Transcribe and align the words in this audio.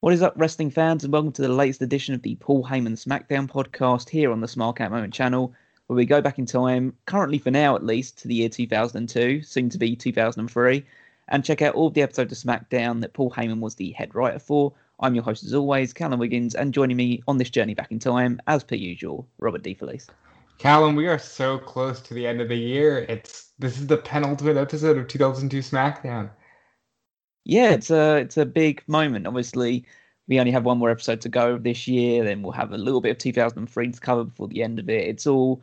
What 0.00 0.14
is 0.14 0.22
up, 0.22 0.34
wrestling 0.36 0.70
fans, 0.70 1.02
and 1.02 1.12
welcome 1.12 1.32
to 1.32 1.42
the 1.42 1.48
latest 1.48 1.82
edition 1.82 2.14
of 2.14 2.22
the 2.22 2.36
Paul 2.36 2.64
Heyman 2.64 2.92
SmackDown 2.92 3.48
podcast 3.50 4.08
here 4.08 4.30
on 4.30 4.40
the 4.40 4.46
Smart 4.46 4.76
Cat 4.76 4.92
Moment 4.92 5.12
channel, 5.12 5.52
where 5.88 5.96
we 5.96 6.06
go 6.06 6.20
back 6.20 6.38
in 6.38 6.46
time, 6.46 6.94
currently 7.06 7.38
for 7.38 7.50
now 7.50 7.74
at 7.74 7.84
least, 7.84 8.18
to 8.18 8.28
the 8.28 8.36
year 8.36 8.48
2002, 8.48 9.42
soon 9.42 9.68
to 9.68 9.78
be 9.78 9.96
2003, 9.96 10.84
and 11.28 11.44
check 11.44 11.60
out 11.60 11.74
all 11.74 11.88
of 11.88 11.94
the 11.94 12.02
episodes 12.02 12.32
of 12.32 12.38
SmackDown 12.38 13.00
that 13.00 13.14
Paul 13.14 13.32
Heyman 13.32 13.58
was 13.58 13.74
the 13.74 13.90
head 13.90 14.14
writer 14.14 14.38
for. 14.38 14.72
I'm 15.00 15.16
your 15.16 15.24
host, 15.24 15.42
as 15.42 15.54
always, 15.54 15.92
Callum 15.92 16.20
Wiggins, 16.20 16.54
and 16.54 16.72
joining 16.72 16.96
me 16.96 17.20
on 17.26 17.38
this 17.38 17.50
journey 17.50 17.74
back 17.74 17.90
in 17.90 17.98
time, 17.98 18.40
as 18.46 18.62
per 18.62 18.76
usual, 18.76 19.26
Robert 19.38 19.64
D. 19.64 19.76
Callum, 20.58 20.96
we 20.96 21.06
are 21.06 21.18
so 21.18 21.58
close 21.58 22.00
to 22.00 22.14
the 22.14 22.26
end 22.26 22.40
of 22.40 22.48
the 22.48 22.56
year. 22.56 23.06
It's 23.08 23.52
this 23.58 23.78
is 23.78 23.86
the 23.86 23.96
penultimate 23.96 24.56
episode 24.56 24.98
of 24.98 25.08
2002 25.08 25.58
SmackDown 25.58 26.30
yeah, 27.48 27.70
it's 27.70 27.90
a 27.90 28.18
it's 28.18 28.36
a 28.36 28.44
big 28.46 28.82
moment. 28.86 29.26
Obviously, 29.26 29.86
we 30.28 30.38
only 30.38 30.52
have 30.52 30.64
one 30.64 30.78
more 30.78 30.90
episode 30.90 31.22
to 31.22 31.30
go 31.30 31.56
this 31.56 31.88
year. 31.88 32.22
Then 32.22 32.42
we'll 32.42 32.52
have 32.52 32.72
a 32.72 32.78
little 32.78 33.00
bit 33.00 33.12
of 33.12 33.18
2003 33.18 33.92
to 33.92 34.00
cover 34.00 34.24
before 34.24 34.48
the 34.48 34.62
end 34.62 34.78
of 34.78 34.90
it. 34.90 35.08
It's 35.08 35.26
all 35.26 35.62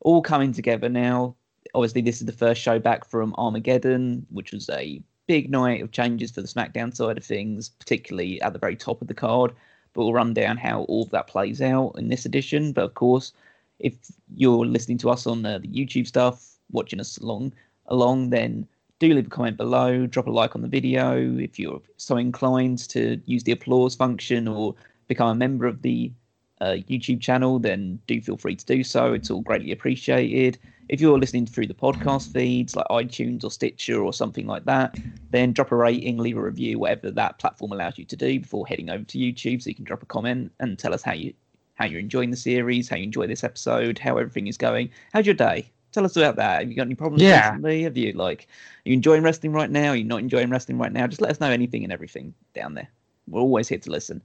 all 0.00 0.22
coming 0.22 0.52
together 0.52 0.88
now. 0.88 1.36
Obviously, 1.74 2.00
this 2.00 2.20
is 2.20 2.26
the 2.26 2.32
first 2.32 2.62
show 2.62 2.78
back 2.78 3.04
from 3.04 3.34
Armageddon, 3.36 4.26
which 4.30 4.52
was 4.52 4.70
a 4.70 5.02
big 5.26 5.50
night 5.50 5.82
of 5.82 5.92
changes 5.92 6.30
for 6.30 6.40
the 6.40 6.48
SmackDown 6.48 6.94
side 6.96 7.18
of 7.18 7.24
things, 7.24 7.68
particularly 7.68 8.40
at 8.40 8.54
the 8.54 8.58
very 8.58 8.76
top 8.76 9.02
of 9.02 9.08
the 9.08 9.14
card. 9.14 9.52
But 9.92 10.04
we'll 10.04 10.14
run 10.14 10.32
down 10.32 10.56
how 10.56 10.84
all 10.84 11.02
of 11.02 11.10
that 11.10 11.26
plays 11.26 11.60
out 11.60 11.98
in 11.98 12.08
this 12.08 12.24
edition. 12.24 12.72
But 12.72 12.84
of 12.84 12.94
course, 12.94 13.32
if 13.78 13.94
you're 14.34 14.66
listening 14.66 14.98
to 14.98 15.10
us 15.10 15.26
on 15.26 15.44
uh, 15.44 15.58
the 15.58 15.68
YouTube 15.68 16.06
stuff, 16.06 16.56
watching 16.70 17.00
us 17.00 17.18
along 17.18 17.52
along, 17.86 18.30
then 18.30 18.66
do 18.98 19.12
leave 19.12 19.26
a 19.26 19.30
comment 19.30 19.56
below, 19.56 20.06
drop 20.06 20.26
a 20.26 20.30
like 20.30 20.56
on 20.56 20.62
the 20.62 20.68
video 20.68 21.36
if 21.38 21.58
you're 21.58 21.80
so 21.96 22.16
inclined 22.16 22.78
to 22.88 23.20
use 23.26 23.44
the 23.44 23.52
applause 23.52 23.94
function 23.94 24.48
or 24.48 24.74
become 25.06 25.28
a 25.28 25.34
member 25.34 25.66
of 25.66 25.82
the 25.82 26.12
uh, 26.60 26.76
YouTube 26.88 27.20
channel, 27.20 27.58
then 27.58 27.98
do 28.06 28.20
feel 28.20 28.36
free 28.36 28.56
to 28.56 28.64
do 28.64 28.82
so. 28.82 29.12
It's 29.12 29.30
all 29.30 29.42
greatly 29.42 29.72
appreciated. 29.72 30.58
If 30.88 31.00
you're 31.00 31.18
listening 31.18 31.46
through 31.46 31.66
the 31.66 31.74
podcast 31.74 32.32
feeds 32.32 32.76
like 32.76 32.86
iTunes 32.88 33.44
or 33.44 33.50
Stitcher 33.50 34.00
or 34.00 34.12
something 34.12 34.46
like 34.46 34.64
that, 34.64 34.96
then 35.30 35.52
drop 35.52 35.72
a 35.72 35.76
rating, 35.76 36.16
leave 36.16 36.38
a 36.38 36.42
review, 36.42 36.78
whatever 36.78 37.10
that 37.10 37.38
platform 37.38 37.72
allows 37.72 37.98
you 37.98 38.04
to 38.06 38.16
do 38.16 38.40
before 38.40 38.66
heading 38.66 38.88
over 38.88 39.04
to 39.04 39.18
YouTube. 39.18 39.62
So 39.62 39.68
you 39.68 39.74
can 39.74 39.84
drop 39.84 40.02
a 40.02 40.06
comment 40.06 40.52
and 40.60 40.78
tell 40.78 40.94
us 40.94 41.02
how 41.02 41.12
you 41.12 41.34
how 41.76 41.84
you're 41.84 42.00
enjoying 42.00 42.30
the 42.30 42.36
series, 42.36 42.88
how 42.88 42.96
you 42.96 43.04
enjoy 43.04 43.26
this 43.26 43.44
episode, 43.44 43.98
how 43.98 44.18
everything 44.18 44.48
is 44.48 44.56
going. 44.56 44.90
How's 45.12 45.26
your 45.26 45.34
day? 45.34 45.70
Tell 45.92 46.04
us 46.04 46.16
about 46.16 46.36
that. 46.36 46.60
Have 46.60 46.68
you 46.68 46.76
got 46.76 46.86
any 46.86 46.94
problems 46.94 47.22
yeah. 47.22 47.50
recently? 47.50 47.82
Have 47.84 47.96
you 47.96 48.12
like 48.12 48.48
are 48.84 48.88
you 48.88 48.94
enjoying 48.94 49.22
wrestling 49.22 49.52
right 49.52 49.70
now? 49.70 49.90
Are 49.90 49.96
you 49.96 50.04
not 50.04 50.20
enjoying 50.20 50.50
wrestling 50.50 50.78
right 50.78 50.92
now? 50.92 51.06
Just 51.06 51.20
let 51.20 51.30
us 51.30 51.40
know 51.40 51.50
anything 51.50 51.84
and 51.84 51.92
everything 51.92 52.34
down 52.54 52.74
there. 52.74 52.88
We're 53.28 53.40
always 53.40 53.68
here 53.68 53.78
to 53.78 53.90
listen. 53.90 54.22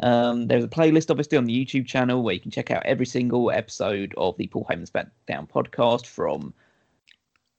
Um, 0.00 0.46
there's 0.46 0.64
a 0.64 0.68
playlist 0.68 1.10
obviously 1.10 1.38
on 1.38 1.44
the 1.44 1.64
YouTube 1.64 1.86
channel 1.86 2.22
where 2.22 2.34
you 2.34 2.40
can 2.40 2.50
check 2.50 2.70
out 2.70 2.84
every 2.84 3.06
single 3.06 3.50
episode 3.50 4.14
of 4.16 4.36
the 4.36 4.46
Paul 4.46 4.66
Heyman's 4.68 4.90
Back 4.90 5.08
Down 5.26 5.46
podcast 5.46 6.06
from 6.06 6.54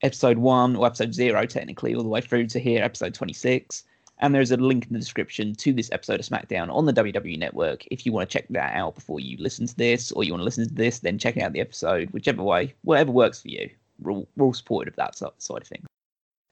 episode 0.02 0.38
one 0.38 0.76
or 0.76 0.86
episode 0.86 1.12
zero 1.12 1.44
technically 1.44 1.94
all 1.94 2.02
the 2.02 2.08
way 2.08 2.20
through 2.22 2.46
to 2.46 2.58
here 2.58 2.82
episode 2.82 3.12
26 3.12 3.84
and 4.20 4.34
there's 4.34 4.50
a 4.50 4.56
link 4.56 4.86
in 4.86 4.92
the 4.92 4.98
description 4.98 5.54
to 5.56 5.72
this 5.72 5.90
episode 5.92 6.20
of 6.20 6.26
SmackDown 6.26 6.72
on 6.72 6.84
the 6.84 6.92
WWE 6.92 7.38
Network. 7.38 7.86
If 7.90 8.04
you 8.04 8.12
want 8.12 8.28
to 8.28 8.32
check 8.32 8.46
that 8.50 8.74
out 8.74 8.94
before 8.94 9.18
you 9.18 9.36
listen 9.38 9.66
to 9.66 9.76
this, 9.76 10.12
or 10.12 10.24
you 10.24 10.32
want 10.32 10.40
to 10.40 10.44
listen 10.44 10.68
to 10.68 10.74
this, 10.74 10.98
then 10.98 11.18
check 11.18 11.38
out 11.38 11.52
the 11.52 11.60
episode, 11.60 12.10
whichever 12.10 12.42
way, 12.42 12.74
whatever 12.82 13.10
works 13.10 13.40
for 13.40 13.48
you. 13.48 13.68
We're 14.00 14.12
all, 14.12 14.28
we're 14.36 14.46
all 14.46 14.54
supportive 14.54 14.92
of 14.92 14.96
that 14.96 15.16
side 15.16 15.62
of 15.62 15.66
things. 15.66 15.86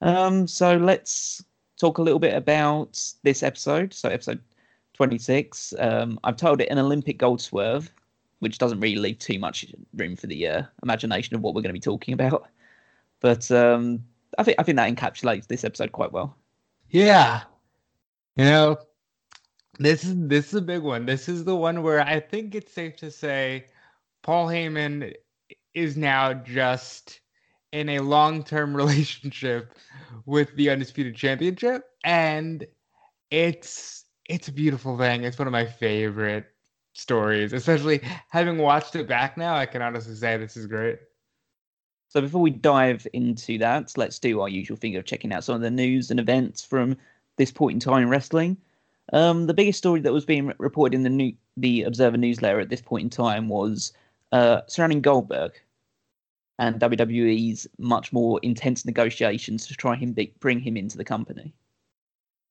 Um, 0.01 0.47
so 0.47 0.77
let's 0.77 1.43
talk 1.79 1.99
a 1.99 2.01
little 2.01 2.19
bit 2.19 2.33
about 2.33 3.01
this 3.23 3.43
episode. 3.43 3.93
So 3.93 4.09
episode 4.09 4.41
26. 4.93 5.75
Um, 5.79 6.19
I've 6.23 6.37
titled 6.37 6.61
it 6.61 6.69
an 6.69 6.79
Olympic 6.79 7.19
gold 7.19 7.41
swerve, 7.41 7.91
which 8.39 8.57
doesn't 8.57 8.79
really 8.79 8.97
leave 8.97 9.19
too 9.19 9.37
much 9.37 9.65
room 9.95 10.15
for 10.15 10.27
the 10.27 10.47
uh, 10.47 10.63
imagination 10.83 11.35
of 11.35 11.41
what 11.41 11.53
we're 11.53 11.61
going 11.61 11.69
to 11.69 11.73
be 11.73 11.79
talking 11.79 12.13
about. 12.13 12.49
But 13.19 13.49
um, 13.51 14.03
I 14.37 14.43
think 14.43 14.57
I 14.59 14.63
think 14.63 14.77
that 14.77 14.95
encapsulates 14.95 15.47
this 15.47 15.63
episode 15.63 15.91
quite 15.91 16.11
well. 16.11 16.35
Yeah, 16.89 17.43
you 18.39 18.45
know, 18.45 18.77
this 19.79 20.05
is 20.05 20.15
this 20.15 20.47
is 20.47 20.53
a 20.53 20.61
big 20.61 20.81
one. 20.81 21.05
This 21.05 21.27
is 21.27 21.43
the 21.43 21.57
one 21.57 21.83
where 21.83 21.99
I 21.99 22.21
think 22.21 22.55
it's 22.55 22.71
safe 22.71 22.95
to 22.97 23.11
say 23.11 23.65
Paul 24.23 24.47
Heyman 24.47 25.13
is 25.73 25.97
now 25.97 26.33
just 26.33 27.19
in 27.73 27.89
a 27.89 27.99
long-term 27.99 28.77
relationship 28.77 29.73
with 30.25 30.55
the 30.55 30.69
undisputed 30.69 31.17
championship 31.17 31.83
and 32.05 32.65
it's 33.29 34.05
it's 34.29 34.47
a 34.47 34.53
beautiful 34.53 34.97
thing. 34.97 35.25
It's 35.25 35.37
one 35.37 35.49
of 35.49 35.51
my 35.51 35.65
favorite 35.65 36.45
stories, 36.93 37.51
especially 37.51 37.99
having 38.29 38.57
watched 38.57 38.95
it 38.95 39.05
back 39.05 39.35
now. 39.35 39.53
I 39.53 39.65
can 39.65 39.81
honestly 39.81 40.15
say 40.15 40.37
this 40.37 40.55
is 40.55 40.65
great. 40.65 40.99
So 42.07 42.21
before 42.21 42.39
we 42.39 42.51
dive 42.51 43.05
into 43.11 43.57
that, 43.57 43.91
let's 43.97 44.17
do 44.17 44.39
our 44.39 44.47
usual 44.47 44.77
thing 44.77 44.95
of 44.95 45.03
checking 45.03 45.33
out 45.33 45.43
some 45.43 45.55
of 45.55 45.61
the 45.61 45.69
news 45.69 46.09
and 46.09 46.21
events 46.21 46.63
from 46.63 46.95
this 47.39 47.51
point 47.51 47.73
in 47.73 47.79
time 47.79 48.03
in 48.03 48.09
wrestling. 48.09 48.55
Um, 49.11 49.47
the 49.47 49.55
biggest 49.55 49.79
story 49.79 50.01
that 50.01 50.13
was 50.13 50.25
being 50.25 50.53
reported 50.59 50.95
in 50.95 51.01
the 51.01 51.09
new, 51.09 51.33
the 51.57 51.81
Observer 51.81 52.17
newsletter 52.17 52.59
at 52.59 52.69
this 52.69 52.81
point 52.81 53.05
in 53.05 53.09
time 53.09 53.49
was 53.49 53.91
uh, 54.31 54.61
surrounding 54.67 55.01
Goldberg 55.01 55.53
and 56.59 56.79
WWE's 56.79 57.65
much 57.79 58.13
more 58.13 58.39
intense 58.43 58.85
negotiations 58.85 59.65
to 59.65 59.73
try 59.73 59.95
and 59.95 60.15
bring 60.39 60.59
him 60.59 60.77
into 60.77 60.97
the 60.97 61.05
company. 61.05 61.53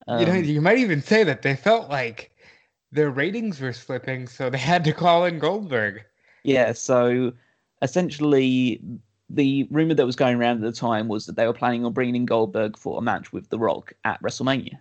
Um, 0.09 0.21
you 0.21 0.27
know, 0.27 0.33
um, 0.33 0.45
you 0.45 0.61
might 0.61 0.79
even 0.79 1.03
say 1.03 1.23
that 1.23 1.43
they 1.43 1.55
felt 1.55 1.91
like 1.91 2.33
their 2.91 3.11
ratings 3.11 3.61
were 3.61 3.75
slipping, 3.75 4.27
so 4.27 4.51
they 4.51 4.59
had 4.59 4.83
to 4.85 4.93
call 4.93 5.27
in 5.27 5.39
Goldberg. 5.39 6.03
Yeah, 6.43 6.73
so 6.73 7.33
essentially, 7.83 8.81
the 9.31 9.69
rumor 9.71 9.95
that 9.95 10.07
was 10.07 10.17
going 10.17 10.39
around 10.39 10.57
at 10.57 10.63
the 10.63 10.73
time 10.73 11.09
was 11.09 11.27
that 11.27 11.37
they 11.37 11.47
were 11.47 11.53
planning 11.53 11.85
on 11.85 11.93
bringing 11.93 12.17
in 12.17 12.27
Goldberg 12.27 12.79
for 12.79 12.99
a 12.99 13.03
match 13.03 13.33
with 13.33 13.49
The 13.51 13.59
Rock 13.59 13.93
at 14.05 14.23
WrestleMania. 14.23 14.79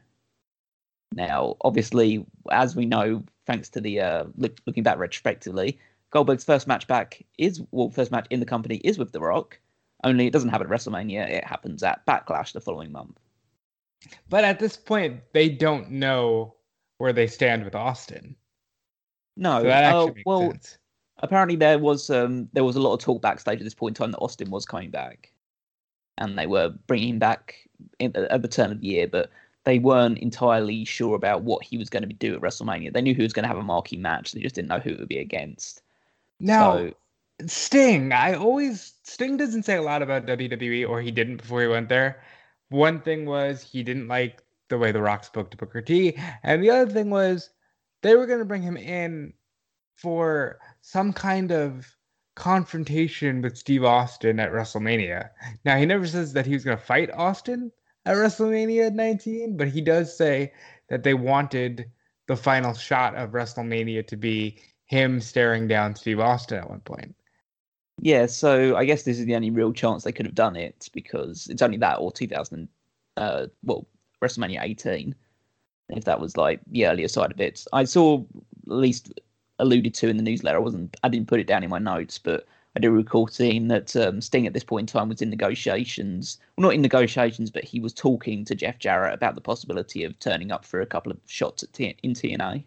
Now, 1.13 1.55
obviously, 1.61 2.25
as 2.51 2.75
we 2.75 2.85
know, 2.85 3.23
thanks 3.45 3.69
to 3.69 3.81
the 3.81 4.01
uh, 4.01 4.25
look, 4.37 4.57
looking 4.65 4.83
back 4.83 4.97
retrospectively, 4.97 5.79
Goldberg's 6.11 6.43
first 6.43 6.67
match 6.67 6.87
back 6.87 7.23
is 7.37 7.61
well, 7.71 7.89
first 7.89 8.11
match 8.11 8.27
in 8.29 8.39
the 8.39 8.45
company 8.45 8.77
is 8.77 8.97
with 8.97 9.11
The 9.11 9.19
Rock. 9.19 9.59
Only 10.03 10.27
it 10.27 10.33
doesn't 10.33 10.49
happen 10.49 10.67
at 10.67 10.73
WrestleMania; 10.73 11.29
it 11.29 11.43
happens 11.43 11.83
at 11.83 12.05
Backlash 12.05 12.53
the 12.53 12.61
following 12.61 12.91
month. 12.91 13.19
But 14.29 14.43
at 14.43 14.59
this 14.59 14.77
point, 14.77 15.21
they 15.33 15.49
don't 15.49 15.91
know 15.91 16.55
where 16.99 17.13
they 17.13 17.27
stand 17.27 17.65
with 17.65 17.75
Austin. 17.75 18.35
No, 19.35 19.63
so 19.63 19.69
uh, 19.69 20.11
well, 20.25 20.51
sense 20.51 20.77
apparently 21.19 21.55
there 21.55 21.79
was 21.79 22.09
um, 22.09 22.49
there 22.53 22.63
was 22.63 22.75
a 22.75 22.81
lot 22.81 22.93
of 22.93 22.99
talk 22.99 23.21
backstage 23.21 23.59
at 23.59 23.63
this 23.63 23.73
point 23.73 23.97
in 23.97 24.03
time 24.03 24.11
that 24.11 24.19
Austin 24.19 24.49
was 24.49 24.65
coming 24.65 24.89
back, 24.89 25.31
and 26.17 26.37
they 26.37 26.47
were 26.47 26.69
bringing 26.87 27.09
him 27.09 27.19
back 27.19 27.55
in, 27.99 28.15
at 28.15 28.41
the 28.41 28.47
turn 28.47 28.71
of 28.71 28.81
the 28.81 28.87
year, 28.87 29.07
but 29.07 29.29
they 29.63 29.79
weren't 29.79 30.19
entirely 30.19 30.85
sure 30.85 31.15
about 31.15 31.43
what 31.43 31.63
he 31.63 31.77
was 31.77 31.89
going 31.89 32.07
to 32.07 32.13
do 32.13 32.33
at 32.35 32.41
WrestleMania. 32.41 32.93
They 32.93 33.01
knew 33.01 33.13
he 33.13 33.23
was 33.23 33.33
going 33.33 33.43
to 33.43 33.49
have 33.49 33.57
a 33.57 33.63
marquee 33.63 33.97
match, 33.97 34.31
they 34.31 34.41
just 34.41 34.55
didn't 34.55 34.69
know 34.69 34.79
who 34.79 34.91
it 34.91 34.99
would 34.99 35.09
be 35.09 35.19
against. 35.19 35.81
Now, 36.39 36.77
so, 36.77 36.93
Sting, 37.45 38.13
I 38.13 38.33
always 38.33 38.93
Sting 39.03 39.37
doesn't 39.37 39.63
say 39.63 39.75
a 39.75 39.81
lot 39.81 40.01
about 40.01 40.25
WWE, 40.25 40.87
or 40.87 41.01
he 41.01 41.11
didn't 41.11 41.37
before 41.37 41.61
he 41.61 41.67
went 41.67 41.89
there. 41.89 42.21
One 42.69 43.01
thing 43.01 43.25
was 43.25 43.63
he 43.63 43.83
didn't 43.83 44.07
like 44.07 44.41
the 44.69 44.77
way 44.77 44.91
The 44.91 45.01
Rock 45.01 45.23
spoke 45.23 45.51
to 45.51 45.57
Booker 45.57 45.81
T, 45.81 46.17
and 46.43 46.63
the 46.63 46.69
other 46.69 46.91
thing 46.91 47.09
was 47.09 47.49
they 48.01 48.15
were 48.15 48.25
going 48.25 48.39
to 48.39 48.45
bring 48.45 48.61
him 48.61 48.77
in 48.77 49.33
for 49.97 50.59
some 50.81 51.11
kind 51.11 51.51
of 51.51 51.87
confrontation 52.35 53.41
with 53.41 53.57
Steve 53.57 53.83
Austin 53.83 54.39
at 54.39 54.51
WrestleMania. 54.51 55.29
Now, 55.65 55.77
he 55.77 55.85
never 55.85 56.05
says 56.05 56.33
that 56.33 56.45
he 56.45 56.53
was 56.53 56.63
going 56.63 56.77
to 56.77 56.83
fight 56.83 57.09
Austin 57.11 57.71
at 58.05 58.15
WrestleMania 58.15 58.93
19, 58.93 59.57
but 59.57 59.67
he 59.67 59.81
does 59.81 60.15
say 60.15 60.53
that 60.89 61.03
they 61.03 61.15
wanted 61.15 61.89
the 62.27 62.37
final 62.37 62.73
shot 62.73 63.15
of 63.15 63.31
WrestleMania 63.31 64.05
to 64.07 64.15
be 64.15 64.59
him 64.85 65.19
staring 65.19 65.67
down 65.67 65.95
Steve 65.95 66.19
Austin 66.19 66.59
at 66.59 66.69
one 66.69 66.81
point. 66.81 67.15
Yeah, 67.99 68.27
so 68.27 68.75
I 68.75 68.85
guess 68.85 69.03
this 69.03 69.17
is 69.17 69.25
the 69.25 69.35
only 69.35 69.49
real 69.49 69.73
chance 69.73 70.03
they 70.03 70.11
could 70.11 70.27
have 70.27 70.35
done 70.35 70.55
it 70.55 70.89
because 70.93 71.47
it's 71.49 71.63
only 71.63 71.77
that 71.77 71.95
or 71.95 72.11
2000, 72.11 72.69
uh, 73.17 73.47
well, 73.63 73.87
WrestleMania 74.21 74.61
18, 74.61 75.15
if 75.89 76.03
that 76.03 76.21
was 76.21 76.37
like 76.37 76.59
the 76.67 76.85
earlier 76.85 77.07
side 77.07 77.31
of 77.31 77.41
it. 77.41 77.65
I 77.73 77.85
saw 77.85 78.19
at 78.19 78.27
least 78.67 79.19
alluded 79.59 79.93
to 79.95 80.07
in 80.07 80.17
the 80.17 80.23
newsletter. 80.23 80.57
I 80.57 80.61
wasn't, 80.61 80.95
I 81.03 81.09
didn't 81.09 81.27
put 81.27 81.39
it 81.39 81.47
down 81.47 81.63
in 81.63 81.69
my 81.69 81.79
notes, 81.79 82.17
but 82.17 82.45
I 82.75 82.79
do 82.79 82.91
recall 82.91 83.27
seeing 83.27 83.69
that 83.69 83.95
um, 83.95 84.21
Sting 84.21 84.45
at 84.45 84.53
this 84.53 84.63
point 84.63 84.89
in 84.89 84.93
time 84.93 85.09
was 85.09 85.21
in 85.21 85.29
negotiations. 85.29 86.37
Well, 86.55 86.63
not 86.63 86.75
in 86.75 86.81
negotiations, 86.81 87.49
but 87.49 87.63
he 87.63 87.79
was 87.79 87.93
talking 87.93 88.45
to 88.45 88.55
Jeff 88.55 88.77
Jarrett 88.77 89.13
about 89.13 89.35
the 89.35 89.41
possibility 89.41 90.03
of 90.03 90.17
turning 90.19 90.51
up 90.51 90.63
for 90.63 90.79
a 90.79 90.85
couple 90.85 91.11
of 91.11 91.17
shots 91.25 91.63
at 91.63 91.73
T- 91.73 91.97
in 92.03 92.13
TNA. 92.13 92.63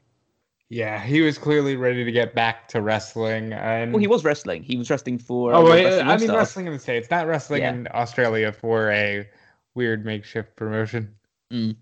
Yeah, 0.69 1.03
he 1.03 1.21
was 1.21 1.37
clearly 1.37 1.77
ready 1.77 2.05
to 2.05 2.13
get 2.13 2.35
back 2.35 2.69
to 2.69 2.81
wrestling. 2.81 3.53
And... 3.53 3.93
Well, 3.93 4.01
he 4.01 4.07
was 4.07 4.25
wrestling. 4.25 4.63
He 4.63 4.77
was 4.77 4.89
wrestling 4.89 5.19
for. 5.19 5.53
Oh, 5.53 5.69
wait, 5.69 6.01
I 6.01 6.17
mean, 6.17 6.33
wrestling 6.33 6.67
in 6.67 6.73
the 6.73 6.79
states, 6.79 7.11
not 7.11 7.27
wrestling 7.27 7.63
yeah. 7.63 7.73
in 7.73 7.89
Australia 7.93 8.53
for 8.53 8.91
a 8.91 9.29
weird 9.75 10.05
makeshift 10.05 10.57
promotion. 10.57 11.15
Mm. 11.53 11.77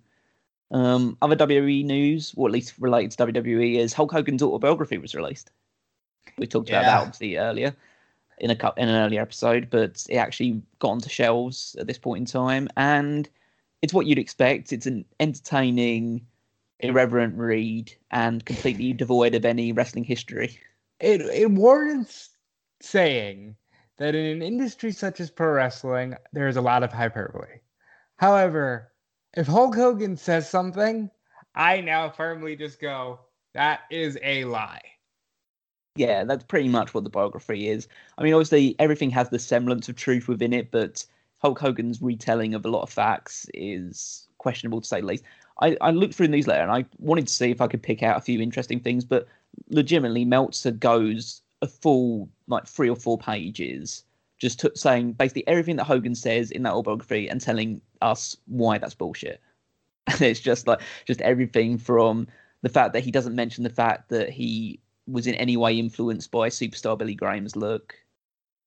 Um, 0.70 1.16
other 1.22 1.36
WWE 1.36 1.84
news, 1.84 2.34
or 2.36 2.48
at 2.48 2.52
least 2.52 2.74
related 2.78 3.12
to 3.12 3.26
WWE, 3.26 3.76
is 3.76 3.92
Hulk 3.92 4.12
Hogan's 4.12 4.42
autobiography 4.42 4.98
was 4.98 5.14
released. 5.14 5.50
We 6.36 6.46
talked 6.46 6.68
about 6.68 6.82
that 6.84 7.00
obviously 7.00 7.36
earlier 7.36 7.74
in 8.40 8.50
a 8.50 8.72
in 8.76 8.88
an 8.88 8.94
earlier 8.94 9.20
episode, 9.20 9.68
but 9.70 10.04
it 10.08 10.16
actually 10.16 10.62
got 10.78 10.90
onto 10.90 11.08
shelves 11.08 11.76
at 11.78 11.86
this 11.86 11.98
point 11.98 12.20
in 12.20 12.26
time, 12.26 12.68
and 12.76 13.28
it's 13.82 13.94
what 13.94 14.06
you'd 14.06 14.18
expect. 14.18 14.72
It's 14.72 14.86
an 14.86 15.04
entertaining, 15.20 16.26
irreverent 16.80 17.36
read 17.36 17.92
and 18.10 18.44
completely 18.44 18.92
devoid 18.94 19.34
of 19.34 19.44
any 19.44 19.72
wrestling 19.72 20.04
history. 20.04 20.58
It 21.00 21.20
it 21.22 21.50
warrants 21.50 22.30
saying 22.80 23.56
that 23.96 24.14
in 24.14 24.24
an 24.24 24.42
industry 24.42 24.92
such 24.92 25.20
as 25.20 25.30
pro 25.30 25.52
wrestling, 25.52 26.14
there 26.32 26.48
is 26.48 26.56
a 26.56 26.62
lot 26.62 26.82
of 26.82 26.92
hyperbole. 26.92 27.60
However, 28.16 28.92
if 29.36 29.46
Hulk 29.46 29.74
Hogan 29.74 30.16
says 30.16 30.48
something, 30.48 31.10
I 31.54 31.80
now 31.80 32.10
firmly 32.10 32.56
just 32.56 32.80
go, 32.80 33.20
that 33.54 33.80
is 33.90 34.18
a 34.22 34.44
lie. 34.44 34.80
yeah, 35.96 36.24
that's 36.24 36.44
pretty 36.44 36.68
much 36.68 36.94
what 36.94 37.04
the 37.04 37.10
biography 37.10 37.68
is. 37.68 37.88
I 38.16 38.22
mean, 38.22 38.34
obviously, 38.34 38.76
everything 38.78 39.10
has 39.10 39.28
the 39.30 39.38
semblance 39.38 39.88
of 39.88 39.96
truth 39.96 40.28
within 40.28 40.52
it, 40.52 40.70
but 40.70 41.04
Hulk 41.38 41.58
Hogan's 41.58 42.00
retelling 42.00 42.54
of 42.54 42.64
a 42.64 42.70
lot 42.70 42.82
of 42.82 42.90
facts 42.90 43.46
is 43.54 44.28
questionable 44.38 44.80
to 44.80 44.86
say 44.86 45.00
the 45.00 45.06
least. 45.06 45.24
I, 45.60 45.76
I 45.80 45.90
looked 45.90 46.14
through 46.14 46.28
the 46.28 46.36
newsletter 46.36 46.62
and 46.62 46.70
I 46.70 46.84
wanted 46.98 47.26
to 47.26 47.32
see 47.32 47.50
if 47.50 47.60
I 47.60 47.66
could 47.66 47.82
pick 47.82 48.02
out 48.02 48.16
a 48.16 48.20
few 48.20 48.40
interesting 48.40 48.80
things, 48.80 49.04
but 49.04 49.26
legitimately, 49.70 50.24
Meltzer 50.24 50.70
goes 50.70 51.42
a 51.62 51.66
full 51.66 52.28
like 52.46 52.66
three 52.66 52.88
or 52.88 52.96
four 52.96 53.18
pages 53.18 54.04
just 54.38 54.60
t- 54.60 54.70
saying 54.74 55.12
basically 55.12 55.46
everything 55.46 55.76
that 55.76 55.84
Hogan 55.84 56.14
says 56.14 56.50
in 56.50 56.62
that 56.62 56.72
autobiography 56.72 57.28
and 57.28 57.40
telling 57.40 57.80
us 58.02 58.36
why 58.46 58.78
that's 58.78 58.94
bullshit. 58.94 59.40
And 60.10 60.22
it's 60.22 60.40
just 60.40 60.66
like 60.66 60.80
just 61.06 61.20
everything 61.20 61.76
from 61.76 62.28
the 62.62 62.70
fact 62.70 62.94
that 62.94 63.04
he 63.04 63.10
doesn't 63.10 63.34
mention 63.34 63.62
the 63.62 63.70
fact 63.70 64.08
that 64.08 64.30
he 64.30 64.80
was 65.06 65.26
in 65.26 65.34
any 65.34 65.56
way 65.56 65.78
influenced 65.78 66.30
by 66.30 66.48
superstar 66.48 66.96
Billy 66.96 67.14
Graham's 67.14 67.56
look, 67.56 67.94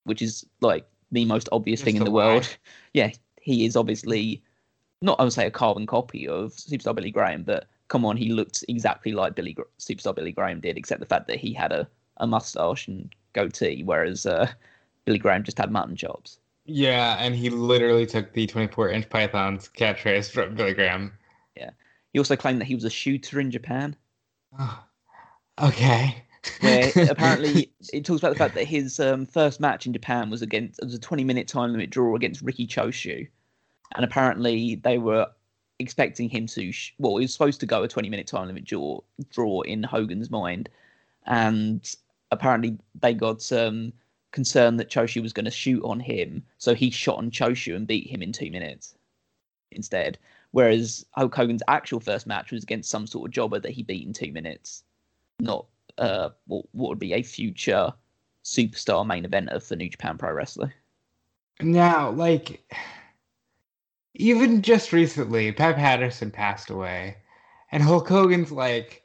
which 0.04 0.22
is 0.22 0.46
like 0.60 0.86
the 1.10 1.24
most 1.24 1.48
obvious 1.50 1.82
thing 1.82 1.96
in 1.96 2.04
the 2.04 2.10
world. 2.10 2.56
Yeah, 2.94 3.10
he 3.40 3.64
is 3.64 3.74
obviously 3.74 4.42
not, 5.00 5.18
I 5.18 5.24
would 5.24 5.32
say, 5.32 5.46
a 5.46 5.50
carbon 5.50 5.86
copy 5.86 6.28
of 6.28 6.52
superstar 6.52 6.94
Billy 6.94 7.10
Graham, 7.10 7.42
but 7.42 7.66
come 7.88 8.04
on, 8.04 8.16
he 8.16 8.32
looked 8.32 8.64
exactly 8.68 9.12
like 9.12 9.34
Billy 9.34 9.56
superstar 9.78 10.14
Billy 10.14 10.32
Graham 10.32 10.60
did, 10.60 10.76
except 10.76 11.00
the 11.00 11.06
fact 11.06 11.26
that 11.28 11.38
he 11.38 11.52
had 11.52 11.72
a, 11.72 11.88
a 12.18 12.26
mustache 12.26 12.86
and 12.86 13.12
goatee, 13.32 13.82
whereas 13.82 14.26
uh, 14.26 14.50
Billy 15.04 15.18
Graham 15.18 15.42
just 15.42 15.58
had 15.58 15.70
mutton 15.70 15.96
chops. 15.96 16.38
Yeah, 16.64 17.16
and 17.18 17.34
he 17.34 17.50
literally 17.50 18.06
took 18.06 18.32
the 18.32 18.46
24 18.46 18.90
inch 18.90 19.08
Python's 19.10 19.68
catchphrase 19.68 20.30
from 20.30 20.54
Billy 20.54 20.74
Graham. 20.74 21.12
Yeah. 21.56 21.70
He 22.12 22.18
also 22.18 22.36
claimed 22.36 22.60
that 22.60 22.66
he 22.66 22.74
was 22.74 22.84
a 22.84 22.90
shooter 22.90 23.40
in 23.40 23.50
Japan. 23.50 23.96
okay. 25.60 26.24
where 26.60 26.90
apparently 27.10 27.72
it 27.92 28.04
talks 28.04 28.20
about 28.20 28.32
the 28.32 28.38
fact 28.38 28.54
that 28.54 28.64
his 28.64 29.00
um, 29.00 29.26
first 29.26 29.60
match 29.60 29.86
in 29.86 29.92
Japan 29.92 30.30
was 30.30 30.42
against 30.42 30.78
it 30.80 30.84
was 30.84 30.94
a 30.94 30.98
20 30.98 31.24
minute 31.24 31.48
time 31.48 31.72
limit 31.72 31.90
draw 31.90 32.14
against 32.16 32.42
Riki 32.42 32.66
Choshu, 32.66 33.28
and 33.94 34.04
apparently 34.04 34.76
they 34.76 34.98
were 34.98 35.26
expecting 35.78 36.28
him 36.28 36.46
to 36.46 36.70
sh- 36.70 36.94
well 36.98 37.16
he 37.16 37.24
was 37.24 37.32
supposed 37.32 37.60
to 37.60 37.66
go 37.66 37.82
a 37.82 37.88
20 37.88 38.08
minute 38.08 38.26
time 38.26 38.46
limit 38.46 38.64
draw 38.64 39.00
draw 39.30 39.60
in 39.62 39.82
Hogan's 39.82 40.30
mind, 40.30 40.68
and 41.26 41.94
apparently 42.30 42.76
they 43.00 43.14
got 43.14 43.50
um, 43.52 43.92
concerned 44.32 44.80
that 44.80 44.90
Choshu 44.90 45.22
was 45.22 45.32
going 45.32 45.44
to 45.44 45.50
shoot 45.50 45.82
on 45.84 46.00
him, 46.00 46.42
so 46.58 46.74
he 46.74 46.90
shot 46.90 47.18
on 47.18 47.30
Choshu 47.30 47.76
and 47.76 47.86
beat 47.86 48.10
him 48.10 48.22
in 48.22 48.32
two 48.32 48.50
minutes 48.50 48.94
instead. 49.70 50.18
Whereas 50.50 51.06
Hulk 51.12 51.34
Hogan's 51.34 51.62
actual 51.68 52.00
first 52.00 52.26
match 52.26 52.50
was 52.50 52.62
against 52.62 52.90
some 52.90 53.06
sort 53.06 53.28
of 53.28 53.32
jobber 53.32 53.58
that 53.60 53.70
he 53.70 53.82
beat 53.82 54.06
in 54.06 54.12
two 54.12 54.32
minutes, 54.32 54.82
not 55.38 55.66
uh, 55.98 56.30
what, 56.46 56.66
what 56.72 56.90
would 56.90 56.98
be 56.98 57.14
a 57.14 57.22
future 57.22 57.92
superstar 58.44 59.06
main 59.06 59.24
event 59.24 59.48
of 59.50 59.66
the 59.68 59.76
New 59.76 59.88
Japan 59.88 60.18
Pro 60.18 60.32
Wrestling. 60.32 60.72
Now, 61.60 62.10
like, 62.10 62.64
even 64.14 64.62
just 64.62 64.92
recently, 64.92 65.52
Pat 65.52 65.76
Patterson 65.76 66.30
passed 66.30 66.70
away, 66.70 67.16
and 67.70 67.82
Hulk 67.82 68.08
Hogan's 68.08 68.52
like, 68.52 69.02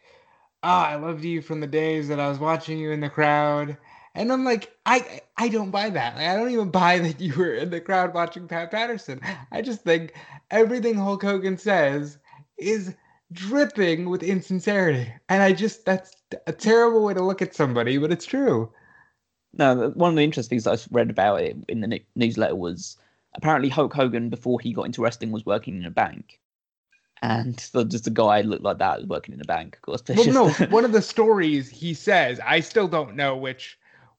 "Oh, 0.63 0.69
I 0.69 0.95
loved 0.95 1.23
you 1.23 1.41
from 1.41 1.59
the 1.59 1.67
days 1.67 2.07
that 2.07 2.19
I 2.19 2.29
was 2.29 2.39
watching 2.39 2.79
you 2.79 2.91
in 2.91 2.99
the 2.99 3.09
crowd." 3.09 3.77
And 4.17 4.33
I'm 4.33 4.43
like, 4.43 4.75
I 4.87 5.21
I 5.37 5.47
don't 5.47 5.69
buy 5.69 5.91
that. 5.91 6.15
Like, 6.15 6.27
I 6.27 6.35
don't 6.35 6.49
even 6.49 6.71
buy 6.71 6.97
that 6.97 7.21
you 7.21 7.35
were 7.35 7.53
in 7.53 7.69
the 7.69 7.79
crowd 7.79 8.15
watching 8.15 8.47
Pat 8.47 8.71
Patterson. 8.71 9.21
I 9.51 9.61
just 9.61 9.81
think 9.81 10.15
everything 10.49 10.95
Hulk 10.95 11.21
Hogan 11.21 11.55
says 11.55 12.17
is 12.57 12.95
dripping 13.31 14.09
with 14.09 14.23
insincerity, 14.23 15.07
and 15.29 15.43
I 15.43 15.53
just 15.53 15.85
that's 15.85 16.15
a 16.47 16.51
terrible 16.51 17.03
way 17.03 17.13
to 17.13 17.23
look 17.23 17.43
at 17.43 17.53
somebody, 17.53 17.99
but 17.99 18.11
it's 18.11 18.25
true. 18.25 18.71
No, 19.53 19.89
one 19.91 20.09
of 20.09 20.15
the 20.15 20.23
interesting 20.23 20.59
things 20.59 20.65
I 20.65 20.77
read 20.91 21.11
about 21.11 21.41
it 21.41 21.55
in 21.67 21.81
the 21.81 22.01
newsletter 22.15 22.55
was 22.55 22.97
apparently 23.35 23.69
Hulk 23.69 23.93
Hogan, 23.93 24.29
before 24.29 24.59
he 24.59 24.73
got 24.73 24.87
into 24.87 25.03
wrestling, 25.03 25.31
was 25.31 25.45
working 25.45 25.77
in 25.77 25.85
a 25.85 25.91
bank. 25.91 26.39
And 27.21 27.59
so 27.59 27.83
just 27.83 28.07
a 28.07 28.11
guy 28.11 28.41
looked 28.41 28.63
like 28.63 28.79
that 28.79 29.07
working 29.07 29.35
in 29.35 29.41
a 29.41 29.45
bank, 29.45 29.75
of 29.75 29.81
course. 29.83 30.03
Well, 30.09 30.33
no, 30.33 30.49
one 30.69 30.85
of 30.85 30.91
the 30.91 31.01
stories 31.01 31.69
he 31.69 31.93
says, 31.93 32.39
I 32.43 32.59
still 32.59 32.87
don't 32.87 33.15
know 33.15 33.35
which 33.35 33.77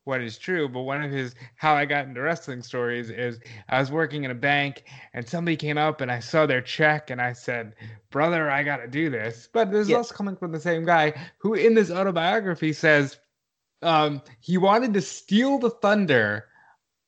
one 0.09 0.23
is 0.23 0.39
true, 0.39 0.69
but 0.69 0.81
one 0.81 1.03
of 1.03 1.13
his 1.13 1.35
how 1.57 1.75
I 1.75 1.85
got 1.85 2.07
into 2.07 2.21
wrestling 2.21 2.63
stories 2.63 3.11
is 3.11 3.39
I 3.69 3.79
was 3.79 3.93
working 3.93 4.25
in 4.25 4.31
a 4.33 4.35
bank 4.35 4.85
and 5.13 5.29
somebody 5.29 5.57
came 5.57 5.79
up 5.79 6.01
and 6.01 6.11
I 6.11 6.19
saw 6.19 6.47
their 6.47 6.63
check 6.63 7.11
and 7.11 7.21
I 7.21 7.33
said, 7.35 7.75
"Brother, 8.11 8.51
I 8.51 8.65
got 8.65 8.79
to 8.79 8.89
do 8.89 9.11
this." 9.11 9.49
But 9.53 9.71
this 9.71 9.83
is 9.83 9.91
Yeah. 9.91 9.99
also 9.99 10.15
coming 10.15 10.37
from 10.37 10.51
the 10.51 10.61
same 10.61 10.85
guy 10.85 11.15
who, 11.39 11.55
in 11.55 11.75
this 11.75 11.91
autobiography, 11.91 12.73
says 12.73 13.19
um, 13.83 14.23
he 14.41 14.59
wanted 14.59 14.93
to 14.95 15.01
steal 15.01 15.59
the 15.59 15.71
thunder 15.71 16.47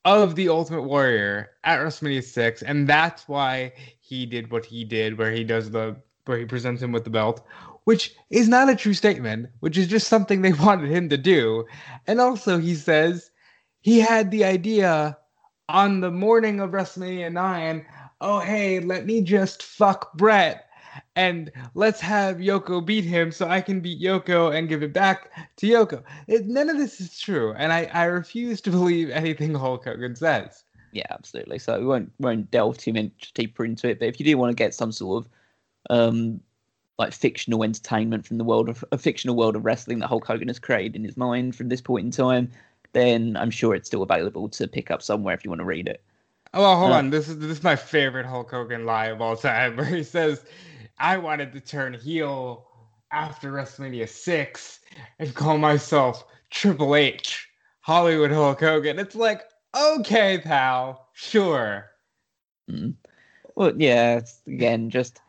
of 0.05 0.35
the 0.37 0.49
Ultimate 0.49 0.83
Warrior 0.83 1.51
at 1.65 1.81
WrestleMania 1.81 2.23
six, 2.23 2.63
and 2.63 2.89
that's 2.89 3.29
why 3.29 3.73
he 4.01 4.27
did 4.27 4.51
what 4.53 4.65
he 4.65 4.85
did, 4.85 5.19
where 5.19 5.33
he 5.33 5.45
does 5.45 5.71
the 5.71 5.97
where 6.27 6.39
he 6.39 6.45
presents 6.45 6.83
him 6.83 6.93
with 6.93 7.05
the 7.05 7.11
belt, 7.11 7.45
which 7.91 8.15
is 8.31 8.49
not 8.49 8.69
a 8.69 8.77
true 8.77 8.95
statement, 8.95 9.49
which 9.59 9.77
is 9.77 9.89
just 9.89 10.07
something 10.07 10.43
they 10.43 10.53
wanted 10.65 10.89
him 10.89 11.09
to 11.09 11.17
do. 11.17 11.67
And 12.07 12.21
also, 12.21 12.57
he 12.57 12.77
says 12.77 13.33
he 13.81 13.99
had 13.99 14.31
the 14.31 14.45
idea 14.45 15.19
on 15.69 15.99
the 15.99 16.13
morning 16.13 16.61
of 16.61 16.71
WrestleMania 16.71 17.33
9 17.33 17.85
oh, 18.21 18.39
hey, 18.39 18.79
let 18.79 19.07
me 19.07 19.23
just 19.23 19.65
fuck 19.65 20.13
Bret 20.13 20.67
and 21.17 21.51
let's 21.75 22.01
have 22.01 22.37
Yoko 22.37 22.85
beat 22.85 23.03
him 23.03 23.33
so 23.33 23.49
I 23.49 23.61
can 23.61 23.81
beat 23.81 24.01
Yoko 24.01 24.57
and 24.57 24.69
give 24.69 24.85
it 24.85 24.93
back 24.93 25.33
to 25.57 25.67
Yoko. 25.67 26.05
It, 26.29 26.47
none 26.47 26.71
of 26.71 26.79
this 26.79 27.01
is 27.01 27.19
true. 27.19 27.55
And 27.55 27.73
I, 27.73 27.91
I 27.93 28.05
refuse 28.05 28.61
to 28.61 28.71
believe 28.79 29.11
anything 29.11 29.53
Hulk 29.53 29.87
Hogan 29.87 30.15
says. 30.15 30.63
Yeah, 30.93 31.07
absolutely. 31.11 31.59
So 31.59 31.81
we 31.81 31.87
won't 31.87 32.13
won't 32.21 32.53
delve 32.53 32.79
too 32.79 32.93
much 32.93 33.33
deeper 33.35 33.65
into 33.65 33.89
it. 33.89 33.99
But 33.99 34.07
if 34.07 34.21
you 34.21 34.27
do 34.27 34.39
want 34.39 34.51
to 34.51 34.63
get 34.63 34.75
some 34.75 34.93
sort 34.93 35.25
of 35.25 35.31
um 35.89 36.41
like 37.01 37.13
fictional 37.13 37.65
entertainment 37.65 38.27
from 38.27 38.37
the 38.39 38.45
world 38.45 38.69
of 38.69 38.85
a 38.93 38.99
fictional 38.99 39.35
world 39.35 39.57
of 39.57 39.65
wrestling 39.65 39.99
that 39.99 40.07
Hulk 40.07 40.27
Hogan 40.27 40.49
has 40.49 40.59
created 40.59 40.95
in 40.97 41.03
his 41.03 41.17
mind 41.17 41.57
from 41.57 41.69
this 41.69 41.81
point 41.81 42.05
in 42.05 42.11
time, 42.11 42.51
then 42.93 43.37
I'm 43.37 43.51
sure 43.51 43.75
it's 43.75 43.89
still 43.89 44.03
available 44.03 44.49
to 44.51 44.69
pick 44.69 44.91
up 44.91 45.01
somewhere 45.01 45.35
if 45.35 45.43
you 45.43 45.51
want 45.51 45.61
to 45.61 45.65
read 45.65 45.89
it. 45.89 46.03
Oh, 46.53 46.61
well, 46.61 46.79
hold 46.79 46.93
Uh, 46.93 46.97
on. 46.97 47.11
This 47.11 47.29
is 47.29 47.39
this 47.39 47.51
is 47.51 47.65
my 47.65 47.75
favorite 47.75 48.27
Hulk 48.27 48.51
Hogan 48.51 48.85
lie 48.85 49.07
of 49.07 49.21
all 49.23 49.35
time, 49.37 49.77
where 49.79 49.87
he 49.87 50.03
says, 50.03 50.45
"I 50.99 51.17
wanted 51.17 51.53
to 51.55 51.61
turn 51.61 51.95
heel 51.95 52.67
after 53.13 53.51
WrestleMania 53.51 54.09
six 54.09 54.81
and 55.19 55.35
call 55.35 55.57
myself 55.59 56.25
Triple 56.51 56.97
H, 56.97 57.49
Hollywood 57.81 58.31
Hulk 58.31 58.61
Hogan." 58.61 58.99
It's 58.99 59.15
like, 59.15 59.43
okay, 59.75 60.39
pal, 60.39 61.09
sure. 61.15 61.87
Mm. 62.71 62.95
Well, 63.55 63.73
yeah, 63.77 64.21
again, 64.47 64.91
just 64.91 65.21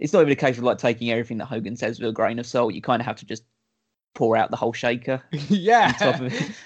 it's 0.00 0.12
not 0.14 0.22
even 0.22 0.32
a 0.32 0.36
case 0.36 0.58
of 0.58 0.64
like 0.64 0.78
taking 0.78 1.10
everything 1.10 1.38
that 1.38 1.46
Hogan 1.46 1.76
says 1.76 2.00
with 2.00 2.08
a 2.08 2.12
grain 2.12 2.38
of 2.38 2.46
salt. 2.46 2.74
You 2.74 2.80
kind 2.80 3.00
of 3.00 3.06
have 3.06 3.16
to 3.16 3.26
just 3.26 3.44
pour 4.14 4.36
out 4.36 4.50
the 4.50 4.56
whole 4.56 4.72
shaker. 4.72 5.22
yeah, 5.48 5.92
top 5.92 6.20
of 6.20 6.32
it. 6.32 6.50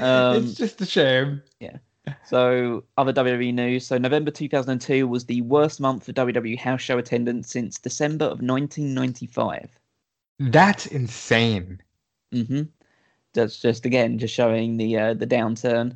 Um, 0.00 0.44
it's 0.44 0.54
just 0.54 0.80
a 0.80 0.86
shame. 0.86 1.42
Yeah. 1.60 1.76
So, 2.24 2.82
other 2.96 3.12
WWE 3.12 3.52
news. 3.52 3.86
So, 3.86 3.98
November 3.98 4.30
2002 4.30 5.06
was 5.06 5.26
the 5.26 5.42
worst 5.42 5.80
month 5.80 6.06
for 6.06 6.14
WWE 6.14 6.58
house 6.58 6.80
show 6.80 6.96
attendance 6.96 7.50
since 7.50 7.78
December 7.78 8.24
of 8.24 8.40
1995. 8.40 9.78
That's 10.38 10.86
insane. 10.86 11.82
hmm 12.32 12.62
That's 13.34 13.60
just 13.60 13.84
again 13.84 14.18
just 14.18 14.32
showing 14.32 14.78
the 14.78 14.96
uh, 14.96 15.12
the 15.12 15.26
downturn. 15.26 15.94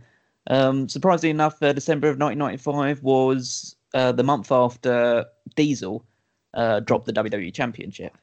Um, 0.49 0.91
surprisingly 0.91 1.31
enough, 1.31 1.63
uh, 1.63 1.73
December 1.73 2.09
of 2.09 2.19
1995 2.19 3.03
was 3.03 3.77
uh, 3.95 4.13
the 4.13 4.25
month 4.25 4.53
after 4.53 5.25
Diesel 5.55 6.05
uh, 6.57 6.81
dropped 6.81 7.07
the 7.07 7.13
WWE 7.13 7.55
Championship. 7.55 8.17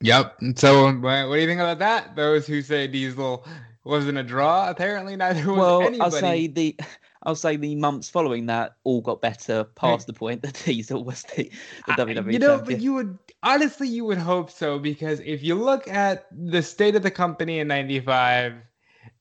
Yep. 0.00 0.36
So, 0.54 0.92
what, 0.92 1.26
do 1.26 1.40
you 1.40 1.46
think 1.46 1.60
about 1.60 1.80
that? 1.80 2.14
Those 2.14 2.46
who 2.46 2.62
say 2.62 2.86
Diesel 2.86 3.44
wasn't 3.82 4.18
a 4.18 4.22
draw, 4.22 4.70
apparently 4.70 5.16
neither 5.16 5.48
was 5.48 5.58
Well, 5.58 5.80
anybody. 5.82 6.00
I'll 6.00 6.10
say 6.12 6.46
the 6.46 6.76
I'll 7.24 7.34
say 7.34 7.56
the 7.56 7.74
months 7.74 8.08
following 8.08 8.46
that 8.46 8.76
all 8.84 9.00
got 9.00 9.20
better 9.20 9.64
past 9.64 10.06
the 10.06 10.12
point 10.12 10.42
that 10.42 10.62
Diesel 10.64 11.02
was 11.02 11.24
the, 11.34 11.50
the 11.86 11.92
WWE 11.94 12.32
you 12.32 12.38
know, 12.38 12.58
champion. 12.58 12.78
but 12.78 12.80
you 12.80 12.92
would 12.94 13.18
honestly 13.42 13.88
you 13.88 14.04
would 14.04 14.18
hope 14.18 14.50
so 14.50 14.78
because 14.78 15.20
if 15.20 15.42
you 15.42 15.56
look 15.56 15.88
at 15.88 16.26
the 16.30 16.62
state 16.62 16.94
of 16.94 17.02
the 17.02 17.10
company 17.10 17.58
in 17.58 17.66
'95, 17.66 18.54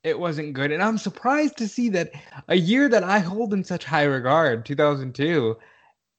it 0.03 0.19
wasn't 0.19 0.53
good, 0.53 0.71
and 0.71 0.83
I'm 0.83 1.00
surprised 1.00 1.57
to 1.57 1.67
see 1.67 1.89
that 1.89 2.12
a 2.47 2.55
year 2.55 2.88
that 2.89 3.03
I 3.03 3.17
hold 3.19 3.53
in 3.53 3.63
such 3.63 3.83
high 3.83 4.03
regard, 4.03 4.63
2002, 4.65 5.57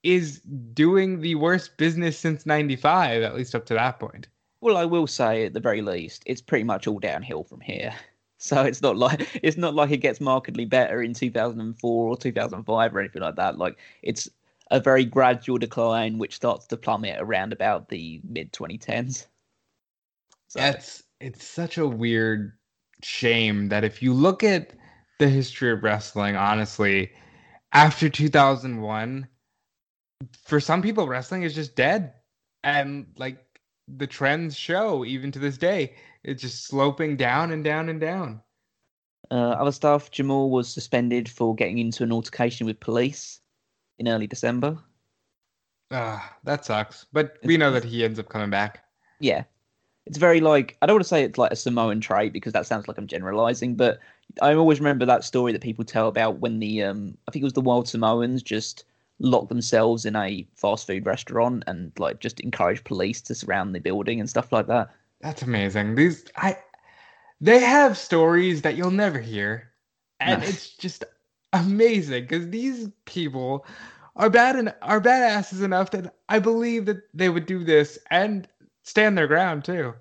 is 0.03 0.41
doing 0.73 1.21
the 1.21 1.35
worst 1.35 1.77
business 1.77 2.17
since 2.17 2.45
'95, 2.45 3.21
at 3.21 3.35
least 3.35 3.55
up 3.55 3.65
to 3.67 3.73
that 3.73 3.99
point. 3.99 4.27
Well, 4.61 4.77
I 4.77 4.85
will 4.85 5.07
say 5.07 5.45
at 5.45 5.53
the 5.53 5.59
very 5.59 5.81
least, 5.81 6.23
it's 6.25 6.41
pretty 6.41 6.65
much 6.65 6.87
all 6.87 6.99
downhill 6.99 7.43
from 7.43 7.61
here. 7.61 7.93
So 8.41 8.63
it's 8.63 8.81
not 8.81 8.95
like 8.95 9.41
it's 9.43 9.57
not 9.57 9.75
like 9.75 9.91
it 9.91 9.97
gets 9.97 10.21
markedly 10.21 10.63
better 10.63 11.03
in 11.03 11.13
2004 11.13 12.07
or 12.07 12.15
2005 12.15 12.95
or 12.95 12.99
anything 13.01 13.21
like 13.21 13.35
that. 13.35 13.57
Like 13.57 13.77
it's 14.01 14.29
a 14.71 14.79
very 14.79 15.03
gradual 15.03 15.57
decline, 15.57 16.19
which 16.19 16.35
starts 16.35 16.65
to 16.67 16.77
plummet 16.77 17.17
around 17.19 17.51
about 17.51 17.89
the 17.89 18.21
mid 18.23 18.53
2010s. 18.53 19.25
So. 20.47 20.59
That's 20.59 21.03
it's 21.19 21.45
such 21.45 21.77
a 21.77 21.85
weird 21.85 22.53
shame 23.03 23.67
that 23.69 23.83
if 23.83 24.01
you 24.01 24.13
look 24.13 24.41
at 24.41 24.71
the 25.19 25.27
history 25.27 25.71
of 25.71 25.83
wrestling, 25.83 26.37
honestly, 26.37 27.11
after 27.73 28.07
2001, 28.07 29.27
for 30.43 30.59
some 30.59 30.81
people, 30.81 31.07
wrestling 31.07 31.43
is 31.43 31.55
just 31.55 31.75
dead, 31.75 32.13
and 32.63 33.07
like 33.17 33.37
the 33.87 34.07
trends 34.07 34.55
show 34.55 35.03
even 35.03 35.31
to 35.31 35.39
this 35.39 35.57
day 35.57 35.95
it's 36.23 36.41
just 36.41 36.65
sloping 36.65 37.15
down 37.17 37.51
and 37.51 37.63
down 37.63 37.89
and 37.89 37.99
down. 37.99 38.41
Uh, 39.31 39.51
other 39.51 39.71
stuff: 39.71 40.11
Jamal 40.11 40.49
was 40.49 40.67
suspended 40.67 41.29
for 41.29 41.55
getting 41.55 41.77
into 41.77 42.03
an 42.03 42.11
altercation 42.11 42.65
with 42.65 42.79
police 42.79 43.39
in 43.99 44.07
early 44.07 44.27
December. 44.27 44.77
Ah, 45.91 46.23
uh, 46.23 46.33
that 46.43 46.65
sucks. 46.65 47.05
But 47.11 47.37
it's, 47.37 47.47
we 47.47 47.57
know 47.57 47.71
that 47.71 47.83
he 47.83 48.03
ends 48.03 48.19
up 48.19 48.29
coming 48.29 48.49
back. 48.49 48.83
Yeah, 49.19 49.43
it's 50.05 50.17
very 50.17 50.41
like 50.41 50.77
I 50.81 50.85
don't 50.85 50.95
want 50.95 51.05
to 51.05 51.09
say 51.09 51.23
it's 51.23 51.37
like 51.37 51.51
a 51.51 51.55
Samoan 51.55 52.01
trait 52.01 52.33
because 52.33 52.53
that 52.53 52.65
sounds 52.65 52.87
like 52.87 52.97
I'm 52.97 53.07
generalizing, 53.07 53.75
but 53.75 53.99
I 54.41 54.53
always 54.53 54.79
remember 54.79 55.05
that 55.05 55.23
story 55.23 55.51
that 55.51 55.61
people 55.61 55.85
tell 55.85 56.07
about 56.07 56.39
when 56.39 56.59
the 56.59 56.83
um 56.83 57.17
I 57.27 57.31
think 57.31 57.43
it 57.43 57.45
was 57.45 57.53
the 57.53 57.61
Wild 57.61 57.87
Samoans 57.87 58.43
just 58.43 58.83
locked 59.19 59.49
themselves 59.49 60.05
in 60.05 60.15
a 60.15 60.47
fast 60.55 60.87
food 60.87 61.05
restaurant 61.05 61.63
and 61.67 61.91
like 61.97 62.19
just 62.19 62.39
encourage 62.39 62.83
police 62.83 63.21
to 63.21 63.35
surround 63.35 63.75
the 63.75 63.79
building 63.79 64.19
and 64.19 64.29
stuff 64.29 64.51
like 64.51 64.67
that. 64.67 64.89
That's 65.21 65.41
amazing. 65.41 65.95
These 65.95 66.25
I 66.35 66.57
they 67.41 67.59
have 67.59 67.97
stories 67.97 68.61
that 68.61 68.75
you'll 68.75 68.91
never 68.91 69.19
hear. 69.19 69.71
And 70.19 70.43
it's 70.43 70.69
just 70.75 71.03
amazing 71.53 72.23
because 72.23 72.49
these 72.49 72.89
people 73.05 73.65
are 74.15 74.29
bad 74.29 74.55
and 74.57 74.73
are 74.81 74.99
badasses 74.99 75.63
enough 75.63 75.91
that 75.91 76.13
I 76.27 76.39
believe 76.39 76.85
that 76.85 77.03
they 77.13 77.29
would 77.29 77.45
do 77.45 77.63
this 77.63 77.97
and 78.11 78.47
stand 78.83 79.17
their 79.17 79.27
ground 79.27 79.63
too. 79.63 79.93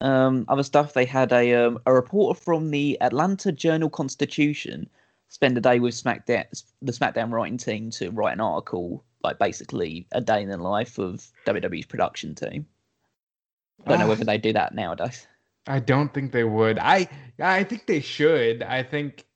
Um, 0.00 0.44
other 0.48 0.62
stuff 0.62 0.92
they 0.92 1.04
had 1.04 1.32
a 1.32 1.54
um, 1.54 1.78
a 1.86 1.92
reporter 1.92 2.38
from 2.38 2.70
the 2.70 3.00
Atlanta 3.00 3.50
Journal 3.50 3.90
Constitution 3.90 4.88
spend 5.34 5.58
a 5.58 5.60
day 5.60 5.80
with 5.80 5.94
SmackDown 5.94 6.44
the 6.80 6.92
SmackDown 6.92 7.32
writing 7.32 7.58
team 7.58 7.90
to 7.90 8.10
write 8.10 8.34
an 8.34 8.40
article 8.40 9.04
like 9.24 9.36
basically 9.36 10.06
a 10.12 10.20
day 10.20 10.40
in 10.40 10.48
the 10.48 10.56
life 10.56 10.96
of 10.96 11.26
WWE's 11.44 11.86
production 11.86 12.36
team. 12.36 12.66
I 13.84 13.90
don't 13.90 13.98
know 13.98 14.06
whether 14.06 14.24
they 14.24 14.38
do 14.38 14.52
that 14.52 14.76
nowadays. 14.76 15.26
I 15.66 15.80
don't 15.80 16.14
think 16.14 16.30
they 16.30 16.44
would. 16.44 16.78
I 16.78 17.08
I 17.40 17.64
think 17.64 17.86
they 17.86 18.00
should. 18.00 18.62
I 18.62 18.84
think 18.84 19.26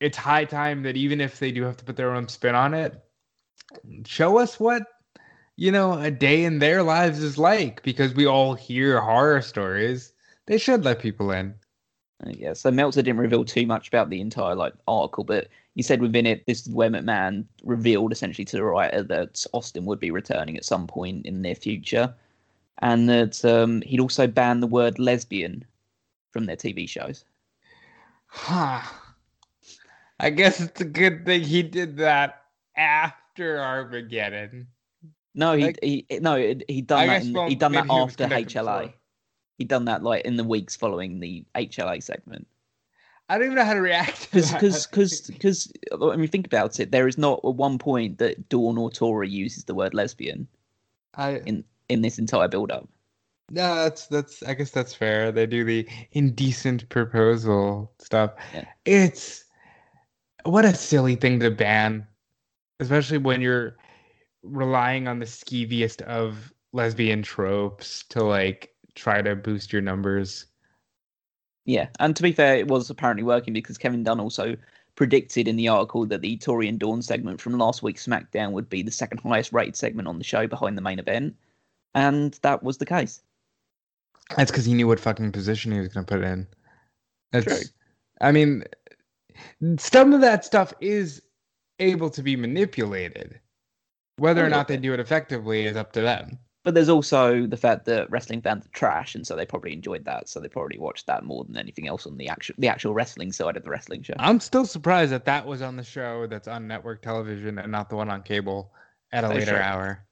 it's 0.00 0.16
high 0.16 0.46
time 0.46 0.82
that 0.84 0.96
even 0.96 1.20
if 1.20 1.38
they 1.38 1.52
do 1.52 1.64
have 1.64 1.76
to 1.76 1.84
put 1.84 1.96
their 1.96 2.14
own 2.14 2.28
spin 2.28 2.54
on 2.54 2.72
it, 2.72 2.94
show 4.06 4.38
us 4.38 4.58
what 4.58 4.84
you 5.56 5.70
know 5.70 5.98
a 5.98 6.10
day 6.10 6.44
in 6.44 6.60
their 6.60 6.82
lives 6.82 7.22
is 7.22 7.36
like 7.36 7.82
because 7.82 8.14
we 8.14 8.24
all 8.24 8.54
hear 8.54 9.02
horror 9.02 9.42
stories. 9.42 10.14
They 10.46 10.56
should 10.56 10.82
let 10.82 11.00
people 11.00 11.30
in. 11.30 11.56
Uh, 12.24 12.30
yeah, 12.30 12.52
so 12.52 12.70
Meltzer 12.70 13.02
didn't 13.02 13.20
reveal 13.20 13.44
too 13.44 13.66
much 13.66 13.88
about 13.88 14.08
the 14.08 14.20
entire 14.20 14.54
like 14.54 14.72
article, 14.88 15.24
but 15.24 15.48
he 15.74 15.82
said 15.82 16.00
within 16.00 16.24
it, 16.24 16.46
this 16.46 16.66
is 16.66 16.72
where 16.72 16.88
McMahon 16.88 17.44
revealed 17.62 18.12
essentially 18.12 18.44
to 18.46 18.56
the 18.56 18.64
writer 18.64 19.02
that 19.02 19.44
Austin 19.52 19.84
would 19.84 20.00
be 20.00 20.10
returning 20.10 20.56
at 20.56 20.64
some 20.64 20.86
point 20.86 21.26
in 21.26 21.34
the 21.34 21.40
near 21.40 21.54
future 21.54 22.14
and 22.78 23.08
that 23.08 23.44
um, 23.44 23.82
he'd 23.82 24.00
also 24.00 24.26
banned 24.26 24.62
the 24.62 24.66
word 24.66 24.98
lesbian 24.98 25.64
from 26.32 26.46
their 26.46 26.56
TV 26.56 26.88
shows. 26.88 27.24
Huh. 28.26 28.80
I 30.18 30.30
guess 30.30 30.60
it's 30.60 30.80
a 30.80 30.86
good 30.86 31.26
thing 31.26 31.42
he 31.42 31.62
did 31.62 31.98
that 31.98 32.44
after 32.74 33.60
Armageddon. 33.60 34.66
No, 35.34 35.52
he 35.52 35.64
like, 35.64 35.78
he 35.82 36.06
no 36.20 36.36
he 36.36 36.80
done 36.80 37.06
that. 37.08 37.22
In, 37.22 37.48
he 37.48 37.54
done 37.54 37.72
that 37.72 37.90
after 37.90 38.26
HLA. 38.26 38.94
Before. 39.58 39.64
He 39.64 39.64
done 39.64 39.84
that 39.86 40.02
like 40.02 40.24
in 40.24 40.36
the 40.36 40.44
weeks 40.44 40.76
following 40.76 41.20
the 41.20 41.44
HLA 41.54 42.02
segment. 42.02 42.46
I 43.28 43.38
don't 43.38 43.46
even 43.46 43.56
know 43.56 43.64
how 43.64 43.74
to 43.74 43.80
react 43.80 44.30
because 44.30 44.52
because 44.52 45.20
because 45.22 45.72
when 45.98 46.20
you 46.20 46.28
think 46.28 46.46
about 46.46 46.78
it, 46.78 46.92
there 46.92 47.08
is 47.08 47.18
not 47.18 47.40
at 47.44 47.54
one 47.54 47.78
point 47.78 48.18
that 48.18 48.48
Dawn 48.48 48.78
or 48.78 48.90
Torrie 48.90 49.30
uses 49.30 49.64
the 49.64 49.74
word 49.74 49.94
lesbian. 49.94 50.46
I 51.14 51.38
in 51.46 51.64
in 51.88 52.02
this 52.02 52.18
entire 52.18 52.48
build 52.48 52.70
up. 52.70 52.88
No, 53.50 53.74
that's 53.76 54.06
that's 54.06 54.42
I 54.42 54.54
guess 54.54 54.70
that's 54.70 54.94
fair. 54.94 55.32
They 55.32 55.46
do 55.46 55.64
the 55.64 55.88
indecent 56.12 56.88
proposal 56.88 57.92
stuff. 57.98 58.32
Yeah. 58.54 58.64
It's 58.84 59.44
what 60.44 60.64
a 60.64 60.74
silly 60.74 61.16
thing 61.16 61.40
to 61.40 61.50
ban, 61.50 62.06
especially 62.78 63.18
when 63.18 63.40
you're 63.40 63.76
relying 64.42 65.08
on 65.08 65.18
the 65.18 65.26
skeeviest 65.26 66.02
of 66.02 66.52
lesbian 66.72 67.22
tropes 67.22 68.04
to 68.10 68.22
like 68.22 68.72
try 68.96 69.22
to 69.22 69.36
boost 69.36 69.72
your 69.72 69.82
numbers. 69.82 70.46
Yeah, 71.64 71.88
and 72.00 72.16
to 72.16 72.22
be 72.22 72.32
fair, 72.32 72.56
it 72.56 72.68
was 72.68 72.90
apparently 72.90 73.22
working 73.22 73.54
because 73.54 73.78
Kevin 73.78 74.02
Dunn 74.02 74.20
also 74.20 74.56
predicted 74.96 75.46
in 75.46 75.56
the 75.56 75.68
article 75.68 76.06
that 76.06 76.22
the 76.22 76.38
Torrie 76.38 76.68
and 76.68 76.78
Dawn 76.78 77.02
segment 77.02 77.40
from 77.40 77.58
last 77.58 77.82
week's 77.82 78.06
SmackDown 78.06 78.52
would 78.52 78.68
be 78.68 78.82
the 78.82 78.90
second 78.90 79.18
highest 79.18 79.52
rated 79.52 79.76
segment 79.76 80.08
on 80.08 80.18
the 80.18 80.24
show 80.24 80.46
behind 80.46 80.76
the 80.76 80.82
main 80.82 80.98
event 80.98 81.36
and 81.96 82.38
that 82.42 82.62
was 82.62 82.76
the 82.78 82.86
case. 82.86 83.22
That's 84.36 84.50
because 84.50 84.66
he 84.66 84.74
knew 84.74 84.86
what 84.86 85.00
fucking 85.00 85.32
position 85.32 85.72
he 85.72 85.80
was 85.80 85.88
going 85.88 86.04
to 86.04 86.14
put 86.14 86.22
in. 86.22 86.46
That's, 87.32 87.46
True. 87.46 87.58
I 88.20 88.32
mean, 88.32 88.64
some 89.78 90.12
of 90.12 90.20
that 90.20 90.44
stuff 90.44 90.74
is 90.80 91.22
able 91.80 92.10
to 92.10 92.22
be 92.22 92.36
manipulated. 92.36 93.40
Whether 94.18 94.44
or 94.44 94.50
not 94.50 94.68
they 94.68 94.76
do 94.76 94.92
it 94.92 95.00
effectively 95.00 95.66
is 95.66 95.76
up 95.76 95.92
to 95.92 96.02
them. 96.02 96.38
But 96.66 96.74
there's 96.74 96.88
also 96.88 97.46
the 97.46 97.56
fact 97.56 97.84
that 97.84 98.10
wrestling 98.10 98.42
fans 98.42 98.66
are 98.66 98.70
trash, 98.70 99.14
and 99.14 99.24
so 99.24 99.36
they 99.36 99.46
probably 99.46 99.72
enjoyed 99.72 100.04
that. 100.06 100.28
So 100.28 100.40
they 100.40 100.48
probably 100.48 100.78
watched 100.78 101.06
that 101.06 101.22
more 101.22 101.44
than 101.44 101.56
anything 101.56 101.86
else 101.86 102.08
on 102.08 102.16
the 102.16 102.28
actual 102.28 102.56
the 102.58 102.66
actual 102.66 102.92
wrestling 102.92 103.30
side 103.30 103.56
of 103.56 103.62
the 103.62 103.70
wrestling 103.70 104.02
show. 104.02 104.14
I'm 104.18 104.40
still 104.40 104.66
surprised 104.66 105.12
that 105.12 105.24
that 105.26 105.46
was 105.46 105.62
on 105.62 105.76
the 105.76 105.84
show 105.84 106.26
that's 106.26 106.48
on 106.48 106.66
network 106.66 107.02
television 107.02 107.60
and 107.60 107.70
not 107.70 107.88
the 107.88 107.94
one 107.94 108.10
on 108.10 108.24
cable 108.24 108.72
at 109.12 109.22
a 109.22 109.28
later 109.28 109.56
hour. 109.62 110.04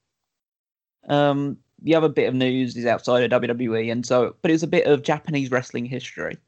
Um, 1.08 1.58
the 1.82 1.96
other 1.96 2.08
bit 2.08 2.28
of 2.28 2.34
news 2.36 2.76
is 2.76 2.86
outside 2.86 3.24
of 3.32 3.42
WWE, 3.42 3.90
and 3.90 4.06
so 4.06 4.36
but 4.40 4.52
it's 4.52 4.62
a 4.62 4.68
bit 4.68 4.86
of 4.86 5.02
Japanese 5.02 5.50
wrestling 5.50 5.86
history, 5.86 6.38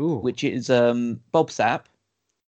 Ooh. 0.00 0.16
which 0.16 0.44
is 0.44 0.70
um, 0.70 1.20
Bob 1.30 1.50
Sapp, 1.50 1.82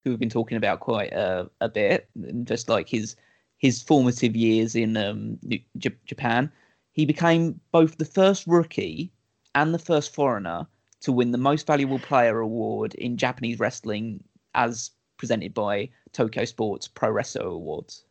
who 0.04 0.10
we've 0.12 0.18
been 0.18 0.30
talking 0.30 0.56
about 0.56 0.80
quite 0.80 1.12
a, 1.12 1.50
a 1.60 1.68
bit, 1.68 2.08
just 2.44 2.70
like 2.70 2.88
his 2.88 3.14
his 3.58 3.82
formative 3.82 4.34
years 4.34 4.74
in 4.74 4.96
um, 4.96 5.38
J- 5.76 5.96
Japan. 6.06 6.50
He 6.94 7.04
became 7.04 7.60
both 7.72 7.98
the 7.98 8.04
first 8.04 8.46
rookie 8.46 9.12
and 9.54 9.74
the 9.74 9.78
first 9.78 10.14
foreigner 10.14 10.66
to 11.00 11.12
win 11.12 11.32
the 11.32 11.38
Most 11.38 11.66
Valuable 11.66 11.98
Player 11.98 12.38
award 12.38 12.94
in 12.94 13.16
Japanese 13.16 13.58
wrestling, 13.58 14.22
as 14.54 14.92
presented 15.18 15.52
by 15.52 15.90
Tokyo 16.12 16.44
Sports 16.44 16.88
Pro 16.88 17.10
Wrestler 17.10 17.46
Awards. 17.46 18.04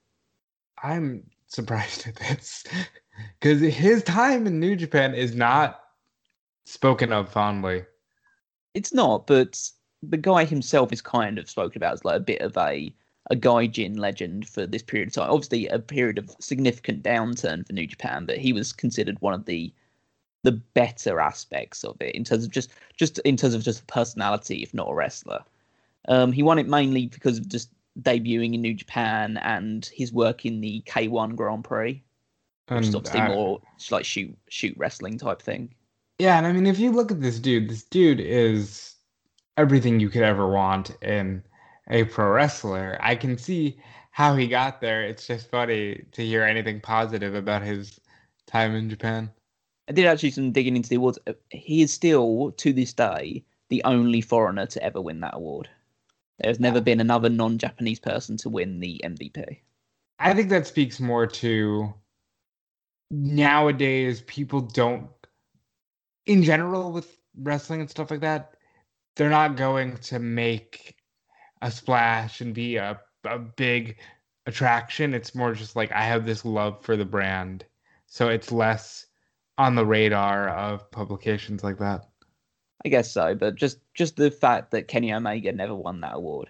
I'm 0.84 1.24
surprised 1.48 2.08
at 2.08 2.18
this 2.18 2.66
because 3.40 3.62
his 3.62 4.04
time 4.04 4.46
in 4.46 4.60
New 4.60 4.76
Japan 4.76 5.16
is 5.16 5.34
not 5.34 5.80
spoken 6.66 7.14
of 7.14 7.30
fondly. 7.32 7.86
It's 8.74 8.94
not, 8.94 9.28
but 9.28 9.58
the 10.02 10.18
guy 10.18 10.44
himself 10.44 10.92
is 10.92 11.02
kind 11.02 11.40
of 11.40 11.50
spoken 11.50 11.80
about 11.80 11.94
as 11.94 12.04
like 12.04 12.18
a 12.18 12.20
bit 12.20 12.42
of 12.42 12.58
a 12.58 12.94
a 13.34 13.36
gaijin 13.36 13.98
legend 13.98 14.48
for 14.48 14.66
this 14.66 14.82
period 14.82 15.10
of 15.10 15.14
time. 15.14 15.30
Obviously, 15.30 15.68
a 15.68 15.80
period 15.80 16.18
of 16.18 16.36
significant 16.40 17.04
downturn 17.04 17.66
for 17.66 17.74
New 17.74 17.88
Japan, 17.88 18.26
but 18.26 18.38
he 18.38 18.54
was 18.54 18.72
considered 18.72 19.18
one 19.22 19.34
of 19.34 19.46
the 19.46 19.74
the 20.44 20.52
better 20.52 21.22
aspects 21.22 21.86
of 21.86 21.96
it 22.02 22.14
in 22.16 22.24
terms 22.24 22.44
of 22.44 22.52
just 22.52 22.72
just 22.96 23.20
in 23.20 23.38
terms 23.38 23.54
of 23.54 23.64
just 23.64 23.86
personality, 23.88 24.64
if 24.64 24.74
not 24.74 24.90
a 24.90 24.94
wrestler. 24.94 25.44
Um, 26.08 26.32
he 26.32 26.44
won 26.44 26.60
it 26.60 26.68
mainly 26.68 27.08
because 27.08 27.38
of 27.38 27.48
just 27.48 27.70
debuting 28.02 28.54
in 28.54 28.62
New 28.62 28.74
Japan 28.74 29.38
and 29.38 29.86
his 29.86 30.12
work 30.12 30.46
in 30.46 30.62
the 30.62 30.82
K1 30.86 31.36
Grand 31.36 31.64
Prix 31.64 32.04
which 32.70 32.88
is 32.88 32.96
obviously 32.96 33.22
more 33.22 33.62
like 33.92 34.06
shoot 34.06 34.36
shoot 34.50 34.74
wrestling 34.78 35.18
type 35.18 35.42
thing. 35.42 35.74
Yeah, 36.20 36.38
and 36.38 36.48
I 36.48 36.52
mean, 36.52 36.68
if 36.68 36.80
you 36.80 36.92
look 36.92 37.12
at 37.12 37.22
this 37.22 37.40
dude, 37.40 37.70
this 37.70 37.84
dude 37.84 38.20
is 38.20 38.96
everything 39.58 40.00
you 40.00 40.10
could 40.10 40.24
ever 40.24 40.50
want 40.50 40.92
in 41.02 41.44
a 41.90 42.04
pro 42.06 42.30
wrestler. 42.30 42.98
I 43.00 43.16
can 43.16 43.38
see 43.38 43.78
how 44.12 44.36
he 44.36 44.48
got 44.48 44.80
there. 44.80 45.04
It's 45.04 45.28
just 45.28 45.50
funny 45.50 46.04
to 46.12 46.26
hear 46.26 46.44
anything 46.44 46.80
positive 46.80 47.36
about 47.36 47.64
his 47.64 48.00
time 48.48 48.76
in 48.76 48.90
Japan. 48.90 49.32
I 49.90 49.92
did 49.92 50.06
actually 50.06 50.32
some 50.32 50.52
digging 50.52 50.76
into 50.76 50.90
the 50.90 50.96
awards. 50.96 51.20
Uh, 51.28 51.34
he 51.50 51.82
is 51.82 51.92
still, 51.92 52.52
to 52.58 52.72
this 52.72 52.94
day, 52.94 53.44
the 53.70 53.84
only 53.84 54.22
foreigner 54.22 54.66
to 54.68 54.84
ever 54.84 55.02
win 55.02 55.20
that 55.22 55.36
award. 55.36 55.70
There's 56.40 56.60
never 56.60 56.80
been 56.80 57.00
another 57.00 57.30
non 57.30 57.58
Japanese 57.58 58.00
person 58.00 58.38
to 58.38 58.50
win 58.50 58.80
the 58.80 59.02
MVP. 59.04 59.60
I 60.20 60.34
think 60.34 60.50
that 60.50 60.68
speaks 60.68 61.00
more 61.00 61.28
to 61.28 61.94
nowadays 63.12 64.22
people 64.22 64.62
don't, 64.62 65.10
in 66.26 66.44
general, 66.44 66.92
with 66.92 67.18
wrestling 67.38 67.82
and 67.82 67.90
stuff 67.90 68.12
like 68.12 68.22
that, 68.22 68.56
they're 69.16 69.30
not 69.30 69.58
going 69.58 69.98
to 69.98 70.20
make 70.20 70.96
a 71.64 71.72
splash 71.72 72.42
and 72.42 72.54
be 72.54 72.76
a, 72.76 73.00
a 73.24 73.40
big 73.40 73.98
attraction. 74.46 75.14
It's 75.14 75.34
more 75.34 75.54
just 75.54 75.76
like 75.76 75.92
I 75.92 76.04
have 76.04 76.26
this 76.26 76.46
love 76.46 76.84
for 76.84 76.96
the 76.96 77.06
brand. 77.06 77.66
So 78.06 78.28
it's 78.28 78.52
less 78.52 79.08
on 79.58 79.76
the 79.76 79.86
radar 79.86 80.50
of 80.50 80.92
publications 80.92 81.64
like 81.64 81.80
that. 81.80 82.06
I 82.86 82.90
guess 82.90 83.12
so, 83.12 83.34
but 83.34 83.56
just 83.56 83.80
just 83.94 84.18
the 84.18 84.30
fact 84.30 84.72
that 84.72 84.90
Kenny 84.90 85.14
Omega 85.14 85.54
never 85.54 85.74
won 85.74 86.02
that 86.02 86.16
award, 86.16 86.50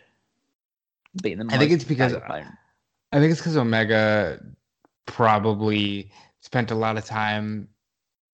being 1.21 1.37
the 1.37 1.45
I 1.53 1.59
think 1.59 1.71
it's 1.71 1.83
because 1.83 2.15
I 2.15 3.19
think 3.19 3.31
it's 3.31 3.39
because 3.39 3.55
Omega 3.55 4.39
probably 5.05 6.11
spent 6.41 6.71
a 6.71 6.75
lot 6.75 6.97
of 6.97 7.05
time, 7.05 7.67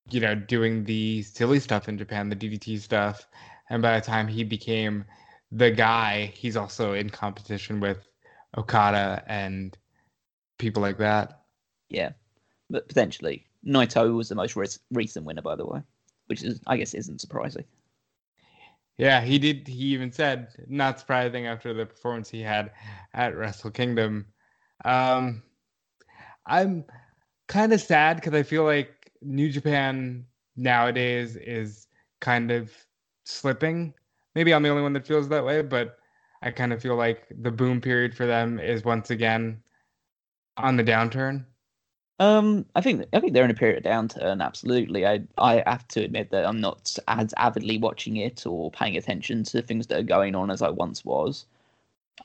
you 0.10 0.22
know, 0.22 0.34
doing 0.34 0.86
the 0.86 1.24
silly 1.24 1.60
stuff 1.60 1.90
in 1.90 1.98
Japan, 1.98 2.30
the 2.30 2.38
DDT 2.38 2.80
stuff, 2.80 3.28
and 3.70 3.82
by 3.82 4.00
the 4.00 4.06
time 4.06 4.30
he 4.30 4.46
became 4.46 5.04
the 5.51 5.72
guy, 5.72 6.32
he's 6.36 6.56
also 6.56 6.94
in 6.94 7.10
competition 7.10 7.79
with 7.79 8.08
Okada 8.58 9.24
and 9.27 9.77
people 10.58 10.82
like 10.82 10.98
that. 10.98 11.41
Yeah, 11.89 12.12
but 12.70 12.88
potentially 12.88 13.46
Naito 13.65 14.15
was 14.15 14.29
the 14.29 14.36
most 14.36 14.56
re- 14.56 14.68
recent 14.91 15.25
winner, 15.25 15.41
by 15.41 15.56
the 15.56 15.65
way, 15.65 15.82
which 16.27 16.44
is 16.44 16.60
I 16.68 16.77
guess 16.77 16.94
isn't 16.94 17.22
surprising. 17.22 17.65
Yeah, 18.98 19.22
he 19.22 19.39
did. 19.39 19.68
He 19.68 19.86
even 19.94 20.12
said, 20.12 20.50
not 20.68 21.00
surprising 21.00 21.48
after 21.48 21.74
the 21.74 21.86
performance 21.86 22.29
he 22.29 22.41
had 22.41 22.72
at 23.13 23.36
Wrestle 23.36 23.72
Kingdom. 23.72 24.25
Um, 24.84 25.41
I'm 26.46 26.84
kind 27.48 27.72
of 27.72 27.79
sad 27.79 28.18
because 28.18 28.34
I 28.34 28.44
feel 28.44 28.65
like 28.65 29.12
New 29.22 29.50
Japan 29.50 30.25
nowadays 30.58 31.38
is 31.38 31.88
kind 32.20 32.51
of 32.51 32.72
slipping. 33.24 33.94
Maybe 34.39 34.53
I'm 34.53 34.63
the 34.63 34.69
only 34.69 34.84
one 34.84 34.93
that 34.93 35.05
feels 35.05 35.27
that 35.27 35.43
way, 35.43 35.62
but 35.62 36.00
I 36.41 36.51
kind 36.51 36.72
of 36.72 36.81
feel 36.81 36.96
like 36.96 37.27
the 37.41 37.51
boom 37.51 37.81
period 37.81 38.15
for 38.15 38.25
them 38.25 38.58
is 38.58 38.86
once 38.86 39.10
again 39.10 39.62
on 40.55 40.77
the 40.77 40.84
downturn. 40.86 41.43
Um, 42.19 42.65
I 42.74 42.79
think 42.79 43.05
I 43.12 43.19
think 43.19 43.34
they're 43.34 43.43
in 43.43 43.51
a 43.51 43.53
period 43.53 43.86
of 43.86 43.91
downturn. 43.91 44.41
Absolutely, 44.41 45.05
I 45.05 45.24
I 45.38 45.62
have 45.67 45.86
to 45.89 46.05
admit 46.05 46.31
that 46.31 46.46
I'm 46.46 46.62
not 46.62 46.98
as 47.10 47.34
avidly 47.36 47.79
watching 47.79 48.15
it 48.15 48.46
or 48.48 48.72
paying 48.72 48.96
attention 48.96 49.43
to 49.43 49.62
things 49.62 49.88
that 49.88 50.00
are 50.00 50.03
going 50.03 50.36
on 50.36 50.50
as 50.51 50.62
I 50.62 50.69
once 50.69 51.03
was. 51.03 51.46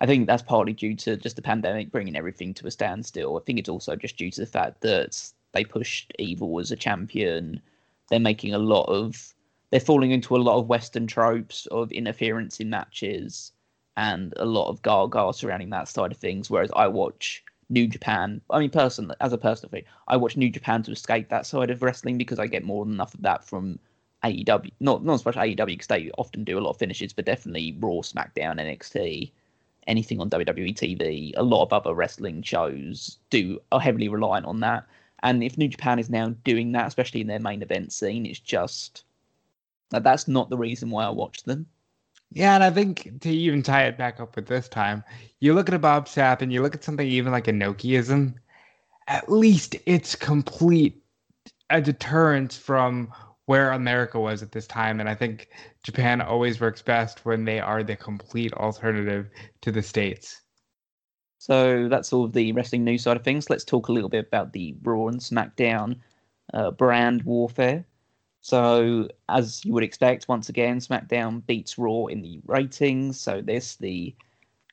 I 0.01 0.07
think 0.07 0.29
that's 0.29 0.45
partly 0.45 0.73
due 0.73 0.95
to 0.95 1.17
just 1.17 1.35
the 1.35 1.43
pandemic 1.43 1.91
bringing 1.91 2.15
everything 2.15 2.55
to 2.55 2.69
a 2.69 2.71
standstill. 2.71 3.37
I 3.37 3.41
think 3.45 3.59
it's 3.59 3.69
also 3.69 3.97
just 3.97 4.19
due 4.19 4.31
to 4.31 4.41
the 4.43 4.47
fact 4.47 4.83
that 4.83 5.21
they 5.51 5.65
pushed 5.65 6.13
Evil 6.21 6.61
as 6.61 6.71
a 6.71 6.77
champion. 6.77 7.61
They're 8.09 8.21
making 8.21 8.55
a 8.55 8.59
lot 8.59 8.85
of 8.85 9.34
they're 9.75 9.81
falling 9.81 10.13
into 10.13 10.37
a 10.37 10.39
lot 10.39 10.57
of 10.57 10.69
Western 10.69 11.05
tropes 11.05 11.67
of 11.73 11.91
interference 11.91 12.61
in 12.61 12.71
matches 12.71 13.51
and 13.97 14.33
a 14.37 14.45
lot 14.45 14.69
of 14.69 14.81
gaga 14.83 15.33
surrounding 15.33 15.71
that 15.71 15.89
side 15.89 16.13
of 16.13 16.17
things. 16.17 16.49
Whereas 16.49 16.71
I 16.77 16.87
watch 16.87 17.43
New 17.71 17.89
Japan. 17.89 18.41
I 18.51 18.61
mean, 18.61 18.71
personally, 18.71 19.17
as 19.21 19.33
a 19.33 19.37
personal 19.37 19.71
thing, 19.71 19.83
I 20.07 20.17
watch 20.17 20.37
New 20.37 20.49
Japan 20.49 20.85
to 20.85 20.93
escape 20.93 21.29
that 21.29 21.45
side 21.45 21.71
of 21.71 21.83
wrestling 21.83 22.19
because 22.19 22.39
I 22.39 22.47
get 22.47 22.63
more 22.63 22.85
than 22.85 22.95
enough 22.95 23.15
of 23.15 23.23
that 23.23 23.43
from 23.43 23.81
AEW. 24.23 24.71
Not 24.79 25.05
not 25.05 25.15
as 25.15 25.25
much 25.25 25.35
AEW 25.35 25.67
because 25.67 25.89
they 25.89 26.09
often 26.19 26.45
do 26.45 26.57
a 26.57 26.61
lot 26.61 26.71
of 26.71 26.79
finishes, 26.79 27.13
but 27.13 27.25
definitely 27.25 27.77
Raw, 27.81 27.95
SmackDown, 27.95 28.61
NXT, 28.61 29.33
anything 29.89 30.21
on 30.21 30.31
WWE 30.31 30.77
TV. 30.77 31.33
A 31.37 31.43
lot 31.43 31.65
of 31.65 31.73
other 31.73 31.95
wrestling 31.95 32.43
shows 32.43 33.19
do 33.29 33.59
are 33.73 33.81
heavily 33.81 34.07
reliant 34.07 34.47
on 34.47 34.61
that. 34.61 34.87
And 35.25 35.43
if 35.43 35.59
New 35.59 35.67
Japan 35.67 35.99
is 35.99 36.11
now 36.11 36.29
doing 36.45 36.71
that, 36.71 36.87
especially 36.87 37.23
in 37.23 37.27
their 37.27 37.41
main 37.41 37.61
event 37.61 37.93
scene, 37.93 38.25
it's 38.25 38.39
just 38.39 39.03
that's 39.91 40.29
not 40.29 40.51
the 40.51 40.59
reason 40.59 40.91
why 40.91 41.05
I 41.05 41.11
watch 41.11 41.43
them. 41.45 41.67
Yeah, 42.31 42.55
and 42.55 42.65
I 42.65 42.71
think 42.71 43.21
to 43.21 43.31
even 43.31 43.63
tie 43.63 43.85
it 43.85 43.97
back 43.97 44.19
up 44.19 44.35
with 44.35 44.47
this 44.47 44.69
time, 44.69 45.05
you 45.41 45.55
look 45.55 45.69
at 45.69 45.75
a 45.75 45.79
Bob 45.79 46.07
Sapp 46.07 46.43
and 46.43 46.53
you 46.53 46.63
look 46.63 46.75
at 46.75 46.83
something 46.83 47.07
even 47.07 47.31
like 47.31 47.45
Inokiism, 47.45 48.35
at 49.07 49.31
least 49.31 49.77
it's 49.87 50.17
complete 50.17 51.01
a 51.71 51.81
deterrence 51.81 52.57
from 52.57 53.13
where 53.47 53.73
America 53.73 54.19
was 54.19 54.43
at 54.43 54.53
this 54.53 54.67
time. 54.67 55.01
And 55.01 55.09
I 55.09 55.15
think 55.15 55.49
Japan 55.83 56.21
always 56.21 56.61
works 56.61 56.83
best 56.83 57.25
when 57.25 57.45
they 57.45 57.61
are 57.61 57.83
the 57.83 57.97
complete 57.97 58.53
alternative 58.55 59.29
to 59.61 59.71
the 59.71 59.83
States. 59.83 60.41
So 61.39 61.89
that's 61.89 62.13
all 62.13 62.25
of 62.25 62.33
the 62.33 62.53
wrestling 62.53 62.85
news 62.85 63.03
side 63.03 63.19
of 63.19 63.23
things. 63.23 63.51
Let's 63.51 63.65
talk 63.65 63.89
a 63.89 63.93
little 63.93 64.09
bit 64.09 64.27
about 64.27 64.53
the 64.53 64.75
Raw 64.83 65.09
and 65.09 65.21
SmackDown 65.21 66.01
uh, 66.55 66.71
brand 66.71 67.23
warfare. 67.25 67.85
So, 68.45 69.09
as 69.31 69.65
you 69.65 69.73
would 69.73 69.85
expect, 69.85 70.29
once 70.29 70.51
again, 70.51 70.79
SmackDown 70.79 71.47
beats 71.47 71.79
Raw 71.79 72.05
in 72.09 72.21
the 72.21 72.43
ratings. 72.45 73.19
So, 73.19 73.41
this, 73.41 73.77
the 73.77 74.15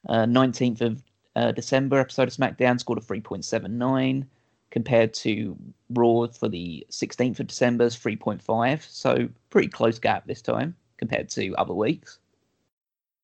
uh, 0.10 0.26
19th 0.26 0.82
of 0.82 1.04
uh, 1.38 1.54
December 1.54 1.98
episode 1.98 2.28
of 2.28 2.34
SmackDown, 2.34 2.82
scored 2.82 3.00
a 3.00 3.02
3.79 3.02 4.26
compared 4.72 5.14
to 5.14 5.56
Raw 5.90 6.28
for 6.28 6.50
the 6.50 6.86
16th 6.92 7.40
of 7.40 7.48
December's 7.48 7.96
3.5. 7.96 8.84
So, 8.90 9.30
pretty 9.50 9.70
close 9.70 10.00
gap 10.00 10.28
this 10.28 10.42
time 10.42 10.76
compared 10.98 11.30
to 11.30 11.56
other 11.56 11.74
weeks, 11.74 12.20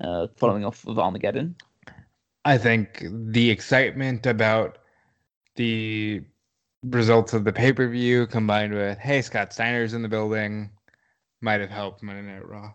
uh, 0.02 0.28
following 0.38 0.64
off 0.64 0.88
of 0.88 0.98
Armageddon. 0.98 1.58
I 2.46 2.58
think 2.58 3.06
the 3.12 3.50
excitement 3.50 4.26
about 4.26 4.78
the 5.58 6.22
results 6.90 7.34
of 7.34 7.44
the 7.44 7.54
pay 7.54 7.74
per 7.74 7.88
view 7.88 8.28
combined 8.28 8.74
with 8.74 8.98
hey 8.98 9.22
Scott 9.22 9.54
Steiner's 9.54 9.94
in 9.94 10.02
the 10.02 10.08
building 10.08 10.70
might 11.42 11.62
have 11.62 11.70
helped 11.70 12.04
Monday 12.04 12.22
Night 12.22 12.48
Raw. 12.48 12.74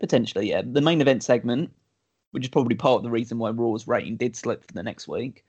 Potentially, 0.00 0.50
yeah. 0.50 0.62
The 0.64 0.80
main 0.80 1.00
event 1.00 1.22
segment, 1.22 1.70
which 2.30 2.44
is 2.44 2.50
probably 2.50 2.74
part 2.74 2.96
of 2.96 3.02
the 3.02 3.10
reason 3.10 3.38
why 3.38 3.50
Raw's 3.50 3.86
rating 3.86 4.16
did 4.16 4.34
slip 4.34 4.64
for 4.64 4.72
the 4.72 4.82
next 4.82 5.06
week, 5.06 5.44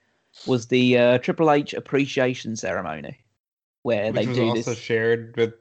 was 0.45 0.67
the 0.67 0.97
uh, 0.97 1.17
Triple 1.19 1.51
H 1.51 1.73
appreciation 1.73 2.56
ceremony, 2.56 3.17
where 3.84 4.12
which 4.12 4.27
they 4.27 4.34
do 4.34 4.49
also 4.49 4.71
this. 4.71 4.79
shared 4.79 5.36
with 5.38 5.53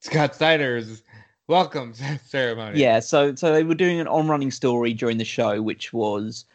Scott 0.00 0.34
Steiner's 0.34 1.02
welcome 1.48 1.94
ceremony. 2.26 2.80
Yeah, 2.80 3.00
so 3.00 3.34
so 3.34 3.52
they 3.52 3.64
were 3.64 3.74
doing 3.74 4.00
an 4.00 4.08
on-running 4.08 4.50
story 4.50 4.94
during 4.94 5.18
the 5.18 5.24
show, 5.24 5.62
which 5.62 5.92
was 5.92 6.46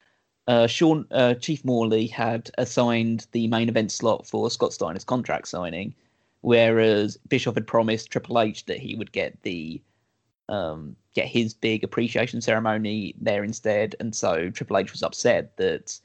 uh, 0.48 0.68
Sean 0.68 1.06
uh, 1.12 1.36
Chief 1.36 1.64
Morley 1.64 2.08
had 2.08 2.50
assigned 2.58 3.28
the 3.32 3.48
main 3.48 3.70
event 3.70 3.92
slot 3.92 4.28
for 4.28 4.50
Scott 4.50 4.74
Steiner's 4.74 5.04
contract 5.04 5.48
signing, 5.48 5.94
whereas 6.42 7.18
Bischoff 7.30 7.56
had 7.56 7.68
promised 7.68 8.12
Triple 8.12 8.40
H 8.40 8.66
that 8.66 8.80
he 8.80 8.96
would 8.96 9.12
get 9.12 9.42
the 9.44 9.82
um, 10.50 10.96
get 11.14 11.28
his 11.28 11.54
big 11.54 11.84
appreciation 11.84 12.42
ceremony 12.42 13.16
there 13.22 13.44
instead, 13.44 13.96
and 14.00 14.16
so 14.16 14.50
Triple 14.50 14.78
H 14.78 14.92
was 14.92 15.04
upset 15.04 15.56
that 15.58 16.00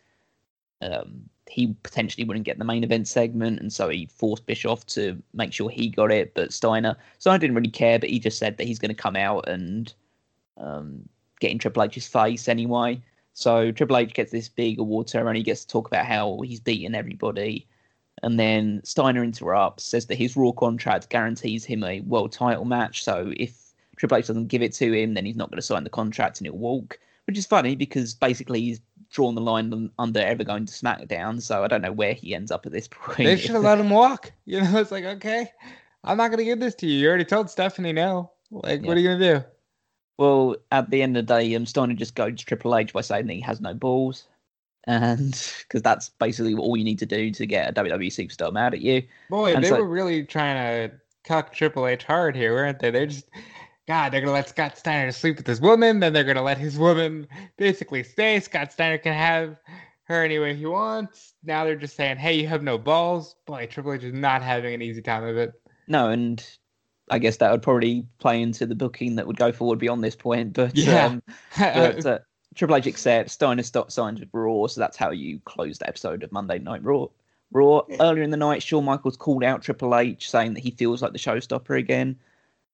um, 0.82 1.28
he 1.48 1.74
potentially 1.82 2.24
wouldn't 2.24 2.44
get 2.44 2.58
the 2.58 2.64
main 2.64 2.84
event 2.84 3.08
segment, 3.08 3.60
and 3.60 3.72
so 3.72 3.88
he 3.88 4.06
forced 4.06 4.46
Bischoff 4.46 4.84
to 4.86 5.20
make 5.32 5.52
sure 5.52 5.70
he 5.70 5.88
got 5.88 6.12
it. 6.12 6.34
But 6.34 6.52
Steiner, 6.52 6.96
Steiner 7.18 7.38
didn't 7.38 7.56
really 7.56 7.70
care, 7.70 7.98
but 7.98 8.10
he 8.10 8.18
just 8.18 8.38
said 8.38 8.56
that 8.58 8.66
he's 8.66 8.78
going 8.78 8.94
to 8.94 9.02
come 9.02 9.16
out 9.16 9.48
and 9.48 9.92
um, 10.58 11.08
get 11.40 11.50
in 11.50 11.58
Triple 11.58 11.82
H's 11.84 12.06
face 12.06 12.48
anyway. 12.48 13.00
So 13.36 13.70
Triple 13.70 13.98
H 13.98 14.14
gets 14.14 14.32
this 14.32 14.48
big 14.48 14.78
award 14.78 15.10
ceremony, 15.10 15.42
gets 15.42 15.60
to 15.60 15.68
talk 15.68 15.86
about 15.86 16.06
how 16.06 16.40
he's 16.40 16.58
beaten 16.58 16.94
everybody. 16.94 17.68
And 18.22 18.40
then 18.40 18.80
Steiner 18.82 19.22
interrupts, 19.22 19.84
says 19.84 20.06
that 20.06 20.14
his 20.16 20.38
Raw 20.38 20.52
contract 20.52 21.10
guarantees 21.10 21.62
him 21.62 21.84
a 21.84 22.00
world 22.00 22.32
title 22.32 22.64
match. 22.64 23.04
So 23.04 23.34
if 23.36 23.74
Triple 23.98 24.16
H 24.16 24.28
doesn't 24.28 24.46
give 24.46 24.62
it 24.62 24.72
to 24.76 24.90
him, 24.90 25.12
then 25.12 25.26
he's 25.26 25.36
not 25.36 25.50
going 25.50 25.58
to 25.58 25.62
sign 25.62 25.84
the 25.84 25.90
contract 25.90 26.40
and 26.40 26.46
he'll 26.46 26.56
walk. 26.56 26.98
Which 27.26 27.36
is 27.36 27.44
funny 27.44 27.76
because 27.76 28.14
basically 28.14 28.62
he's 28.62 28.80
drawn 29.10 29.34
the 29.34 29.42
line 29.42 29.90
under 29.98 30.20
ever 30.20 30.42
going 30.42 30.64
to 30.64 30.72
SmackDown. 30.72 31.42
So 31.42 31.62
I 31.62 31.68
don't 31.68 31.82
know 31.82 31.92
where 31.92 32.14
he 32.14 32.34
ends 32.34 32.50
up 32.50 32.64
at 32.64 32.72
this 32.72 32.88
point. 32.90 33.18
They 33.18 33.36
should 33.36 33.50
have 33.50 33.64
let 33.64 33.78
him 33.78 33.90
walk. 33.90 34.32
You 34.46 34.62
know, 34.62 34.78
it's 34.78 34.90
like, 34.90 35.04
okay, 35.04 35.52
I'm 36.04 36.16
not 36.16 36.28
going 36.28 36.38
to 36.38 36.44
give 36.44 36.60
this 36.60 36.74
to 36.76 36.86
you. 36.86 37.00
You 37.00 37.08
already 37.08 37.26
told 37.26 37.50
Stephanie 37.50 37.92
no. 37.92 38.30
Like, 38.50 38.80
yeah. 38.80 38.88
what 38.88 38.96
are 38.96 39.00
you 39.00 39.08
going 39.08 39.20
to 39.20 39.40
do? 39.40 39.44
Well, 40.18 40.56
at 40.72 40.90
the 40.90 41.02
end 41.02 41.16
of 41.16 41.26
the 41.26 41.34
day, 41.34 41.54
um, 41.54 41.66
Steiner 41.66 41.94
just 41.94 42.14
goes 42.14 42.38
to 42.38 42.44
Triple 42.44 42.76
H 42.76 42.92
by 42.92 43.02
saying 43.02 43.26
that 43.26 43.34
he 43.34 43.40
has 43.40 43.60
no 43.60 43.74
balls, 43.74 44.26
and 44.84 45.32
because 45.60 45.82
that's 45.82 46.08
basically 46.08 46.54
all 46.54 46.76
you 46.76 46.84
need 46.84 46.98
to 47.00 47.06
do 47.06 47.30
to 47.30 47.46
get 47.46 47.68
a 47.70 47.82
WWE 47.82 48.06
superstar 48.06 48.52
mad 48.52 48.74
at 48.74 48.80
you. 48.80 49.02
Boy, 49.28 49.54
and 49.54 49.62
they 49.62 49.68
so, 49.68 49.76
were 49.76 49.88
really 49.88 50.24
trying 50.24 50.88
to 50.88 50.96
cuck 51.24 51.52
Triple 51.52 51.86
H 51.86 52.04
hard 52.04 52.34
here, 52.34 52.54
weren't 52.54 52.78
they? 52.78 52.90
They're 52.90 53.06
just 53.06 53.26
God, 53.86 54.12
they're 54.12 54.20
gonna 54.20 54.32
let 54.32 54.48
Scott 54.48 54.78
Steiner 54.78 55.12
sleep 55.12 55.36
with 55.36 55.46
his 55.46 55.60
woman, 55.60 56.00
then 56.00 56.12
they're 56.12 56.24
gonna 56.24 56.42
let 56.42 56.58
his 56.58 56.78
woman 56.78 57.28
basically 57.56 58.02
stay. 58.02 58.40
Scott 58.40 58.72
Steiner 58.72 58.98
can 58.98 59.12
have 59.12 59.56
her 60.04 60.24
any 60.24 60.38
way 60.38 60.54
he 60.54 60.66
wants. 60.66 61.34
Now 61.44 61.64
they're 61.64 61.76
just 61.76 61.94
saying, 61.94 62.16
"Hey, 62.16 62.34
you 62.40 62.48
have 62.48 62.62
no 62.62 62.78
balls." 62.78 63.36
Boy, 63.46 63.66
Triple 63.66 63.92
H 63.92 64.02
is 64.02 64.12
not 64.12 64.42
having 64.42 64.74
an 64.74 64.82
easy 64.82 65.02
time 65.02 65.24
of 65.24 65.36
it. 65.36 65.52
No, 65.88 66.08
and 66.08 66.44
I 67.10 67.18
guess 67.18 67.36
that 67.36 67.52
would 67.52 67.62
probably 67.62 68.04
play 68.18 68.42
into 68.42 68.66
the 68.66 68.74
booking 68.74 69.16
that 69.16 69.26
would 69.26 69.36
go 69.36 69.52
forward 69.52 69.78
beyond 69.78 70.02
this 70.02 70.16
point. 70.16 70.52
But 70.52 70.76
Yeah. 70.76 71.06
um, 71.06 71.22
but 71.58 72.06
uh, 72.06 72.18
Triple 72.54 72.76
H 72.76 72.86
accepts. 72.86 73.32
Steiner 73.34 73.62
stop 73.62 73.90
signs 73.92 74.20
with 74.20 74.30
Raw, 74.32 74.66
so 74.66 74.80
that's 74.80 74.96
how 74.96 75.10
you 75.10 75.40
close 75.44 75.78
the 75.78 75.88
episode 75.88 76.22
of 76.22 76.32
Monday 76.32 76.58
Night 76.58 76.82
Raw. 76.82 77.06
Raw 77.52 77.82
earlier 78.00 78.24
in 78.24 78.30
the 78.30 78.36
night, 78.36 78.62
Shawn 78.62 78.84
Michaels 78.84 79.16
called 79.16 79.44
out 79.44 79.62
Triple 79.62 79.96
H, 79.96 80.28
saying 80.30 80.54
that 80.54 80.60
he 80.64 80.72
feels 80.72 81.00
like 81.00 81.12
the 81.12 81.18
showstopper 81.18 81.78
again, 81.78 82.18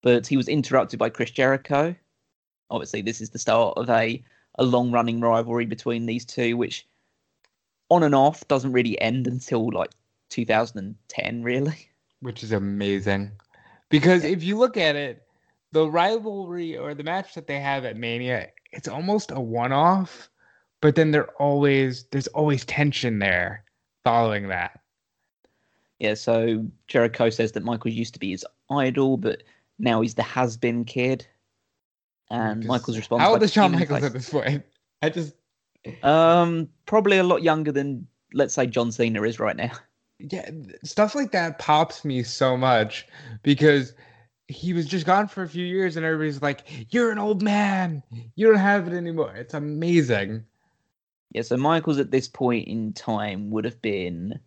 but 0.03 0.27
he 0.27 0.37
was 0.37 0.49
interrupted 0.49 0.99
by 0.99 1.11
Chris 1.11 1.31
Jericho. 1.31 1.95
Obviously, 2.71 3.03
this 3.03 3.21
is 3.21 3.31
the 3.31 3.39
start 3.39 3.77
of 3.77 3.91
a 3.91 4.23
a 4.57 4.65
long 4.65 4.91
running 4.93 5.21
rivalry 5.21 5.67
between 5.67 6.07
these 6.07 6.25
two, 6.25 6.57
which 6.57 6.87
on 7.91 8.03
and 8.03 8.15
off 8.15 8.47
doesn't 8.49 8.73
really 8.73 8.99
end 9.01 9.27
until 9.27 9.71
like 9.71 9.91
2010, 10.31 11.43
really. 11.43 11.89
which 12.21 12.43
is 12.43 12.53
amazing. 12.53 13.33
Because 13.93 14.25
if 14.25 14.43
you 14.43 14.57
look 14.57 14.77
at 14.77 14.97
it, 14.97 15.23
the 15.73 15.89
rivalry 15.89 16.77
or 16.77 16.95
the 16.95 17.05
match 17.05 17.35
that 17.35 17.47
they 17.47 17.61
have 17.61 17.85
at 17.85 17.97
Mania, 17.97 18.49
it's 18.73 18.89
almost 18.89 19.31
a 19.31 19.41
one-off, 19.41 20.31
but 20.81 20.95
then 20.95 21.11
there 21.11 21.29
always 21.33 22.05
there's 22.11 22.27
always 22.29 22.65
tension 22.65 23.19
there 23.19 23.65
following 24.03 24.49
that. 24.49 24.81
Yeah, 25.99 26.15
so 26.15 26.67
Jericho 26.89 27.31
says 27.31 27.53
that 27.53 27.63
Michaels 27.65 27.95
used 27.95 28.15
to 28.15 28.19
be 28.19 28.31
his 28.31 28.45
idol, 28.71 29.19
but 29.19 29.43
now 29.79 30.01
he's 30.01 30.15
the 30.15 30.23
has-been 30.23 30.85
kid. 30.85 31.27
And 32.31 32.63
Just- 32.63 32.69
Michaels 32.69 32.97
response. 32.97 33.21
How 33.23 33.33
old 33.33 33.43
is 33.43 33.53
Shawn 33.53 33.73
Michaels 33.73 34.01
face- 34.01 34.07
at 34.07 34.13
this 34.15 34.31
point? 34.31 34.65
I 35.03 35.11
just 35.11 35.35
Um, 36.03 36.69
probably 36.87 37.19
a 37.19 37.25
lot 37.25 37.43
younger 37.43 37.73
than 37.73 38.07
let's 38.33 38.55
say 38.55 38.67
John 38.67 38.91
Cena 38.91 39.23
is 39.23 39.39
right 39.39 39.57
now. 39.57 39.73
Yeah, 40.31 40.51
stuff 40.85 41.15
like 41.15 41.33
that 41.33 41.59
pops 41.59 42.05
me 42.05 42.23
so 42.23 42.57
much 42.57 43.07
because 43.43 43.95
he 44.49 44.73
was 44.73 44.87
just 44.87 45.07
gone 45.07 45.29
for 45.29 45.43
a 45.43 45.49
few 45.49 45.65
years 45.65 45.97
and 45.97 46.05
everybody's 46.05 46.43
like, 46.43 46.63
"You're 46.91 47.11
an 47.11 47.19
old 47.19 47.43
man. 47.43 48.03
You 48.35 48.49
don't 48.49 48.57
have 48.57 48.87
it 48.87 48.95
anymore." 48.95 49.35
It's 49.35 49.55
amazing. 49.55 50.45
Yeah, 51.33 51.43
so 51.43 51.57
Michaels 51.57 51.99
at 51.99 52.11
this 52.11 52.29
point 52.29 52.69
in 52.69 52.93
time 52.93 53.51
would 53.51 53.65
have 53.65 53.81
been 53.81 54.39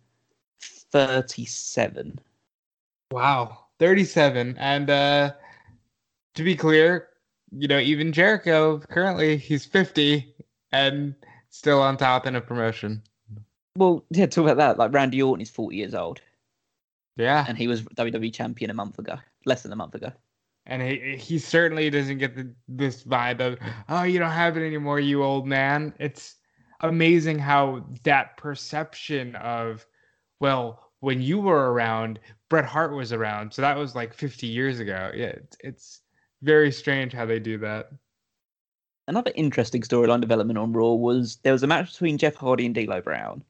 37. 0.60 2.20
Wow, 3.10 3.66
37. 3.78 4.56
And 4.58 4.90
uh 4.90 5.32
to 6.34 6.42
be 6.42 6.54
clear, 6.56 7.08
you 7.50 7.66
know, 7.68 7.78
even 7.78 8.12
Jericho 8.12 8.78
currently 8.78 9.36
he's 9.36 9.64
50 9.64 10.34
and 10.72 11.14
still 11.50 11.80
on 11.80 11.96
top 11.96 12.26
in 12.26 12.36
a 12.36 12.40
promotion. 12.40 13.02
Well, 13.76 14.04
yeah, 14.10 14.26
talk 14.26 14.44
about 14.44 14.56
that. 14.56 14.78
Like 14.78 14.92
Randy 14.92 15.22
Orton 15.22 15.42
is 15.42 15.50
40 15.50 15.76
years 15.76 15.94
old, 15.94 16.20
Yeah. 17.16 17.44
and 17.48 17.56
he 17.58 17.68
was 17.68 17.82
WWE 17.82 18.32
champion 18.32 18.70
a 18.70 18.74
month 18.74 18.98
ago, 18.98 19.16
less 19.44 19.62
than 19.62 19.72
a 19.72 19.76
month 19.76 19.94
ago. 19.94 20.12
And 20.68 20.82
he 20.82 21.16
he 21.16 21.38
certainly 21.38 21.88
doesn't 21.90 22.18
get 22.18 22.34
the, 22.34 22.52
this 22.66 23.04
vibe 23.04 23.40
of, 23.40 23.58
"Oh, 23.88 24.02
you 24.02 24.18
don't 24.18 24.32
have 24.32 24.56
it 24.56 24.66
anymore, 24.66 24.98
you 24.98 25.22
old 25.22 25.46
man." 25.46 25.94
It's 26.00 26.36
amazing 26.80 27.38
how 27.38 27.84
that 28.02 28.36
perception 28.36 29.36
of 29.36 29.86
well, 30.40 30.90
when 31.00 31.22
you 31.22 31.38
were 31.40 31.72
around, 31.72 32.18
Bret 32.50 32.64
Hart 32.64 32.92
was 32.94 33.12
around. 33.12 33.52
So 33.54 33.62
that 33.62 33.76
was 33.76 33.94
like 33.94 34.12
50 34.12 34.46
years 34.48 34.80
ago. 34.80 35.10
Yeah, 35.14 35.26
it's, 35.26 35.56
it's 35.60 36.00
very 36.42 36.70
strange 36.72 37.12
how 37.12 37.24
they 37.26 37.38
do 37.38 37.58
that. 37.58 37.90
Another 39.08 39.32
interesting 39.36 39.82
storyline 39.82 40.20
development 40.20 40.58
on 40.58 40.72
Raw 40.72 40.94
was 40.94 41.36
there 41.44 41.52
was 41.52 41.62
a 41.62 41.66
match 41.68 41.92
between 41.92 42.18
Jeff 42.18 42.34
Hardy 42.34 42.66
and 42.66 42.74
D'Lo 42.74 43.00
Brown. 43.00 43.44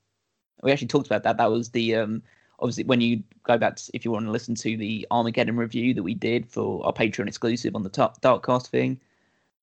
We 0.62 0.72
actually 0.72 0.88
talked 0.88 1.06
about 1.06 1.22
that. 1.24 1.36
That 1.36 1.50
was 1.50 1.70
the 1.70 1.96
um, 1.96 2.22
obviously 2.58 2.84
when 2.84 3.00
you 3.00 3.22
go 3.44 3.58
back 3.58 3.76
to, 3.76 3.90
if 3.94 4.04
you 4.04 4.10
want 4.10 4.26
to 4.26 4.30
listen 4.30 4.54
to 4.56 4.76
the 4.76 5.06
Armageddon 5.10 5.56
review 5.56 5.94
that 5.94 6.02
we 6.02 6.14
did 6.14 6.48
for 6.48 6.84
our 6.84 6.92
Patreon 6.92 7.28
exclusive 7.28 7.74
on 7.74 7.82
the 7.82 7.88
top 7.88 8.20
Darkcast 8.20 8.68
thing. 8.68 9.00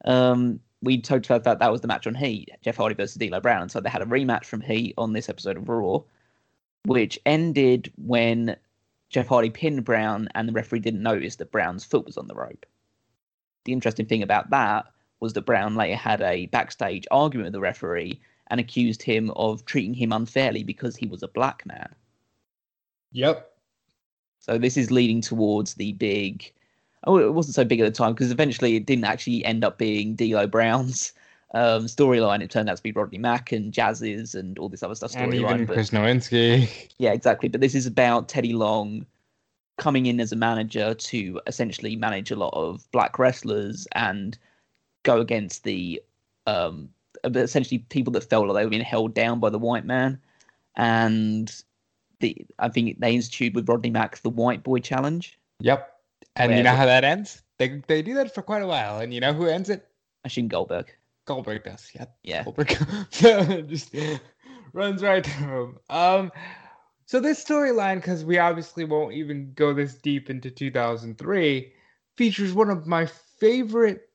Um, 0.05 0.59
we 0.81 0.99
talked 0.99 1.25
about 1.25 1.45
that. 1.45 1.59
That 1.59 1.71
was 1.71 1.81
the 1.81 1.87
match 1.87 2.07
on 2.07 2.13
Heat, 2.15 2.49
Jeff 2.61 2.75
Hardy 2.75 2.95
versus 2.95 3.15
D'Lo 3.15 3.39
Brown. 3.39 3.69
So 3.69 3.79
they 3.79 3.89
had 3.89 4.01
a 4.01 4.05
rematch 4.05 4.45
from 4.45 4.61
Heat 4.61 4.93
on 4.97 5.13
this 5.13 5.29
episode 5.29 5.55
of 5.55 5.69
Raw, 5.69 5.99
which 6.85 7.17
ended 7.25 7.91
when 7.95 8.57
Jeff 9.09 9.27
Hardy 9.27 9.49
pinned 9.49 9.85
Brown 9.85 10.27
and 10.35 10.47
the 10.47 10.53
referee 10.53 10.79
didn't 10.79 11.01
notice 11.01 11.37
that 11.37 11.51
Brown's 11.51 11.85
foot 11.85 12.05
was 12.05 12.17
on 12.17 12.27
the 12.27 12.35
rope. 12.35 12.65
The 13.63 13.71
interesting 13.71 14.05
thing 14.05 14.23
about 14.23 14.49
that 14.49 14.87
was 15.21 15.33
that 15.33 15.45
Brown 15.45 15.75
later 15.75 15.95
had 15.95 16.21
a 16.21 16.47
backstage 16.47 17.07
argument 17.11 17.45
with 17.45 17.53
the 17.53 17.61
referee 17.61 18.19
and 18.47 18.59
accused 18.59 19.01
him 19.01 19.31
of 19.31 19.65
treating 19.65 19.93
him 19.93 20.11
unfairly 20.11 20.63
because 20.63 20.95
he 20.95 21.07
was 21.07 21.23
a 21.23 21.27
black 21.27 21.65
man. 21.65 21.93
Yep. 23.11 23.49
So 24.39 24.57
this 24.57 24.75
is 24.75 24.91
leading 24.91 25.21
towards 25.21 25.75
the 25.75 25.93
big. 25.93 26.51
Oh, 27.05 27.17
it 27.17 27.33
wasn't 27.33 27.55
so 27.55 27.65
big 27.65 27.79
at 27.79 27.85
the 27.85 27.91
time 27.91 28.13
because 28.13 28.31
eventually 28.31 28.75
it 28.75 28.85
didn't 28.85 29.05
actually 29.05 29.43
end 29.45 29.63
up 29.63 29.77
being 29.77 30.15
D'Lo 30.15 30.47
Brown's 30.47 31.13
um, 31.53 31.85
storyline. 31.85 32.41
It 32.41 32.49
turned 32.49 32.69
out 32.69 32.77
to 32.77 32.83
be 32.83 32.91
Rodney 32.91 33.17
Mack 33.17 33.51
and 33.51 33.71
Jazz's 33.71 34.35
and 34.35 34.57
all 34.57 34.69
this 34.69 34.83
other 34.83 34.95
stuff 34.95 35.15
And 35.15 35.33
even 35.33 35.47
storyline. 35.47 35.67
But 35.67 35.73
Chris 35.73 35.89
Nowinski. 35.91 36.89
yeah, 36.97 37.13
exactly. 37.13 37.49
But 37.49 37.61
this 37.61 37.75
is 37.75 37.85
about 37.85 38.29
Teddy 38.29 38.53
Long 38.53 39.05
coming 39.77 40.05
in 40.05 40.19
as 40.19 40.31
a 40.31 40.35
manager 40.35 40.93
to 40.93 41.41
essentially 41.47 41.95
manage 41.95 42.31
a 42.31 42.35
lot 42.35 42.53
of 42.53 42.89
black 42.91 43.17
wrestlers 43.17 43.87
and 43.93 44.37
go 45.03 45.19
against 45.19 45.63
the 45.63 46.01
um 46.45 46.89
essentially 47.23 47.79
people 47.79 48.13
that 48.13 48.23
felt 48.23 48.47
like 48.47 48.55
they 48.55 48.63
were 48.65 48.69
being 48.69 48.83
held 48.83 49.13
down 49.13 49.39
by 49.39 49.49
the 49.49 49.59
white 49.59 49.85
man. 49.85 50.19
And 50.75 51.53
the 52.19 52.45
I 52.59 52.69
think 52.69 52.99
they 52.99 53.15
instituted 53.15 53.55
with 53.55 53.69
Rodney 53.69 53.89
Mack 53.89 54.19
the 54.21 54.29
white 54.29 54.63
boy 54.63 54.79
challenge. 54.79 55.39
Yep. 55.59 55.89
And 56.35 56.49
Where 56.49 56.57
you 56.57 56.63
know 56.63 56.75
how 56.75 56.85
that 56.85 57.03
ends? 57.03 57.41
They 57.57 57.81
they 57.87 58.01
do 58.01 58.13
that 58.15 58.33
for 58.33 58.41
quite 58.41 58.61
a 58.61 58.67
while. 58.67 58.99
And 58.99 59.13
you 59.13 59.19
know 59.19 59.33
who 59.33 59.45
ends 59.45 59.69
it? 59.69 59.87
Machine 60.23 60.47
Goldberg. 60.47 60.93
Goldberg 61.25 61.63
does. 61.63 61.89
Yep. 61.93 62.15
Yeah. 62.23 62.43
Goldberg 62.43 62.77
just 63.11 63.95
runs 64.73 65.03
right 65.03 65.25
through 65.25 65.63
him. 65.63 65.79
Um, 65.89 66.31
so 67.05 67.19
this 67.19 67.43
storyline, 67.43 67.95
because 67.95 68.25
we 68.25 68.39
obviously 68.39 68.85
won't 68.85 69.13
even 69.13 69.51
go 69.55 69.73
this 69.73 69.95
deep 69.95 70.29
into 70.29 70.49
2003, 70.49 71.73
features 72.17 72.53
one 72.53 72.69
of 72.69 72.87
my 72.87 73.05
favorite 73.05 74.09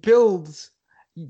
builds 0.00 0.70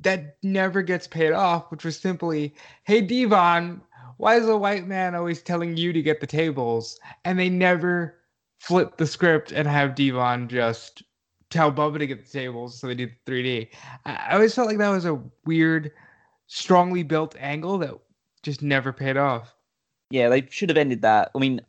that 0.03 0.37
never 0.42 0.83
gets 0.83 1.07
paid 1.07 1.33
off, 1.33 1.70
which 1.70 1.85
was 1.85 1.98
simply, 1.98 2.55
"Hey 2.85 3.00
Devon, 3.00 3.81
why 4.16 4.37
is 4.37 4.48
a 4.48 4.57
white 4.57 4.87
man 4.87 5.14
always 5.14 5.42
telling 5.42 5.76
you 5.76 5.92
to 5.92 6.03
get 6.03 6.20
the 6.20 6.26
tables?" 6.26 6.98
And 7.24 7.38
they 7.38 7.48
never 7.48 8.16
flip 8.59 8.96
the 8.96 9.07
script 9.07 9.53
and 9.53 9.66
have 9.66 9.94
Devon 9.94 10.48
just 10.48 11.03
tell 11.50 11.72
Bubba 11.72 11.98
to 11.98 12.07
get 12.07 12.24
the 12.24 12.31
tables, 12.31 12.79
so 12.79 12.87
they 12.87 12.94
do 12.94 13.07
the 13.07 13.33
3D. 13.33 13.70
I 14.05 14.35
always 14.35 14.55
felt 14.55 14.68
like 14.68 14.79
that 14.79 14.88
was 14.90 15.05
a 15.05 15.20
weird, 15.44 15.90
strongly 16.46 17.03
built 17.03 17.35
angle 17.38 17.79
that 17.79 17.94
just 18.42 18.62
never 18.62 18.92
paid 18.92 19.16
off. 19.16 19.55
Yeah, 20.11 20.29
they 20.29 20.46
should 20.50 20.68
have 20.68 20.79
ended 20.79 21.03
that. 21.03 21.31
I 21.35 21.38
mean, 21.38 21.61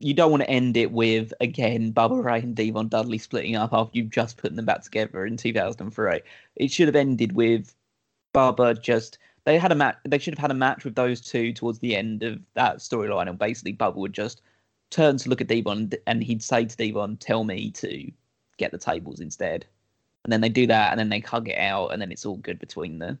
you 0.00 0.14
don't 0.14 0.30
want 0.30 0.42
to 0.42 0.50
end 0.50 0.76
it 0.76 0.92
with 0.92 1.32
again 1.40 1.92
Bubba 1.92 2.22
Ray 2.22 2.40
and 2.40 2.54
Devon 2.54 2.88
Dudley 2.88 3.18
splitting 3.18 3.56
up 3.56 3.72
after 3.72 3.98
you've 3.98 4.10
just 4.10 4.36
put 4.36 4.54
them 4.54 4.64
back 4.64 4.82
together 4.82 5.26
in 5.26 5.36
2003. 5.36 6.20
It 6.56 6.70
should 6.70 6.88
have 6.88 6.96
ended 6.96 7.32
with 7.32 7.74
Bubba 8.34 8.80
just 8.80 9.18
they 9.44 9.58
had 9.58 9.72
a 9.72 9.74
match. 9.74 9.96
They 10.04 10.18
should 10.18 10.34
have 10.34 10.42
had 10.42 10.50
a 10.50 10.54
match 10.54 10.84
with 10.84 10.94
those 10.94 11.20
two 11.20 11.52
towards 11.52 11.78
the 11.78 11.96
end 11.96 12.22
of 12.22 12.38
that 12.54 12.78
storyline, 12.78 13.28
and 13.28 13.38
basically 13.38 13.72
Bubba 13.72 13.96
would 13.96 14.12
just 14.12 14.42
turn 14.90 15.16
to 15.16 15.28
look 15.28 15.40
at 15.40 15.48
Devon 15.48 15.90
and 16.06 16.22
he'd 16.22 16.42
say 16.42 16.64
to 16.66 16.76
Devon, 16.76 17.16
"Tell 17.16 17.44
me 17.44 17.70
to 17.72 18.10
get 18.58 18.72
the 18.72 18.78
tables 18.78 19.20
instead." 19.20 19.64
And 20.24 20.32
then 20.32 20.42
they 20.42 20.48
do 20.50 20.66
that, 20.66 20.90
and 20.90 21.00
then 21.00 21.08
they 21.08 21.20
hug 21.20 21.48
it 21.48 21.56
out, 21.56 21.92
and 21.92 22.02
then 22.02 22.12
it's 22.12 22.26
all 22.26 22.36
good 22.36 22.58
between 22.58 22.98
them. 22.98 23.18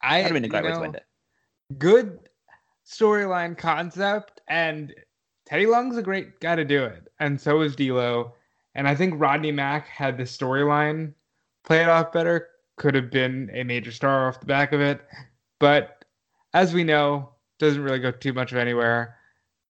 I 0.00 0.22
That'd 0.22 0.24
have 0.24 0.42
been 0.42 0.44
a 0.44 0.48
great 0.48 0.64
way 0.64 0.70
to 0.70 0.84
end 0.84 0.96
it. 0.96 1.06
Good 1.78 2.18
storyline 2.86 3.56
concept, 3.56 4.40
and 4.48 4.94
Teddy 5.52 5.66
Long's 5.66 5.98
a 5.98 6.02
great 6.02 6.40
guy 6.40 6.56
to 6.56 6.64
do 6.64 6.82
it, 6.82 7.12
and 7.20 7.38
so 7.38 7.60
is 7.60 7.76
D'Lo. 7.76 8.32
And 8.74 8.88
I 8.88 8.94
think 8.94 9.20
Rodney 9.20 9.52
Mack 9.52 9.86
had 9.86 10.16
the 10.16 10.22
storyline 10.22 11.12
play 11.62 11.82
it 11.82 11.90
off 11.90 12.10
better. 12.10 12.48
Could 12.78 12.94
have 12.94 13.10
been 13.10 13.50
a 13.52 13.62
major 13.62 13.92
star 13.92 14.28
off 14.28 14.40
the 14.40 14.46
back 14.46 14.72
of 14.72 14.80
it, 14.80 15.02
but 15.60 16.06
as 16.54 16.72
we 16.72 16.84
know, 16.84 17.28
doesn't 17.58 17.82
really 17.82 17.98
go 17.98 18.10
too 18.10 18.32
much 18.32 18.52
of 18.52 18.56
anywhere. 18.56 19.18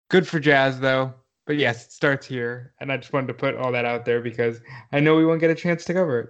Good 0.09 0.29
for 0.29 0.39
Jazz 0.39 0.79
though. 0.79 1.15
But 1.47 1.57
yes, 1.57 1.87
it 1.87 1.91
starts 1.91 2.29
here, 2.29 2.75
and 2.79 2.93
I 2.93 2.97
just 2.97 3.13
wanted 3.13 3.27
to 3.27 3.35
put 3.35 3.57
all 3.57 3.73
that 3.73 3.85
out 3.85 4.05
there 4.05 4.21
because 4.21 4.61
I 4.93 5.01
know 5.01 5.17
we 5.17 5.27
won't 5.27 5.41
get 5.41 5.51
a 5.51 5.57
chance 5.57 5.85
to 5.87 5.95
cover 5.95 6.21
it. 6.21 6.29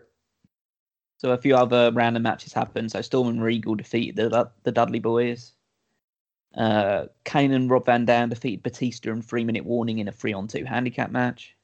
So 1.19 1.31
a 1.31 1.37
few 1.37 1.55
other 1.55 1.93
random 1.93 2.23
matches 2.23 2.55
happened. 2.55 2.91
So 2.91 3.03
Storm 3.03 3.29
and 3.29 3.43
Regal 3.43 3.75
defeated 3.75 4.17
the 4.17 4.51
the 4.63 4.73
Dudley 4.73 4.99
Boys. 4.99 5.53
Uh, 6.57 7.07
Kane 7.25 7.53
and 7.53 7.71
Rob 7.71 7.87
Van 7.87 8.05
Dam 8.05 8.29
defeated 8.29 8.63
Batista 8.63 9.11
and 9.11 9.25
Three 9.25 9.45
Minute 9.45 9.65
Warning 9.65 9.99
in 9.99 10.09
a 10.09 10.13
three 10.13 10.33
on 10.33 10.49
two 10.49 10.65
handicap 10.65 11.11
match. 11.11 11.57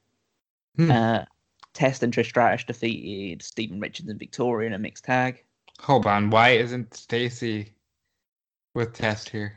Hmm. 0.75 0.91
Uh, 0.91 1.25
Test 1.73 2.03
and 2.03 2.13
Trish 2.13 2.29
Stratus 2.29 2.65
defeated 2.65 3.41
Stephen 3.41 3.79
Richards 3.79 4.09
and 4.09 4.19
Victoria 4.19 4.67
in 4.67 4.73
a 4.73 4.79
mixed 4.79 5.05
tag. 5.05 5.43
Hold 5.79 6.05
on, 6.05 6.29
why 6.29 6.49
isn't 6.49 6.93
Stacy 6.93 7.73
with 8.73 8.93
Test 8.93 9.29
here? 9.29 9.53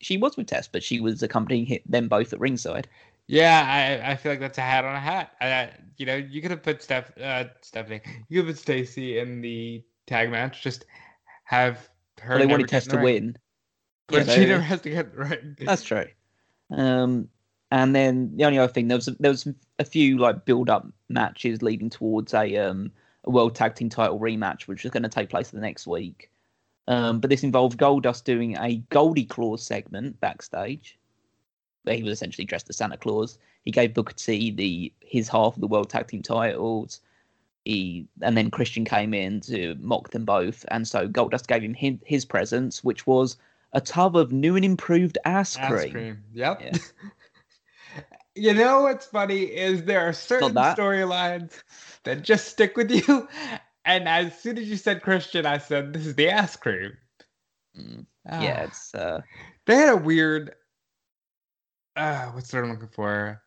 She 0.00 0.16
was 0.16 0.36
with 0.36 0.46
Test, 0.46 0.72
but 0.72 0.82
she 0.82 1.00
was 1.00 1.22
accompanying 1.22 1.80
them 1.86 2.08
both 2.08 2.32
at 2.32 2.40
ringside. 2.40 2.88
Yeah, 3.26 4.00
I, 4.04 4.12
I 4.12 4.16
feel 4.16 4.32
like 4.32 4.40
that's 4.40 4.58
a 4.58 4.62
hat 4.62 4.84
on 4.84 4.94
a 4.94 5.00
hat. 5.00 5.32
I, 5.40 5.70
you 5.96 6.04
know, 6.04 6.16
you 6.16 6.42
could 6.42 6.50
have 6.50 6.62
put 6.62 6.82
Steph, 6.82 7.16
uh, 7.18 7.44
Stephanie, 7.62 8.02
you 8.28 8.40
could 8.40 8.48
have 8.48 8.56
put 8.56 8.60
Stacy 8.60 9.18
in 9.18 9.40
the 9.40 9.82
tag 10.06 10.30
match. 10.30 10.62
Just 10.62 10.84
have 11.44 11.88
her. 12.20 12.30
Well, 12.30 12.38
they 12.40 12.46
wanted 12.46 12.68
Test 12.68 12.90
to 12.90 12.98
win, 12.98 13.38
but 14.06 14.30
she 14.30 14.46
never 14.46 14.62
has 14.62 14.80
to 14.82 14.90
get 14.90 15.16
right. 15.16 15.40
That's 15.58 15.82
true. 15.82 16.06
Um, 16.70 17.28
and 17.70 17.94
then 17.94 18.36
the 18.36 18.44
only 18.44 18.58
other 18.58 18.72
thing 18.72 18.88
there 18.88 18.98
was 18.98 19.06
there 19.18 19.30
was 19.30 19.48
a 19.78 19.84
few 19.84 20.18
like 20.18 20.44
build 20.44 20.70
up 20.70 20.86
matches 21.08 21.62
leading 21.62 21.90
towards 21.90 22.32
a 22.34 22.56
um 22.56 22.92
a 23.24 23.30
world 23.30 23.54
tag 23.54 23.74
team 23.74 23.88
title 23.88 24.20
rematch, 24.20 24.62
which 24.62 24.84
is 24.84 24.90
going 24.90 25.02
to 25.02 25.08
take 25.08 25.30
place 25.30 25.50
the 25.50 25.60
next 25.60 25.86
week. 25.86 26.30
Um, 26.86 27.20
but 27.20 27.30
this 27.30 27.42
involved 27.42 27.78
Goldust 27.78 28.24
doing 28.24 28.56
a 28.58 28.76
Goldie 28.90 29.24
Claus 29.24 29.62
segment 29.64 30.20
backstage. 30.20 30.98
Where 31.84 31.96
he 31.96 32.02
was 32.02 32.12
essentially 32.12 32.44
dressed 32.44 32.68
as 32.70 32.76
Santa 32.76 32.96
Claus. 32.96 33.38
He 33.62 33.70
gave 33.70 33.94
Booker 33.94 34.14
T 34.14 34.50
the 34.50 34.92
his 35.00 35.28
half 35.28 35.54
of 35.54 35.60
the 35.60 35.66
world 35.66 35.90
tag 35.90 36.06
team 36.06 36.22
titles. 36.22 37.00
He 37.64 38.06
and 38.20 38.36
then 38.36 38.50
Christian 38.50 38.84
came 38.84 39.14
in 39.14 39.40
to 39.42 39.74
mock 39.80 40.10
them 40.10 40.24
both, 40.24 40.64
and 40.68 40.86
so 40.86 41.08
Goldust 41.08 41.46
gave 41.46 41.62
him 41.62 41.74
his, 41.74 41.94
his 42.04 42.24
presents, 42.24 42.84
which 42.84 43.06
was 43.06 43.36
a 43.74 43.80
tub 43.80 44.16
of 44.16 44.32
new 44.32 44.56
and 44.56 44.64
improved 44.64 45.18
ass 45.24 45.56
cream. 45.56 45.72
Ice 45.72 45.90
cream. 45.90 46.24
Yep. 46.32 46.62
Yeah. 46.62 46.78
you 48.34 48.54
know 48.54 48.82
what's 48.82 49.06
funny 49.06 49.42
is 49.42 49.84
there 49.84 50.00
are 50.00 50.12
certain 50.12 50.54
storylines 50.54 51.62
that 52.04 52.22
just 52.22 52.48
stick 52.48 52.76
with 52.76 52.90
you. 52.90 53.28
And 53.86 54.08
as 54.08 54.40
soon 54.40 54.56
as 54.56 54.64
you 54.66 54.78
said 54.78 55.02
Christian, 55.02 55.44
I 55.44 55.58
said, 55.58 55.92
"This 55.92 56.06
is 56.06 56.14
the 56.14 56.30
ass 56.30 56.56
cream." 56.56 56.96
Mm, 57.78 58.06
Ah. 58.26 58.42
yeah, 58.42 58.62
it's 58.62 58.94
uh, 58.94 59.20
they 59.66 59.76
had 59.76 59.90
a 59.90 59.96
weird. 59.98 60.54
Uh, 61.94 62.28
what's 62.28 62.50
the 62.50 62.56
word 62.56 62.64
I'm 62.64 62.70
looking 62.70 62.88
for? 62.88 63.42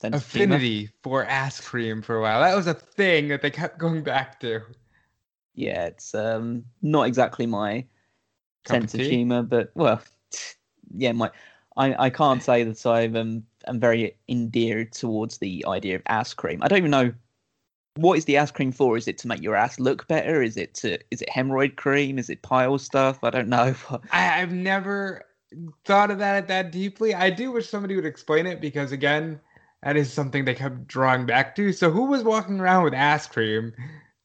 sense 0.00 0.16
of 0.16 0.32
humor. 0.32 0.54
Affinity 0.56 0.90
for 1.02 1.24
ass 1.24 1.60
cream 1.60 2.02
for 2.02 2.16
a 2.16 2.20
while. 2.20 2.40
That 2.40 2.56
was 2.56 2.66
a 2.66 2.74
thing 2.74 3.28
that 3.28 3.42
they 3.42 3.50
kept 3.50 3.78
going 3.80 4.02
back 4.02 4.40
to. 4.40 4.60
Yeah, 5.54 5.86
it's 5.86 6.14
um 6.14 6.64
not 6.82 7.08
exactly 7.08 7.46
my 7.46 7.84
Cup 8.64 8.82
of 8.84 8.90
sense 8.90 9.06
of 9.06 9.10
humor, 9.10 9.42
but 9.42 9.70
well, 9.74 10.00
yeah, 10.94 11.12
my 11.12 11.30
I, 11.76 12.06
I 12.06 12.10
can't 12.10 12.42
say 12.42 12.64
that 12.64 12.86
I'm 12.86 13.16
um, 13.16 13.46
I'm 13.66 13.80
very 13.80 14.16
endeared 14.28 14.92
towards 14.92 15.38
the 15.38 15.64
idea 15.66 15.96
of 15.96 16.02
ass 16.06 16.34
cream. 16.34 16.62
I 16.62 16.68
don't 16.68 16.78
even 16.78 16.90
know 16.90 17.12
what 17.96 18.18
is 18.18 18.24
the 18.24 18.36
ass 18.36 18.50
cream 18.50 18.72
for. 18.72 18.96
Is 18.96 19.08
it 19.08 19.18
to 19.18 19.28
make 19.28 19.42
your 19.42 19.56
ass 19.56 19.78
look 19.78 20.06
better? 20.08 20.42
Is 20.42 20.56
it 20.56 20.74
to 20.74 20.98
is 21.10 21.22
it 21.22 21.28
hemorrhoid 21.28 21.76
cream? 21.76 22.18
Is 22.18 22.30
it 22.30 22.42
pile 22.42 22.78
stuff? 22.78 23.22
I 23.22 23.30
don't 23.30 23.48
know. 23.48 23.74
I, 24.12 24.40
I've 24.40 24.52
never 24.52 25.24
thought 25.84 26.10
of 26.10 26.18
that 26.18 26.48
that 26.48 26.72
deeply. 26.72 27.14
I 27.14 27.30
do 27.30 27.52
wish 27.52 27.68
somebody 27.68 27.96
would 27.96 28.06
explain 28.06 28.46
it 28.46 28.60
because 28.60 28.92
again, 28.92 29.40
that 29.82 29.96
is 29.96 30.12
something 30.12 30.44
they 30.44 30.54
kept 30.54 30.86
drawing 30.86 31.26
back 31.26 31.54
to. 31.56 31.72
So 31.72 31.90
who 31.90 32.06
was 32.06 32.22
walking 32.22 32.60
around 32.60 32.84
with 32.84 32.94
ass 32.94 33.26
cream 33.26 33.72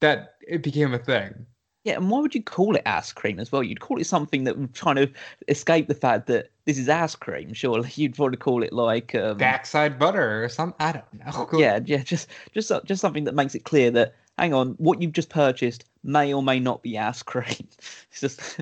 that 0.02 0.36
it 0.48 0.64
became 0.64 0.94
a 0.94 1.00
thing? 1.00 1.46
Yeah, 1.86 1.98
and 1.98 2.10
why 2.10 2.20
would 2.20 2.34
you 2.34 2.42
call 2.42 2.76
it 2.76 2.82
ass 2.88 3.14
cream 3.14 3.40
as 3.40 3.52
well? 3.52 3.62
You'd 3.62 3.80
call 3.80 4.02
it 4.02 4.06
something 4.06 4.44
that 4.46 4.58
would 4.58 4.74
try 4.74 4.96
to 4.96 5.08
escape 5.48 5.88
the 5.88 5.94
fact 5.94 6.26
that 6.26 6.50
this 6.66 6.80
is 6.80 6.90
ass 6.90 7.16
cream. 7.16 7.54
Surely 7.54 7.92
you'd 7.96 8.18
want 8.18 8.34
to 8.34 8.38
call 8.40 8.64
it 8.64 8.74
like 8.74 9.14
um, 9.14 9.38
Backside 9.38 10.00
butter 10.00 10.44
or 10.44 10.50
something? 10.50 10.76
I 10.80 10.92
don't 10.94 11.14
know. 11.14 11.60
yeah, 11.60 11.80
yeah, 11.86 12.02
just 12.04 12.28
just 12.54 12.72
just 12.86 13.02
something 13.02 13.24
that 13.26 13.36
makes 13.36 13.54
it 13.54 13.66
clear 13.66 13.92
that 13.92 14.16
hang 14.40 14.54
on, 14.54 14.70
what 14.80 15.00
you've 15.00 15.14
just 15.14 15.30
purchased 15.30 15.86
may 16.04 16.34
or 16.34 16.42
may 16.42 16.60
not 16.60 16.82
be 16.82 16.98
ass 16.98 17.22
cream. 17.22 17.68
It's 18.12 18.20
just 18.20 18.60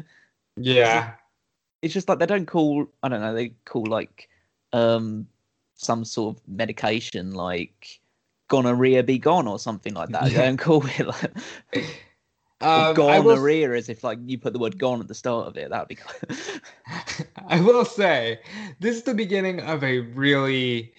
Yeah. 0.57 1.13
it's 1.81 1.93
just 1.93 2.09
like 2.09 2.19
they 2.19 2.25
don't 2.25 2.45
call 2.45 2.87
I 3.03 3.07
don't 3.07 3.21
know, 3.21 3.33
they 3.33 3.53
call 3.63 3.85
like 3.85 4.27
um 4.73 5.27
some 5.75 6.03
sort 6.03 6.35
of 6.35 6.41
medication 6.47 7.31
like 7.31 8.01
gonorrhea 8.49 9.01
be 9.01 9.17
gone 9.17 9.47
or 9.47 9.59
something 9.59 9.93
like 9.93 10.09
that. 10.09 10.25
They 10.25 10.33
don't 10.33 10.57
call 10.57 10.85
it 10.85 11.07
like 11.07 11.31
Um, 12.63 12.99
or 12.99 13.09
I 13.11 13.19
will- 13.19 13.35
gonorrhea 13.35 13.71
as 13.73 13.89
if 13.89 14.03
like 14.03 14.19
you 14.25 14.37
put 14.37 14.53
the 14.53 14.59
word 14.59 14.77
gone 14.77 14.99
at 14.99 15.07
the 15.07 15.15
start 15.15 15.47
of 15.47 15.57
it. 15.57 15.69
That'd 15.69 15.87
be 15.87 15.95
cool. 15.95 16.37
I 17.47 17.59
will 17.61 17.85
say, 17.85 18.39
this 18.79 18.95
is 18.95 19.03
the 19.03 19.13
beginning 19.13 19.59
of 19.59 19.83
a 19.83 19.99
really 19.99 20.93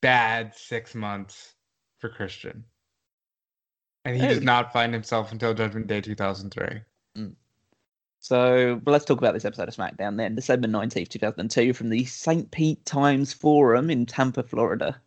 bad 0.00 0.54
six 0.54 0.94
months 0.94 1.54
for 1.98 2.08
Christian. 2.08 2.64
And 4.04 4.16
he 4.16 4.26
does 4.26 4.40
not 4.40 4.72
find 4.72 4.94
himself 4.94 5.32
until 5.32 5.52
Judgment 5.52 5.86
Day 5.86 6.00
2003. 6.00 6.80
So 8.20 8.80
well, 8.84 8.92
let's 8.92 9.04
talk 9.04 9.18
about 9.18 9.34
this 9.34 9.44
episode 9.44 9.68
of 9.68 9.76
SmackDown 9.76 10.16
then. 10.16 10.34
December 10.34 10.66
19th, 10.68 11.08
2002, 11.08 11.72
from 11.72 11.88
the 11.88 12.04
St. 12.04 12.50
Pete 12.50 12.84
Times 12.84 13.32
Forum 13.32 13.90
in 13.90 14.06
Tampa, 14.06 14.42
Florida. 14.42 15.00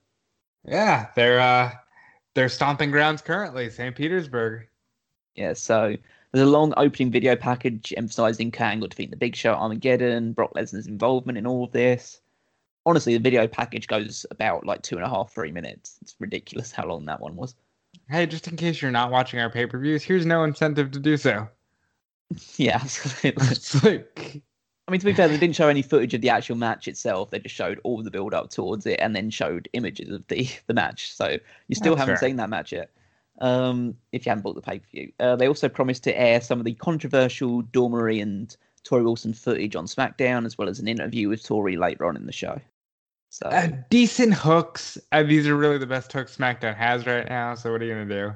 Yeah, 0.66 1.08
they're 1.16 1.40
uh 1.40 1.72
they're 2.36 2.50
stomping 2.50 2.92
grounds 2.92 3.22
currently, 3.22 3.70
St. 3.70 3.96
Petersburg. 3.96 4.68
Yeah, 5.36 5.54
so 5.54 5.96
there's 6.32 6.48
a 6.48 6.52
long 6.52 6.74
opening 6.78 7.12
video 7.12 7.36
package 7.36 7.94
emphasizing 7.96 8.52
Kurt 8.52 8.68
Angle 8.68 8.88
defeating 8.90 9.12
the 9.12 9.18
Big 9.18 9.36
Show 9.36 9.54
Armageddon, 9.54 10.34
Brock 10.34 10.54
Lesnar's 10.56 10.88
involvement 10.88 11.38
in 11.38 11.48
all 11.48 11.64
of 11.66 11.72
this. 11.72 12.22
Honestly, 12.86 13.14
the 13.14 13.20
video 13.20 13.48
package 13.48 13.88
goes 13.88 14.26
about 14.32 14.66
like 14.66 14.82
two 14.82 14.96
and 14.96 15.06
a 15.06 15.10
half, 15.10 15.34
three 15.34 15.52
minutes. 15.52 15.98
It's 16.02 16.16
ridiculous 16.20 16.72
how 16.72 16.88
long 16.88 17.06
that 17.06 17.22
one 17.22 17.36
was. 17.36 17.56
Hey, 18.10 18.26
just 18.26 18.48
in 18.48 18.58
case 18.58 18.82
you're 18.82 18.92
not 18.92 19.12
watching 19.12 19.40
our 19.40 19.50
pay-per-views, 19.50 20.04
here's 20.04 20.26
no 20.26 20.44
incentive 20.44 20.92
to 20.92 21.00
do 21.00 21.18
so. 21.18 21.48
Yeah, 22.56 22.76
absolutely. 22.82 23.46
It's 23.52 23.84
like 23.84 24.42
I 24.88 24.92
mean, 24.92 25.00
to 25.00 25.06
be 25.06 25.14
fair, 25.14 25.28
they 25.28 25.38
didn't 25.38 25.56
show 25.56 25.68
any 25.68 25.82
footage 25.82 26.14
of 26.14 26.22
the 26.22 26.30
actual 26.30 26.56
match 26.56 26.88
itself. 26.88 27.30
They 27.30 27.40
just 27.40 27.56
showed 27.56 27.80
all 27.84 28.02
the 28.04 28.12
build 28.12 28.34
up 28.34 28.50
towards 28.50 28.86
it 28.86 29.00
and 29.00 29.16
then 29.16 29.30
showed 29.30 29.70
images 29.74 30.10
of 30.10 30.26
the 30.28 30.50
the 30.68 30.74
match. 30.74 31.14
So 31.16 31.38
you 31.68 31.76
still 31.76 31.96
That's 31.96 32.08
haven't 32.08 32.20
fair. 32.20 32.30
seen 32.30 32.38
that 32.38 32.50
match 32.50 32.72
yet. 32.72 32.90
Um, 33.42 33.96
if 34.12 34.26
you 34.26 34.30
haven't 34.30 34.44
bought 34.44 34.56
the 34.56 34.62
pay 34.62 34.80
per 34.80 34.88
view, 34.92 35.12
uh, 35.20 35.36
they 35.36 35.48
also 35.48 35.68
promised 35.68 36.04
to 36.06 36.18
air 36.18 36.40
some 36.40 36.60
of 36.60 36.66
the 36.66 36.76
controversial 36.76 37.64
Marie 37.74 38.22
and 38.22 38.56
Torrie 38.84 39.04
Wilson 39.04 39.34
footage 39.34 39.76
on 39.76 39.86
SmackDown, 39.86 40.46
as 40.46 40.58
well 40.58 40.70
as 40.70 40.80
an 40.80 40.88
interview 40.88 41.28
with 41.28 41.44
Torrie 41.44 41.78
later 41.78 42.06
on 42.06 42.16
in 42.16 42.28
the 42.28 42.32
show. 42.32 42.60
So 43.30 43.48
uh, 43.48 43.70
decent 43.90 44.34
hooks. 44.34 44.98
Uh, 45.12 45.24
these 45.24 45.48
are 45.48 45.56
really 45.56 45.78
the 45.78 45.88
best 45.88 46.12
hooks 46.12 46.38
SmackDown 46.38 46.76
has 46.76 47.06
right 47.06 47.28
now. 47.28 47.56
So 47.56 47.72
what 47.72 47.82
are 47.82 47.86
you 47.86 47.94
gonna 47.94 48.06
do? 48.06 48.34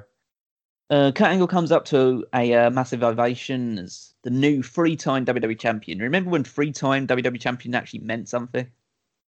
Uh, 0.88 1.12
Kurt 1.12 1.28
Angle 1.28 1.48
comes 1.48 1.72
up 1.72 1.84
to 1.86 2.24
a 2.34 2.54
uh, 2.54 2.70
massive 2.70 3.02
ovation 3.02 3.78
as 3.78 4.14
the 4.22 4.30
new 4.30 4.62
three-time 4.62 5.26
WWE 5.26 5.58
champion. 5.58 5.98
Remember 5.98 6.30
when 6.30 6.44
three-time 6.44 7.06
WWE 7.08 7.40
champion 7.40 7.74
actually 7.74 8.00
meant 8.00 8.28
something? 8.28 8.66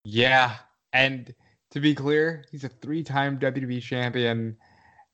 Yeah, 0.05 0.55
and 0.93 1.35
to 1.73 1.81
be 1.81 1.95
clear, 1.95 2.45
he's 2.51 2.65
a 2.65 2.69
three-time 2.69 3.39
WWE 3.39 3.83
champion, 3.83 4.57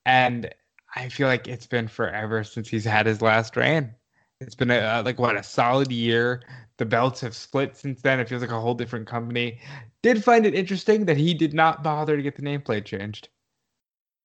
and 0.07 0.53
I 0.97 1.09
feel 1.09 1.27
like 1.27 1.49
it's 1.49 1.67
been 1.67 1.88
forever 1.88 2.45
since 2.45 2.69
he's 2.69 2.85
had 2.85 3.07
his 3.07 3.23
last 3.23 3.57
reign. 3.57 3.95
It's 4.40 4.55
been 4.55 4.71
a, 4.71 5.03
like 5.05 5.19
what 5.19 5.37
a 5.37 5.43
solid 5.43 5.90
year. 5.90 6.43
The 6.77 6.85
belts 6.85 7.21
have 7.21 7.35
split 7.35 7.77
since 7.77 8.03
then. 8.03 8.21
It 8.21 8.29
feels 8.29 8.43
like 8.43 8.51
a 8.51 8.61
whole 8.61 8.75
different 8.75 9.07
company. 9.07 9.61
Did 10.03 10.23
find 10.23 10.45
it 10.45 10.55
interesting 10.55 11.07
that 11.07 11.17
he 11.17 11.35
did 11.35 11.55
not 11.55 11.83
bother 11.83 12.17
to 12.17 12.23
get 12.23 12.37
the 12.37 12.43
nameplate 12.43 12.85
changed. 12.85 13.29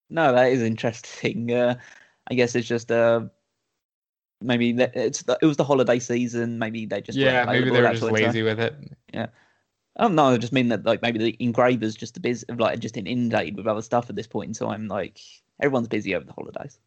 No, 0.09 0.33
that 0.33 0.51
is 0.51 0.61
interesting. 0.61 1.51
Uh, 1.59 1.75
I 2.31 2.35
guess 2.35 2.53
it's 2.53 2.67
just 2.67 2.91
uh, 2.91 3.21
maybe 4.39 4.69
it's 4.69 5.23
the, 5.23 5.37
it 5.41 5.45
was 5.47 5.57
the 5.57 5.63
holiday 5.63 5.97
season. 5.97 6.59
Maybe 6.59 6.85
they 6.85 7.01
just 7.01 7.17
yeah, 7.17 7.43
maybe 7.45 7.71
they 7.71 7.81
were 7.81 7.91
just 7.91 8.03
lazy 8.03 8.43
with 8.43 8.59
it. 8.59 8.75
Yeah. 9.11 9.27
I 9.97 10.03
don't 10.03 10.15
know. 10.15 10.27
I 10.27 10.37
just 10.37 10.53
mean 10.53 10.69
that 10.69 10.85
like 10.85 11.01
maybe 11.01 11.17
the 11.19 11.35
engravers 11.39 11.95
just 11.95 12.17
a 12.17 12.19
busy, 12.19 12.45
like 12.55 12.79
just 12.79 12.97
inundated 12.97 13.57
with 13.57 13.67
other 13.67 13.81
stuff 13.81 14.09
at 14.09 14.15
this 14.15 14.27
point 14.27 14.47
in 14.49 14.53
time. 14.53 14.87
Like 14.87 15.19
everyone's 15.59 15.87
busy 15.87 16.15
over 16.15 16.25
the 16.25 16.33
holidays. 16.33 16.79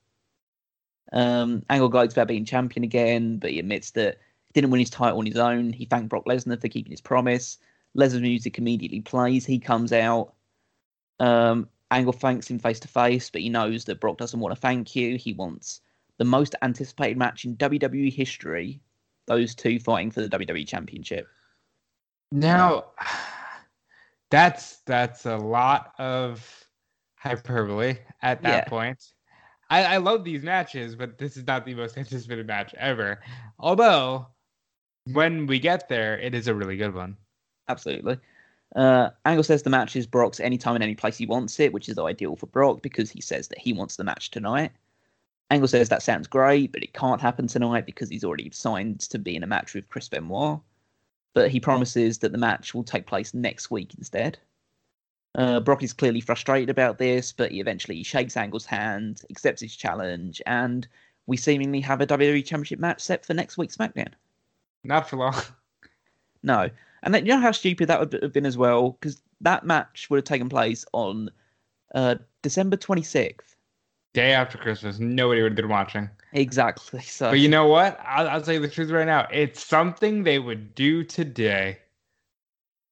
Um, 1.12 1.62
Angle 1.68 1.88
gloats 1.88 2.14
about 2.14 2.28
being 2.28 2.44
champion 2.44 2.84
again, 2.84 3.38
but 3.38 3.50
he 3.50 3.58
admits 3.58 3.90
that 3.92 4.18
he 4.46 4.52
didn't 4.54 4.70
win 4.70 4.80
his 4.80 4.90
title 4.90 5.18
on 5.18 5.26
his 5.26 5.36
own. 5.36 5.72
He 5.72 5.84
thanked 5.84 6.08
Brock 6.08 6.24
Lesnar 6.24 6.60
for 6.60 6.68
keeping 6.68 6.90
his 6.90 7.00
promise. 7.00 7.58
Lesnar's 7.96 8.22
music 8.22 8.58
immediately 8.58 9.00
plays. 9.00 9.44
He 9.44 9.58
comes 9.58 9.92
out. 9.92 10.32
Um, 11.20 11.68
Angle 11.90 12.14
thanks 12.14 12.50
him 12.50 12.58
face 12.58 12.80
to 12.80 12.88
face, 12.88 13.28
but 13.28 13.42
he 13.42 13.50
knows 13.50 13.84
that 13.84 14.00
Brock 14.00 14.16
doesn't 14.16 14.40
want 14.40 14.54
to 14.54 14.60
thank 14.60 14.96
you. 14.96 15.16
He 15.16 15.34
wants 15.34 15.82
the 16.16 16.24
most 16.24 16.54
anticipated 16.62 17.18
match 17.18 17.44
in 17.44 17.56
WWE 17.56 18.12
history. 18.12 18.80
Those 19.26 19.54
two 19.54 19.78
fighting 19.78 20.10
for 20.10 20.26
the 20.26 20.28
WWE 20.38 20.66
Championship. 20.66 21.28
Now, 22.30 22.86
that's 24.30 24.78
that's 24.86 25.26
a 25.26 25.36
lot 25.36 25.92
of 25.98 26.66
hyperbole 27.22 27.96
at 28.22 28.42
that 28.42 28.64
Yeah. 28.64 28.64
point. 28.68 29.12
I, 29.70 29.84
I 29.94 29.96
love 29.98 30.24
these 30.24 30.42
matches, 30.42 30.94
but 30.94 31.18
this 31.18 31.36
is 31.36 31.46
not 31.46 31.64
the 31.64 31.74
most 31.74 31.96
anticipated 31.98 32.46
match 32.46 32.74
ever. 32.74 33.20
Although, 33.58 34.26
when 35.12 35.46
we 35.46 35.58
get 35.58 35.88
there, 35.88 36.18
it 36.18 36.34
is 36.34 36.48
a 36.48 36.54
really 36.54 36.76
good 36.76 36.94
one. 36.94 37.16
absolutely. 37.68 38.18
Uh, 38.74 39.10
Angle 39.26 39.44
says 39.44 39.62
the 39.62 39.70
match 39.70 39.96
is 39.96 40.06
Brock's 40.06 40.40
anytime 40.40 40.74
and 40.76 40.82
any 40.82 40.94
place 40.94 41.18
he 41.18 41.26
wants 41.26 41.60
it, 41.60 41.72
which 41.74 41.88
is 41.90 41.98
ideal 41.98 42.36
for 42.36 42.46
Brock 42.46 42.80
because 42.82 43.10
he 43.10 43.20
says 43.20 43.48
that 43.48 43.58
he 43.58 43.72
wants 43.74 43.96
the 43.96 44.04
match 44.04 44.30
tonight. 44.30 44.72
Angle 45.50 45.68
says 45.68 45.90
that 45.90 46.02
sounds 46.02 46.26
great, 46.26 46.72
but 46.72 46.82
it 46.82 46.94
can't 46.94 47.20
happen 47.20 47.46
tonight 47.46 47.84
because 47.84 48.08
he's 48.08 48.24
already 48.24 48.50
signed 48.50 49.00
to 49.00 49.18
be 49.18 49.36
in 49.36 49.42
a 49.42 49.46
match 49.46 49.74
with 49.74 49.88
Chris 49.90 50.08
Benoit. 50.08 50.60
But 51.34 51.50
he 51.50 51.60
promises 51.60 52.18
that 52.20 52.32
the 52.32 52.38
match 52.38 52.72
will 52.74 52.84
take 52.84 53.06
place 53.06 53.34
next 53.34 53.70
week 53.70 53.94
instead. 53.98 54.38
Uh, 55.34 55.60
Brock 55.60 55.82
is 55.82 55.92
clearly 55.92 56.20
frustrated 56.20 56.68
about 56.68 56.98
this, 56.98 57.32
but 57.32 57.52
he 57.52 57.60
eventually 57.60 58.02
shakes 58.02 58.36
Angle's 58.36 58.66
hand, 58.66 59.22
accepts 59.30 59.62
his 59.62 59.74
challenge, 59.74 60.42
and 60.46 60.86
we 61.26 61.36
seemingly 61.36 61.80
have 61.80 62.00
a 62.00 62.06
WWE 62.06 62.44
Championship 62.44 62.78
match 62.78 63.00
set 63.00 63.24
for 63.24 63.32
next 63.32 63.56
week's 63.56 63.76
SmackDown. 63.76 64.12
Not 64.84 65.08
for 65.08 65.16
long. 65.16 65.34
No. 66.42 66.68
And 67.04 67.14
then, 67.14 67.24
you 67.24 67.32
know 67.32 67.40
how 67.40 67.52
stupid 67.52 67.86
that 67.88 68.00
would 68.00 68.12
have 68.20 68.32
been 68.32 68.46
as 68.46 68.58
well? 68.58 68.96
Because 69.00 69.22
that 69.42 69.64
match 69.64 70.08
would 70.10 70.18
have 70.18 70.24
taken 70.24 70.48
place 70.48 70.84
on 70.92 71.30
uh, 71.94 72.16
December 72.42 72.76
26th. 72.76 73.54
Day 74.12 74.32
after 74.32 74.58
Christmas, 74.58 74.98
nobody 74.98 75.40
would 75.42 75.52
have 75.52 75.56
been 75.56 75.68
watching. 75.68 76.10
Exactly. 76.32 77.00
So, 77.02 77.30
But 77.30 77.38
you 77.38 77.48
know 77.48 77.66
what? 77.66 77.98
I'll, 78.04 78.28
I'll 78.28 78.42
tell 78.42 78.54
you 78.54 78.60
the 78.60 78.68
truth 78.68 78.90
right 78.90 79.06
now. 79.06 79.28
It's 79.32 79.64
something 79.64 80.24
they 80.24 80.38
would 80.38 80.74
do 80.74 81.04
today. 81.04 81.78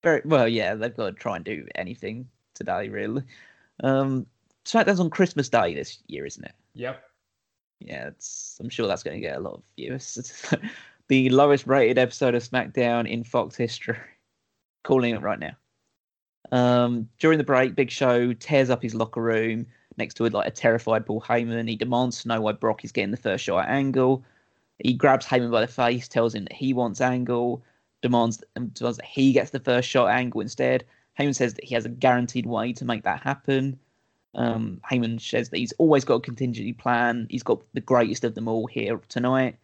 Very 0.02 0.22
well, 0.24 0.48
yeah, 0.48 0.74
they've 0.74 0.96
got 0.96 1.06
to 1.06 1.12
try 1.12 1.36
and 1.36 1.44
do 1.44 1.66
anything 1.74 2.28
today, 2.54 2.88
really. 2.88 3.22
Um, 3.82 4.26
SmackDown's 4.64 5.00
on 5.00 5.10
Christmas 5.10 5.48
Day 5.48 5.74
this 5.74 5.98
year, 6.06 6.26
isn't 6.26 6.44
it? 6.44 6.54
Yep. 6.74 7.02
Yeah, 7.80 8.08
it's, 8.08 8.58
I'm 8.60 8.68
sure 8.68 8.86
that's 8.86 9.02
going 9.02 9.16
to 9.16 9.26
get 9.26 9.36
a 9.36 9.40
lot 9.40 9.54
of 9.54 9.62
views. 9.76 10.54
the 11.08 11.30
lowest 11.30 11.66
rated 11.66 11.98
episode 11.98 12.34
of 12.34 12.42
SmackDown 12.42 13.08
in 13.08 13.24
Fox 13.24 13.56
history. 13.56 13.96
Calling 14.82 15.14
it 15.14 15.20
right 15.20 15.38
now. 15.38 15.56
Um, 16.52 17.08
during 17.18 17.38
the 17.38 17.44
break, 17.44 17.74
Big 17.74 17.90
Show 17.90 18.32
tears 18.32 18.70
up 18.70 18.82
his 18.82 18.94
locker 18.94 19.22
room 19.22 19.66
next 19.96 20.14
to 20.14 20.24
it 20.24 20.32
like 20.32 20.48
a 20.48 20.50
terrified 20.50 21.06
Paul 21.06 21.20
Heyman. 21.20 21.68
He 21.68 21.76
demands 21.76 22.22
to 22.22 22.28
know 22.28 22.40
why 22.40 22.52
Brock 22.52 22.84
is 22.84 22.92
getting 22.92 23.10
the 23.10 23.16
first 23.16 23.44
shot 23.44 23.64
at 23.64 23.70
Angle. 23.70 24.24
He 24.82 24.94
grabs 24.94 25.26
Heyman 25.26 25.50
by 25.50 25.60
the 25.60 25.66
face, 25.66 26.08
tells 26.08 26.34
him 26.34 26.44
that 26.44 26.54
he 26.54 26.72
wants 26.72 27.00
Angle, 27.00 27.62
demands, 28.02 28.42
demands 28.54 28.96
that 28.96 29.04
he 29.04 29.32
gets 29.32 29.50
the 29.50 29.60
first 29.60 29.88
shot 29.88 30.10
Angle 30.10 30.40
instead. 30.40 30.84
Heyman 31.18 31.34
says 31.34 31.54
that 31.54 31.64
he 31.64 31.74
has 31.74 31.84
a 31.84 31.90
guaranteed 31.90 32.46
way 32.46 32.72
to 32.74 32.84
make 32.84 33.02
that 33.04 33.20
happen. 33.20 33.78
Um, 34.34 34.80
Heyman 34.90 35.20
says 35.20 35.50
that 35.50 35.58
he's 35.58 35.72
always 35.72 36.04
got 36.04 36.16
a 36.16 36.20
contingency 36.20 36.72
plan. 36.72 37.26
He's 37.30 37.42
got 37.42 37.62
the 37.74 37.80
greatest 37.80 38.24
of 38.24 38.34
them 38.34 38.48
all 38.48 38.66
here 38.66 39.00
tonight. 39.08 39.56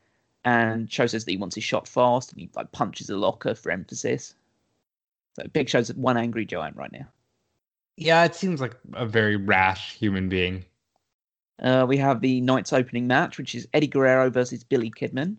And 0.44 0.90
Show 0.92 1.06
says 1.06 1.24
that 1.24 1.30
he 1.30 1.36
wants 1.36 1.54
his 1.54 1.64
shot 1.64 1.88
fast, 1.88 2.32
and 2.32 2.40
he 2.40 2.50
like 2.54 2.72
punches 2.72 3.08
the 3.08 3.16
locker 3.16 3.54
for 3.54 3.72
emphasis. 3.72 4.34
So 5.34 5.44
Big 5.52 5.68
Show's 5.68 5.92
one 5.94 6.16
angry 6.16 6.46
giant 6.46 6.76
right 6.76 6.92
now. 6.92 7.06
Yeah, 7.96 8.24
it 8.24 8.34
seems 8.34 8.60
like 8.60 8.76
a 8.92 9.06
very 9.06 9.36
rash 9.36 9.94
human 9.94 10.28
being. 10.28 10.64
Uh, 11.60 11.86
we 11.88 11.96
have 11.96 12.20
the 12.20 12.40
night's 12.42 12.72
opening 12.72 13.06
match, 13.06 13.38
which 13.38 13.54
is 13.54 13.66
Eddie 13.72 13.86
Guerrero 13.86 14.30
versus 14.30 14.62
Billy 14.62 14.90
Kidman. 14.90 15.36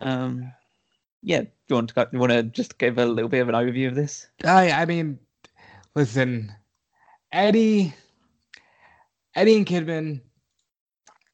Um, 0.00 0.52
yeah, 1.22 1.42
do 1.42 1.48
you 1.68 1.76
want 1.76 1.94
to 1.94 2.08
you 2.12 2.18
want 2.18 2.32
to 2.32 2.42
just 2.42 2.78
give 2.78 2.98
a 2.98 3.06
little 3.06 3.28
bit 3.28 3.40
of 3.40 3.48
an 3.48 3.54
overview 3.54 3.88
of 3.88 3.94
this? 3.94 4.26
I 4.44 4.70
I 4.72 4.84
mean, 4.84 5.18
listen, 5.94 6.52
Eddie, 7.30 7.94
Eddie 9.34 9.56
and 9.56 9.66
Kidman. 9.66 10.20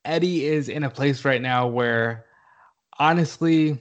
Eddie 0.05 0.47
is 0.47 0.69
in 0.69 0.85
a 0.85 0.91
place 0.91 1.25
right 1.25 1.43
now 1.43 1.67
where, 1.67 2.27
honestly, 2.99 3.79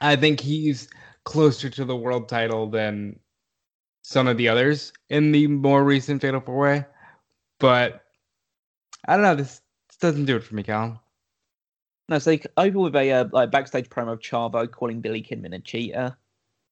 I 0.00 0.16
think 0.16 0.40
he's 0.40 0.88
closer 1.24 1.70
to 1.70 1.84
the 1.84 1.96
world 1.96 2.28
title 2.28 2.68
than 2.68 3.18
some 4.02 4.26
of 4.28 4.36
the 4.36 4.48
others 4.48 4.92
in 5.08 5.32
the 5.32 5.46
more 5.46 5.84
recent 5.84 6.20
Fatal 6.22 6.40
Four 6.40 6.58
Way. 6.58 6.86
But 7.58 8.02
I 9.08 9.14
don't 9.14 9.22
know. 9.22 9.34
This, 9.34 9.60
this 9.88 9.96
doesn't 9.98 10.26
do 10.26 10.36
it 10.36 10.44
for 10.44 10.54
me, 10.54 10.62
Callum. 10.62 10.98
So 12.08 12.18
they 12.18 12.40
open 12.56 12.80
with 12.80 12.94
a 12.94 13.12
uh, 13.12 13.24
like 13.32 13.50
backstage 13.50 13.88
promo 13.88 14.12
of 14.12 14.20
Chavo 14.20 14.70
calling 14.70 15.00
Billy 15.00 15.22
Kidman 15.22 15.54
a 15.54 15.58
cheater, 15.58 16.16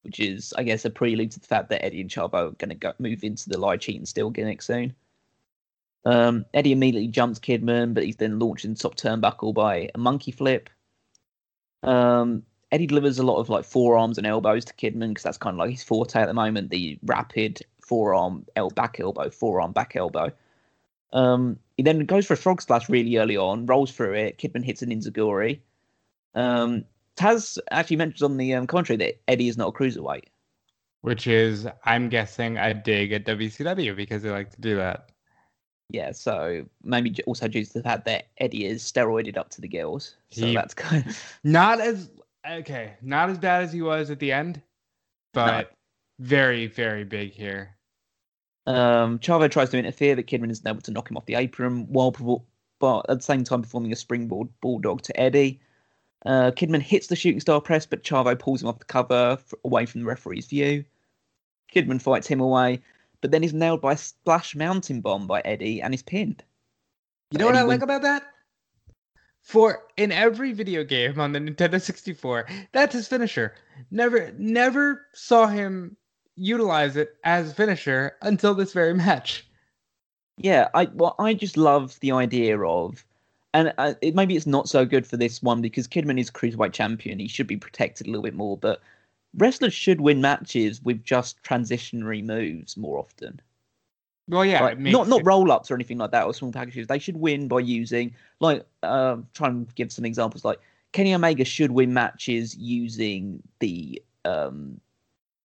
which 0.02 0.20
is, 0.20 0.54
I 0.56 0.62
guess, 0.62 0.84
a 0.84 0.90
prelude 0.90 1.32
to 1.32 1.40
the 1.40 1.46
fact 1.46 1.70
that 1.70 1.84
Eddie 1.84 2.00
and 2.00 2.10
Chavo 2.10 2.34
are 2.34 2.50
going 2.52 2.78
to 2.78 2.94
move 2.98 3.24
into 3.24 3.48
the 3.48 3.58
lie, 3.58 3.76
cheat, 3.76 3.96
and 3.96 4.08
steal 4.08 4.30
gimmick 4.30 4.62
soon. 4.62 4.94
Um, 6.04 6.44
Eddie 6.54 6.72
immediately 6.72 7.08
jumps 7.08 7.40
Kidman, 7.40 7.94
but 7.94 8.04
he's 8.04 8.16
then 8.16 8.38
launched 8.38 8.64
in 8.64 8.74
top 8.74 8.94
turnbuckle 8.94 9.54
by 9.54 9.90
a 9.94 9.98
monkey 9.98 10.30
flip. 10.30 10.70
Um, 11.82 12.44
Eddie 12.70 12.86
delivers 12.86 13.18
a 13.18 13.26
lot 13.26 13.38
of 13.38 13.48
like 13.48 13.64
forearms 13.64 14.18
and 14.18 14.26
elbows 14.26 14.64
to 14.66 14.74
Kidman 14.74 15.08
because 15.08 15.24
that's 15.24 15.38
kind 15.38 15.54
of 15.54 15.58
like 15.58 15.70
his 15.70 15.82
forte 15.82 16.20
at 16.20 16.26
the 16.26 16.34
moment. 16.34 16.70
The 16.70 16.98
rapid 17.04 17.62
forearm, 17.80 18.46
el- 18.56 18.70
back 18.70 19.00
elbow, 19.00 19.30
forearm, 19.30 19.72
back 19.72 19.96
elbow. 19.96 20.30
Um, 21.14 21.58
he 21.76 21.82
then 21.82 22.00
goes 22.00 22.26
for 22.26 22.34
a 22.34 22.36
frog 22.36 22.60
splash 22.60 22.88
really 22.88 23.16
early 23.16 23.36
on, 23.36 23.66
rolls 23.66 23.92
through 23.92 24.14
it. 24.14 24.38
Kidman 24.38 24.64
hits 24.64 24.82
an 24.82 24.90
enzuigiri. 24.90 25.60
Um, 26.34 26.84
Taz 27.16 27.58
actually 27.70 27.96
mentions 27.96 28.22
on 28.22 28.36
the 28.36 28.52
um, 28.54 28.66
commentary 28.66 28.96
that 28.98 29.20
Eddie 29.28 29.48
is 29.48 29.56
not 29.56 29.68
a 29.68 29.72
cruiserweight. 29.72 30.24
Which 31.02 31.26
is, 31.26 31.68
I'm 31.84 32.08
guessing, 32.08 32.58
a 32.58 32.74
dig 32.74 33.12
at 33.12 33.24
WCW 33.24 33.94
because 33.94 34.22
they 34.22 34.30
like 34.30 34.50
to 34.50 34.60
do 34.60 34.76
that. 34.76 35.10
Yeah, 35.90 36.12
so 36.12 36.64
maybe 36.82 37.14
also 37.26 37.46
due 37.46 37.64
to 37.64 37.72
the 37.72 37.82
fact 37.82 38.06
that 38.06 38.28
Eddie 38.38 38.66
is 38.66 38.82
steroided 38.82 39.36
up 39.36 39.50
to 39.50 39.60
the 39.60 39.68
gills. 39.68 40.16
So 40.30 40.46
He- 40.46 40.54
that's 40.54 40.74
kind 40.74 41.06
of 41.06 41.38
Not 41.44 41.80
as 41.80 42.10
okay, 42.50 42.94
not 43.02 43.30
as 43.30 43.38
bad 43.38 43.62
as 43.62 43.72
he 43.72 43.82
was 43.82 44.10
at 44.10 44.18
the 44.18 44.32
end, 44.32 44.60
but 45.32 45.72
very, 46.18 46.66
very 46.66 47.04
big 47.04 47.32
here. 47.32 47.76
Um, 48.66 49.18
Chavo 49.18 49.50
tries 49.50 49.70
to 49.70 49.78
interfere, 49.78 50.16
but 50.16 50.26
Kidman 50.26 50.50
isn't 50.50 50.66
able 50.66 50.80
to 50.82 50.90
knock 50.90 51.10
him 51.10 51.16
off 51.16 51.26
the 51.26 51.34
apron 51.34 51.86
while, 51.88 52.12
provo- 52.12 52.44
but 52.78 53.06
at 53.08 53.18
the 53.18 53.22
same 53.22 53.44
time 53.44 53.62
performing 53.62 53.92
a 53.92 53.96
springboard 53.96 54.48
bulldog 54.60 55.02
to 55.02 55.20
Eddie. 55.20 55.60
Uh, 56.24 56.50
Kidman 56.50 56.80
hits 56.80 57.08
the 57.08 57.16
shooting 57.16 57.40
star 57.40 57.60
press, 57.60 57.84
but 57.84 58.02
Chavo 58.02 58.38
pulls 58.38 58.62
him 58.62 58.68
off 58.68 58.78
the 58.78 58.86
cover 58.86 59.32
f- 59.32 59.52
away 59.64 59.84
from 59.84 60.00
the 60.00 60.06
referee's 60.06 60.46
view. 60.46 60.84
Kidman 61.74 62.00
fights 62.00 62.26
him 62.26 62.40
away, 62.40 62.82
but 63.20 63.30
then 63.30 63.44
is 63.44 63.52
nailed 63.52 63.82
by 63.82 63.92
a 63.92 63.96
splash 63.98 64.54
mountain 64.54 65.00
bomb 65.02 65.26
by 65.26 65.40
Eddie 65.40 65.82
and 65.82 65.92
is 65.92 66.02
pinned. 66.02 66.42
You 67.30 67.38
know 67.38 67.46
what 67.46 67.56
Eddie 67.56 67.64
I 67.64 67.66
like 67.66 67.82
about 67.82 68.02
that? 68.02 68.24
For 69.42 69.82
in 69.98 70.10
every 70.10 70.52
video 70.52 70.84
game 70.84 71.20
on 71.20 71.32
the 71.32 71.38
Nintendo 71.38 71.78
64, 71.80 72.46
that's 72.72 72.94
his 72.94 73.08
finisher. 73.08 73.54
Never 73.90 74.32
never 74.38 75.06
saw 75.12 75.46
him 75.46 75.98
utilize 76.36 76.96
it 76.96 77.16
as 77.24 77.52
finisher 77.52 78.16
until 78.22 78.54
this 78.54 78.72
very 78.72 78.94
match. 78.94 79.46
Yeah, 80.36 80.68
I 80.74 80.86
well, 80.94 81.14
I 81.18 81.34
just 81.34 81.56
love 81.56 81.98
the 82.00 82.12
idea 82.12 82.58
of, 82.60 83.04
and 83.52 83.72
uh, 83.78 83.94
it, 84.02 84.14
maybe 84.14 84.36
it's 84.36 84.46
not 84.46 84.68
so 84.68 84.84
good 84.84 85.06
for 85.06 85.16
this 85.16 85.42
one 85.42 85.62
because 85.62 85.86
Kidman 85.86 86.18
is 86.18 86.30
cruiserweight 86.30 86.72
champion. 86.72 87.18
He 87.20 87.28
should 87.28 87.46
be 87.46 87.56
protected 87.56 88.06
a 88.06 88.10
little 88.10 88.22
bit 88.22 88.34
more, 88.34 88.56
but 88.56 88.80
wrestlers 89.36 89.74
should 89.74 90.00
win 90.00 90.20
matches 90.20 90.82
with 90.82 91.04
just 91.04 91.42
transitionary 91.42 92.24
moves 92.24 92.76
more 92.76 92.98
often. 92.98 93.40
Well, 94.26 94.44
yeah, 94.44 94.62
Like, 94.62 94.78
not 94.78 95.08
not 95.08 95.24
roll 95.24 95.52
ups 95.52 95.70
or 95.70 95.74
anything 95.74 95.98
like 95.98 96.10
that 96.12 96.24
or 96.24 96.34
small 96.34 96.50
packages. 96.50 96.86
They 96.86 96.98
should 96.98 97.16
win 97.16 97.46
by 97.46 97.60
using 97.60 98.14
like 98.40 98.66
um 98.82 99.28
try 99.34 99.48
and 99.48 99.72
give 99.74 99.92
some 99.92 100.04
examples 100.04 100.44
like 100.44 100.58
Kenny 100.92 101.14
Omega 101.14 101.44
should 101.44 101.70
win 101.70 101.92
matches 101.92 102.56
using 102.56 103.42
the 103.60 104.02
um 104.24 104.80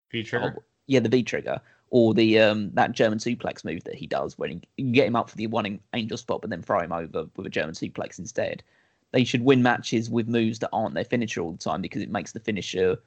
feature. 0.10 0.58
Oh, 0.58 0.64
yeah, 0.88 1.00
the 1.00 1.10
V 1.10 1.24
trigger 1.24 1.62
or 1.90 2.14
the 2.14 2.40
um 2.40 2.72
that 2.74 2.92
German 2.92 3.20
suplex 3.20 3.64
move 3.64 3.84
that 3.86 3.96
he 3.96 4.08
does 4.08 4.38
when 4.38 4.52
he, 4.52 4.62
you 4.78 4.92
get 4.92 5.08
him 5.08 5.16
up 5.16 5.30
for 5.30 5.38
the 5.38 5.48
one 5.48 5.80
angel 5.94 6.18
spot, 6.18 6.42
but 6.42 6.50
then 6.50 6.62
throw 6.62 6.80
him 6.80 6.92
over 6.92 7.28
with 7.36 7.46
a 7.46 7.50
German 7.50 7.76
suplex 7.76 8.20
instead. 8.20 8.64
They 9.12 9.24
should 9.24 9.44
win 9.44 9.64
matches 9.64 10.10
with 10.10 10.28
moves 10.28 10.60
that 10.60 10.70
aren't 10.74 10.96
their 10.96 11.06
finisher 11.06 11.42
all 11.42 11.54
the 11.54 11.58
time 11.58 11.82
because 11.82 12.02
it 12.02 12.12
makes 12.12 12.34
the 12.34 12.40
finisher 12.40 12.98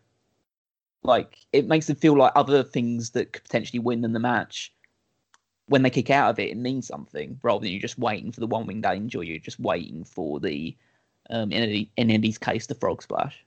like 1.03 1.39
it 1.53 1.67
makes 1.67 1.87
them 1.87 1.97
feel 1.97 2.17
like 2.17 2.33
other 2.35 2.63
things 2.63 3.11
that 3.11 3.33
could 3.33 3.45
potentially 3.45 3.79
win 3.79 4.01
them 4.01 4.13
the 4.13 4.21
match. 4.21 4.73
When 5.67 5.83
they 5.83 5.91
kick 5.91 6.11
out 6.11 6.31
of 6.31 6.39
it, 6.39 6.51
it 6.51 6.57
means 6.57 6.87
something 6.87 7.39
rather 7.43 7.61
than 7.63 7.73
you 7.73 7.79
just 7.79 7.99
waiting 7.99 8.33
for 8.33 8.41
the 8.41 8.47
one 8.47 8.67
winged 8.67 8.87
angel. 8.87 9.23
You're 9.23 9.39
just 9.39 9.61
waiting 9.61 10.05
for 10.05 10.41
the 10.41 10.77
um 11.29 11.53
in 11.53 11.87
in 11.97 12.11
Eddie's 12.11 12.39
case 12.39 12.67
the 12.67 12.75
frog 12.75 13.03
splash. 13.03 13.45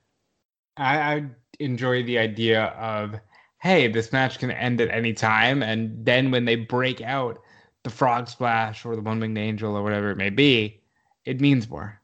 I, 0.78 0.97
I 0.97 1.26
enjoy 1.60 2.03
the 2.03 2.18
idea 2.18 2.66
of 2.66 3.16
hey, 3.64 3.88
this 3.88 4.11
match 4.11 4.39
can 4.39 4.51
end 4.51 4.82
at 4.82 4.91
any 4.91 5.14
time, 5.14 5.64
and 5.64 6.05
then 6.05 6.32
when 6.32 6.45
they 6.45 6.55
break 6.55 7.01
out 7.01 7.41
the 7.84 7.89
frog 7.89 8.28
splash 8.30 8.86
or 8.86 8.95
the 8.95 9.01
one 9.01 9.20
winged 9.20 9.38
angel 9.38 9.76
or 9.76 9.84
whatever 9.84 10.11
it 10.11 10.18
may 10.18 10.30
be, 10.30 10.82
it 11.26 11.41
means 11.41 11.70
more. 11.70 12.01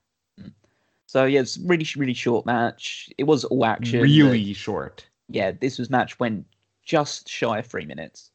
So 1.07 1.26
yeah, 1.26 1.41
it's 1.41 1.57
really 1.57 1.86
really 1.97 2.14
short 2.14 2.45
match. 2.45 3.10
It 3.18 3.24
was 3.24 3.43
all 3.45 3.66
action. 3.66 3.99
Really 4.01 4.53
short. 4.53 5.07
yeah, 5.28 5.51
this 5.51 5.80
was 5.80 5.89
match 5.89 6.20
went 6.20 6.45
just 6.84 7.30
shy 7.30 7.60
of 7.60 7.68
three 7.68 7.86
minutes. 7.86 8.32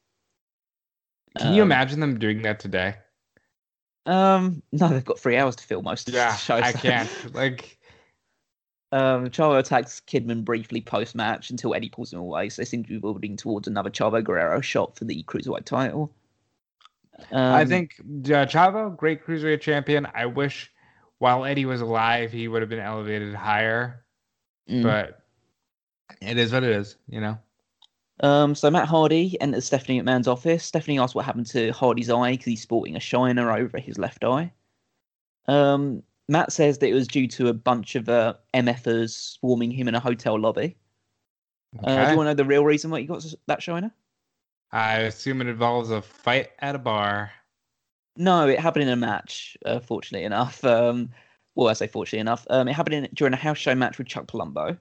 Can 1.38 1.52
you 1.52 1.62
Um, 1.62 1.68
imagine 1.68 2.00
them 2.00 2.18
doing 2.18 2.42
that 2.42 2.58
today? 2.60 2.96
Um, 4.06 4.62
no, 4.72 4.88
they've 4.88 5.04
got 5.04 5.18
three 5.18 5.36
hours 5.36 5.56
to 5.56 5.64
fill 5.64 5.82
most 5.82 6.08
of 6.08 6.14
Yeah, 6.14 6.32
the 6.32 6.36
show. 6.36 6.60
I 6.60 6.72
can't. 6.72 7.10
Like, 7.34 7.78
Um, 8.94 9.26
Chavo 9.28 9.58
attacks 9.58 10.00
Kidman 10.06 10.44
briefly 10.44 10.80
post 10.80 11.16
match 11.16 11.50
until 11.50 11.74
Eddie 11.74 11.88
pulls 11.88 12.12
him 12.12 12.20
away. 12.20 12.48
So 12.48 12.62
they 12.62 12.66
seem 12.66 12.84
to 12.84 12.88
be 12.88 12.98
building 12.98 13.36
towards 13.36 13.66
another 13.66 13.90
Chavo 13.90 14.22
Guerrero 14.22 14.60
shot 14.60 14.96
for 14.96 15.04
the 15.04 15.24
cruiserweight 15.24 15.64
title. 15.64 16.12
I 17.32 17.62
Um, 17.62 17.68
think 17.68 17.96
uh, 17.98 18.46
Chavo, 18.46 18.96
great 18.96 19.24
cruiserweight 19.26 19.60
champion. 19.60 20.06
I 20.14 20.26
wish 20.26 20.70
while 21.18 21.44
Eddie 21.44 21.64
was 21.64 21.80
alive, 21.80 22.30
he 22.30 22.46
would 22.46 22.62
have 22.62 22.68
been 22.68 22.78
elevated 22.78 23.34
higher. 23.34 24.04
mm. 24.70 24.82
But 24.84 25.22
it 26.20 26.38
is 26.38 26.52
what 26.52 26.62
it 26.62 26.70
is, 26.70 26.96
you 27.08 27.20
know. 27.20 27.36
Um, 28.20 28.54
so 28.54 28.70
Matt 28.70 28.86
Hardy 28.86 29.36
enters 29.40 29.64
Stephanie 29.64 30.00
McMahon's 30.00 30.28
office. 30.28 30.64
Stephanie 30.64 31.00
asks 31.00 31.16
what 31.16 31.24
happened 31.24 31.46
to 31.46 31.72
Hardy's 31.72 32.10
eye 32.10 32.32
because 32.32 32.44
he's 32.44 32.62
sporting 32.62 32.94
a 32.94 33.00
shiner 33.00 33.50
over 33.50 33.78
his 33.78 33.98
left 33.98 34.22
eye. 34.22 34.52
Um, 35.48 36.04
Matt 36.28 36.52
says 36.52 36.78
that 36.78 36.88
it 36.88 36.94
was 36.94 37.06
due 37.06 37.26
to 37.28 37.48
a 37.48 37.52
bunch 37.52 37.96
of 37.96 38.08
uh, 38.08 38.34
MFers 38.54 39.10
swarming 39.10 39.70
him 39.70 39.88
in 39.88 39.94
a 39.94 40.00
hotel 40.00 40.38
lobby. 40.38 40.76
Uh, 41.82 42.04
do 42.06 42.12
you 42.12 42.16
want 42.16 42.26
to 42.26 42.30
know 42.30 42.34
the 42.34 42.44
real 42.44 42.64
reason 42.64 42.90
why 42.90 42.98
you 42.98 43.08
got 43.08 43.24
that 43.46 43.62
shiner? 43.62 43.92
I 44.72 44.98
assume 45.00 45.40
it 45.40 45.48
involves 45.48 45.90
a 45.90 46.00
fight 46.00 46.50
at 46.60 46.74
a 46.74 46.78
bar. 46.78 47.30
No, 48.16 48.48
it 48.48 48.58
happened 48.60 48.84
in 48.84 48.88
a 48.90 48.96
match. 48.96 49.56
Uh, 49.66 49.80
fortunately 49.80 50.24
enough, 50.24 50.64
um, 50.64 51.10
well, 51.56 51.68
I 51.68 51.72
say 51.74 51.86
fortunately 51.88 52.20
enough, 52.20 52.46
um, 52.48 52.68
it 52.68 52.72
happened 52.72 52.94
in, 52.94 53.08
during 53.12 53.34
a 53.34 53.36
house 53.36 53.58
show 53.58 53.74
match 53.74 53.98
with 53.98 54.06
Chuck 54.06 54.26
Palumbo, 54.26 54.78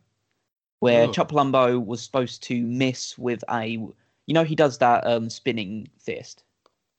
where 0.79 1.07
Oh. 1.07 1.11
Chuck 1.11 1.29
Palumbo 1.29 1.83
was 1.83 2.01
supposed 2.01 2.41
to 2.43 2.61
miss 2.65 3.17
with 3.17 3.43
a, 3.49 3.65
you 3.67 4.33
know, 4.33 4.43
he 4.43 4.55
does 4.55 4.77
that 4.77 5.05
um, 5.05 5.29
spinning 5.29 5.89
fist, 5.99 6.43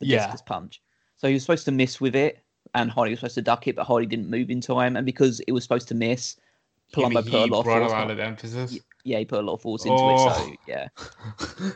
the 0.01 0.07
Yeah. 0.07 0.19
discus 0.27 0.43
punch. 0.43 0.83
So 1.17 1.29
he 1.29 1.35
was 1.35 1.43
supposed 1.43 1.65
to 1.67 1.73
miss 1.73 2.01
with 2.01 2.17
it, 2.17 2.44
and 2.75 2.91
Hardy 2.91 3.13
was 3.13 3.21
supposed 3.21 3.35
to 3.37 3.43
duck 3.43 3.67
it, 3.69 3.77
but 3.77 3.85
Hardy 3.85 4.07
didn't 4.07 4.29
move 4.31 4.51
in 4.51 4.61
time, 4.61 4.97
and 4.97 5.07
because 5.07 5.41
it 5.41 5.53
was 5.53 5.63
supposed 5.63 5.89
to 5.89 5.95
miss, 5.95 6.37
Palumbo 6.93 7.23
put 7.25 7.35
a 7.35 7.45
lot 7.47 7.61
of 7.61 7.65
force. 7.67 7.93
on- 7.93 8.11
of 8.11 8.19
emphasis. 8.19 8.79
yeah, 9.05 9.19
he 9.19 9.25
put 9.25 9.39
a 9.41 9.43
lot 9.43 9.55
of 9.55 9.63
force 9.63 9.85
into 9.85 9.95
it. 9.97 10.19
So 10.19 10.31
Oh. 10.31 10.53
yeah. 10.67 10.89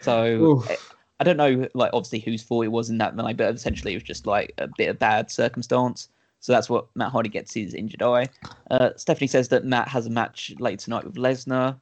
So 0.00 0.26
Oof. 0.26 0.70
I- 0.70 0.76
I 1.20 1.24
don't 1.24 1.36
know, 1.36 1.68
like 1.74 1.90
obviously 1.94 2.18
whose 2.18 2.42
fault 2.42 2.64
it 2.64 2.68
was 2.68 2.90
in 2.90 2.98
that 2.98 3.14
night, 3.14 3.36
but 3.36 3.54
essentially 3.54 3.92
it 3.92 3.96
was 3.96 4.02
just 4.02 4.26
like 4.26 4.52
a 4.58 4.66
bit 4.76 4.88
of 4.90 4.98
bad 4.98 5.30
circumstance. 5.30 6.08
So 6.40 6.52
that's 6.52 6.68
what 6.68 6.86
Matt 6.96 7.12
Hardy 7.12 7.28
gets 7.30 7.54
his 7.54 7.72
injured 7.72 8.02
eye. 8.02 8.28
Uh, 8.70 8.90
Stephanie 8.96 9.28
says 9.28 9.48
that 9.48 9.64
Matt 9.64 9.86
has 9.88 10.06
a 10.06 10.10
match 10.10 10.52
later 10.58 10.76
tonight 10.84 11.04
with 11.04 11.14
Lesnar. 11.14 11.78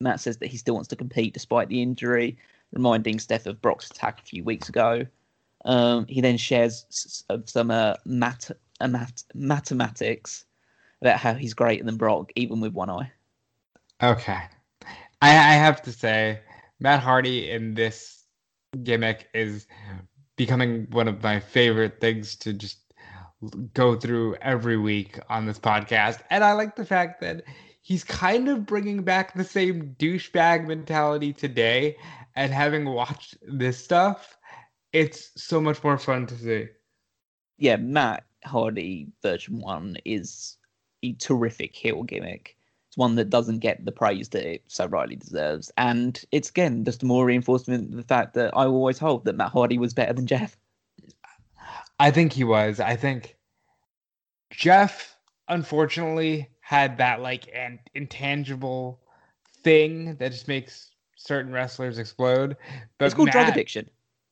Matt 0.00 0.18
says 0.18 0.38
that 0.38 0.46
he 0.48 0.56
still 0.56 0.74
wants 0.74 0.88
to 0.88 0.96
compete 0.96 1.34
despite 1.34 1.68
the 1.68 1.82
injury, 1.82 2.38
reminding 2.72 3.18
Steph 3.20 3.44
of 3.46 3.60
Brock's 3.60 3.90
attack 3.90 4.18
a 4.20 4.24
few 4.24 4.42
weeks 4.42 4.68
ago. 4.70 5.06
Um, 5.64 6.06
he 6.08 6.20
then 6.20 6.36
shares 6.36 7.24
some 7.44 7.70
uh, 7.70 7.94
mat- 8.04 8.50
mat- 8.80 9.24
mathematics 9.34 10.44
about 11.02 11.18
how 11.18 11.34
he's 11.34 11.54
greater 11.54 11.84
than 11.84 11.96
Brock, 11.96 12.32
even 12.36 12.60
with 12.60 12.72
one 12.72 12.90
eye. 12.90 13.12
Okay. 14.02 14.40
I, 15.22 15.30
I 15.30 15.52
have 15.54 15.82
to 15.82 15.92
say, 15.92 16.40
Matt 16.78 17.00
Hardy 17.00 17.50
in 17.50 17.74
this 17.74 18.24
gimmick 18.82 19.28
is 19.34 19.66
becoming 20.36 20.86
one 20.90 21.08
of 21.08 21.22
my 21.22 21.40
favorite 21.40 22.00
things 22.00 22.36
to 22.36 22.52
just 22.52 22.78
go 23.74 23.96
through 23.96 24.36
every 24.36 24.78
week 24.78 25.18
on 25.28 25.44
this 25.44 25.58
podcast. 25.58 26.20
And 26.30 26.42
I 26.42 26.52
like 26.52 26.76
the 26.76 26.84
fact 26.84 27.20
that 27.20 27.44
he's 27.82 28.04
kind 28.04 28.48
of 28.48 28.64
bringing 28.64 29.02
back 29.02 29.34
the 29.34 29.44
same 29.44 29.94
douchebag 29.98 30.66
mentality 30.66 31.32
today. 31.32 31.96
And 32.36 32.52
having 32.52 32.86
watched 32.86 33.36
this 33.42 33.82
stuff, 33.82 34.38
it's 34.92 35.30
so 35.36 35.60
much 35.60 35.82
more 35.84 35.98
fun 35.98 36.26
to 36.26 36.36
see. 36.36 36.68
yeah, 37.58 37.76
Matt 37.76 38.24
Hardy 38.44 39.08
version 39.22 39.60
one 39.60 39.96
is 40.04 40.56
a 41.02 41.12
terrific 41.14 41.74
heel 41.74 42.02
gimmick. 42.02 42.56
It's 42.88 42.96
one 42.96 43.14
that 43.14 43.30
doesn't 43.30 43.60
get 43.60 43.84
the 43.84 43.92
praise 43.92 44.30
that 44.30 44.44
it 44.44 44.64
so 44.66 44.86
rightly 44.86 45.14
deserves. 45.14 45.70
And 45.76 46.20
it's 46.32 46.50
again 46.50 46.84
just 46.84 47.04
more 47.04 47.24
reinforcement 47.24 47.90
of 47.90 47.96
the 47.96 48.02
fact 48.02 48.34
that 48.34 48.56
I 48.56 48.64
always 48.64 48.98
hold 48.98 49.24
that 49.26 49.36
Matt 49.36 49.52
Hardy 49.52 49.78
was 49.78 49.94
better 49.94 50.12
than 50.12 50.26
Jeff. 50.26 50.56
I 52.00 52.10
think 52.10 52.32
he 52.32 52.44
was. 52.44 52.80
I 52.80 52.96
think 52.96 53.36
Jeff, 54.50 55.16
unfortunately, 55.48 56.48
had 56.60 56.98
that 56.98 57.20
like 57.20 57.48
an 57.54 57.78
intangible 57.94 59.00
thing 59.62 60.16
that 60.16 60.32
just 60.32 60.48
makes 60.48 60.90
certain 61.16 61.52
wrestlers 61.52 61.98
explode. 61.98 62.56
But 62.98 63.04
it's 63.04 63.14
called 63.14 63.30
drug 63.30 63.48
addiction. 63.48 63.88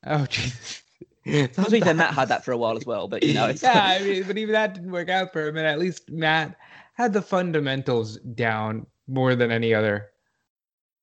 Oh 0.08 0.26
Jesus. 0.26 0.82
To 1.24 1.70
be 1.70 1.80
fair, 1.82 1.92
Matt 1.92 2.14
had 2.14 2.28
that 2.28 2.42
for 2.44 2.52
a 2.52 2.56
while 2.56 2.76
as 2.76 2.86
well, 2.86 3.06
but 3.06 3.22
you 3.22 3.34
know, 3.34 3.46
it's 3.46 3.62
yeah, 3.62 3.96
I 4.00 4.02
mean, 4.02 4.24
but 4.26 4.38
even 4.38 4.52
that 4.54 4.72
didn't 4.74 4.92
work 4.92 5.10
out 5.10 5.32
for 5.32 5.46
him. 5.46 5.56
And 5.58 5.66
at 5.66 5.78
least 5.78 6.10
Matt 6.10 6.56
had 6.94 7.12
the 7.12 7.20
fundamentals 7.20 8.16
down 8.18 8.86
more 9.06 9.34
than 9.34 9.50
any 9.50 9.74
other. 9.74 10.08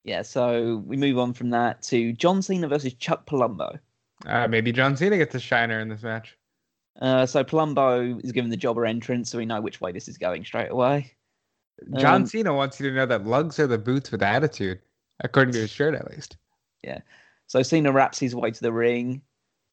yeah. 0.03 0.24
So 0.24 0.78
we 0.86 0.97
move 0.97 1.20
on 1.20 1.34
from 1.34 1.51
that 1.51 1.82
to 1.84 2.12
John 2.14 2.41
Cena 2.41 2.68
versus 2.68 2.93
Chuck 2.95 3.28
Palumbo. 3.28 3.80
Uh, 4.26 4.47
maybe 4.47 4.72
John 4.72 4.97
Cena 4.97 5.18
gets 5.18 5.36
a 5.36 5.39
shiner 5.39 5.80
in 5.80 5.89
this 5.89 6.01
match. 6.01 6.36
Uh, 7.01 7.26
so 7.26 7.43
Palumbo 7.43 8.24
is 8.24 8.32
given 8.32 8.49
the 8.49 8.58
jobber 8.58 8.86
entrance, 8.86 9.30
so 9.30 9.38
we 9.38 9.45
know 9.45 9.62
which 9.62 9.80
way 9.82 9.91
this 9.91 10.08
is 10.08 10.18
going 10.18 10.43
straight 10.45 10.72
away. 10.72 11.12
John 11.97 12.22
Um, 12.22 12.26
Cena 12.26 12.53
wants 12.53 12.80
you 12.80 12.89
to 12.89 12.95
know 12.95 13.06
that 13.06 13.26
lugs 13.28 13.60
are 13.60 13.68
the 13.68 13.78
boots 13.78 14.12
with 14.12 14.24
attitude, 14.24 14.80
according 15.20 15.53
to 15.53 15.60
his 15.60 15.70
shirt 15.70 15.93
at 15.93 16.10
least. 16.10 16.38
So 17.48 17.62
Cena 17.62 17.91
wraps 17.91 18.20
his 18.20 18.36
way 18.36 18.52
to 18.52 18.62
the 18.62 18.74
ring, 18.74 19.22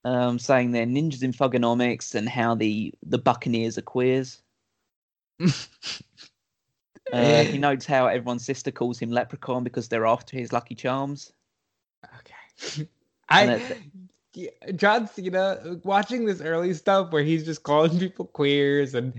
um, 0.05 0.39
saying 0.39 0.73
they're 0.73 0.87
ninjas 0.87 1.23
in 1.23 1.33
Thuganomics 1.33 2.14
and 2.14 2.29
how 2.29 2.55
the 2.55 2.93
the 3.03 3.18
Buccaneers 3.18 3.79
are 3.79 3.83
queers. 3.83 4.43
Uh, 7.12 7.45
he 7.45 7.59
notes 7.59 7.85
how 7.85 8.07
everyone's 8.07 8.45
sister 8.45 8.70
calls 8.70 8.99
him 8.99 9.11
Leprechaun 9.11 9.64
because 9.64 9.89
they're 9.89 10.07
after 10.07 10.37
his 10.37 10.53
Lucky 10.53 10.75
Charms. 10.75 11.33
Okay. 12.20 12.89
I 13.29 13.61
yeah, 14.35 14.51
John 14.77 15.07
Cena 15.07 15.79
watching 15.85 16.25
this 16.25 16.41
early 16.41 16.73
stuff 16.73 17.12
where 17.12 17.23
he's 17.23 17.45
just 17.45 17.64
calling 17.64 17.99
people 17.99 18.25
queers 18.25 18.95
and 18.95 19.12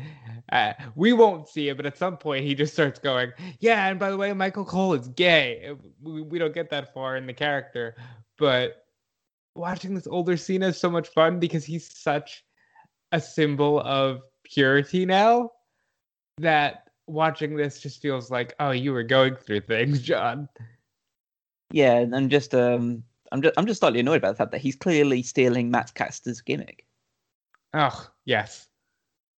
uh, 0.51 0.73
we 0.95 1.13
won't 1.13 1.47
see 1.47 1.69
it, 1.69 1.77
but 1.77 1.85
at 1.85 1.97
some 1.97 2.17
point 2.17 2.45
he 2.45 2.55
just 2.55 2.73
starts 2.73 2.99
going, 2.99 3.31
"Yeah, 3.59 3.87
and 3.87 3.99
by 3.99 4.09
the 4.09 4.17
way, 4.17 4.33
Michael 4.33 4.65
Cole 4.65 4.93
is 4.93 5.07
gay." 5.09 5.75
We, 6.01 6.21
we 6.21 6.39
don't 6.39 6.53
get 6.53 6.69
that 6.71 6.93
far 6.93 7.15
in 7.15 7.27
the 7.27 7.33
character, 7.33 7.95
but 8.43 8.85
watching 9.55 9.93
this 9.95 10.05
older 10.05 10.35
Cena 10.35 10.67
is 10.67 10.77
so 10.77 10.89
much 10.89 11.07
fun 11.07 11.39
because 11.39 11.63
he's 11.63 11.89
such 11.97 12.43
a 13.13 13.21
symbol 13.21 13.79
of 13.79 14.21
purity 14.43 15.05
now 15.05 15.49
that 16.39 16.89
watching 17.07 17.55
this 17.55 17.79
just 17.79 18.01
feels 18.01 18.29
like, 18.29 18.53
"Oh, 18.59 18.71
you 18.71 18.91
were 18.91 19.03
going 19.03 19.37
through 19.37 19.61
things, 19.61 20.01
John." 20.01 20.49
Yeah, 21.71 21.93
and 21.99 22.13
I'm 22.13 22.27
just 22.27 22.53
um, 22.53 23.01
I'm 23.31 23.41
just 23.41 23.53
I'm 23.57 23.65
just 23.65 23.79
slightly 23.79 24.01
annoyed 24.01 24.17
about 24.17 24.31
the 24.31 24.37
fact 24.37 24.51
that 24.51 24.59
he's 24.61 24.75
clearly 24.75 25.23
stealing 25.23 25.71
Max 25.71 25.89
Caster's 25.91 26.41
gimmick. 26.41 26.85
Oh, 27.73 28.07
yes. 28.25 28.67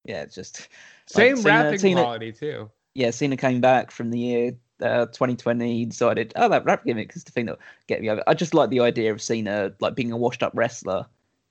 Yeah, 0.06 0.22
it's 0.22 0.34
just 0.36 0.70
Same 1.08 1.36
Cena- 1.36 1.64
rapping 1.66 1.80
Cena- 1.80 2.02
quality 2.02 2.32
too. 2.32 2.72
yeah. 2.96 3.12
Cena 3.12 3.36
came 3.36 3.60
back 3.60 3.92
from 3.92 4.12
the 4.12 4.20
year 4.20 4.54
uh, 4.84 5.06
2020. 5.08 5.78
He 5.78 5.86
decided, 5.86 6.34
oh, 6.36 6.50
that 6.50 6.66
rap 6.66 6.86
gimmick 6.86 7.16
is 7.16 7.24
the 7.24 7.32
thing 7.32 7.46
that 7.48 7.58
get 7.88 8.02
me 8.02 8.10
over. 8.10 8.24
I 8.28 8.34
just 8.34 8.54
like 8.54 8.70
the 8.70 8.82
idea 8.82 9.12
of 9.12 9.22
Cena 9.22 9.72
like 9.80 9.96
being 9.96 10.12
a 10.12 10.18
washed-up 10.18 10.52
wrestler 10.54 11.06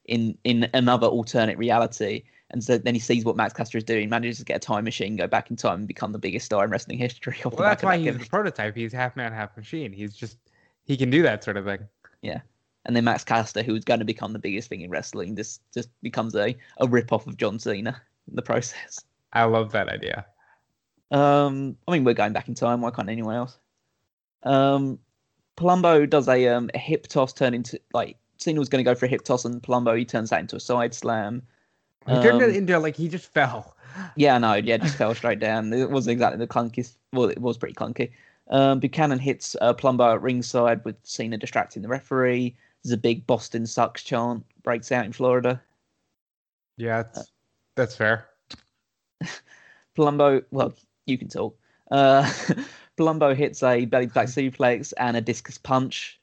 in 0.04 0.36
in 0.44 0.68
another 0.74 1.06
alternate 1.06 1.58
reality. 1.58 2.24
And 2.50 2.62
so 2.62 2.76
then 2.76 2.94
he 2.94 3.00
sees 3.00 3.24
what 3.24 3.34
Max 3.34 3.54
Caster 3.54 3.78
is 3.78 3.84
doing, 3.84 4.10
manages 4.10 4.38
to 4.38 4.44
get 4.44 4.56
a 4.56 4.60
time 4.60 4.84
machine, 4.84 5.16
go 5.16 5.26
back 5.26 5.50
in 5.50 5.56
time, 5.56 5.80
and 5.80 5.88
become 5.88 6.12
the 6.12 6.18
biggest 6.18 6.44
star 6.44 6.64
in 6.64 6.70
wrestling 6.70 6.98
history. 6.98 7.36
Well, 7.44 7.56
that's 7.56 7.82
of 7.82 7.86
why 7.86 7.96
that 7.96 8.02
he's 8.02 8.12
gimmick. 8.12 8.24
the 8.24 8.28
prototype. 8.28 8.76
He's 8.76 8.92
half 8.92 9.16
man, 9.16 9.32
half 9.32 9.56
machine. 9.56 9.92
He's 9.92 10.14
just 10.14 10.36
he 10.84 10.96
can 10.96 11.10
do 11.10 11.22
that 11.22 11.42
sort 11.42 11.56
of 11.56 11.64
thing. 11.64 11.80
Yeah. 12.20 12.40
And 12.84 12.96
then 12.96 13.04
Max 13.04 13.24
Caster, 13.24 13.62
who's 13.62 13.84
going 13.84 14.00
to 14.00 14.04
become 14.04 14.32
the 14.32 14.38
biggest 14.38 14.68
thing 14.68 14.80
in 14.82 14.90
wrestling, 14.90 15.36
just 15.36 15.62
just 15.72 15.88
becomes 16.02 16.34
a 16.34 16.56
a 16.78 16.86
rip 16.86 17.12
off 17.12 17.26
of 17.26 17.36
John 17.36 17.58
Cena 17.58 18.00
in 18.28 18.36
the 18.36 18.42
process. 18.42 19.00
I 19.32 19.44
love 19.44 19.72
that 19.72 19.88
idea. 19.88 20.26
Um, 21.12 21.76
I 21.86 21.92
mean, 21.92 22.04
we're 22.04 22.14
going 22.14 22.32
back 22.32 22.48
in 22.48 22.54
time. 22.54 22.80
Why 22.80 22.90
can't 22.90 23.08
anyone 23.08 23.34
else? 23.34 23.58
Um, 24.42 24.98
Palumbo 25.56 26.08
does 26.08 26.28
a 26.28 26.48
um 26.48 26.70
a 26.74 26.78
hip 26.78 27.06
toss 27.06 27.32
turn 27.32 27.54
into 27.54 27.78
like 27.92 28.16
Cena 28.38 28.58
was 28.58 28.68
going 28.68 28.84
to 28.84 28.90
go 28.90 28.94
for 28.94 29.06
a 29.06 29.08
hip 29.08 29.22
toss, 29.22 29.44
and 29.44 29.62
Palumbo 29.62 29.96
he 29.96 30.04
turns 30.04 30.30
that 30.30 30.40
into 30.40 30.56
a 30.56 30.60
side 30.60 30.94
slam. 30.94 31.42
He 32.08 32.14
turned 32.14 32.42
Um, 32.42 32.50
it 32.50 32.56
into 32.56 32.78
like 32.78 32.96
he 32.96 33.08
just 33.08 33.32
fell. 33.32 33.76
Yeah, 34.16 34.38
no, 34.38 34.54
yeah, 34.54 34.78
just 34.78 34.96
fell 34.96 35.14
straight 35.14 35.38
down. 35.38 35.72
It 35.72 35.90
wasn't 35.90 36.12
exactly 36.12 36.38
the 36.38 36.46
clunkiest. 36.46 36.96
Well, 37.12 37.28
it 37.28 37.38
was 37.38 37.58
pretty 37.58 37.74
clunky. 37.74 38.10
Um, 38.48 38.80
Buchanan 38.80 39.18
hits 39.18 39.54
uh, 39.60 39.74
Palumbo 39.74 40.14
at 40.14 40.22
ringside 40.22 40.84
with 40.84 40.96
Cena 41.04 41.36
distracting 41.36 41.82
the 41.82 41.88
referee. 41.88 42.56
There's 42.82 42.92
a 42.92 42.96
big 42.96 43.26
Boston 43.26 43.66
sucks 43.66 44.02
chant 44.02 44.44
breaks 44.62 44.90
out 44.90 45.04
in 45.04 45.12
Florida. 45.12 45.62
Yeah, 46.78 47.02
that's, 47.02 47.30
that's 47.76 47.94
fair. 47.96 48.26
Palumbo, 49.96 50.42
well, 50.50 50.72
you 51.06 51.18
can 51.18 51.28
talk. 51.28 51.56
Uh, 51.90 52.22
Palumbo 52.98 53.34
hits 53.34 53.62
a 53.62 53.84
belly 53.84 54.06
to 54.06 54.12
back 54.12 54.26
suplex 54.28 54.92
and 54.98 55.16
a 55.16 55.20
discus 55.20 55.58
punch. 55.58 56.20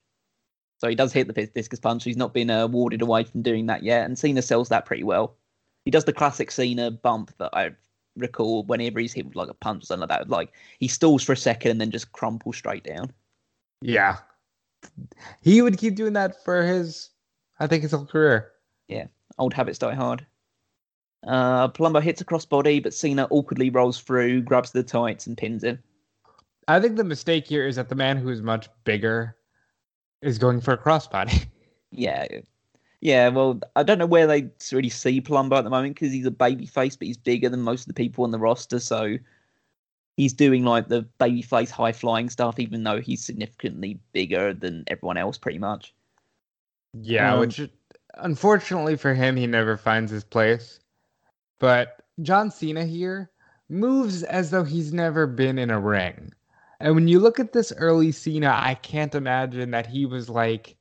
So 0.80 0.88
he 0.88 0.96
does 0.96 1.12
hit 1.12 1.28
the 1.28 1.48
discus 1.48 1.80
punch. 1.80 2.04
He's 2.04 2.18
not 2.18 2.34
been 2.34 2.50
uh, 2.50 2.68
warded 2.68 3.02
away 3.02 3.26
from 3.26 3.42
doing 3.42 3.66
that 3.66 3.84
yet, 3.84 4.06
and 4.06 4.18
Cena 4.18 4.42
sells 4.42 4.70
that 4.70 4.86
pretty 4.86 5.04
well. 5.04 5.36
He 5.84 5.92
does 5.92 6.06
the 6.06 6.14
classic 6.14 6.52
Cena 6.52 6.92
bump 6.92 7.32
that 7.38 7.50
I've 7.54 7.76
recall 8.20 8.64
whenever 8.64 9.00
he's 9.00 9.14
hit 9.14 9.26
with 9.26 9.36
like 9.36 9.50
a 9.50 9.54
punch 9.54 9.84
or 9.84 9.86
something 9.88 10.08
like 10.08 10.20
that, 10.20 10.30
like 10.30 10.52
he 10.80 10.88
stalls 10.88 11.24
for 11.24 11.34
a 11.34 11.38
second 11.38 11.72
and 11.72 11.82
then 11.82 11.92
just 11.92 12.12
crumples 12.12 12.58
straight 12.58 12.84
down. 12.84 13.12
Yeah. 13.82 14.18
He 15.42 15.62
would 15.62 15.78
keep 15.78 15.96
doing 15.96 16.14
that 16.14 16.44
for 16.44 16.64
his, 16.64 17.10
I 17.60 17.68
think, 17.68 17.84
his 17.84 17.92
whole 17.92 18.06
career. 18.06 18.52
Yeah, 18.88 19.08
old 19.38 19.54
habits 19.54 19.80
die 19.80 19.94
hard. 19.94 20.26
Uh, 21.26 21.68
Palumbo 21.68 22.02
hits 22.02 22.22
a 22.22 22.26
crossbody, 22.26 22.82
but 22.82 22.94
Cena 22.94 23.28
awkwardly 23.30 23.70
rolls 23.70 24.00
through, 24.00 24.42
grabs 24.42 24.72
the 24.72 24.84
tights, 24.84 25.28
and 25.28 25.38
pins 25.38 25.64
him. 25.64 25.80
I 26.68 26.80
think 26.80 26.96
the 26.96 27.04
mistake 27.04 27.48
here 27.48 27.68
is 27.68 27.76
that 27.76 27.90
the 27.90 27.96
man 27.96 28.18
who's 28.18 28.42
much 28.42 28.70
bigger 28.84 29.36
is 30.22 30.38
going 30.38 30.62
for 30.62 30.74
a 30.74 30.78
crossbody. 30.78 31.46
Yeah, 31.92 32.28
yeah. 33.02 33.30
Well, 33.30 33.62
I 33.76 33.82
don't 33.82 33.98
know 33.98 34.06
where 34.06 34.28
they 34.28 34.48
really 34.72 34.90
see 34.90 35.22
Palumbo 35.22 35.58
at 35.58 35.64
the 35.64 35.72
moment 35.72 35.96
because 35.96 36.14
he's 36.14 36.28
a 36.28 36.32
baby 36.32 36.68
face, 36.68 36.96
but 36.96 37.08
he's 37.08 37.18
bigger 37.18 37.50
than 37.50 37.62
most 37.62 37.82
of 37.82 37.88
the 37.88 37.96
people 37.96 38.26
on 38.26 38.30
the 38.30 38.38
roster, 38.38 38.80
so 38.80 39.18
he's 40.16 40.34
doing 40.34 40.66
like 40.66 40.88
the 40.88 41.02
baby 41.18 41.42
face 41.42 41.72
high 41.72 41.94
flying 41.94 42.30
stuff, 42.30 42.60
even 42.60 42.84
though 42.84 43.02
he's 43.02 43.26
significantly 43.26 44.00
bigger 44.14 44.54
than 44.54 44.84
everyone 44.86 45.18
else, 45.18 45.40
pretty 45.40 45.58
much. 45.58 45.96
Yeah, 46.94 47.34
Um, 47.34 47.40
which 47.40 47.60
unfortunately 48.20 48.98
for 48.98 49.16
him, 49.16 49.36
he 49.36 49.48
never 49.48 49.78
finds 49.78 50.12
his 50.12 50.24
place. 50.24 50.80
But 51.60 52.04
John 52.22 52.52
Cena 52.52 52.86
here 52.86 53.30
moves 53.70 54.24
as 54.24 54.50
though 54.52 54.64
he's 54.64 54.94
never 54.94 55.28
been 55.28 55.60
in 55.60 55.70
a 55.70 55.80
ring. 55.80 56.34
And 56.80 56.96
when 56.96 57.08
you 57.08 57.20
look 57.20 57.40
at 57.40 57.54
this 57.54 57.74
early 57.78 58.12
Cena, 58.12 58.54
I 58.56 58.76
can't 58.76 59.14
imagine 59.14 59.72
that 59.72 59.86
he 59.86 60.06
was 60.06 60.30
like 60.30 60.78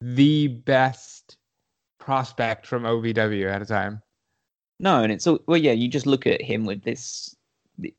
the 0.00 0.48
best 0.48 1.36
prospect 1.98 2.66
from 2.66 2.82
OVW 2.82 3.50
at 3.50 3.62
a 3.62 3.66
time. 3.66 4.02
No, 4.78 5.02
and 5.02 5.12
it's 5.12 5.26
all 5.26 5.38
well, 5.46 5.56
yeah. 5.56 5.72
You 5.72 5.88
just 5.88 6.06
look 6.06 6.26
at 6.26 6.42
him 6.42 6.66
with 6.66 6.82
this, 6.82 7.34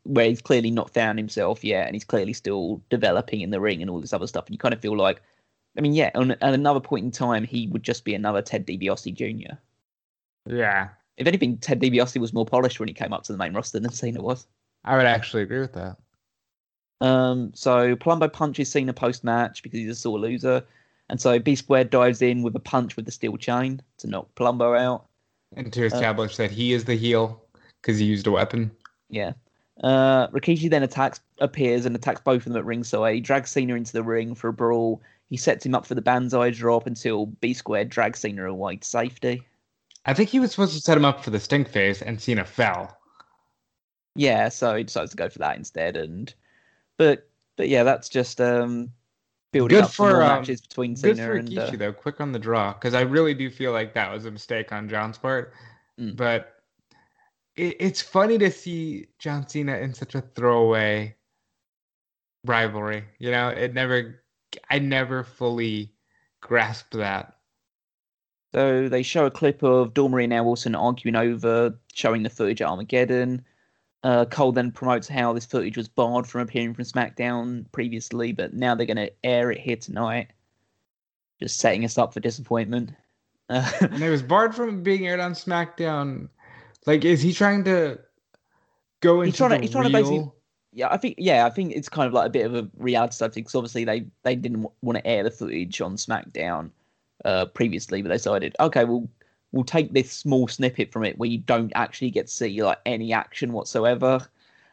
where 0.04 0.28
he's 0.28 0.42
clearly 0.42 0.70
not 0.70 0.94
found 0.94 1.18
himself 1.18 1.64
yet, 1.64 1.88
and 1.88 1.96
he's 1.96 2.04
clearly 2.04 2.34
still 2.34 2.84
developing 2.90 3.42
in 3.42 3.52
the 3.52 3.62
ring 3.62 3.82
and 3.82 3.90
all 3.90 4.02
this 4.02 4.14
other 4.14 4.28
stuff. 4.28 4.46
And 4.46 4.54
you 4.54 4.60
kind 4.60 4.74
of 4.74 4.82
feel 4.82 4.98
like, 4.98 5.22
I 5.78 5.82
mean, 5.82 5.94
yeah, 5.94 6.12
on, 6.14 6.32
at 6.32 6.42
another 6.42 6.82
point 6.82 7.06
in 7.06 7.12
time, 7.12 7.46
he 7.46 7.68
would 7.68 7.84
just 7.84 8.04
be 8.04 8.14
another 8.14 8.42
Ted 8.42 8.68
DiBiase 8.68 9.14
Jr. 9.14 9.56
Yeah, 10.46 10.90
If 11.18 11.28
anything, 11.28 11.58
Ted 11.58 11.80
DiBiase 11.80 12.20
was 12.20 12.34
more 12.34 12.46
polished 12.46 12.80
when 12.80 12.88
he 12.88 12.94
came 12.94 13.14
up 13.14 13.24
to 13.24 13.32
the 13.32 13.38
main 13.38 13.54
roster 13.54 13.80
than 13.80 13.92
Cena 13.92 14.22
was. 14.22 14.48
I 14.84 14.98
would 14.98 15.06
actually 15.06 15.44
agree 15.44 15.60
with 15.60 15.74
that. 15.74 15.98
Um, 17.02 17.52
so 17.54 17.96
Palumbo 17.96 18.32
punches 18.32 18.72
Cena 18.72 18.94
post 18.94 19.24
match 19.24 19.62
because 19.62 19.80
he's 19.80 19.90
a 19.90 19.96
sore 19.96 20.20
loser, 20.20 20.64
and 21.10 21.20
so 21.20 21.38
B 21.40 21.56
Squared 21.56 21.90
dives 21.90 22.22
in 22.22 22.44
with 22.44 22.56
a 22.56 22.60
punch 22.60 22.96
with 22.96 23.06
the 23.06 23.12
steel 23.12 23.38
chain 23.38 23.82
to 23.98 24.08
knock 24.08 24.34
Palumbo 24.36 24.80
out. 24.80 25.06
And 25.56 25.72
to 25.74 25.86
establish 25.86 26.38
that 26.38 26.50
he 26.50 26.74
is 26.74 26.86
the 26.86 26.96
heel 26.96 27.44
because 27.82 28.00
he 28.00 28.06
used 28.06 28.26
a 28.26 28.32
weapon. 28.32 28.72
Yeah. 29.10 29.34
Uh, 29.84 30.28
Rikishi 30.30 30.70
then 30.70 30.84
attacks, 30.84 31.20
appears 31.40 31.86
and 31.86 31.96
attacks 31.96 32.22
both 32.22 32.46
of 32.46 32.54
them 32.54 32.58
at 32.58 32.66
ringside. 32.66 33.16
He 33.16 33.22
drags 33.22 33.52
Cena 33.52 33.76
into 33.76 33.94
the 33.94 34.04
ring 34.04 34.34
for 34.34 34.48
a 34.48 34.54
brawl. 34.54 35.02
He 35.30 35.38
sets 35.38 35.66
him 35.66 35.76
up 35.76 35.86
for 35.86 35.96
the 35.96 36.02
banzai 36.02 36.52
drop 36.52 36.88
until 36.88 37.28
B 37.28 37.54
Squared 37.54 37.90
drags 37.90 38.20
Cena 38.20 38.46
away 38.46 38.78
to 38.78 38.88
safety. 38.88 39.44
I 40.06 40.14
think 40.14 40.30
he 40.30 40.40
was 40.40 40.52
supposed 40.52 40.74
to 40.74 40.82
set 40.82 40.98
him 40.98 41.06
up 41.06 41.24
for 41.24 41.30
the 41.30 41.40
stink 41.40 41.70
face, 41.70 42.02
and 42.02 42.22
Cena 42.22 42.44
fell. 42.44 42.98
Yeah, 44.16 44.50
so 44.50 44.76
he 44.76 44.84
decides 44.84 45.12
to 45.12 45.18
go 45.18 45.30
for 45.30 45.40
that 45.40 45.58
instead. 45.58 45.98
And 45.98 46.34
but 46.98 47.30
but 47.56 47.70
yeah, 47.70 47.84
that's 47.84 48.10
just 48.10 48.42
um 48.42 48.92
building 49.52 49.78
Good 49.78 49.86
up 49.86 49.92
for 49.92 50.10
more 50.10 50.24
um, 50.24 50.40
matches 50.40 50.62
between 50.62 50.96
Good 50.96 51.16
Cena 51.16 51.28
for 51.28 51.36
and 51.36 51.58
uh, 51.58 51.68
Rikishi 51.72 51.78
though, 51.78 51.94
quick 51.94 52.20
on 52.20 52.32
the 52.32 52.40
draw, 52.40 52.74
because 52.74 52.94
I 52.94 53.02
really 53.02 53.34
do 53.34 53.50
feel 53.50 53.72
like 53.72 53.94
that 53.94 54.12
was 54.12 54.26
a 54.26 54.32
mistake 54.32 54.72
on 54.74 54.90
John's 54.90 55.18
part. 55.18 55.54
Mm. 56.00 56.18
But 56.18 56.56
it, 57.56 57.78
it's 57.80 58.02
funny 58.02 58.38
to 58.40 58.52
see 58.52 59.08
John 59.20 59.48
Cena 59.48 59.78
in 59.78 59.94
such 59.94 60.16
a 60.16 60.22
throwaway 60.22 61.16
rivalry. 62.46 63.06
You 63.20 63.32
know, 63.32 63.50
it 63.50 63.74
never, 63.74 64.24
I 64.70 64.80
never 64.80 65.24
fully 65.24 65.94
grasped 66.42 66.94
that. 66.94 67.38
So 68.54 68.88
they 68.88 69.02
show 69.02 69.26
a 69.26 69.32
clip 69.32 69.64
of 69.64 69.98
Marie 69.98 70.26
and 70.26 70.46
Wilson 70.46 70.76
arguing 70.76 71.16
over 71.16 71.78
showing 71.94 72.24
the 72.24 72.30
footage 72.30 72.62
at 72.62 72.68
Armageddon. 72.70 73.44
Uh, 74.04 74.26
Cole 74.26 74.52
then 74.52 74.72
promotes 74.72 75.08
how 75.08 75.34
this 75.34 75.46
footage 75.46 75.78
was 75.78 75.88
barred 75.88 76.28
from 76.28 76.42
appearing 76.42 76.74
from 76.74 76.84
SmackDown 76.84 77.66
previously, 77.72 78.32
but 78.32 78.54
now 78.54 78.76
they're 78.76 78.86
going 78.86 78.98
to 78.98 79.12
air 79.24 79.50
it 79.50 79.60
here 79.60 79.78
tonight. 79.78 80.28
Just 81.40 81.58
setting 81.58 81.84
us 81.86 81.98
up 81.98 82.14
for 82.14 82.20
disappointment. 82.20 82.92
Uh, 83.50 83.70
And 83.82 84.04
it 84.04 84.10
was 84.10 84.22
barred 84.22 84.54
from 84.54 84.84
being 84.84 85.08
aired 85.08 85.20
on 85.22 85.34
SmackDown. 85.34 86.30
Like, 86.86 87.06
is 87.06 87.22
he 87.22 87.34
trying 87.34 87.64
to 87.64 87.98
go 89.00 89.22
into 89.22 89.32
He's 89.32 89.38
trying 89.38 89.52
to- 89.52 89.60
he's 89.62 89.72
trying 89.72 89.86
to 89.86 89.90
basically- 89.90 90.32
yeah, 90.74 90.90
I 90.92 90.98
think 90.98 91.16
yeah, 91.18 91.46
I 91.46 91.50
think 91.52 91.72
it's 91.74 91.88
kind 91.88 92.08
of 92.08 92.14
like 92.14 92.28
a 92.28 92.32
bit 92.32 92.46
of 92.46 92.56
a 92.56 92.68
reality 92.78 93.14
stuff 93.14 93.34
because 93.34 93.54
obviously 93.56 93.86
they 93.86 94.08
they 94.24 94.36
didn't 94.36 94.66
want 94.82 94.98
to 94.98 95.06
air 95.08 95.24
the 95.24 95.30
footage 95.30 95.80
on 95.82 95.96
SmackDown 95.98 96.72
uh, 97.26 97.46
previously, 97.46 98.02
but 98.02 98.10
they 98.10 98.16
decided 98.16 98.56
okay, 98.60 98.86
we'll 98.86 99.08
we'll 99.52 99.64
take 99.64 99.94
this 99.94 100.12
small 100.12 100.48
snippet 100.48 100.92
from 100.92 101.06
it 101.06 101.18
where 101.18 101.30
you 101.30 101.38
don't 101.38 101.72
actually 101.76 102.10
get 102.10 102.28
to 102.28 102.34
see 102.34 102.62
like 102.64 102.80
any 102.86 103.14
action 103.14 103.54
whatsoever. 103.54 104.20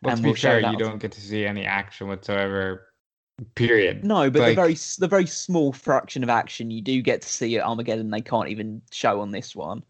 Well, 0.02 0.14
and 0.14 0.22
to 0.22 0.28
we'll 0.28 0.34
show 0.34 0.60
fair, 0.60 0.70
you 0.72 0.78
don't 0.78 0.98
get 0.98 1.12
to 1.12 1.20
see 1.20 1.44
any 1.46 1.64
action 1.64 2.08
whatsoever. 2.08 2.86
Period. 3.54 4.04
No, 4.04 4.30
but 4.30 4.40
the 4.40 4.40
Like- 4.40 4.56
very 4.56 4.74
the 4.98 5.08
very 5.08 5.26
small 5.26 5.72
fraction 5.72 6.22
of 6.22 6.28
action 6.28 6.70
you 6.70 6.82
do 6.82 7.00
get 7.00 7.22
to 7.22 7.28
see 7.28 7.56
at 7.56 7.64
Armageddon 7.64 8.10
they 8.10 8.20
can't 8.20 8.48
even 8.48 8.82
show 8.90 9.20
on 9.20 9.30
this 9.30 9.54
one. 9.56 9.82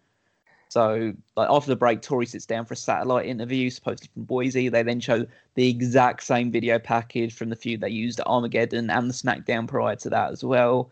So 0.68 1.12
like 1.36 1.50
after 1.50 1.68
the 1.68 1.76
break, 1.76 2.00
Torrie 2.00 2.28
sits 2.28 2.46
down 2.46 2.64
for 2.64 2.74
a 2.74 2.76
satellite 2.76 3.26
interview, 3.26 3.70
supposedly 3.70 4.08
from 4.14 4.22
Boise. 4.22 4.68
They 4.68 4.84
then 4.84 5.00
show 5.00 5.26
the 5.56 5.68
exact 5.68 6.22
same 6.22 6.52
video 6.52 6.78
package 6.78 7.34
from 7.34 7.48
the 7.50 7.56
feud 7.56 7.80
they 7.80 7.88
used 7.90 8.20
at 8.20 8.28
Armageddon 8.28 8.88
and 8.88 9.10
the 9.10 9.14
SmackDown 9.14 9.66
prior 9.66 9.96
to 9.96 10.10
that 10.10 10.30
as 10.30 10.44
well. 10.44 10.90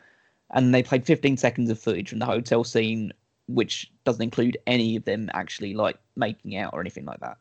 And 0.50 0.74
they 0.74 0.82
played 0.82 1.04
15 1.06 1.36
seconds 1.36 1.70
of 1.70 1.78
footage 1.78 2.08
from 2.10 2.18
the 2.20 2.26
hotel 2.26 2.64
scene, 2.64 3.12
which 3.48 3.90
doesn't 4.04 4.22
include 4.22 4.56
any 4.66 4.96
of 4.96 5.04
them 5.04 5.28
actually 5.34 5.74
like 5.74 5.98
making 6.16 6.56
out 6.56 6.72
or 6.72 6.80
anything 6.80 7.04
like 7.04 7.20
that. 7.20 7.36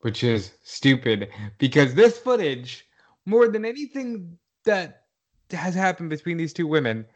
which 0.00 0.24
is 0.24 0.52
stupid 0.64 1.28
because 1.58 1.94
this 1.94 2.18
footage, 2.18 2.84
more 3.24 3.46
than 3.48 3.64
anything 3.64 4.36
that 4.64 5.04
has 5.52 5.74
happened 5.76 6.10
between 6.10 6.36
these 6.36 6.52
two 6.52 6.66
women, 6.66 7.06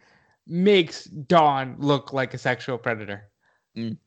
makes 0.46 1.04
Dawn 1.06 1.74
look 1.78 2.12
like 2.12 2.32
a 2.32 2.38
sexual 2.38 2.78
predator. 2.78 3.28
Mm. 3.76 3.98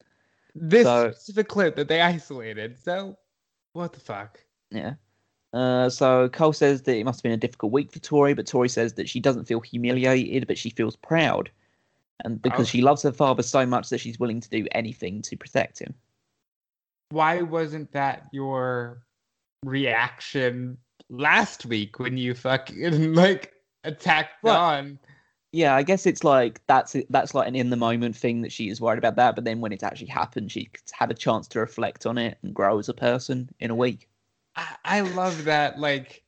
This 0.55 0.85
So- 0.85 1.11
specific 1.11 1.49
clip 1.49 1.75
that 1.75 1.89
they 1.89 1.99
isolated. 2.01 2.77
So, 2.81 3.17
what 3.73 3.91
the 3.91 3.99
fuck? 3.99 4.39
Yeah. 4.71 4.93
Uh, 5.53 5.89
so 5.89 6.29
Cole 6.29 6.53
says 6.53 6.83
that 6.83 6.95
it 6.95 7.03
must 7.03 7.19
have 7.19 7.23
been 7.23 7.31
a 7.31 7.37
difficult 7.37 7.71
week 7.71 7.91
for 7.91 7.99
Torrie, 7.99 8.35
but 8.35 8.45
Torrie 8.45 8.69
says 8.69 8.93
that 8.93 9.09
she 9.09 9.19
doesn't 9.19 9.45
feel 9.45 9.59
humiliated, 9.59 10.45
but 10.47 10.57
she 10.57 10.69
feels 10.69 10.95
proud, 10.95 11.49
and 12.23 12.41
because 12.41 12.67
Oh. 12.67 12.69
she 12.69 12.81
loves 12.81 13.01
her 13.03 13.11
father 13.11 13.41
so 13.41 13.65
much 13.65 13.89
that 13.89 13.99
she's 13.99 14.19
willing 14.19 14.41
to 14.41 14.49
do 14.49 14.67
anything 14.73 15.21
to 15.23 15.35
protect 15.35 15.79
him. 15.79 15.95
Why 17.09 17.41
wasn't 17.41 17.91
that 17.93 18.27
your 18.31 19.01
reaction 19.65 20.77
last 21.09 21.65
week 21.65 21.97
when 21.99 22.17
you 22.17 22.35
fucking 22.35 23.13
like 23.15 23.53
attacked 23.83 24.43
Well, 24.43 24.55
Dawn? 24.55 24.99
Yeah, 25.51 25.75
I 25.75 25.81
guess 25.81 26.05
it's 26.05 26.23
like 26.23 26.61
that's 26.67 26.95
that's 27.09 27.33
like 27.33 27.47
an 27.47 27.55
in 27.55 27.71
the 27.71 27.75
moment 27.75 28.15
thing 28.15 28.43
that 28.43 28.51
she 28.51 28.69
is 28.69 28.79
worried 28.79 28.99
about 28.99 29.15
that, 29.15 29.33
but 29.33 29.45
then 29.45 29.61
when 29.61 29.71
it's 29.71 29.81
actually 29.83 30.09
happened, 30.09 30.51
she's 30.51 30.67
had 30.91 31.09
a 31.09 31.15
chance 31.15 31.47
to 31.47 31.59
reflect 31.59 32.05
on 32.05 32.19
it 32.19 32.37
and 32.43 32.53
grow 32.53 32.77
as 32.77 32.87
a 32.87 32.93
person 32.93 33.49
in 33.59 33.71
a 33.71 33.75
week. 33.75 34.07
I, 34.55 34.75
I 34.85 35.01
love 35.01 35.45
that. 35.45 35.79
Like 35.79 36.23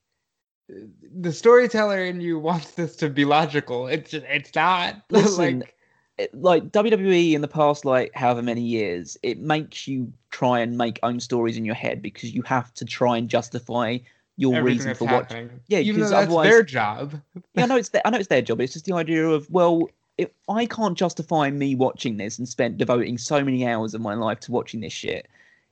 the 1.14 1.34
storyteller 1.34 2.04
in 2.06 2.22
you 2.22 2.40
wants 2.40 2.72
this 2.72 2.96
to 2.98 3.10
be 3.10 3.26
logical. 3.26 3.88
It's 3.88 4.12
just 4.12 4.26
it's 4.30 4.54
not. 4.56 5.02
Listen, 5.10 5.60
like 5.60 5.76
it, 6.18 6.34
like 6.34 6.72
WWE 6.72 7.34
in 7.34 7.42
the 7.42 7.48
past, 7.48 7.84
like 7.86 8.12
however 8.14 8.42
many 8.42 8.62
years, 8.62 9.18
it 9.24 9.40
makes 9.40 9.88
you 9.88 10.12
try 10.30 10.60
and 10.60 10.78
make 10.78 11.00
own 11.04 11.20
stories 11.20 11.58
in 11.58 11.66
your 11.66 11.76
head 11.76 12.02
because 12.02 12.34
you 12.34 12.42
have 12.44 12.74
to 12.76 12.86
try 12.86 13.18
and 13.18 13.30
justify 13.30 13.98
your 14.38 14.62
reason 14.64 14.96
for 14.96 15.06
watching. 15.06 15.50
Yeah, 15.68 15.80
because 15.80 15.96
though 15.96 16.02
'cause 16.02 16.10
that's 16.12 16.28
otherwise- 16.28 16.50
their 16.50 16.64
job. 16.64 17.22
Yeah, 17.54 17.64
I 17.64 17.66
know 17.68 17.76
it's 17.76 17.90
their, 17.90 18.02
I 18.06 18.10
know 18.12 18.18
it's 18.18 18.28
their 18.28 18.42
job. 18.42 18.62
It's 18.62 18.74
just 18.74 18.86
the 18.86 18.94
idea 18.94 19.28
of 19.28 19.50
well, 19.50 19.90
if 20.18 20.30
I 20.48 20.66
can't 20.66 20.98
justify 20.98 21.50
me 21.50 21.76
watching 21.76 22.18
this 22.18 22.38
and 22.38 22.48
spend 22.48 22.78
devoting 22.78 23.18
so 23.18 23.44
many 23.44 23.68
hours 23.68 23.94
of 23.94 24.02
my 24.02 24.14
life 24.14 24.40
to 24.42 24.52
watching 24.52 24.80
this 24.82 24.94
shit, 24.94 25.28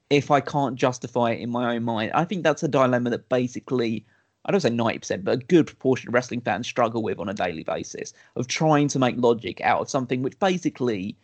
if 0.10 0.32
I 0.32 0.42
can't 0.42 0.76
justify 0.76 1.32
it 1.32 1.42
in 1.42 1.50
my 1.50 1.76
own 1.76 1.84
mind, 1.84 2.12
I 2.14 2.26
think 2.26 2.44
that's 2.44 2.64
a 2.64 2.68
dilemma 2.68 3.10
that 3.12 3.30
basically. 3.30 4.06
I 4.46 4.52
don't 4.52 4.62
say 4.62 4.70
ninety 4.70 5.00
percent, 5.00 5.26
but 5.26 5.34
a 5.34 5.38
good 5.46 5.68
proportion 5.68 6.08
of 6.08 6.14
wrestling 6.14 6.40
fans 6.40 6.66
struggle 6.66 7.04
with 7.04 7.20
on 7.20 7.28
a 7.28 7.34
daily 7.34 7.64
basis 7.64 8.14
of 8.38 8.48
trying 8.48 8.88
to 8.88 8.98
make 8.98 9.18
logic 9.18 9.60
out 9.62 9.82
of 9.82 9.90
something 9.90 10.24
which 10.24 10.40
basically 10.40 11.18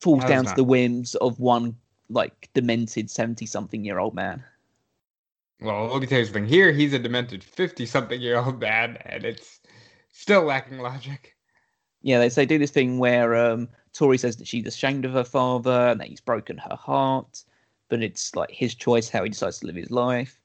falls 0.00 0.22
down 0.26 0.44
to 0.44 0.54
the 0.54 0.62
whims 0.62 1.14
of 1.16 1.40
one 1.40 1.74
like 2.10 2.50
demented 2.52 3.10
seventy-something-year-old 3.10 4.14
man. 4.14 4.44
Well, 5.62 5.86
let 5.86 6.02
me 6.02 6.06
tell 6.06 6.18
you 6.18 6.26
something. 6.26 6.46
Here, 6.46 6.72
he's 6.72 6.92
a 6.92 6.98
demented 6.98 7.42
fifty-something-year-old 7.42 8.60
man, 8.60 8.98
and 9.06 9.24
it's 9.24 9.60
still 10.12 10.42
lacking 10.42 10.78
logic. 10.78 11.34
Yeah, 12.02 12.18
they 12.18 12.28
say 12.28 12.44
do 12.44 12.58
this 12.58 12.70
thing 12.70 12.98
where 12.98 13.34
um, 13.34 13.68
Torrie 13.94 14.20
says 14.20 14.36
that 14.36 14.46
she's 14.46 14.66
ashamed 14.66 15.06
of 15.06 15.14
her 15.14 15.24
father 15.24 15.88
and 15.88 16.00
that 16.00 16.08
he's 16.08 16.20
broken 16.20 16.58
her 16.58 16.76
heart. 16.76 17.44
But 17.88 18.02
it's 18.02 18.34
like 18.34 18.50
his 18.50 18.74
choice 18.74 19.08
how 19.08 19.22
he 19.22 19.30
decides 19.30 19.60
to 19.60 19.66
live 19.66 19.76
his 19.76 19.90
life. 19.90 20.40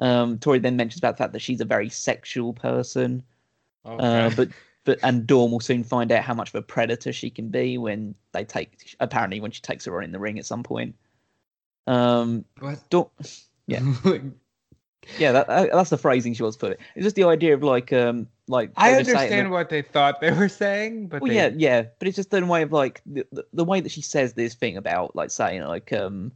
Um, 0.00 0.38
Torrie 0.38 0.60
then 0.60 0.76
mentions 0.76 0.98
about 1.00 1.16
the 1.16 1.22
fact 1.22 1.32
that 1.32 1.38
she's 1.40 1.60
a 1.60 1.64
very 1.64 1.88
sexual 1.88 2.52
person, 2.52 3.22
Okay. 3.86 4.04
uh, 4.04 4.30
but 4.36 4.48
but 4.84 4.98
and 5.02 5.26
Dawn 5.26 5.50
will 5.50 5.60
soon 5.60 5.82
find 5.84 6.12
out 6.12 6.22
how 6.24 6.34
much 6.34 6.48
of 6.50 6.56
a 6.56 6.62
predator 6.62 7.12
she 7.12 7.30
can 7.30 7.48
be 7.48 7.78
when 7.78 8.14
they 8.32 8.44
take 8.44 8.96
apparently 9.00 9.40
when 9.40 9.50
she 9.50 9.60
takes 9.62 9.84
her 9.86 9.96
on 9.96 10.04
in 10.04 10.12
the 10.12 10.18
ring 10.18 10.38
at 10.38 10.44
some 10.46 10.62
point. 10.62 10.94
Um, 11.86 12.44
what? 12.60 12.78
Dawn, 12.90 13.06
Yeah. 13.66 13.80
yeah, 15.18 15.32
that, 15.32 15.46
that- 15.46 15.70
that's 15.72 15.90
the 15.90 15.98
phrasing 15.98 16.34
she 16.34 16.42
was 16.42 16.56
put. 16.56 16.72
It. 16.72 16.80
It's 16.96 17.04
just 17.04 17.16
the 17.16 17.24
idea 17.24 17.54
of 17.54 17.62
like 17.62 17.92
um 17.92 18.26
like 18.48 18.72
I 18.76 18.94
understand 18.94 19.50
what 19.50 19.68
they 19.70 19.80
thought 19.82 20.20
they 20.20 20.30
were 20.32 20.48
saying, 20.50 21.08
but 21.08 21.22
well, 21.22 21.30
they, 21.30 21.36
yeah, 21.36 21.50
yeah, 21.56 21.82
but 21.98 22.08
it's 22.08 22.16
just 22.16 22.30
the 22.30 22.44
way 22.44 22.62
of 22.62 22.72
like 22.72 23.00
the, 23.06 23.26
the, 23.32 23.46
the 23.54 23.64
way 23.64 23.80
that 23.80 23.92
she 23.92 24.02
says 24.02 24.34
this 24.34 24.54
thing 24.54 24.76
about 24.76 25.14
like 25.16 25.30
saying 25.30 25.62
like 25.62 25.92
um, 25.92 26.32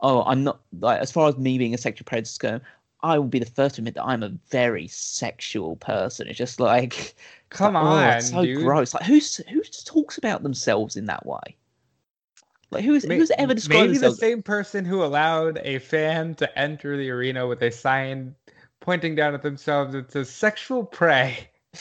oh, 0.00 0.22
I'm 0.24 0.44
not 0.44 0.60
like 0.80 1.00
as 1.00 1.10
far 1.12 1.28
as 1.28 1.36
me 1.36 1.58
being 1.58 1.74
a 1.74 1.78
sexual 1.78 2.04
predator 2.04 2.38
go, 2.38 2.60
I 3.02 3.18
will 3.18 3.26
be 3.26 3.38
the 3.38 3.46
first 3.46 3.76
to 3.76 3.80
admit 3.80 3.94
that 3.94 4.04
I'm 4.04 4.22
a 4.22 4.32
very 4.50 4.88
sexual 4.88 5.76
person. 5.76 6.28
It's 6.28 6.38
just 6.38 6.60
like 6.60 7.14
come 7.50 7.76
oh, 7.76 7.80
on, 7.80 8.16
it's 8.16 8.30
so 8.30 8.44
dude. 8.44 8.62
gross. 8.62 8.94
Like 8.94 9.04
who's 9.04 9.36
who 9.36 9.62
just 9.62 9.86
talks 9.86 10.18
about 10.18 10.42
themselves 10.42 10.96
in 10.96 11.06
that 11.06 11.24
way? 11.24 11.56
Like 12.70 12.84
who's 12.84 13.06
May- 13.06 13.18
who's 13.18 13.32
ever 13.36 13.54
described 13.54 13.88
Maybe 13.88 13.98
the 13.98 14.12
same 14.12 14.42
person 14.42 14.84
who 14.84 15.02
allowed 15.02 15.58
a 15.64 15.78
fan 15.78 16.34
to 16.36 16.58
enter 16.58 16.96
the 16.96 17.10
arena 17.10 17.46
with 17.46 17.62
a 17.62 17.70
sign 17.70 18.34
pointing 18.80 19.14
down 19.14 19.34
at 19.34 19.42
themselves 19.42 19.92
that 19.92 20.12
says 20.12 20.30
"sexual 20.30 20.84
prey." 20.84 21.48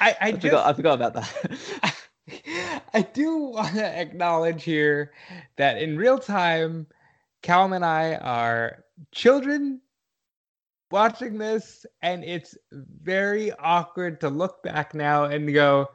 I, 0.00 0.10
I, 0.10 0.16
I 0.20 0.30
just, 0.32 0.42
forgot. 0.42 0.66
I 0.66 0.72
forgot 0.74 0.94
about 0.94 1.14
that. 1.14 1.94
I 2.94 3.02
do 3.02 3.36
want 3.36 3.74
to 3.74 3.84
acknowledge 3.84 4.64
here 4.64 5.12
that 5.56 5.80
in 5.80 5.96
real 5.96 6.18
time, 6.18 6.86
Calum 7.42 7.72
and 7.72 7.84
I 7.84 8.14
are 8.16 8.84
children 9.12 9.80
watching 10.90 11.38
this, 11.38 11.86
and 12.02 12.24
it's 12.24 12.56
very 12.72 13.52
awkward 13.52 14.20
to 14.20 14.28
look 14.28 14.62
back 14.62 14.94
now 14.94 15.24
and 15.24 15.52
go, 15.52 15.88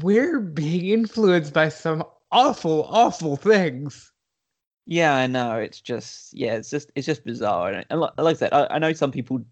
we're 0.00 0.40
being 0.40 0.86
influenced 0.86 1.52
by 1.52 1.68
some 1.68 2.04
awful, 2.30 2.84
awful 2.88 3.36
things. 3.36 4.12
Yeah, 4.86 5.14
I 5.14 5.26
know. 5.26 5.58
It's 5.58 5.80
just 5.80 6.34
yeah, 6.34 6.54
it's 6.54 6.70
just 6.70 6.90
it's 6.96 7.06
just 7.06 7.24
bizarre. 7.24 7.84
And, 7.88 8.00
like 8.00 8.12
I 8.18 8.32
said, 8.32 8.52
I, 8.52 8.66
I 8.70 8.78
know 8.78 8.92
some 8.92 9.12
people 9.12 9.44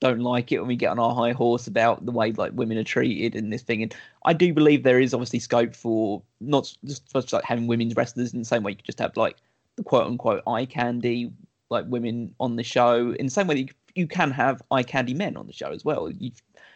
don't 0.00 0.20
like 0.20 0.52
it 0.52 0.58
when 0.58 0.68
we 0.68 0.76
get 0.76 0.90
on 0.90 0.98
our 0.98 1.14
high 1.14 1.32
horse 1.32 1.66
about 1.66 2.04
the 2.04 2.12
way 2.12 2.32
like 2.32 2.52
women 2.52 2.76
are 2.76 2.84
treated 2.84 3.34
and 3.34 3.52
this 3.52 3.62
thing. 3.62 3.82
And 3.82 3.94
I 4.24 4.32
do 4.32 4.52
believe 4.52 4.82
there 4.82 5.00
is 5.00 5.14
obviously 5.14 5.38
scope 5.38 5.74
for 5.74 6.22
not 6.40 6.72
just 6.84 7.32
like 7.32 7.44
having 7.44 7.66
women's 7.66 7.96
wrestlers 7.96 8.32
in 8.32 8.38
the 8.40 8.44
same 8.44 8.62
way 8.62 8.72
you 8.72 8.76
could 8.76 8.84
just 8.84 8.98
have 8.98 9.16
like 9.16 9.36
the 9.76 9.82
quote 9.82 10.06
unquote 10.06 10.42
eye 10.46 10.66
candy 10.66 11.32
like 11.70 11.84
women 11.88 12.34
on 12.38 12.56
the 12.56 12.62
show 12.62 13.12
in 13.12 13.26
the 13.26 13.32
same 13.32 13.46
way 13.46 13.54
that 13.54 13.60
you, 13.60 13.68
you 13.94 14.06
can 14.06 14.30
have 14.30 14.62
eye 14.70 14.82
candy 14.82 15.14
men 15.14 15.36
on 15.36 15.46
the 15.46 15.52
show 15.52 15.70
as 15.70 15.84
well. 15.84 16.10
You 16.10 16.30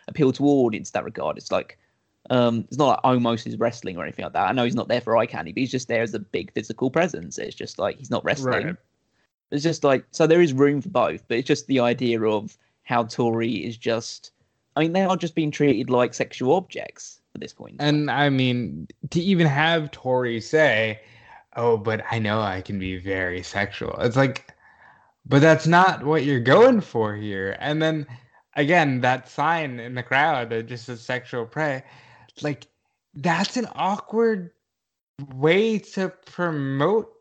appeal 0.09 0.33
to 0.33 0.45
audience 0.45 0.91
in 0.91 0.93
that 0.95 1.05
regard. 1.05 1.37
It's 1.37 1.53
like 1.53 1.79
um, 2.31 2.65
it's 2.69 2.79
not 2.79 2.89
like 2.89 3.01
almost 3.05 3.47
is 3.47 3.59
wrestling 3.59 3.97
or 3.97 4.05
anything 4.05 4.25
like 4.25 4.35
that. 4.35 4.49
I 4.49 4.53
know 4.53 4.65
he's 4.65 4.75
not 4.75 4.89
there 4.89 5.01
for 5.01 5.17
eye 5.17 5.27
candy, 5.27 5.53
but 5.53 5.61
he's 5.61 5.71
just 5.71 5.89
there 5.89 6.03
as 6.03 6.15
a 6.15 6.19
big 6.19 6.53
physical 6.53 6.91
presence. 6.91 7.39
It's 7.39 7.55
just 7.55 7.79
like 7.79 7.99
he's 7.99 8.11
not 8.11 8.25
wrestling. 8.25 8.67
Right. 8.67 8.77
It's 9.51 9.65
just 9.65 9.85
like 9.85 10.05
so 10.11 10.27
there 10.27 10.41
is 10.41 10.53
room 10.53 10.81
for 10.81 10.91
both, 10.91 11.27
but 11.29 11.39
it's 11.39 11.49
just 11.49 11.67
the 11.67 11.81
idea 11.81 12.23
of 12.23 12.57
how 12.91 13.05
Torrie 13.05 13.67
is 13.67 13.79
just. 13.79 14.33
I 14.77 14.81
mean, 14.81 14.93
they 14.93 15.05
are 15.05 15.17
just 15.17 15.35
being 15.35 15.51
treated 15.51 15.91
like 15.91 16.13
sexual 16.13 16.55
objects 16.55 17.21
at 17.35 17.41
this 17.41 17.53
point. 17.53 17.77
And 17.79 18.11
I 18.11 18.29
mean, 18.29 18.89
to 19.11 19.21
even 19.21 19.47
have 19.47 19.93
Torrie 19.93 20.43
say, 20.43 21.01
"Oh, 21.57 21.77
but 21.77 22.05
I 22.11 22.19
know 22.19 22.41
I 22.41 22.61
can 22.61 22.79
be 22.79 22.99
very 22.99 23.43
sexual," 23.43 23.97
it's 24.01 24.17
like, 24.17 24.53
but 25.25 25.41
that's 25.41 25.67
not 25.67 26.05
what 26.05 26.25
you're 26.25 26.41
going 26.41 26.81
for 26.81 27.15
here. 27.15 27.57
And 27.61 27.81
then 27.81 28.07
again, 28.55 29.01
that 29.03 29.29
sign 29.29 29.79
in 29.79 29.95
the 29.95 30.03
crowd 30.03 30.51
that 30.51 30.67
just 30.67 30.87
says 30.87 31.01
"sexual 31.01 31.47
prey," 31.47 31.85
like 32.43 32.67
that's 33.15 33.57
an 33.57 33.69
awkward 33.75 34.51
way 35.35 35.79
to 35.79 36.09
promote 36.27 37.13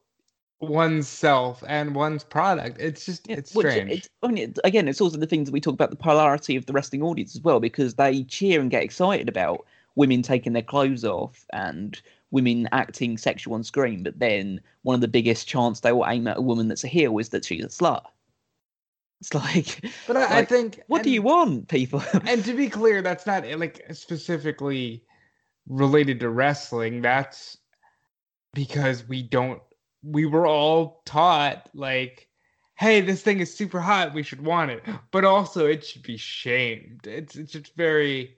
oneself 0.60 1.64
and 1.68 1.96
one's 1.96 2.24
product. 2.24 2.80
It's 2.80 3.06
just 3.06 3.28
Yeah, 3.28 3.38
it's 3.38 3.52
strange. 3.52 3.92
It's, 3.92 4.10
oh, 4.22 4.28
I 4.28 4.32
mean, 4.32 4.50
it- 4.50 4.60
again, 4.64 4.88
it's 4.88 5.02
also 5.02 5.18
the 5.18 5.28
things 5.28 5.48
that 5.48 5.54
we 5.54 5.62
talk 5.62 5.74
about 5.74 5.90
the 5.90 5.96
polarity 5.96 6.56
of 6.56 6.66
the 6.66 6.74
wrestling 6.74 7.02
audience 7.02 7.36
as 7.36 7.42
well, 7.42 7.60
because 7.60 7.96
they 7.96 8.24
cheer 8.24 8.60
and 8.62 8.70
get 8.70 8.84
excited 8.84 9.30
about 9.30 9.66
women 9.96 10.22
taking 10.22 10.54
their 10.54 10.62
clothes 10.64 11.04
off 11.06 11.46
and 11.54 12.02
women 12.32 12.68
acting 12.72 13.18
sexual 13.18 13.54
on 13.56 13.64
screen. 13.64 14.04
But 14.04 14.20
then 14.20 14.62
one 14.84 14.96
of 14.96 15.02
the 15.02 15.08
biggest 15.08 15.48
chants 15.48 15.80
they 15.80 15.92
will 15.92 16.06
aim 16.08 16.28
at 16.28 16.38
a 16.38 16.42
woman 16.42 16.68
that's 16.68 16.84
a 16.84 16.88
heel 16.88 17.18
is 17.20 17.30
that 17.30 17.46
she's 17.46 17.64
a 17.64 17.68
slut. 17.68 18.04
It's 19.22 19.34
like, 19.34 19.84
but 20.08 20.18
I, 20.18 20.40
I 20.40 20.46
think 20.46 20.82
what 20.88 21.04
do 21.04 21.10
you 21.10 21.22
want, 21.22 21.68
people? 21.68 22.04
and 22.26 22.44
to 22.46 22.54
be 22.54 22.70
clear, 22.70 23.02
that's 23.02 23.26
not 23.26 23.46
like 23.60 23.86
specifically 23.92 25.04
related 25.68 26.20
to 26.22 26.30
wrestling. 26.30 27.02
That's 27.02 27.58
because 28.54 29.08
we 29.08 29.22
don't. 29.22 29.62
We 30.04 30.26
were 30.26 30.48
all 30.48 31.02
taught 31.06 31.70
like, 31.74 32.28
"Hey, 32.76 33.02
this 33.02 33.22
thing 33.22 33.40
is 33.40 33.54
super 33.54 33.80
hot. 33.82 34.14
We 34.14 34.24
should 34.24 34.44
want 34.44 34.72
it," 34.72 34.84
but 35.12 35.26
also 35.26 35.66
it 35.66 35.86
should 35.86 36.04
be 36.04 36.18
shamed. 36.18 37.06
It's 37.08 37.36
it's 37.36 37.52
just 37.52 37.76
very. 37.76 38.36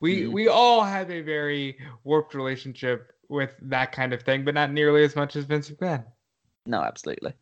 We 0.00 0.22
Mhm. 0.22 0.32
we 0.32 0.48
all 0.48 0.84
have 0.84 1.10
a 1.10 1.22
very 1.22 1.76
warped 2.04 2.34
relationship 2.34 3.12
with 3.28 3.54
that 3.62 3.92
kind 3.92 4.12
of 4.12 4.22
thing, 4.22 4.44
but 4.44 4.54
not 4.54 4.70
nearly 4.72 5.02
as 5.04 5.16
much 5.16 5.34
as 5.36 5.44
Vince 5.44 5.70
McMahon. 5.70 6.04
no, 6.66 6.82
absolutely. 6.82 7.32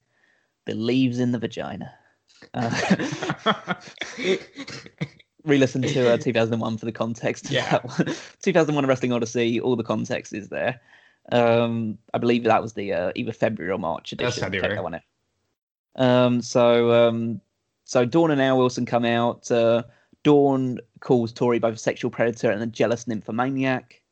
Believes 0.65 1.19
in 1.19 1.33
the 1.33 1.39
vagina. 1.39 1.93
Uh, 2.55 3.75
re-listen 5.45 5.83
to 5.83 6.15
uh, 6.15 6.17
2001 6.19 6.79
for 6.79 6.87
the 6.87 6.93
context. 6.93 7.51
Yeah. 7.51 7.71
that 7.71 7.85
one. 7.85 8.07
2001 8.43 8.85
A 8.85 8.89
Wrestling 8.89 9.13
Odyssey. 9.13 9.61
All 9.61 9.77
the 9.77 9.83
context 9.85 10.33
is 10.33 10.49
there. 10.49 10.81
Um, 11.33 11.99
I 12.15 12.19
believe 12.19 12.45
that 12.45 12.63
was 12.63 12.75
the 12.75 12.93
uh, 12.93 13.13
either 13.15 13.33
February 13.33 13.73
or 13.73 13.79
March 13.79 14.13
edition. 14.13 14.27
That's 14.27 14.37
Check 14.37 14.53
February. 14.53 14.75
that 14.77 14.83
one 14.83 14.95
out. 14.95 15.03
Um, 15.97 16.43
so 16.43 17.09
um, 17.09 17.41
so 17.85 18.05
Dawn 18.05 18.31
and 18.31 18.41
Al 18.41 18.59
Wilson 18.59 18.87
come 18.87 19.05
out. 19.05 19.51
Uh, 19.51 19.83
Dawn 20.23 20.79
calls 21.01 21.33
Torrie 21.33 21.61
both 21.61 21.75
a 21.75 21.79
sexual 21.79 22.11
predator 22.11 22.51
and 22.51 22.63
a 22.63 22.67
jealous 22.67 23.07
nymphomaniac. 23.07 24.03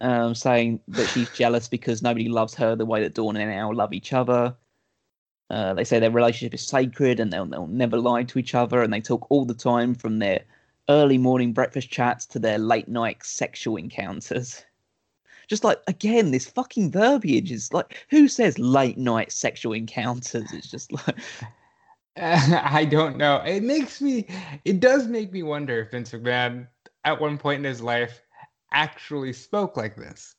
Um, 0.00 0.34
saying 0.34 0.80
that 0.88 1.08
she's 1.08 1.30
jealous 1.34 1.68
because 1.68 2.02
nobody 2.02 2.28
loves 2.28 2.54
her 2.54 2.74
the 2.74 2.86
way 2.86 3.02
that 3.02 3.14
Dawn 3.14 3.36
and 3.36 3.52
Al 3.52 3.74
love 3.74 3.92
each 3.92 4.12
other. 4.12 4.56
Uh, 5.48 5.74
they 5.74 5.84
say 5.84 6.00
their 6.00 6.10
relationship 6.10 6.54
is 6.54 6.66
sacred 6.66 7.20
and 7.20 7.32
they'll, 7.32 7.44
they'll 7.44 7.66
never 7.66 7.98
lie 7.98 8.24
to 8.24 8.38
each 8.38 8.54
other, 8.54 8.82
and 8.82 8.92
they 8.92 9.00
talk 9.00 9.26
all 9.30 9.44
the 9.44 9.54
time 9.54 9.94
from 9.94 10.18
their 10.18 10.42
early 10.88 11.18
morning 11.18 11.52
breakfast 11.52 11.90
chats 11.90 12.26
to 12.26 12.38
their 12.38 12.58
late 12.58 12.88
night 12.88 13.22
sexual 13.22 13.76
encounters. 13.76 14.64
Just 15.48 15.64
like 15.64 15.80
again, 15.86 16.30
this 16.30 16.48
fucking 16.48 16.90
verbiage 16.90 17.50
is 17.50 17.72
like, 17.72 18.06
who 18.10 18.28
says 18.28 18.58
late 18.58 18.98
night 18.98 19.32
sexual 19.32 19.72
encounters? 19.72 20.52
It's 20.52 20.70
just 20.70 20.92
like, 21.06 21.16
I 22.16 22.84
don't 22.84 23.16
know. 23.16 23.42
It 23.44 23.62
makes 23.62 24.00
me. 24.00 24.26
It 24.64 24.80
does 24.80 25.06
make 25.06 25.32
me 25.32 25.42
wonder 25.42 25.80
if 25.80 25.90
Vince 25.90 26.12
McMahon, 26.12 26.68
at 27.04 27.20
one 27.20 27.38
point 27.38 27.58
in 27.58 27.64
his 27.64 27.80
life, 27.80 28.22
actually 28.72 29.32
spoke 29.32 29.76
like 29.76 29.96
this. 29.96 30.34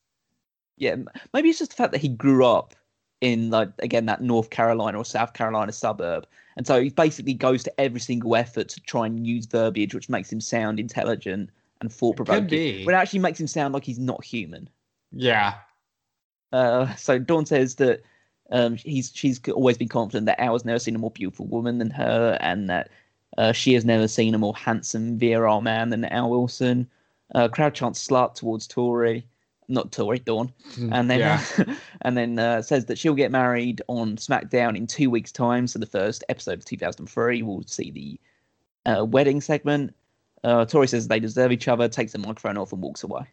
yeah, 0.77 0.95
maybe 1.33 1.49
it's 1.49 1.59
just 1.59 1.71
the 1.71 1.77
fact 1.77 1.91
that 1.91 2.01
he 2.01 2.09
grew 2.09 2.45
up 2.45 2.75
in 3.21 3.49
like 3.49 3.69
again 3.79 4.05
that 4.05 4.21
North 4.21 4.49
Carolina 4.49 4.97
or 4.97 5.05
South 5.05 5.33
Carolina 5.33 5.71
suburb, 5.71 6.27
and 6.57 6.67
so 6.67 6.81
he 6.81 6.89
basically 6.89 7.33
goes 7.33 7.63
to 7.63 7.79
every 7.79 7.99
single 7.99 8.35
effort 8.35 8.69
to 8.69 8.81
try 8.81 9.05
and 9.05 9.25
use 9.25 9.45
verbiage 9.45 9.95
which 9.95 10.09
makes 10.09 10.31
him 10.31 10.41
sound 10.41 10.79
intelligent 10.79 11.49
and 11.81 11.91
thought 11.91 12.15
provoking, 12.15 12.47
be. 12.47 12.85
but 12.85 12.93
actually 12.93 13.19
makes 13.19 13.39
him 13.39 13.47
sound 13.47 13.73
like 13.73 13.83
he's 13.83 13.99
not 13.99 14.23
human. 14.23 14.69
Yeah. 15.13 15.55
Uh, 16.51 16.93
so 16.95 17.17
Dawn 17.19 17.45
says 17.45 17.75
that 17.75 18.01
um, 18.51 18.75
he's 18.75 19.11
she's 19.13 19.39
always 19.49 19.77
been 19.77 19.87
confident 19.87 20.25
that 20.27 20.39
Al 20.39 20.53
has 20.53 20.65
never 20.65 20.79
seen 20.79 20.95
a 20.95 20.99
more 20.99 21.11
beautiful 21.11 21.47
woman 21.47 21.77
than 21.77 21.89
her, 21.91 22.37
and 22.41 22.69
that 22.69 22.89
uh, 23.37 23.51
she 23.51 23.73
has 23.73 23.85
never 23.85 24.07
seen 24.07 24.35
a 24.35 24.37
more 24.37 24.55
handsome, 24.55 25.17
virile 25.17 25.61
man 25.61 25.89
than 25.89 26.05
Al 26.05 26.29
Wilson. 26.29 26.87
Uh, 27.33 27.47
crowd 27.47 27.73
chants 27.73 28.05
"slut" 28.05 28.35
towards 28.35 28.67
Torrie, 28.67 29.23
not 29.67 29.91
Torrie, 29.91 30.23
Dawn, 30.23 30.51
and 30.91 31.09
then 31.09 31.19
yeah. 31.19 31.43
and 32.01 32.15
then 32.15 32.37
uh, 32.37 32.61
says 32.61 32.85
that 32.85 32.97
she'll 32.97 33.15
get 33.15 33.31
married 33.31 33.81
on 33.87 34.17
SmackDown 34.17 34.77
in 34.77 34.85
two 34.85 35.09
weeks' 35.09 35.31
time. 35.31 35.65
So 35.67 35.79
the 35.79 35.85
first 35.85 36.23
episode 36.29 36.59
of 36.59 36.65
2003 36.65 37.41
will 37.41 37.63
see 37.63 37.91
the 37.91 38.91
uh, 38.91 39.05
wedding 39.05 39.41
segment. 39.41 39.95
Uh, 40.43 40.65
Torrie 40.65 40.89
says 40.89 41.07
they 41.07 41.19
deserve 41.19 41.51
each 41.51 41.67
other, 41.67 41.87
takes 41.87 42.11
the 42.11 42.19
microphone 42.19 42.57
off, 42.57 42.73
and 42.73 42.81
walks 42.81 43.03
away. 43.03 43.25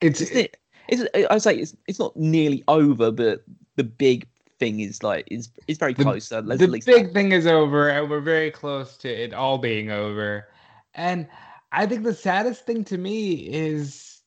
It's 0.00 0.20
it? 0.20 0.56
It's, 0.88 1.02
I 1.30 1.38
say 1.38 1.56
it's 1.56 1.76
it's 1.86 1.98
not 1.98 2.16
nearly 2.16 2.62
over, 2.68 3.10
but 3.10 3.44
the 3.76 3.84
big 3.84 4.28
thing 4.58 4.80
is 4.80 5.02
like 5.02 5.26
is 5.30 5.50
is 5.68 5.78
very 5.78 5.94
The- 5.94 6.04
close. 6.04 6.26
So 6.28 6.40
the 6.42 6.82
big 6.84 7.12
thing 7.12 7.32
is 7.32 7.46
over, 7.46 7.88
and 7.88 8.08
we're 8.10 8.20
very 8.20 8.50
close 8.50 8.96
to 8.98 9.08
it 9.08 9.34
all 9.34 9.58
being 9.58 9.90
over. 9.90 10.48
And 10.94 11.28
I 11.72 11.86
think 11.86 12.04
the 12.04 12.14
saddest 12.14 12.64
thing 12.66 12.84
to 12.84 12.98
me 12.98 13.32
is 13.34 14.20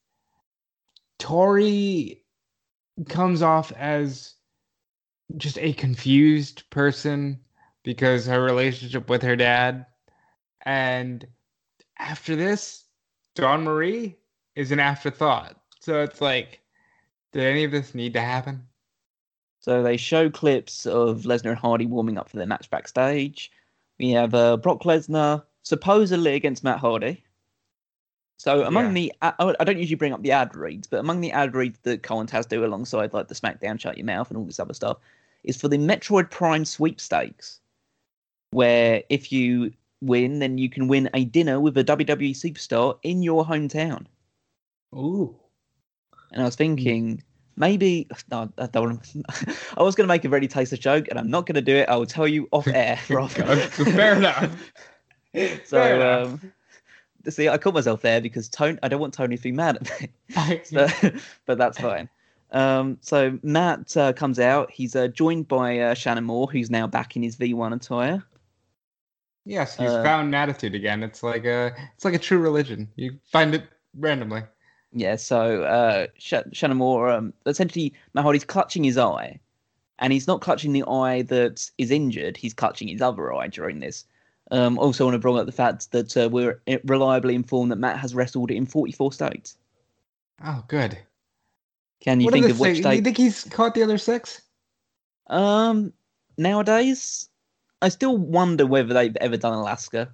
Torrie 1.19 2.21
comes 3.07 3.41
off 3.41 3.71
as 3.73 4.33
just 5.37 5.57
a 5.59 5.73
confused 5.73 6.69
person 6.69 7.39
because 7.83 8.25
her 8.25 8.41
relationship 8.41 9.09
with 9.09 9.21
her 9.21 9.35
dad. 9.35 9.85
And 10.63 11.25
after 11.97 12.35
this, 12.35 12.83
Dawn 13.35 13.63
Marie 13.63 14.17
is 14.55 14.71
an 14.71 14.79
afterthought. 14.79 15.58
So 15.79 16.01
it's 16.01 16.21
like, 16.21 16.59
did 17.31 17.43
any 17.43 17.63
of 17.63 17.71
this 17.71 17.95
need 17.95 18.13
to 18.13 18.21
happen? 18.21 18.65
So 19.61 19.83
they 19.83 19.97
show 19.97 20.29
clips 20.29 20.85
of 20.85 21.21
Lesnar 21.21 21.51
and 21.51 21.59
Hardy 21.59 21.85
warming 21.85 22.17
up 22.17 22.29
for 22.29 22.37
their 22.37 22.47
match 22.47 22.69
backstage. 22.69 23.51
We 23.97 24.11
have 24.11 24.33
uh, 24.33 24.57
Brock 24.57 24.83
Lesnar 24.83 25.43
supposedly 25.63 26.35
against 26.35 26.63
Matt 26.63 26.79
Hardy. 26.79 27.23
So 28.37 28.63
among 28.63 28.95
yeah. 28.95 29.11
the, 29.21 29.33
I 29.59 29.63
don't 29.65 29.79
usually 29.79 29.97
bring 29.97 30.13
up 30.13 30.23
the 30.23 30.31
ad 30.31 30.55
reads, 30.55 30.87
but 30.87 31.01
among 31.01 31.19
the 31.19 31.31
ad 31.33 31.53
reads 31.55 31.77
that 31.83 32.03
Cole 32.03 32.21
and 32.21 32.29
Taz 32.29 32.47
do 32.47 32.63
alongside 32.63 33.13
like 33.13 33.27
the 33.27 33.35
SmackDown 33.35 33.77
Shut 33.77 33.97
Your 33.97 34.05
Mouth 34.05 34.29
and 34.29 34.37
all 34.37 34.45
this 34.45 34.61
other 34.61 34.73
stuff, 34.73 34.97
is 35.43 35.57
for 35.57 35.67
the 35.67 35.77
Metroid 35.77 36.31
Prime 36.31 36.63
sweepstakes, 36.63 37.59
where 38.51 39.03
if 39.09 39.33
you 39.33 39.73
win, 40.01 40.39
then 40.39 40.57
you 40.57 40.69
can 40.69 40.87
win 40.87 41.09
a 41.13 41.25
dinner 41.25 41.59
with 41.59 41.77
a 41.77 41.83
WWE 41.83 42.31
superstar 42.31 42.97
in 43.03 43.21
your 43.21 43.45
hometown. 43.45 44.05
Ooh. 44.95 45.35
And 46.31 46.41
I 46.41 46.45
was 46.45 46.55
thinking, 46.55 47.23
maybe 47.55 48.07
no, 48.31 48.51
I 48.57 48.67
don't. 48.67 48.99
I 49.77 49.83
was 49.83 49.95
going 49.95 50.05
to 50.05 50.13
make 50.13 50.25
a 50.25 50.29
very 50.29 50.47
tasteless 50.47 50.79
joke, 50.79 51.07
and 51.09 51.19
I'm 51.19 51.29
not 51.29 51.45
going 51.45 51.55
to 51.55 51.61
do 51.61 51.75
it. 51.75 51.89
I 51.89 51.95
will 51.95 52.05
tell 52.05 52.27
you 52.27 52.47
off 52.51 52.67
air. 52.73 52.97
Fair 52.97 54.15
enough. 54.15 54.71
So, 55.31 55.77
Fair 55.77 55.95
enough. 55.95 56.43
Um, 56.43 56.51
see, 57.29 57.49
I 57.49 57.59
caught 57.59 57.75
myself 57.75 58.01
there 58.01 58.19
because 58.19 58.49
Tony. 58.49 58.79
I 58.81 58.87
don't 58.87 58.99
want 58.99 59.13
Tony 59.13 59.37
to 59.37 59.43
be 59.43 59.51
mad 59.51 59.77
at 59.77 60.01
me, 60.01 60.61
so, 60.63 60.87
but 61.45 61.59
that's 61.59 61.77
fine. 61.77 62.09
Um, 62.51 62.97
so 63.01 63.37
Matt 63.43 63.95
uh, 63.95 64.13
comes 64.13 64.39
out. 64.39 64.71
He's 64.71 64.95
uh, 64.95 65.07
joined 65.09 65.47
by 65.47 65.79
uh, 65.79 65.93
Shannon 65.93 66.23
Moore, 66.23 66.47
who's 66.51 66.69
now 66.69 66.87
back 66.87 67.15
in 67.15 67.21
his 67.21 67.35
V1 67.35 67.75
attire. 67.75 68.23
Yes, 69.45 69.77
he's 69.77 69.89
uh, 69.89 70.03
found 70.03 70.29
an 70.29 70.33
attitude 70.33 70.75
again. 70.75 71.03
It's 71.03 71.23
like 71.23 71.45
a, 71.45 71.75
it's 71.95 72.05
like 72.05 72.13
a 72.13 72.19
true 72.19 72.39
religion. 72.39 72.87
You 72.95 73.19
find 73.31 73.53
it 73.53 73.63
randomly. 73.97 74.43
Yeah. 74.93 75.15
So 75.15 75.63
uh, 75.63 76.07
Sh- 76.17 76.33
Shannon 76.53 76.77
Moore, 76.77 77.09
um, 77.09 77.33
essentially, 77.45 77.93
Matt 78.13 78.23
Hardy's 78.23 78.45
clutching 78.45 78.83
his 78.83 78.97
eye, 78.97 79.39
and 79.99 80.13
he's 80.13 80.27
not 80.27 80.41
clutching 80.41 80.73
the 80.73 80.83
eye 80.87 81.23
that 81.23 81.69
is 81.77 81.91
injured. 81.91 82.37
He's 82.37 82.53
clutching 82.53 82.87
his 82.87 83.01
other 83.01 83.33
eye 83.33 83.47
during 83.47 83.79
this. 83.79 84.05
Um, 84.51 84.79
also, 84.79 85.05
want 85.05 85.15
to 85.15 85.19
bring 85.19 85.37
up 85.37 85.45
the 85.45 85.51
fact 85.51 85.91
that 85.91 86.17
uh, 86.17 86.29
we're 86.29 86.61
reliably 86.85 87.35
informed 87.35 87.71
that 87.71 87.77
Matt 87.77 87.99
has 87.99 88.15
wrestled 88.15 88.49
in 88.49 88.65
44 88.65 89.13
states. 89.13 89.57
Oh, 90.43 90.63
good. 90.67 90.97
Can 92.01 92.21
you 92.21 92.25
what 92.25 92.33
think 92.33 92.49
of 92.49 92.59
which 92.59 92.77
state? 92.77 92.95
You 92.95 93.01
think 93.01 93.17
he's 93.17 93.43
caught 93.45 93.75
the 93.75 93.83
other 93.83 93.97
six? 93.97 94.41
Um, 95.27 95.93
nowadays, 96.37 97.27
I 97.81 97.89
still 97.89 98.17
wonder 98.17 98.65
whether 98.65 98.93
they've 98.93 99.15
ever 99.17 99.37
done 99.37 99.53
Alaska. 99.53 100.09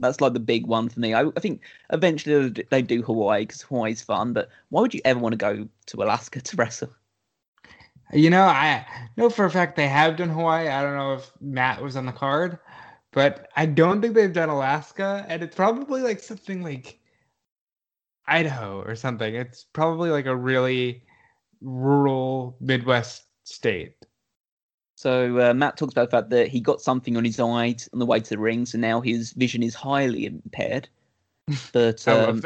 That's 0.00 0.20
like 0.20 0.32
the 0.32 0.40
big 0.40 0.66
one 0.66 0.88
for 0.88 0.98
me. 1.00 1.14
I, 1.14 1.24
I 1.24 1.40
think 1.40 1.60
eventually 1.92 2.64
they 2.70 2.82
do 2.82 3.02
Hawaii 3.02 3.42
because 3.42 3.62
Hawaii's 3.62 4.02
fun, 4.02 4.32
but 4.32 4.48
why 4.70 4.80
would 4.80 4.94
you 4.94 5.00
ever 5.04 5.20
want 5.20 5.34
to 5.34 5.36
go 5.36 5.68
to 5.86 6.02
Alaska 6.02 6.40
to 6.40 6.56
wrestle? 6.56 6.90
You 8.12 8.30
know, 8.30 8.42
I 8.42 8.84
know 9.16 9.30
for 9.30 9.44
a 9.44 9.50
fact 9.50 9.76
they 9.76 9.86
have 9.86 10.16
done 10.16 10.30
Hawaii. 10.30 10.68
I 10.68 10.82
don't 10.82 10.96
know 10.96 11.14
if 11.14 11.30
Matt 11.40 11.80
was 11.80 11.96
on 11.96 12.06
the 12.06 12.12
card, 12.12 12.58
but 13.12 13.48
I 13.56 13.66
don't 13.66 14.00
think 14.00 14.14
they've 14.14 14.32
done 14.32 14.48
Alaska, 14.48 15.24
and 15.28 15.42
it's 15.42 15.54
probably 15.54 16.00
like 16.02 16.18
something 16.18 16.62
like 16.62 16.98
Idaho 18.26 18.80
or 18.82 18.96
something. 18.96 19.34
It's 19.34 19.64
probably 19.64 20.10
like 20.10 20.26
a 20.26 20.34
really 20.34 21.04
rural 21.60 22.56
Midwest 22.60 23.24
state. 23.44 23.99
So 25.00 25.40
uh, 25.40 25.54
Matt 25.54 25.78
talks 25.78 25.94
about 25.94 26.10
the 26.10 26.16
fact 26.18 26.28
that 26.28 26.48
he 26.48 26.60
got 26.60 26.82
something 26.82 27.16
on 27.16 27.24
his 27.24 27.40
eye 27.40 27.74
on 27.94 27.98
the 27.98 28.04
way 28.04 28.20
to 28.20 28.28
the 28.28 28.38
ring, 28.38 28.66
so 28.66 28.76
now 28.76 29.00
his 29.00 29.32
vision 29.32 29.62
is 29.62 29.74
highly 29.74 30.26
impaired. 30.26 30.90
But 31.72 32.06
um, 32.06 32.42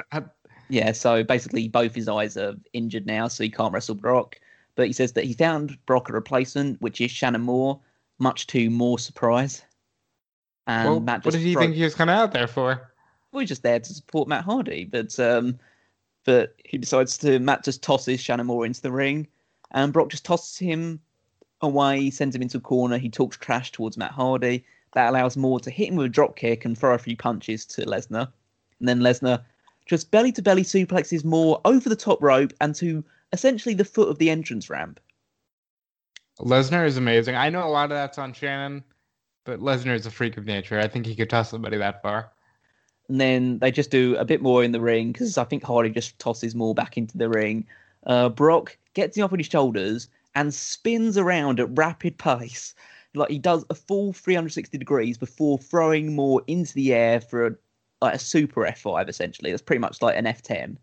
yeah, 0.68 0.92
so 0.92 1.24
basically 1.24 1.66
both 1.66 1.96
his 1.96 2.08
eyes 2.08 2.36
are 2.36 2.54
injured 2.72 3.06
now, 3.06 3.26
so 3.26 3.42
he 3.42 3.50
can't 3.50 3.72
wrestle 3.72 3.96
Brock. 3.96 4.36
But 4.76 4.86
he 4.86 4.92
says 4.92 5.14
that 5.14 5.24
he 5.24 5.32
found 5.32 5.76
Brock 5.84 6.08
a 6.08 6.12
replacement, 6.12 6.80
which 6.80 7.00
is 7.00 7.10
Shannon 7.10 7.40
Moore, 7.40 7.80
much 8.20 8.46
to 8.46 8.70
more 8.70 9.00
surprise. 9.00 9.60
And 10.68 10.88
well, 10.88 11.00
Matt 11.00 11.24
what 11.24 11.32
did 11.32 11.40
he 11.40 11.56
think 11.56 11.74
he 11.74 11.82
was 11.82 11.96
coming 11.96 12.14
out 12.14 12.30
there 12.30 12.46
for? 12.46 12.88
Well, 13.32 13.40
he's 13.40 13.48
just 13.48 13.64
there 13.64 13.80
to 13.80 13.94
support 13.94 14.28
Matt 14.28 14.44
Hardy, 14.44 14.84
but 14.84 15.18
um, 15.18 15.58
but 16.24 16.54
he 16.64 16.78
decides 16.78 17.18
to. 17.18 17.40
Matt 17.40 17.64
just 17.64 17.82
tosses 17.82 18.20
Shannon 18.20 18.46
Moore 18.46 18.64
into 18.64 18.80
the 18.80 18.92
ring, 18.92 19.26
and 19.72 19.92
Brock 19.92 20.10
just 20.10 20.24
tosses 20.24 20.56
him 20.56 21.00
away, 21.64 22.10
sends 22.10 22.36
him 22.36 22.42
into 22.42 22.58
a 22.58 22.60
corner. 22.60 22.98
He 22.98 23.10
talks 23.10 23.36
trash 23.36 23.72
towards 23.72 23.96
Matt 23.96 24.12
Hardy. 24.12 24.64
That 24.92 25.10
allows 25.10 25.36
Moore 25.36 25.60
to 25.60 25.70
hit 25.70 25.88
him 25.88 25.96
with 25.96 26.06
a 26.06 26.10
drop 26.10 26.36
kick 26.36 26.64
and 26.64 26.78
throw 26.78 26.94
a 26.94 26.98
few 26.98 27.16
punches 27.16 27.66
to 27.66 27.82
Lesnar. 27.82 28.28
And 28.78 28.88
then 28.88 29.00
Lesnar 29.00 29.42
just 29.86 30.10
belly 30.10 30.32
to 30.32 30.42
belly 30.42 30.62
suplexes 30.62 31.24
Moore 31.24 31.60
over 31.64 31.88
the 31.88 31.96
top 31.96 32.22
rope 32.22 32.52
and 32.60 32.74
to 32.76 33.04
essentially 33.32 33.74
the 33.74 33.84
foot 33.84 34.08
of 34.08 34.18
the 34.18 34.30
entrance 34.30 34.70
ramp. 34.70 35.00
Lesnar 36.40 36.86
is 36.86 36.96
amazing. 36.96 37.36
I 37.36 37.50
know 37.50 37.66
a 37.66 37.68
lot 37.68 37.84
of 37.84 37.90
that's 37.90 38.18
on 38.18 38.32
Shannon, 38.32 38.82
but 39.44 39.60
Lesnar 39.60 39.94
is 39.94 40.06
a 40.06 40.10
freak 40.10 40.36
of 40.36 40.46
nature. 40.46 40.80
I 40.80 40.88
think 40.88 41.06
he 41.06 41.14
could 41.14 41.30
toss 41.30 41.50
somebody 41.50 41.76
that 41.76 42.02
far. 42.02 42.30
And 43.08 43.20
then 43.20 43.58
they 43.58 43.70
just 43.70 43.90
do 43.90 44.16
a 44.16 44.24
bit 44.24 44.40
more 44.40 44.64
in 44.64 44.72
the 44.72 44.80
ring 44.80 45.12
because 45.12 45.36
I 45.36 45.44
think 45.44 45.62
Hardy 45.62 45.90
just 45.90 46.18
tosses 46.18 46.54
Moore 46.54 46.74
back 46.74 46.96
into 46.96 47.18
the 47.18 47.28
ring. 47.28 47.66
Uh, 48.06 48.28
Brock 48.30 48.76
gets 48.94 49.16
him 49.16 49.24
up 49.24 49.32
on 49.32 49.38
his 49.38 49.46
shoulders 49.46 50.08
and 50.34 50.52
spins 50.52 51.16
around 51.16 51.60
at 51.60 51.76
rapid 51.76 52.18
pace. 52.18 52.74
Like 53.14 53.30
he 53.30 53.38
does 53.38 53.64
a 53.70 53.74
full 53.74 54.12
360 54.12 54.76
degrees 54.76 55.16
before 55.16 55.58
throwing 55.58 56.14
more 56.14 56.42
into 56.46 56.74
the 56.74 56.92
air 56.92 57.20
for 57.20 57.46
a, 57.46 57.54
like 58.02 58.14
a 58.14 58.18
super 58.18 58.62
F5 58.62 59.08
essentially. 59.08 59.50
That's 59.50 59.62
pretty 59.62 59.80
much 59.80 60.02
like 60.02 60.16
an 60.16 60.24
F10. 60.24 60.76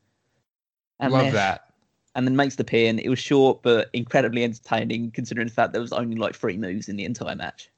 And 1.00 1.14
Love 1.14 1.24
then, 1.24 1.34
that. 1.34 1.74
And 2.16 2.26
then 2.26 2.36
makes 2.36 2.56
the 2.56 2.64
pin. 2.64 3.00
It 3.00 3.10
was 3.10 3.20
short 3.20 3.62
but 3.64 3.90
incredibly 3.94 4.44
entertaining 4.44 5.12
considering 5.12 5.48
the 5.48 5.54
fact 5.54 5.74
there 5.74 5.82
was 5.82 5.94
only 5.94 6.16
like 6.16 6.36
three 6.36 6.58
moves 6.58 6.88
in 6.88 6.96
the 6.96 7.06
entire 7.06 7.36
match. 7.36 7.70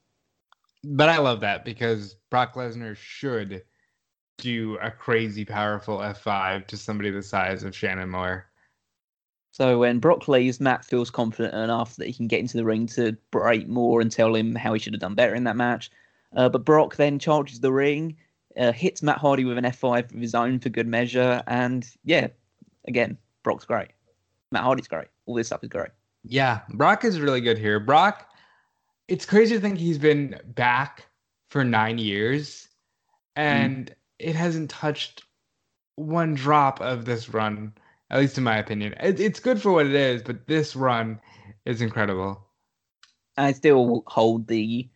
But 0.84 1.10
I 1.10 1.18
love 1.18 1.40
that 1.40 1.66
because 1.66 2.16
Brock 2.30 2.56
Lesnar 2.56 2.96
should 2.96 3.64
do 4.38 4.78
a 4.82 4.92
crazy 4.92 5.46
powerful 5.46 6.00
F5 6.00 6.68
to 6.68 6.78
somebody 6.78 7.10
the 7.10 7.24
size 7.24 7.64
of 7.64 7.76
Shannon 7.76 8.10
Moore. 8.10 8.48
So 9.54 9.78
when 9.78 10.00
Brock 10.00 10.28
leaves, 10.28 10.60
Matt 10.60 10.84
feels 10.84 11.12
confident 11.12 11.54
enough 11.54 11.96
that 11.98 12.08
he 12.08 12.14
can 12.14 12.28
get 12.28 12.40
into 12.40 12.58
the 12.58 12.66
ring 12.66 12.88
to 12.88 13.16
berate 13.30 13.70
Moore 13.70 14.02
and 14.02 14.12
tell 14.12 14.34
him 14.34 14.56
how 14.56 14.74
he 14.74 14.80
should 14.80 14.94
have 14.94 15.00
done 15.00 15.14
better 15.14 15.36
in 15.36 15.44
that 15.44 15.56
match. 15.56 15.92
Uh, 16.36 16.50
but 16.50 16.66
Brock 16.66 16.96
then 16.96 17.20
charges 17.20 17.60
the 17.60 17.72
ring, 17.72 18.18
uh, 18.58 18.72
hits 18.72 19.04
Matt 19.04 19.20
Hardy 19.20 19.46
with 19.46 19.60
an 19.60 19.66
F5 19.66 20.12
of 20.12 20.20
his 20.20 20.34
own 20.34 20.60
for 20.60 20.70
good 20.70 20.88
measure, 20.88 21.44
and 21.46 21.88
yeah, 22.04 22.30
again, 22.88 23.16
Brock's 23.44 23.64
great. 23.64 23.90
Matt 24.52 24.64
Hardy's 24.64 24.88
great. 24.88 25.10
All 25.28 25.36
this 25.36 25.48
stuff 25.48 25.64
is 25.64 25.70
great. 25.70 25.92
Yeah, 26.24 26.62
Brock 26.70 27.06
is 27.06 27.20
really 27.20 27.42
good 27.42 27.60
here. 27.60 27.80
Brock, 27.80 28.28
it's 29.08 29.26
crazy 29.26 29.54
to 29.54 29.62
think 29.62 29.78
he's 29.78 30.00
been 30.00 30.40
back 30.56 31.06
for 31.52 31.64
nine 31.64 32.00
years, 32.00 32.70
and 33.36 33.86
mm. 33.86 33.94
it 34.18 34.36
hasn't 34.36 34.72
touched 34.72 35.26
one 35.94 36.34
drop 36.34 36.82
of 36.82 37.06
this 37.06 37.30
run 37.30 37.74
at 38.10 38.20
least 38.20 38.38
in 38.38 38.44
my 38.44 38.58
opinion. 38.58 38.94
It, 39.00 39.20
it's 39.20 39.40
good 39.40 39.62
for 39.62 39.72
what 39.72 39.86
it 39.86 39.96
is, 39.96 40.22
but 40.22 40.48
this 40.48 40.76
run 40.76 41.20
is 41.66 41.82
incredible. 41.82 42.46
I 43.38 43.52
still 43.54 44.04
hold 44.08 44.48
the 44.48 44.88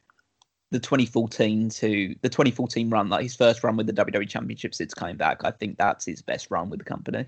the 0.71 0.79
2014 0.79 1.69
to 1.69 2.15
the 2.21 2.29
2014 2.29 2.89
run, 2.89 3.09
like 3.09 3.23
his 3.23 3.35
first 3.35 3.63
run 3.63 3.77
with 3.77 3.87
the 3.87 3.93
WWE 3.93 4.27
Championship 4.27 4.75
since 4.75 4.93
coming 4.93 5.15
back. 5.15 5.43
I 5.45 5.51
think 5.51 5.77
that's 5.77 6.05
his 6.05 6.21
best 6.21 6.51
run 6.51 6.69
with 6.69 6.79
the 6.79 6.85
company, 6.85 7.25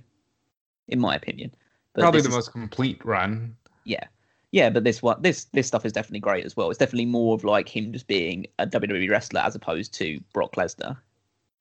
in 0.89 0.99
my 0.99 1.15
opinion. 1.15 1.53
But 1.93 2.01
Probably 2.01 2.21
the 2.21 2.29
is, 2.29 2.35
most 2.35 2.51
complete 2.51 3.03
run. 3.05 3.55
Yeah, 3.85 4.05
yeah, 4.51 4.69
but 4.69 4.83
this 4.83 5.01
one, 5.01 5.21
this 5.21 5.45
this 5.45 5.67
stuff 5.67 5.85
is 5.85 5.93
definitely 5.93 6.19
great 6.19 6.45
as 6.45 6.57
well. 6.57 6.69
It's 6.69 6.79
definitely 6.79 7.05
more 7.05 7.35
of 7.35 7.43
like 7.43 7.69
him 7.69 7.93
just 7.93 8.07
being 8.07 8.47
a 8.57 8.67
WWE 8.67 9.09
wrestler 9.09 9.41
as 9.41 9.55
opposed 9.55 9.93
to 9.95 10.19
Brock 10.33 10.55
Lesnar. 10.55 10.97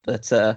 But 0.04 0.32
uh, 0.32 0.56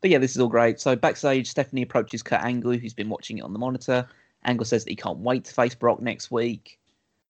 but 0.00 0.10
yeah, 0.10 0.18
this 0.18 0.32
is 0.32 0.38
all 0.38 0.48
great. 0.48 0.80
So 0.80 0.96
backstage, 0.96 1.48
Stephanie 1.48 1.82
approaches 1.82 2.22
Kurt 2.22 2.42
Angle, 2.42 2.72
who's 2.72 2.94
been 2.94 3.08
watching 3.08 3.38
it 3.38 3.42
on 3.44 3.52
the 3.52 3.58
monitor. 3.58 4.06
Angle 4.44 4.64
says 4.64 4.84
that 4.84 4.90
he 4.90 4.96
can't 4.96 5.18
wait 5.18 5.44
to 5.44 5.54
face 5.54 5.74
Brock 5.74 6.00
next 6.00 6.30
week, 6.30 6.78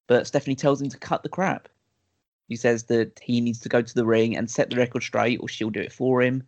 but 0.07 0.27
Stephanie 0.27 0.55
tells 0.55 0.81
him 0.81 0.89
to 0.89 0.97
cut 0.97 1.23
the 1.23 1.29
crap. 1.29 1.67
He 2.47 2.55
says 2.55 2.83
that 2.83 3.19
he 3.21 3.41
needs 3.41 3.59
to 3.59 3.69
go 3.69 3.81
to 3.81 3.93
the 3.93 4.05
ring 4.05 4.35
and 4.35 4.49
set 4.49 4.69
the 4.69 4.75
record 4.75 5.03
straight, 5.03 5.39
or 5.41 5.47
she'll 5.47 5.69
do 5.69 5.81
it 5.81 5.93
for 5.93 6.21
him. 6.21 6.43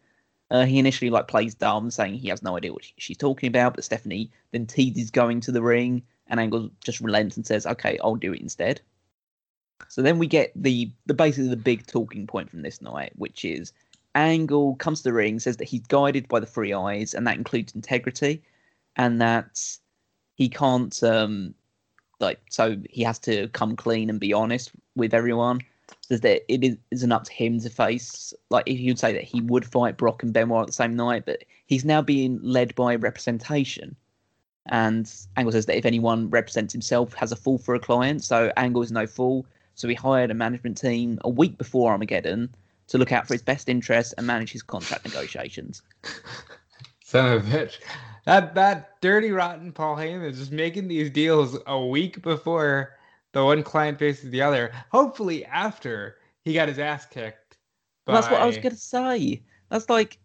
Uh, 0.51 0.65
he 0.65 0.77
initially 0.77 1.09
like 1.09 1.27
plays 1.27 1.55
dumb, 1.55 1.89
saying 1.89 2.15
he 2.15 2.29
has 2.29 2.43
no 2.43 2.57
idea 2.57 2.73
what 2.73 2.83
she's 2.97 3.17
talking 3.17 3.47
about, 3.47 3.75
but 3.75 3.83
Stephanie 3.83 4.29
then 4.51 4.65
teases 4.65 5.09
going 5.09 5.39
to 5.41 5.51
the 5.51 5.61
ring, 5.61 6.03
and 6.27 6.39
Angle 6.39 6.69
just 6.83 7.01
relents 7.01 7.37
and 7.37 7.45
says, 7.45 7.65
"Okay, 7.65 7.97
I'll 8.03 8.15
do 8.15 8.33
it 8.33 8.41
instead." 8.41 8.81
So 9.87 10.01
then 10.01 10.19
we 10.19 10.27
get 10.27 10.51
the 10.55 10.91
the 11.05 11.13
basically 11.13 11.49
the 11.49 11.57
big 11.57 11.87
talking 11.87 12.27
point 12.27 12.49
from 12.49 12.61
this 12.61 12.81
night, 12.81 13.13
which 13.15 13.45
is 13.45 13.73
Angle 14.15 14.75
comes 14.75 14.99
to 14.99 15.03
the 15.05 15.13
ring, 15.13 15.39
says 15.39 15.57
that 15.57 15.67
he's 15.67 15.81
guided 15.87 16.27
by 16.27 16.39
the 16.39 16.45
three 16.45 16.73
eyes, 16.73 17.13
and 17.13 17.25
that 17.27 17.37
includes 17.37 17.73
integrity, 17.73 18.43
and 18.95 19.19
that 19.21 19.59
he 20.35 20.49
can't 20.49 21.01
um 21.03 21.53
like 22.19 22.39
so 22.49 22.77
he 22.89 23.03
has 23.03 23.19
to 23.19 23.47
come 23.49 23.75
clean 23.75 24.09
and 24.09 24.19
be 24.19 24.33
honest 24.33 24.71
with 24.95 25.13
everyone. 25.13 25.61
Says 26.01 26.21
that 26.21 26.41
it 26.51 26.63
is, 26.63 26.77
isn't 26.91 27.11
up 27.11 27.25
to 27.25 27.33
him 27.33 27.59
to 27.59 27.69
face 27.69 28.33
like 28.49 28.63
if 28.67 28.79
you'd 28.79 28.99
say 28.99 29.13
that 29.13 29.23
he 29.23 29.41
would 29.41 29.65
fight 29.65 29.97
Brock 29.97 30.23
and 30.23 30.33
Benoit 30.33 30.61
at 30.61 30.67
the 30.67 30.73
same 30.73 30.95
night, 30.95 31.25
but 31.25 31.43
he's 31.65 31.85
now 31.85 32.01
being 32.01 32.39
led 32.41 32.73
by 32.75 32.95
representation. 32.95 33.95
And 34.67 35.11
Angle 35.35 35.51
says 35.51 35.65
that 35.65 35.77
if 35.77 35.85
anyone 35.85 36.29
represents 36.29 36.71
himself, 36.71 37.13
has 37.15 37.31
a 37.31 37.35
fool 37.35 37.57
for 37.57 37.75
a 37.75 37.79
client. 37.79 38.23
So 38.23 38.51
Angle 38.55 38.81
is 38.83 38.91
no 38.91 39.05
fool. 39.05 39.45
So 39.75 39.87
he 39.87 39.95
hired 39.95 40.31
a 40.31 40.35
management 40.35 40.77
team 40.77 41.19
a 41.21 41.29
week 41.29 41.57
before 41.57 41.91
Armageddon 41.91 42.53
to 42.87 42.97
look 42.97 43.11
out 43.11 43.27
for 43.27 43.33
his 43.33 43.41
best 43.41 43.69
interests 43.69 44.13
and 44.13 44.27
manage 44.27 44.51
his 44.51 44.63
contract 44.63 45.05
negotiations. 45.05 45.81
Son 47.03 47.33
of 47.33 47.53
a 47.53 47.57
bitch. 47.57 47.79
That 48.25 48.55
that 48.55 49.01
dirty 49.01 49.31
rotten 49.31 49.71
Paul 49.71 49.97
Heyman 49.97 50.29
is 50.29 50.37
just 50.37 50.51
making 50.51 50.87
these 50.87 51.09
deals 51.09 51.57
a 51.67 51.85
week 51.85 52.21
before 52.21 52.97
the 53.33 53.43
one 53.43 53.63
client 53.63 53.99
faces 53.99 54.31
the 54.31 54.41
other. 54.41 54.71
Hopefully 54.91 55.45
after 55.45 56.17
he 56.45 56.53
got 56.53 56.69
his 56.69 56.79
ass 56.79 57.05
kicked. 57.05 57.57
By... 58.05 58.13
That's 58.13 58.29
what 58.29 58.41
I 58.41 58.45
was 58.45 58.57
gonna 58.57 58.75
say. 58.75 59.41
That's 59.69 59.89
like, 59.89 60.19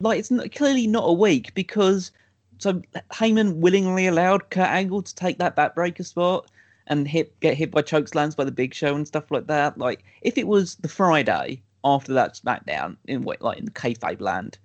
like 0.00 0.18
it's 0.18 0.30
not, 0.30 0.50
clearly 0.52 0.86
not 0.86 1.04
a 1.04 1.12
week 1.12 1.54
because 1.54 2.10
so 2.58 2.80
Heyman 3.12 3.56
willingly 3.56 4.06
allowed 4.06 4.50
Kurt 4.50 4.68
Angle 4.68 5.02
to 5.02 5.14
take 5.14 5.38
that 5.38 5.56
backbreaker 5.56 6.04
spot 6.04 6.50
and 6.86 7.08
hit 7.08 7.38
get 7.40 7.56
hit 7.56 7.70
by 7.70 7.82
chokeslams 7.82 8.36
by 8.36 8.44
the 8.44 8.52
Big 8.52 8.74
Show 8.74 8.94
and 8.94 9.06
stuff 9.06 9.30
like 9.30 9.46
that. 9.46 9.78
Like 9.78 10.04
if 10.22 10.38
it 10.38 10.46
was 10.46 10.76
the 10.76 10.88
Friday 10.88 11.62
after 11.84 12.12
that 12.14 12.34
SmackDown 12.34 12.96
in 13.06 13.22
like 13.22 13.58
in 13.58 13.64
the 13.64 13.70
kayfabe 13.70 14.20
land, 14.20 14.58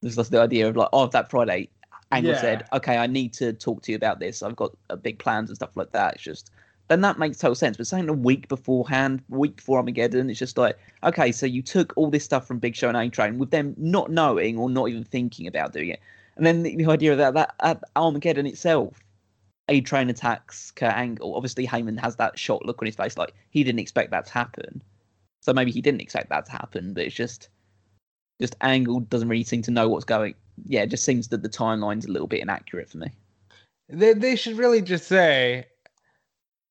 there's 0.00 0.16
just 0.16 0.30
the 0.30 0.40
idea 0.40 0.68
of 0.68 0.76
like 0.76 0.88
oh 0.92 1.06
that 1.08 1.30
Friday 1.30 1.68
Angle 2.12 2.32
yeah. 2.32 2.40
said, 2.40 2.64
"Okay, 2.72 2.96
I 2.96 3.06
need 3.06 3.32
to 3.34 3.52
talk 3.52 3.82
to 3.82 3.92
you 3.92 3.96
about 3.96 4.20
this. 4.20 4.42
I've 4.42 4.56
got 4.56 4.76
uh, 4.90 4.96
big 4.96 5.18
plans 5.18 5.50
and 5.50 5.56
stuff 5.56 5.76
like 5.76 5.92
that." 5.92 6.14
It's 6.14 6.22
just 6.22 6.50
then 6.88 7.00
that 7.00 7.18
makes 7.18 7.38
total 7.38 7.54
sense. 7.54 7.76
But 7.76 7.86
saying 7.86 8.08
a 8.08 8.12
week 8.12 8.48
beforehand, 8.48 9.22
week 9.28 9.56
before 9.56 9.78
Armageddon, 9.78 10.30
it's 10.30 10.38
just 10.38 10.58
like, 10.58 10.78
okay, 11.02 11.32
so 11.32 11.46
you 11.46 11.62
took 11.62 11.92
all 11.96 12.10
this 12.10 12.24
stuff 12.24 12.46
from 12.46 12.58
Big 12.58 12.76
Show 12.76 12.88
and 12.88 12.96
A 12.96 13.08
Train 13.08 13.38
with 13.38 13.50
them 13.50 13.74
not 13.78 14.10
knowing 14.10 14.58
or 14.58 14.70
not 14.70 14.88
even 14.88 15.04
thinking 15.04 15.46
about 15.46 15.72
doing 15.72 15.88
it, 15.88 16.00
and 16.36 16.46
then 16.46 16.62
the, 16.62 16.76
the 16.76 16.86
idea 16.86 17.12
of 17.12 17.18
that 17.18 17.34
that 17.34 17.54
at 17.60 17.82
Armageddon 17.96 18.46
itself, 18.46 19.03
A 19.68 19.80
Train 19.80 20.10
attacks 20.10 20.70
Kurt 20.70 20.92
Angle. 20.92 21.34
Obviously, 21.34 21.66
Heyman 21.66 21.98
has 22.00 22.16
that 22.16 22.38
shocked 22.38 22.66
look 22.66 22.82
on 22.82 22.86
his 22.86 22.96
face, 22.96 23.16
like 23.16 23.34
he 23.50 23.64
didn't 23.64 23.80
expect 23.80 24.10
that 24.10 24.26
to 24.26 24.32
happen. 24.32 24.82
So 25.40 25.52
maybe 25.52 25.70
he 25.70 25.80
didn't 25.80 26.00
expect 26.00 26.30
that 26.30 26.46
to 26.46 26.52
happen, 26.52 26.94
but 26.94 27.04
it's 27.04 27.14
just 27.14 27.48
just 28.40 28.56
Angle 28.60 29.00
doesn't 29.00 29.28
really 29.28 29.44
seem 29.44 29.62
to 29.62 29.70
know 29.70 29.88
what's 29.88 30.04
going 30.04 30.34
yeah, 30.66 30.82
it 30.82 30.90
just 30.90 31.04
seems 31.04 31.28
that 31.28 31.42
the 31.42 31.48
timeline's 31.48 32.06
a 32.06 32.10
little 32.10 32.28
bit 32.28 32.40
inaccurate 32.40 32.88
for 32.88 32.98
me. 32.98 33.08
They 33.88 34.14
they 34.14 34.36
should 34.36 34.56
really 34.56 34.82
just 34.82 35.06
say 35.06 35.66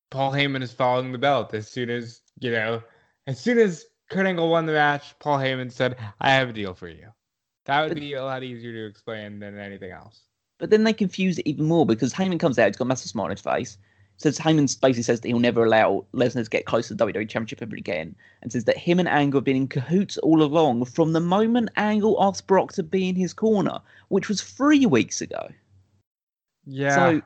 Paul 0.09 0.31
Heyman 0.31 0.61
is 0.61 0.71
following 0.71 1.11
the 1.11 1.17
belt 1.17 1.53
as 1.53 1.67
soon 1.67 1.89
as 1.89 2.21
you 2.39 2.51
know, 2.51 2.81
as 3.27 3.39
soon 3.39 3.57
as 3.57 3.85
Kurt 4.09 4.25
Angle 4.25 4.49
won 4.49 4.65
the 4.65 4.73
match, 4.73 5.17
Paul 5.19 5.37
Heyman 5.37 5.71
said, 5.71 5.97
"I 6.19 6.31
have 6.31 6.49
a 6.49 6.53
deal 6.53 6.73
for 6.73 6.87
you." 6.87 7.09
That 7.65 7.87
would 7.87 7.95
be 7.95 8.13
a 8.13 8.23
lot 8.23 8.43
easier 8.43 8.73
to 8.73 8.85
explain 8.85 9.39
than 9.39 9.57
anything 9.57 9.91
else. 9.91 10.21
But 10.63 10.69
then 10.69 10.85
they 10.85 10.93
confuse 10.93 11.39
it 11.39 11.45
even 11.45 11.65
more 11.65 11.85
because 11.85 12.13
Heyman 12.13 12.39
comes 12.39 12.57
out, 12.57 12.67
he's 12.67 12.77
got 12.77 12.85
a 12.85 12.87
massive 12.87 13.09
smile 13.09 13.25
on 13.25 13.31
his 13.31 13.41
face, 13.41 13.77
says 14.15 14.39
Heyman 14.39 14.79
basically 14.79 15.03
says 15.03 15.19
that 15.19 15.27
he'll 15.27 15.39
never 15.39 15.65
allow 15.65 16.05
Lesnar 16.13 16.41
to 16.41 16.49
get 16.49 16.65
close 16.65 16.87
to 16.87 16.93
the 16.93 17.05
WWE 17.05 17.27
Championship 17.27 17.61
ever 17.61 17.75
again, 17.75 18.15
and 18.41 18.49
says 18.49 18.63
that 18.63 18.77
him 18.77 18.97
and 18.97 19.09
Angle 19.09 19.39
have 19.39 19.43
been 19.43 19.57
in 19.57 19.67
cahoots 19.67 20.17
all 20.19 20.41
along 20.41 20.85
from 20.85 21.11
the 21.11 21.19
moment 21.19 21.67
Angle 21.75 22.15
asked 22.17 22.47
Brock 22.47 22.71
to 22.75 22.81
be 22.81 23.09
in 23.09 23.15
his 23.17 23.33
corner, 23.33 23.81
which 24.07 24.29
was 24.29 24.41
three 24.41 24.85
weeks 24.85 25.19
ago. 25.19 25.49
Yeah. 26.65 26.95
So, 26.95 27.21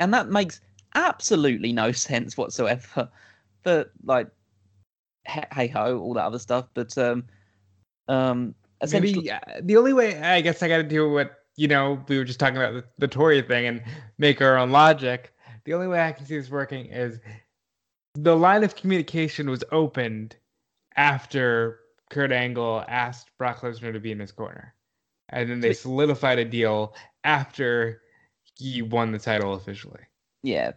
and 0.00 0.12
that 0.12 0.28
makes 0.28 0.60
absolutely 0.96 1.72
no 1.72 1.92
sense 2.08 2.36
whatsoever. 2.36 3.08
But 3.62 3.92
like, 4.02 4.26
hey 5.26 5.68
ho, 5.68 6.00
all 6.00 6.14
that 6.14 6.24
other 6.24 6.40
stuff. 6.40 6.66
But 6.74 6.98
um, 6.98 7.22
um, 8.08 8.52
essentially, 8.82 9.14
Maybe, 9.14 9.30
uh, 9.30 9.38
the 9.62 9.76
only 9.76 9.92
way 9.92 10.20
I 10.20 10.40
guess 10.40 10.60
I 10.60 10.66
got 10.66 10.78
to 10.78 10.82
deal 10.82 11.12
with 11.12 11.28
you 11.60 11.68
know 11.68 12.02
we 12.08 12.16
were 12.16 12.24
just 12.24 12.40
talking 12.40 12.56
about 12.56 12.72
the, 12.72 12.84
the 12.98 13.08
Torrie 13.08 13.46
thing 13.46 13.66
and 13.66 13.82
make 14.16 14.40
our 14.40 14.56
own 14.56 14.70
logic 14.70 15.32
the 15.64 15.74
only 15.74 15.88
way 15.88 16.00
I 16.00 16.12
can 16.12 16.24
see 16.26 16.38
this 16.38 16.50
working 16.50 16.86
is 16.86 17.20
the 18.14 18.36
line 18.36 18.64
of 18.64 18.74
communication 18.74 19.50
was 19.50 19.62
opened 19.70 20.36
after 20.96 21.80
Kurt 22.08 22.32
Angle 22.32 22.84
asked 22.88 23.30
Brock 23.38 23.60
Lesnar 23.60 23.92
to 23.92 24.00
be 24.00 24.10
in 24.10 24.18
his 24.18 24.32
corner. 24.32 24.74
And 25.28 25.48
then 25.48 25.60
they 25.60 25.72
solidified 25.72 26.38
a 26.38 26.44
deal 26.44 26.94
after 27.22 28.02
he 28.56 28.82
won 28.82 29.12
the 29.12 29.18
title 29.18 29.54
officially. 29.54 30.00
Yeah. 30.42 30.72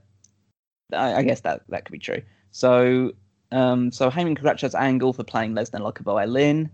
I, 0.94 1.16
I 1.16 1.24
guess 1.24 1.42
that, 1.42 1.64
that 1.70 1.86
could 1.86 1.94
be 1.94 1.98
true. 1.98 2.22
So 2.52 3.14
um, 3.52 3.92
so 3.92 4.10
Heyman 4.10 4.36
congratulates 4.36 4.76
Angle 4.76 5.14
for 5.14 5.24
playing 5.24 5.54
Lesnar 5.54 5.80
like 5.80 6.00
a 6.00 6.04
violin. 6.04 6.70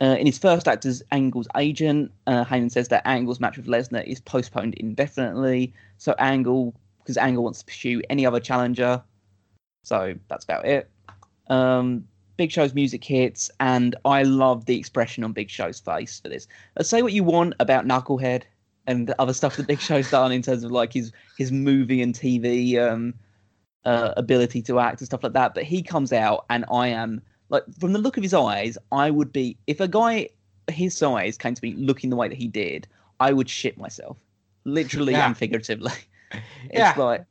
Uh, 0.00 0.16
in 0.18 0.26
his 0.26 0.38
first 0.38 0.68
act 0.68 0.84
as 0.86 1.02
Angle's 1.10 1.48
agent, 1.56 2.12
uh, 2.26 2.44
Heyman 2.44 2.70
says 2.70 2.88
that 2.88 3.02
Angle's 3.04 3.40
match 3.40 3.56
with 3.56 3.66
Lesnar 3.66 4.04
is 4.06 4.20
postponed 4.20 4.74
indefinitely. 4.74 5.74
So 5.98 6.14
Angle 6.18 6.74
because 6.98 7.16
Angle 7.16 7.42
wants 7.42 7.60
to 7.60 7.64
pursue 7.64 8.02
any 8.10 8.26
other 8.26 8.38
challenger. 8.38 9.02
So 9.82 10.14
that's 10.28 10.44
about 10.44 10.66
it. 10.66 10.90
Um, 11.48 12.06
Big 12.36 12.52
Show's 12.52 12.74
music 12.74 13.02
hits, 13.02 13.50
and 13.58 13.96
I 14.04 14.22
love 14.22 14.66
the 14.66 14.78
expression 14.78 15.24
on 15.24 15.32
Big 15.32 15.50
Show's 15.50 15.80
face 15.80 16.20
for 16.20 16.28
this. 16.28 16.46
Let's 16.76 16.88
say 16.88 17.02
what 17.02 17.12
you 17.12 17.24
want 17.24 17.54
about 17.58 17.86
Knucklehead 17.86 18.42
and 18.86 19.08
the 19.08 19.20
other 19.20 19.32
stuff 19.32 19.56
that 19.56 19.66
Big 19.66 19.80
Show's 19.80 20.10
done 20.12 20.30
in 20.30 20.42
terms 20.42 20.62
of 20.62 20.70
like 20.70 20.92
his 20.92 21.12
his 21.36 21.50
movie 21.50 22.02
and 22.02 22.14
TV 22.14 22.78
um, 22.78 23.14
uh, 23.84 24.12
ability 24.16 24.62
to 24.62 24.78
act 24.78 25.00
and 25.00 25.06
stuff 25.06 25.22
like 25.22 25.32
that, 25.32 25.54
but 25.54 25.64
he 25.64 25.82
comes 25.82 26.12
out, 26.12 26.44
and 26.50 26.64
I 26.70 26.88
am 26.88 27.22
like 27.48 27.64
from 27.78 27.92
the 27.92 27.98
look 27.98 28.16
of 28.16 28.22
his 28.22 28.34
eyes, 28.34 28.78
I 28.92 29.10
would 29.10 29.32
be 29.32 29.56
if 29.66 29.80
a 29.80 29.88
guy 29.88 30.28
his 30.68 30.96
size 30.96 31.38
came 31.38 31.54
to 31.54 31.64
me 31.64 31.74
looking 31.74 32.10
the 32.10 32.16
way 32.16 32.28
that 32.28 32.36
he 32.36 32.48
did, 32.48 32.86
I 33.20 33.32
would 33.32 33.48
shit 33.48 33.78
myself, 33.78 34.16
literally 34.64 35.12
yeah. 35.12 35.26
and 35.26 35.36
figuratively. 35.36 35.92
It's 36.64 36.78
yeah. 36.78 36.92
like 36.98 37.24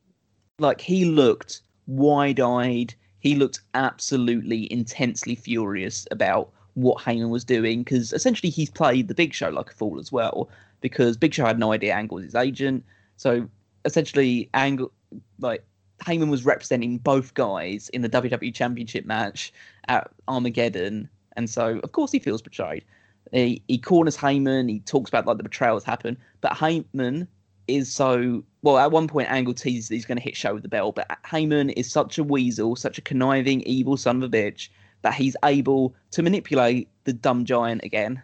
like 0.58 0.80
he 0.80 1.04
looked 1.04 1.60
wide-eyed. 1.86 2.94
He 3.20 3.36
looked 3.36 3.60
absolutely 3.74 4.72
intensely 4.72 5.36
furious 5.36 6.04
about 6.10 6.50
what 6.74 6.98
Heyman 6.98 7.30
was 7.30 7.44
doing 7.44 7.84
because 7.84 8.12
essentially 8.12 8.50
he's 8.50 8.70
played 8.70 9.06
the 9.06 9.14
Big 9.14 9.32
Show 9.34 9.50
like 9.50 9.70
a 9.70 9.74
fool 9.74 10.00
as 10.00 10.10
well 10.10 10.48
because 10.80 11.16
Big 11.16 11.32
Show 11.32 11.46
had 11.46 11.60
no 11.60 11.72
idea 11.72 11.94
Angle 11.94 12.16
was 12.16 12.24
his 12.24 12.34
agent. 12.34 12.84
So 13.16 13.48
essentially, 13.84 14.48
Angle 14.54 14.90
like 15.38 15.64
Heyman 16.00 16.30
was 16.30 16.44
representing 16.44 16.98
both 16.98 17.34
guys 17.34 17.88
in 17.90 18.02
the 18.02 18.08
WWE 18.08 18.54
Championship 18.54 19.04
match 19.04 19.52
at 19.88 20.10
Armageddon, 20.28 21.08
and 21.36 21.48
so 21.48 21.80
of 21.82 21.92
course 21.92 22.12
he 22.12 22.18
feels 22.18 22.42
betrayed. 22.42 22.84
He, 23.32 23.62
he 23.68 23.78
corners 23.78 24.16
Heyman. 24.16 24.70
He 24.70 24.80
talks 24.80 25.08
about 25.08 25.26
like 25.26 25.36
the 25.36 25.42
betrayals 25.42 25.84
happen, 25.84 26.16
but 26.40 26.52
Heyman 26.52 27.26
is 27.66 27.92
so 27.92 28.42
well. 28.62 28.78
At 28.78 28.90
one 28.90 29.08
point, 29.08 29.30
Angle 29.30 29.54
teases 29.54 29.88
he's 29.88 30.06
going 30.06 30.18
to 30.18 30.24
hit 30.24 30.36
show 30.36 30.54
with 30.54 30.62
the 30.62 30.68
bell, 30.68 30.92
but 30.92 31.08
Heyman 31.24 31.72
is 31.76 31.90
such 31.90 32.18
a 32.18 32.24
weasel, 32.24 32.76
such 32.76 32.98
a 32.98 33.02
conniving, 33.02 33.62
evil 33.62 33.96
son 33.96 34.22
of 34.22 34.22
a 34.22 34.28
bitch 34.28 34.68
that 35.02 35.14
he's 35.14 35.36
able 35.44 35.94
to 36.10 36.22
manipulate 36.22 36.88
the 37.04 37.12
dumb 37.12 37.44
giant 37.44 37.84
again. 37.84 38.22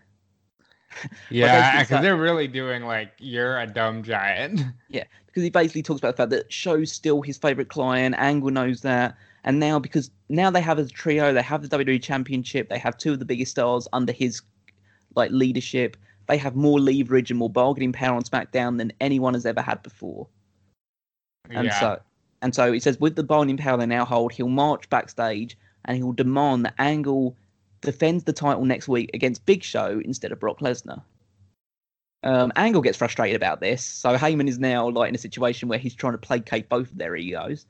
Yeah, 1.30 1.82
because 1.82 2.02
they're 2.02 2.16
really 2.16 2.48
doing 2.48 2.84
like 2.84 3.12
you're 3.18 3.58
a 3.60 3.66
dumb 3.66 4.02
giant. 4.02 4.62
Yeah, 4.88 5.04
because 5.34 5.42
he 5.42 5.50
basically 5.50 5.82
talks 5.82 5.98
about 5.98 6.16
the 6.16 6.22
fact 6.22 6.30
that 6.30 6.52
Show's 6.52 6.92
still 6.92 7.20
his 7.20 7.36
favorite 7.36 7.68
client. 7.68 8.14
Angle 8.16 8.50
knows 8.50 8.82
that, 8.82 9.16
and 9.42 9.58
now 9.58 9.80
because 9.80 10.10
now 10.28 10.50
they 10.50 10.60
have 10.60 10.78
a 10.78 10.86
trio, 10.86 11.32
they 11.32 11.42
have 11.42 11.68
the 11.68 11.76
WWE 11.76 12.00
Championship, 12.00 12.68
they 12.68 12.78
have 12.78 12.96
two 12.96 13.12
of 13.12 13.18
the 13.18 13.24
biggest 13.24 13.50
stars 13.50 13.88
under 13.92 14.12
his 14.12 14.40
like 15.16 15.30
leadership 15.30 15.96
they 16.26 16.38
have 16.38 16.56
more 16.56 16.80
leverage 16.80 17.30
and 17.30 17.38
more 17.38 17.50
bargaining 17.50 17.92
power 17.92 18.16
on 18.16 18.22
SmackDown 18.22 18.78
than 18.78 18.92
anyone 19.00 19.34
has 19.34 19.46
ever 19.46 19.60
had 19.60 19.82
before. 19.82 20.26
And 21.50 21.66
yeah. 21.66 21.80
so 21.80 22.00
and 22.42 22.54
so 22.54 22.72
he 22.72 22.80
says 22.80 22.98
with 23.00 23.16
the 23.16 23.22
bargaining 23.22 23.56
power 23.56 23.76
they 23.76 23.86
now 23.86 24.04
hold, 24.04 24.32
he'll 24.32 24.48
march 24.48 24.88
backstage 24.90 25.56
and 25.84 25.96
he'll 25.96 26.12
demand 26.12 26.64
that 26.64 26.74
Angle 26.78 27.36
defends 27.82 28.24
the 28.24 28.32
title 28.32 28.64
next 28.64 28.88
week 28.88 29.10
against 29.12 29.44
Big 29.44 29.62
Show 29.62 30.00
instead 30.04 30.32
of 30.32 30.40
Brock 30.40 30.60
Lesnar. 30.60 31.02
Um, 32.24 32.52
Angle 32.56 32.82
gets 32.82 32.98
frustrated 32.98 33.36
about 33.36 33.60
this, 33.60 33.84
so 33.84 34.16
Heyman 34.16 34.48
is 34.48 34.58
now 34.58 34.88
like 34.88 35.08
in 35.10 35.14
a 35.14 35.18
situation 35.18 35.68
where 35.68 35.78
he's 35.78 35.94
trying 35.94 36.14
to 36.14 36.18
placate 36.18 36.68
both 36.68 36.90
of 36.90 36.98
their 36.98 37.14
egos. 37.14 37.66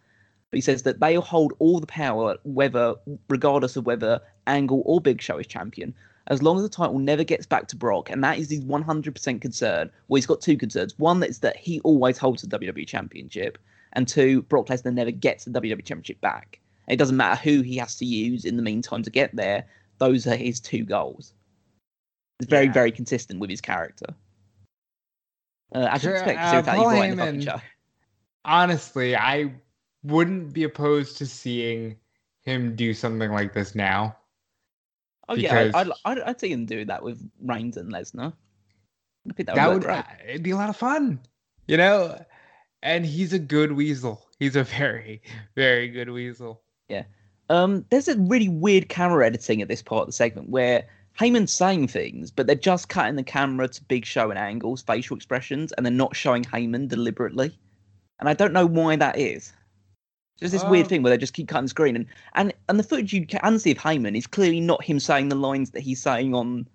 But 0.50 0.58
he 0.58 0.60
says 0.62 0.84
that 0.84 1.00
they'll 1.00 1.20
hold 1.20 1.52
all 1.58 1.80
the 1.80 1.86
power, 1.86 2.36
whether 2.44 2.94
regardless 3.28 3.76
of 3.76 3.84
whether 3.84 4.20
Angle 4.46 4.82
or 4.86 5.00
Big 5.00 5.20
Show 5.20 5.38
is 5.38 5.46
champion 5.46 5.92
as 6.28 6.42
long 6.42 6.56
as 6.56 6.62
the 6.62 6.68
title 6.68 6.98
never 6.98 7.24
gets 7.24 7.46
back 7.46 7.68
to 7.68 7.76
Brock, 7.76 8.10
and 8.10 8.24
that 8.24 8.38
is 8.38 8.50
his 8.50 8.64
100% 8.64 9.40
concern. 9.40 9.90
Well, 10.08 10.16
he's 10.16 10.26
got 10.26 10.40
two 10.40 10.56
concerns. 10.56 10.98
One 10.98 11.22
is 11.22 11.40
that 11.40 11.56
he 11.56 11.80
always 11.80 12.18
holds 12.18 12.42
the 12.42 12.58
WWE 12.58 12.86
Championship, 12.86 13.58
and 13.92 14.08
two, 14.08 14.42
Brock 14.42 14.68
Lesnar 14.68 14.94
never 14.94 15.10
gets 15.10 15.44
the 15.44 15.50
WWE 15.50 15.84
Championship 15.84 16.20
back. 16.20 16.60
It 16.88 16.96
doesn't 16.96 17.16
matter 17.16 17.40
who 17.40 17.62
he 17.62 17.76
has 17.76 17.96
to 17.96 18.04
use 18.04 18.44
in 18.44 18.56
the 18.56 18.62
meantime 18.62 19.02
to 19.02 19.10
get 19.10 19.34
there. 19.36 19.66
Those 19.98 20.26
are 20.26 20.36
his 20.36 20.60
two 20.60 20.84
goals. 20.84 21.34
It's 22.40 22.48
very, 22.48 22.66
yeah. 22.66 22.72
very 22.72 22.90
consistent 22.90 23.40
with 23.40 23.50
his 23.50 23.60
character. 23.60 24.06
Uh, 25.74 25.88
as 25.90 26.04
you 26.04 26.10
expect, 26.10 26.40
uh, 26.40 26.62
Paul 26.62 26.86
Heyman, 26.88 27.60
Honestly, 28.44 29.16
I 29.16 29.52
wouldn't 30.02 30.52
be 30.52 30.64
opposed 30.64 31.16
to 31.18 31.26
seeing 31.26 31.96
him 32.42 32.76
do 32.76 32.92
something 32.92 33.30
like 33.32 33.54
this 33.54 33.74
now. 33.74 34.16
Oh 35.28 35.34
yeah, 35.34 35.70
I'd, 35.74 35.90
I'd, 36.04 36.18
I'd 36.20 36.40
see 36.40 36.52
him 36.52 36.66
do 36.66 36.84
that 36.84 37.02
with 37.02 37.26
Reigns 37.40 37.78
and 37.78 37.90
Lesnar. 37.90 38.32
I 39.28 39.32
think 39.32 39.46
that, 39.46 39.56
That 39.56 39.68
would, 39.68 39.78
would 39.78 39.86
work 39.86 40.06
great. 40.18 40.28
it'd 40.28 40.42
be 40.42 40.50
a 40.50 40.56
lot 40.56 40.68
of 40.68 40.76
fun, 40.76 41.18
you 41.66 41.78
know. 41.78 42.22
And 42.82 43.06
he's 43.06 43.32
a 43.32 43.38
good 43.38 43.72
weasel. 43.72 44.26
He's 44.38 44.56
a 44.56 44.64
very, 44.78 45.22
very 45.56 45.88
good 45.88 46.10
weasel. 46.10 46.60
Yeah. 46.90 47.04
Um, 47.48 47.86
there's 47.88 48.08
a 48.08 48.18
really 48.18 48.50
weird 48.50 48.90
camera 48.90 49.26
editing 49.26 49.62
at 49.62 49.68
this 49.68 49.80
part 49.82 50.02
of 50.02 50.06
the 50.08 50.12
segment 50.12 50.50
where 50.50 50.86
Heyman's 51.18 51.54
saying 51.54 51.88
things, 51.88 52.30
but 52.30 52.46
they're 52.46 52.56
just 52.56 52.88
cutting 52.88 53.16
the 53.16 53.22
camera 53.22 53.68
to 53.68 53.84
Big 53.84 54.04
Show 54.04 54.30
and 54.30 54.38
angles, 54.38 54.82
facial 54.82 55.16
expressions, 55.16 55.72
and 55.72 55.86
they're 55.86 55.92
not 55.92 56.16
showing 56.16 56.42
Heyman 56.44 56.88
deliberately. 56.88 57.56
And 58.18 58.28
I 58.28 58.34
don't 58.34 58.52
know 58.52 58.66
why 58.66 58.96
that 58.96 59.18
is. 59.18 59.52
Just 60.40 60.52
this 60.52 60.64
weird 60.64 60.86
Uh, 60.86 60.88
thing 60.88 61.02
where 61.02 61.10
they 61.10 61.18
just 61.18 61.32
keep 61.34 61.46
cutting 61.46 61.66
the 61.66 61.68
screen, 61.70 61.94
and 61.94 62.06
and 62.34 62.52
and 62.68 62.78
the 62.78 62.82
footage 62.82 63.12
you 63.12 63.24
can 63.24 63.58
see 63.60 63.70
of 63.70 63.78
Heyman 63.78 64.16
is 64.16 64.26
clearly 64.26 64.58
not 64.60 64.82
him 64.82 64.98
saying 64.98 65.28
the 65.28 65.36
lines 65.36 65.70
that 65.70 65.80
he's 65.80 66.02
saying 66.02 66.34
on 66.34 66.66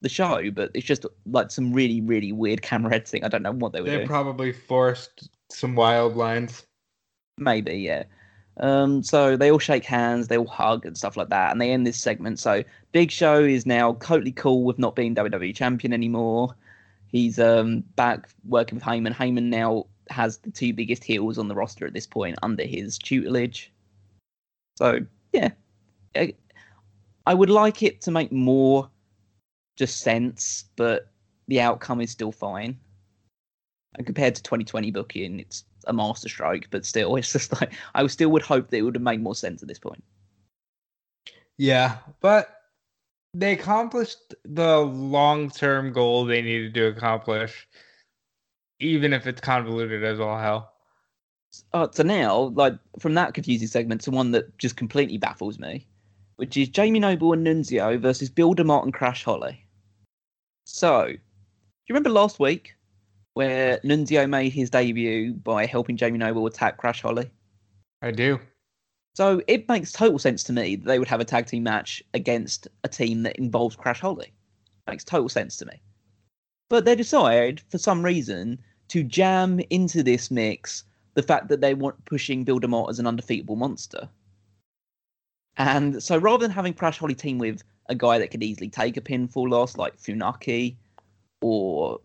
the 0.00 0.08
show, 0.08 0.48
but 0.52 0.70
it's 0.74 0.86
just 0.86 1.04
like 1.26 1.50
some 1.50 1.72
really 1.72 2.00
really 2.00 2.30
weird 2.30 2.62
camera 2.62 2.94
editing. 2.94 3.24
I 3.24 3.28
don't 3.28 3.42
know 3.42 3.50
what 3.52 3.72
they 3.72 3.80
were 3.80 3.88
They 3.88 3.96
doing. 3.96 4.06
probably 4.06 4.52
forced 4.52 5.28
some 5.50 5.74
wild 5.74 6.16
lines. 6.16 6.64
Maybe, 7.38 7.74
yeah. 7.78 8.04
Um, 8.60 9.02
so 9.02 9.36
they 9.36 9.50
all 9.50 9.58
shake 9.60 9.84
hands, 9.84 10.28
they 10.28 10.36
all 10.38 10.46
hug 10.46 10.84
and 10.86 10.96
stuff 10.96 11.16
like 11.16 11.28
that, 11.28 11.50
and 11.52 11.60
they 11.60 11.70
end 11.72 11.86
this 11.86 12.00
segment. 12.00 12.38
So 12.38 12.62
Big 12.92 13.10
Show 13.10 13.42
is 13.42 13.66
now 13.66 13.94
totally 13.94 14.32
cool 14.32 14.64
with 14.64 14.78
not 14.78 14.96
being 14.96 15.14
WWE 15.14 15.54
champion 15.54 15.92
anymore. 15.92 16.54
He's 17.08 17.38
um 17.38 17.80
back 17.96 18.28
working 18.46 18.76
with 18.76 18.84
Heyman. 18.84 19.14
Heyman 19.14 19.44
now 19.44 19.86
has 20.10 20.38
the 20.38 20.50
two 20.50 20.72
biggest 20.72 21.04
heels 21.04 21.38
on 21.38 21.48
the 21.48 21.54
roster 21.54 21.86
at 21.86 21.92
this 21.92 22.06
point 22.06 22.38
under 22.42 22.64
his 22.64 22.98
tutelage. 22.98 23.72
So 24.76 25.00
yeah, 25.32 25.50
I, 26.14 26.34
I 27.26 27.34
would 27.34 27.50
like 27.50 27.82
it 27.82 28.00
to 28.02 28.10
make 28.10 28.32
more 28.32 28.88
just 29.76 30.00
sense, 30.00 30.64
but 30.76 31.10
the 31.46 31.60
outcome 31.60 32.00
is 32.00 32.10
still 32.10 32.32
fine. 32.32 32.78
And 33.94 34.06
compared 34.06 34.34
to 34.34 34.42
2020 34.42 34.90
booking, 34.90 35.40
it's 35.40 35.64
a 35.86 35.92
masterstroke, 35.92 36.68
but 36.70 36.86
still, 36.86 37.16
it's 37.16 37.32
just 37.32 37.52
like 37.60 37.72
I 37.94 38.06
still 38.06 38.30
would 38.30 38.42
hope 38.42 38.70
that 38.70 38.76
it 38.76 38.82
would 38.82 38.94
have 38.94 39.02
made 39.02 39.22
more 39.22 39.34
sense 39.34 39.62
at 39.62 39.68
this 39.68 39.78
point. 39.78 40.02
Yeah, 41.56 41.96
but 42.20 42.57
they 43.38 43.52
accomplished 43.52 44.34
the 44.44 44.78
long-term 44.78 45.92
goal 45.92 46.24
they 46.24 46.42
needed 46.42 46.74
to 46.74 46.86
accomplish, 46.88 47.68
even 48.80 49.12
if 49.12 49.26
it's 49.28 49.40
convoluted 49.40 50.02
as 50.02 50.18
all 50.18 50.38
hell. 50.38 50.72
Uh, 51.72 51.86
so 51.92 52.02
now, 52.02 52.52
like 52.54 52.74
from 52.98 53.14
that 53.14 53.34
confusing 53.34 53.68
segment 53.68 54.00
to 54.02 54.10
one 54.10 54.32
that 54.32 54.56
just 54.58 54.76
completely 54.76 55.18
baffles 55.18 55.58
me, 55.58 55.86
which 56.36 56.56
is 56.56 56.68
Jamie 56.68 56.98
Noble 56.98 57.32
and 57.32 57.46
Nunzio 57.46 58.00
versus 58.00 58.28
Bill 58.28 58.54
DeMott 58.54 58.82
and 58.82 58.92
Crash 58.92 59.24
Holly. 59.24 59.64
So, 60.64 61.06
do 61.06 61.12
you 61.12 61.94
remember 61.94 62.10
last 62.10 62.40
week 62.40 62.74
where 63.34 63.78
Nunzio 63.78 64.28
made 64.28 64.52
his 64.52 64.68
debut 64.68 65.32
by 65.32 65.64
helping 65.64 65.96
Jamie 65.96 66.18
Noble 66.18 66.46
attack 66.46 66.76
Crash 66.76 67.02
Holly? 67.02 67.30
I 68.02 68.10
do. 68.10 68.40
So 69.18 69.42
it 69.48 69.68
makes 69.68 69.90
total 69.90 70.20
sense 70.20 70.44
to 70.44 70.52
me 70.52 70.76
that 70.76 70.86
they 70.86 71.00
would 71.00 71.08
have 71.08 71.18
a 71.18 71.24
tag 71.24 71.46
team 71.46 71.64
match 71.64 72.00
against 72.14 72.68
a 72.84 72.88
team 72.88 73.24
that 73.24 73.34
involves 73.34 73.74
Crash 73.74 73.98
Holly. 73.98 74.32
Makes 74.86 75.02
total 75.02 75.28
sense 75.28 75.56
to 75.56 75.66
me. 75.66 75.82
But 76.68 76.84
they 76.84 76.94
decide, 76.94 77.60
for 77.68 77.78
some 77.78 78.04
reason, 78.04 78.60
to 78.86 79.02
jam 79.02 79.58
into 79.70 80.04
this 80.04 80.30
mix 80.30 80.84
the 81.14 81.24
fact 81.24 81.48
that 81.48 81.60
they 81.60 81.74
want 81.74 82.04
pushing 82.04 82.44
Bill 82.44 82.60
DeMott 82.60 82.90
as 82.90 83.00
an 83.00 83.08
undefeatable 83.08 83.56
monster. 83.56 84.08
And 85.56 86.00
so 86.00 86.16
rather 86.16 86.42
than 86.42 86.52
having 86.52 86.72
Crash 86.72 86.98
Holly 86.98 87.16
team 87.16 87.38
with 87.38 87.64
a 87.88 87.96
guy 87.96 88.20
that 88.20 88.30
could 88.30 88.44
easily 88.44 88.68
take 88.68 88.96
a 88.96 89.00
pinfall 89.00 89.50
loss 89.50 89.76
like 89.76 89.96
Funaki, 89.96 90.76
or 91.40 91.98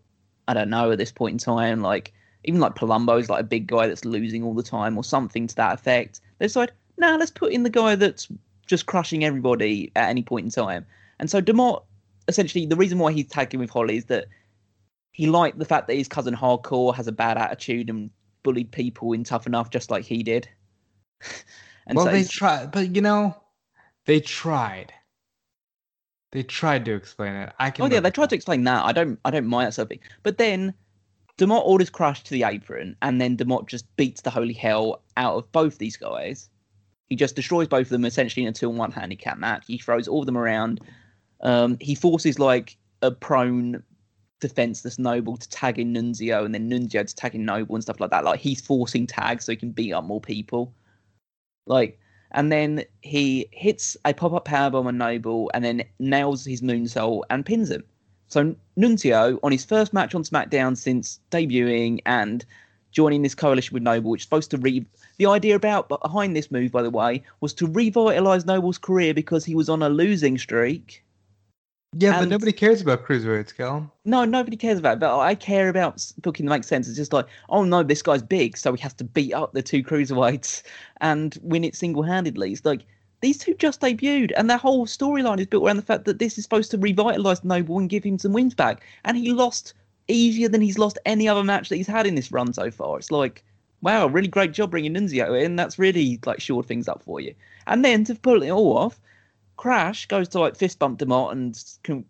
I 0.48 0.54
don't 0.54 0.68
know 0.68 0.90
at 0.90 0.98
this 0.98 1.12
point 1.12 1.34
in 1.34 1.38
time, 1.38 1.80
like 1.80 2.12
even 2.42 2.58
like 2.58 2.74
Palumbo's 2.74 3.30
like 3.30 3.40
a 3.40 3.46
big 3.46 3.68
guy 3.68 3.86
that's 3.86 4.04
losing 4.04 4.42
all 4.42 4.52
the 4.52 4.64
time 4.64 4.98
or 4.98 5.04
something 5.04 5.46
to 5.46 5.54
that 5.54 5.74
effect. 5.74 6.20
They 6.40 6.46
decide, 6.46 6.72
nah, 6.96 7.16
let's 7.16 7.30
put 7.30 7.52
in 7.52 7.62
the 7.62 7.70
guy 7.70 7.94
that's 7.94 8.28
just 8.66 8.86
crushing 8.86 9.24
everybody 9.24 9.92
at 9.96 10.08
any 10.08 10.22
point 10.22 10.44
in 10.44 10.50
time. 10.50 10.86
And 11.18 11.30
so 11.30 11.40
Demott, 11.40 11.84
essentially, 12.28 12.66
the 12.66 12.76
reason 12.76 12.98
why 12.98 13.12
he's 13.12 13.28
tagging 13.28 13.60
with 13.60 13.70
Holly 13.70 13.96
is 13.96 14.06
that 14.06 14.26
he 15.12 15.26
liked 15.26 15.58
the 15.58 15.64
fact 15.64 15.86
that 15.86 15.94
his 15.94 16.08
cousin 16.08 16.34
Hardcore 16.34 16.94
has 16.94 17.06
a 17.06 17.12
bad 17.12 17.38
attitude 17.38 17.88
and 17.88 18.10
bullied 18.42 18.72
people 18.72 19.12
in 19.12 19.24
Tough 19.24 19.46
Enough 19.46 19.70
just 19.70 19.90
like 19.90 20.04
he 20.04 20.22
did. 20.22 20.48
and 21.86 21.96
well, 21.96 22.06
so 22.06 22.12
they 22.12 22.24
tried, 22.24 22.72
but 22.72 22.94
you 22.94 23.02
know, 23.02 23.36
they 24.06 24.20
tried. 24.20 24.92
They 26.32 26.42
tried 26.42 26.84
to 26.86 26.94
explain 26.94 27.34
it. 27.34 27.52
I 27.60 27.70
can. 27.70 27.84
Oh 27.84 27.88
yeah, 27.88 28.00
they 28.00 28.10
tried 28.10 28.30
to 28.30 28.34
explain 28.34 28.64
that. 28.64 28.84
I 28.84 28.92
don't 28.92 29.20
I 29.24 29.30
don't 29.30 29.46
mind 29.46 29.68
that 29.68 29.74
sort 29.74 29.86
of 29.86 29.90
thing. 29.90 30.00
But 30.24 30.38
then 30.38 30.74
Demott 31.38 31.64
orders 31.64 31.90
Crash 31.90 32.24
to 32.24 32.30
the 32.30 32.42
apron, 32.42 32.96
and 33.02 33.20
then 33.20 33.36
Demott 33.36 33.68
just 33.68 33.84
beats 33.96 34.20
the 34.20 34.30
holy 34.30 34.52
hell 34.52 35.02
out 35.16 35.36
of 35.36 35.52
both 35.52 35.78
these 35.78 35.96
guys. 35.96 36.50
He 37.08 37.16
just 37.16 37.36
destroys 37.36 37.68
both 37.68 37.86
of 37.86 37.90
them 37.90 38.04
essentially 38.04 38.44
in 38.44 38.50
a 38.50 38.52
two 38.52 38.68
on 38.68 38.76
one 38.76 38.92
handicap 38.92 39.38
match. 39.38 39.64
He 39.66 39.78
throws 39.78 40.08
all 40.08 40.20
of 40.20 40.26
them 40.26 40.38
around. 40.38 40.80
Um, 41.42 41.76
he 41.80 41.94
forces 41.94 42.38
like 42.38 42.76
a 43.02 43.10
prone 43.10 43.82
defenseless 44.40 44.98
Noble 44.98 45.36
to 45.36 45.48
tag 45.48 45.78
in 45.78 45.92
Nunzio, 45.92 46.44
and 46.44 46.54
then 46.54 46.70
Nunzio 46.70 47.06
to 47.06 47.14
tag 47.14 47.34
in 47.34 47.44
Noble 47.44 47.74
and 47.74 47.84
stuff 47.84 48.00
like 48.00 48.10
that. 48.10 48.24
Like 48.24 48.40
he's 48.40 48.60
forcing 48.60 49.06
tags 49.06 49.44
so 49.44 49.52
he 49.52 49.56
can 49.56 49.70
beat 49.70 49.92
up 49.92 50.04
more 50.04 50.20
people. 50.20 50.74
Like 51.66 51.98
and 52.34 52.50
then 52.50 52.84
he 53.00 53.48
hits 53.52 53.96
a 54.04 54.12
pop-up 54.12 54.44
powerbomb 54.44 54.86
on 54.86 54.98
Noble 54.98 55.50
and 55.54 55.64
then 55.64 55.84
nails 56.00 56.44
his 56.44 56.62
moonsault 56.62 57.22
and 57.30 57.46
pins 57.46 57.70
him. 57.70 57.84
So 58.26 58.56
Nunzio, 58.76 59.38
on 59.44 59.52
his 59.52 59.64
first 59.64 59.92
match 59.92 60.14
on 60.14 60.24
SmackDown 60.24 60.76
since 60.76 61.20
debuting 61.30 62.00
and 62.06 62.44
joining 62.90 63.22
this 63.22 63.36
coalition 63.36 63.74
with 63.74 63.84
Noble, 63.84 64.10
which 64.10 64.22
is 64.22 64.24
supposed 64.24 64.50
to 64.50 64.58
re 64.58 64.84
the 65.16 65.26
idea 65.26 65.54
about 65.54 65.88
behind 65.88 66.36
this 66.36 66.50
move, 66.50 66.72
by 66.72 66.82
the 66.82 66.90
way, 66.90 67.22
was 67.40 67.52
to 67.54 67.66
revitalize 67.66 68.44
Noble's 68.44 68.78
career 68.78 69.14
because 69.14 69.44
he 69.44 69.54
was 69.54 69.68
on 69.68 69.82
a 69.82 69.88
losing 69.88 70.38
streak. 70.38 71.04
Yeah, 71.96 72.18
but 72.18 72.28
nobody 72.28 72.50
cares 72.50 72.80
about 72.80 73.04
cruiserweights, 73.04 73.56
Callum. 73.56 73.90
No, 74.04 74.24
nobody 74.24 74.56
cares 74.56 74.80
about 74.80 74.94
it, 74.94 75.00
but 75.00 75.16
I 75.16 75.36
care 75.36 75.68
about 75.68 76.04
booking 76.22 76.46
that 76.46 76.50
makes 76.50 76.66
sense. 76.66 76.88
It's 76.88 76.96
just 76.96 77.12
like, 77.12 77.26
oh 77.50 77.62
no, 77.62 77.84
this 77.84 78.02
guy's 78.02 78.22
big, 78.22 78.56
so 78.56 78.72
he 78.72 78.82
has 78.82 78.94
to 78.94 79.04
beat 79.04 79.32
up 79.32 79.52
the 79.52 79.62
two 79.62 79.84
cruiserweights 79.84 80.62
and 81.00 81.38
win 81.42 81.62
it 81.62 81.76
single 81.76 82.02
handedly. 82.02 82.50
It's 82.50 82.64
like 82.64 82.84
these 83.20 83.38
two 83.38 83.54
just 83.54 83.80
debuted, 83.80 84.32
and 84.36 84.50
their 84.50 84.58
whole 84.58 84.86
storyline 84.86 85.38
is 85.38 85.46
built 85.46 85.64
around 85.64 85.76
the 85.76 85.82
fact 85.82 86.04
that 86.06 86.18
this 86.18 86.36
is 86.36 86.42
supposed 86.42 86.72
to 86.72 86.78
revitalize 86.78 87.44
Noble 87.44 87.78
and 87.78 87.88
give 87.88 88.02
him 88.02 88.18
some 88.18 88.32
wins 88.32 88.54
back. 88.54 88.84
And 89.04 89.16
he 89.16 89.32
lost 89.32 89.72
easier 90.08 90.48
than 90.48 90.60
he's 90.60 90.78
lost 90.78 90.98
any 91.06 91.28
other 91.28 91.44
match 91.44 91.68
that 91.68 91.76
he's 91.76 91.86
had 91.86 92.08
in 92.08 92.16
this 92.16 92.32
run 92.32 92.52
so 92.52 92.72
far. 92.72 92.98
It's 92.98 93.12
like, 93.12 93.44
wow, 93.84 94.06
really 94.06 94.28
great 94.28 94.52
job 94.52 94.70
bringing 94.70 94.94
Nunzio 94.94 95.40
in. 95.40 95.56
That's 95.56 95.78
really 95.78 96.18
like 96.24 96.40
shored 96.40 96.66
things 96.66 96.88
up 96.88 97.02
for 97.02 97.20
you. 97.20 97.34
And 97.66 97.84
then 97.84 98.04
to 98.04 98.14
pull 98.14 98.42
it 98.42 98.50
all 98.50 98.76
off, 98.76 98.98
Crash 99.56 100.06
goes 100.06 100.28
to 100.30 100.40
like 100.40 100.56
fist 100.56 100.78
bump 100.78 100.98
Demott 100.98 101.32
and 101.32 101.62
con- 101.84 102.04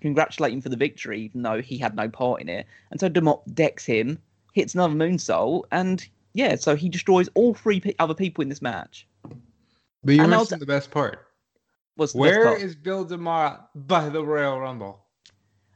congratulate 0.00 0.52
him 0.52 0.60
for 0.60 0.68
the 0.68 0.76
victory, 0.76 1.22
even 1.22 1.42
though 1.42 1.62
he 1.62 1.78
had 1.78 1.96
no 1.96 2.08
part 2.08 2.40
in 2.42 2.48
it. 2.48 2.66
And 2.90 3.00
so 3.00 3.08
Demott 3.08 3.42
decks 3.54 3.86
him, 3.86 4.18
hits 4.52 4.74
another 4.74 4.94
moonsault, 4.94 5.62
and 5.72 6.06
yeah, 6.34 6.56
so 6.56 6.76
he 6.76 6.88
destroys 6.88 7.28
all 7.34 7.54
three 7.54 7.80
pe- 7.80 7.94
other 7.98 8.14
people 8.14 8.42
in 8.42 8.48
this 8.48 8.60
match. 8.60 9.06
But 10.04 10.14
you're 10.14 10.24
And 10.24 10.32
missing 10.32 10.58
the 10.58 10.66
best 10.66 10.90
part. 10.90 11.26
What's 11.96 12.14
Where 12.14 12.44
part? 12.44 12.60
is 12.60 12.74
Bill 12.74 13.06
DeMott 13.06 13.60
by 13.74 14.08
the 14.08 14.24
Royal 14.24 14.58
Rumble? 14.58 15.04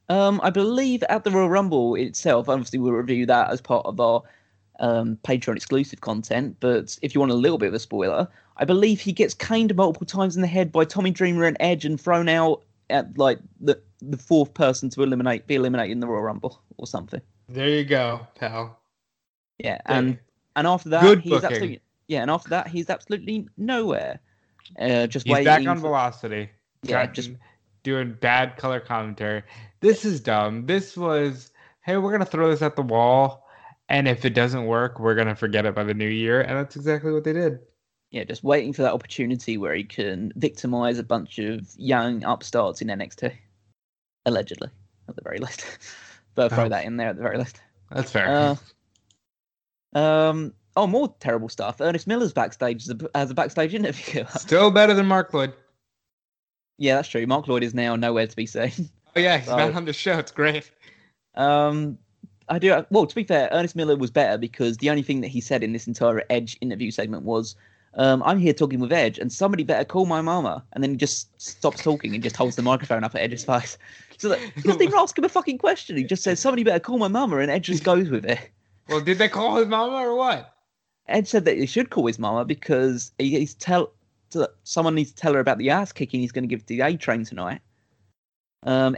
Um, 0.09 0.41
I 0.43 0.51
believe 0.51 1.03
at 1.05 1.25
the 1.25 1.31
Royal 1.31 1.49
Rumble 1.49 1.95
itself, 1.95 2.49
obviously 2.49 2.79
we'll 2.79 2.93
review 2.93 3.27
that 3.27 3.51
as 3.51 3.61
part 3.61 3.87
of 3.87 3.99
our 4.01 4.23
um, 4.81 5.19
Patreon 5.25 5.57
exclusive 5.57 6.01
content. 6.01 6.57
But 6.61 6.99
if 7.03 7.15
you 7.15 7.21
want 7.21 7.33
a 7.33 7.37
little 7.37 7.59
bit 7.59 7.69
of 7.69 7.75
a 7.75 7.79
spoiler, 7.79 8.29
I 8.57 8.65
believe 8.65 9.01
he 9.01 9.13
gets 9.13 9.35
caned 9.35 9.75
multiple 9.75 10.07
times 10.07 10.37
in 10.37 10.43
the 10.43 10.49
head 10.49 10.73
by 10.73 10.85
Tommy 10.85 11.11
Dreamer 11.11 11.45
and 11.45 11.57
Edge 11.61 11.85
and 11.85 12.01
thrown 12.01 12.29
out 12.29 12.63
at 12.91 13.17
like 13.19 13.39
the 13.61 13.81
the 14.03 14.19
fourth 14.19 14.53
person 14.55 14.91
to 14.91 15.03
eliminate 15.03 15.47
be 15.47 15.55
eliminated 15.55 15.93
in 15.93 16.01
the 16.01 16.07
Royal 16.07 16.23
Rumble 16.23 16.61
or 16.77 16.87
something. 16.87 17.21
There 17.49 17.69
you 17.69 17.85
go, 17.85 18.27
pal. 18.35 18.79
Yeah, 19.59 19.79
and 19.87 20.19
and 20.57 20.67
after 20.67 20.89
that 20.91 21.03
Good 21.03 21.21
he's 21.21 21.31
booking. 21.33 21.47
absolutely 21.51 21.81
yeah, 22.09 22.23
and 22.23 22.31
after 22.31 22.51
that 22.51 22.67
he's 22.69 22.91
absolutely 22.91 23.49
nowhere. 23.57 24.21
Uh, 24.79 25.07
just 25.07 25.27
He's 25.27 25.33
waiting. 25.33 25.45
back 25.45 25.67
on 25.67 25.77
for- 25.77 25.83
Velocity. 25.89 26.51
Yeah, 26.83 27.07
just- 27.07 27.31
doing 27.83 28.17
bad 28.21 28.57
color 28.57 28.81
commentary. 28.81 29.43
This 29.81 30.05
is 30.07 30.19
dumb. 30.21 30.65
This 30.67 30.97
was, 30.97 31.51
hey, 31.83 31.99
we're 31.99 32.13
gonna 32.13 32.25
throw 32.25 32.51
this 32.51 32.63
at 32.63 32.77
the 32.77 32.83
wall, 32.83 33.44
and 33.89 34.09
if 34.09 34.25
it 34.25 34.31
doesn't 34.35 34.67
work, 34.67 34.99
we're 34.99 35.15
gonna 35.15 35.35
forget 35.37 35.67
it 35.67 35.75
by 35.75 35.85
the 35.85 35.95
new 35.95 36.09
year, 36.09 36.41
and 36.41 36.57
that's 36.57 36.77
exactly 36.77 37.13
what 37.13 37.25
they 37.25 37.33
did. 37.33 37.59
yeah, 38.11 38.25
just 38.25 38.45
waiting 38.45 38.73
for 38.73 38.83
that 38.83 38.93
opportunity 38.95 39.59
where 39.59 39.75
he 39.75 39.85
can 39.85 40.33
victimize 40.37 40.99
a 40.99 41.03
bunch 41.05 41.39
of 41.39 41.61
young 41.77 42.23
upstarts 42.25 42.81
in 42.81 42.89
NXT, 42.89 43.33
allegedly, 44.27 44.69
at 45.09 45.17
the 45.17 45.23
very 45.23 45.39
least. 45.39 45.65
but 46.35 46.53
throw 46.53 46.65
Oh. 46.65 46.69
that 46.69 46.85
in 46.85 46.97
there 46.97 47.09
at 47.09 47.17
the 47.17 47.23
very 47.23 47.39
least. 47.39 47.61
That's 47.91 48.11
fair. 48.11 48.57
Uh, 49.95 49.99
um, 49.99 50.53
oh, 50.77 50.87
more 50.87 51.15
terrible 51.21 51.49
stuff. 51.49 51.81
Ernest 51.81 52.07
Miller's 52.07 52.33
backstage 52.33 52.89
as 53.15 53.31
a, 53.31 53.35
backstage 53.35 53.75
interview. 53.75 54.25
Still 54.37 54.71
better 54.71 54.95
than 54.95 55.07
Mark 55.07 55.33
Lloyd. 55.35 55.53
yeah, 56.79 56.97
that's 56.97 57.09
true. 57.09 57.27
Mark 57.27 57.47
Lloyd 57.49 57.63
is 57.63 57.75
now 57.75 57.95
nowhere 57.97 58.27
to 58.27 58.37
be 58.37 58.47
seen. 58.47 58.89
Oh 59.17 59.21
yeah, 59.21 59.39
he's 59.39 59.47
So- 59.49 59.57
back 59.57 59.75
on 59.75 59.85
the 59.85 59.93
show. 59.93 60.19
It's 60.19 60.33
great. 60.33 60.71
Um, 61.37 61.99
I 62.49 62.59
do. 62.59 62.85
Well, 62.91 63.07
to 63.07 63.15
be 63.15 63.25
fair, 63.25 63.49
Ernest 63.53 63.77
Miller 63.77 63.97
was 63.97 64.11
better 64.11 64.37
because 64.39 64.79
the 64.79 64.91
only 64.91 65.03
thing 65.03 65.21
that 65.23 65.29
he 65.29 65.41
said 65.41 65.63
in 65.63 65.73
this 65.73 65.87
entire 65.87 66.23
Edge 66.31 66.59
interview 66.61 66.91
segment 66.91 67.23
was, 67.23 67.57
um, 67.95 68.23
"I'm 68.23 68.39
here 68.39 68.53
talking 68.53 68.81
with 68.81 68.93
Edge, 68.93 69.19
and 69.19 69.33
somebody 69.33 69.65
better 69.65 69.85
call 69.85 70.07
my 70.07 70.21
mama." 70.21 70.63
And 70.73 70.83
then 70.83 70.91
he 70.91 70.97
just 70.97 71.29
stops 71.41 71.83
talking 71.83 72.15
and 72.15 72.23
just 72.23 72.37
holds 72.37 72.57
the 72.57 72.63
microphone 72.63 73.05
up 73.05 73.15
at 73.15 73.23
Edge's 73.23 73.45
face. 73.45 73.79
So 74.19 74.29
that, 74.29 74.39
he 74.39 74.63
doesn't 74.63 74.83
even 74.83 74.95
ask 74.99 75.17
him 75.19 75.25
a 75.25 75.29
fucking 75.29 75.59
question. 75.59 75.97
He 75.97 76.05
just 76.05 76.23
says, 76.23 76.39
"Somebody 76.39 76.65
better 76.65 76.81
call 76.81 76.99
my 76.99 77.09
mama," 77.09 77.39
and 77.39 77.51
Edge 77.51 77.67
just 77.67 77.85
goes 77.85 78.11
with 78.11 78.25
it. 78.25 78.51
Well, 78.89 79.01
did 79.01 79.19
they 79.19 79.29
call 79.29 79.57
his 79.57 79.67
mama 79.67 79.97
or 79.97 80.15
what? 80.15 80.55
Ed 81.09 81.29
said 81.29 81.45
that 81.45 81.59
he 81.59 81.67
should 81.67 81.91
call 81.91 82.07
his 82.07 82.19
mama 82.19 82.45
because 82.45 83.13
he, 83.19 83.39
he's 83.39 83.55
tell 83.55 83.93
to, 84.31 84.51
someone 84.65 84.95
needs 84.95 85.11
to 85.11 85.17
tell 85.17 85.35
her 85.35 85.41
about 85.41 85.59
the 85.59 85.71
ass 85.71 85.93
kicking 85.93 86.21
he's 86.21 86.33
going 86.33 86.45
to 86.45 86.49
give 86.49 86.61
to 86.61 86.67
the 86.67 86.81
A 86.81 86.97
train 86.97 87.25
tonight. 87.25 87.61
Um, 88.63 88.95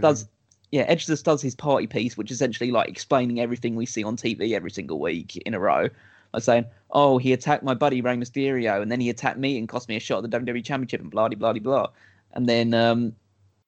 does 0.00 0.28
yeah, 0.72 0.82
Edge 0.88 1.06
just 1.06 1.24
does 1.26 1.42
his 1.42 1.54
party 1.54 1.86
piece, 1.86 2.16
which 2.16 2.30
is 2.30 2.38
essentially 2.38 2.70
like 2.70 2.88
explaining 2.88 3.40
everything 3.40 3.76
we 3.76 3.84
see 3.84 4.02
on 4.02 4.16
TV 4.16 4.52
every 4.52 4.70
single 4.70 4.98
week 4.98 5.36
in 5.36 5.52
a 5.52 5.60
row. 5.60 5.88
Like 6.32 6.42
saying, 6.42 6.64
"Oh, 6.90 7.18
he 7.18 7.34
attacked 7.34 7.62
my 7.62 7.74
buddy 7.74 8.00
Rey 8.00 8.16
Mysterio, 8.16 8.80
and 8.80 8.90
then 8.90 8.98
he 8.98 9.10
attacked 9.10 9.38
me 9.38 9.58
and 9.58 9.68
cost 9.68 9.86
me 9.90 9.96
a 9.96 10.00
shot 10.00 10.24
at 10.24 10.30
the 10.30 10.38
WWE 10.38 10.64
Championship, 10.64 11.02
and 11.02 11.10
blah 11.10 11.28
blah 11.28 11.52
blah 11.52 11.60
blah." 11.60 11.88
And 12.32 12.48
then 12.48 12.72
um, 12.72 13.14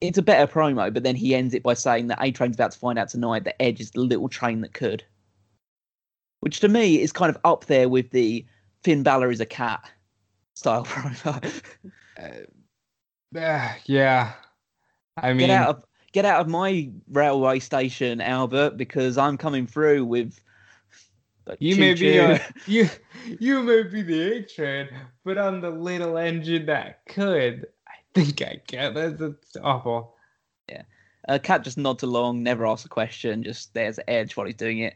it's 0.00 0.16
a 0.16 0.22
better 0.22 0.50
promo, 0.50 0.92
but 0.92 1.02
then 1.02 1.14
he 1.14 1.34
ends 1.34 1.52
it 1.52 1.62
by 1.62 1.74
saying 1.74 2.06
that 2.06 2.22
A 2.22 2.30
Train's 2.30 2.56
about 2.56 2.72
to 2.72 2.78
find 2.78 2.98
out 2.98 3.10
tonight 3.10 3.44
that 3.44 3.60
Edge 3.60 3.80
is 3.80 3.90
the 3.90 4.00
little 4.00 4.30
train 4.30 4.62
that 4.62 4.72
could, 4.72 5.04
which 6.40 6.60
to 6.60 6.68
me 6.68 7.02
is 7.02 7.12
kind 7.12 7.28
of 7.28 7.38
up 7.44 7.66
there 7.66 7.90
with 7.90 8.10
the 8.12 8.46
Finn 8.82 9.02
Balor 9.02 9.30
is 9.30 9.40
a 9.40 9.46
cat 9.46 9.84
style 10.54 10.84
promo. 10.86 11.62
Uh, 12.18 13.74
yeah. 13.84 14.32
I 15.18 15.34
mean, 15.34 15.48
get 15.48 15.50
out 15.50 15.68
of 15.68 15.84
get 16.14 16.24
out 16.24 16.40
of 16.40 16.48
my 16.48 16.88
railway 17.10 17.58
station, 17.58 18.20
Albert, 18.22 18.78
because 18.78 19.18
I'm 19.18 19.36
coming 19.36 19.66
through 19.66 20.06
with. 20.06 20.40
you 21.58 21.76
may 21.76 21.92
be 21.92 22.14
choo-choo. 22.14 22.20
uh, 22.20 22.38
you 22.66 22.88
you 23.38 23.62
may 23.62 23.82
be 23.82 24.00
the 24.00 24.36
A 24.36 24.42
train, 24.42 24.88
but 25.24 25.36
I'm 25.36 25.60
the 25.60 25.70
little 25.70 26.16
engine 26.16 26.66
that 26.66 27.04
could. 27.06 27.66
I 27.86 27.96
think 28.14 28.40
I 28.40 28.60
get 28.66 28.96
it. 28.96 29.20
It's 29.20 29.56
awful. 29.62 30.14
Yeah, 30.70 30.82
uh, 31.28 31.38
Cat 31.42 31.64
just 31.64 31.76
nods 31.76 32.02
along, 32.02 32.42
never 32.42 32.64
asks 32.64 32.86
a 32.86 32.88
question, 32.88 33.42
just 33.42 33.74
there's 33.74 33.98
Edge 34.08 34.36
while 34.36 34.46
he's 34.46 34.54
doing 34.54 34.78
it. 34.78 34.94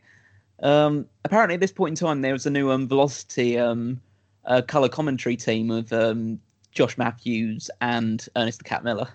Um, 0.63 1.07
apparently, 1.25 1.55
at 1.55 1.61
this 1.61 1.73
point 1.73 2.01
in 2.01 2.07
time, 2.07 2.23
there 2.23 2.33
was 2.33 2.47
a 2.47 2.51
new 2.51 2.71
um, 2.71 2.89
Velocity 2.89 3.59
um, 3.59 4.01
uh, 4.47 4.63
color 4.63 4.89
commentary 4.89 5.37
team 5.37 5.71
of 5.71 5.93
um, 5.93 6.41
Josh 6.73 6.97
Matthews 6.97 7.71
and 7.81 8.27
Ernest 8.37 8.59
the 8.59 8.65
Cat 8.65 8.85
Miller. 8.85 9.09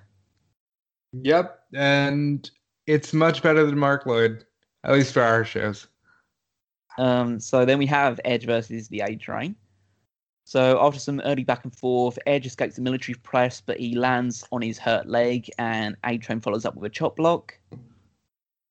Yep, 1.14 1.60
and 1.74 2.50
it's 2.88 3.14
much 3.14 3.44
better 3.44 3.66
than 3.66 3.78
Mark 3.78 4.06
Lloyd, 4.06 4.44
at 4.84 4.94
least 4.94 5.14
for 5.14 5.22
our 5.22 5.46
shows. 5.46 5.88
Um, 6.98 7.40
so 7.40 7.66
then 7.66 7.78
we 7.78 7.86
have 7.86 8.20
Edge 8.26 8.46
versus 8.46 8.88
the 8.88 9.02
A 9.02 9.16
Train. 9.16 9.56
So 10.46 10.80
after 10.82 11.00
some 11.00 11.22
early 11.22 11.44
back 11.44 11.64
and 11.64 11.76
forth, 11.76 12.20
Edge 12.26 12.46
escapes 12.46 12.76
the 12.76 12.82
military 12.82 13.16
press, 13.16 13.62
but 13.62 13.80
he 13.80 13.96
lands 13.96 14.44
on 14.52 14.62
his 14.62 14.78
hurt 14.78 15.08
leg, 15.08 15.50
and 15.58 15.96
A 16.04 16.18
Train 16.18 16.42
follows 16.42 16.66
up 16.66 16.76
with 16.76 16.92
a 16.92 16.94
chop 16.94 17.16
block. 17.16 17.58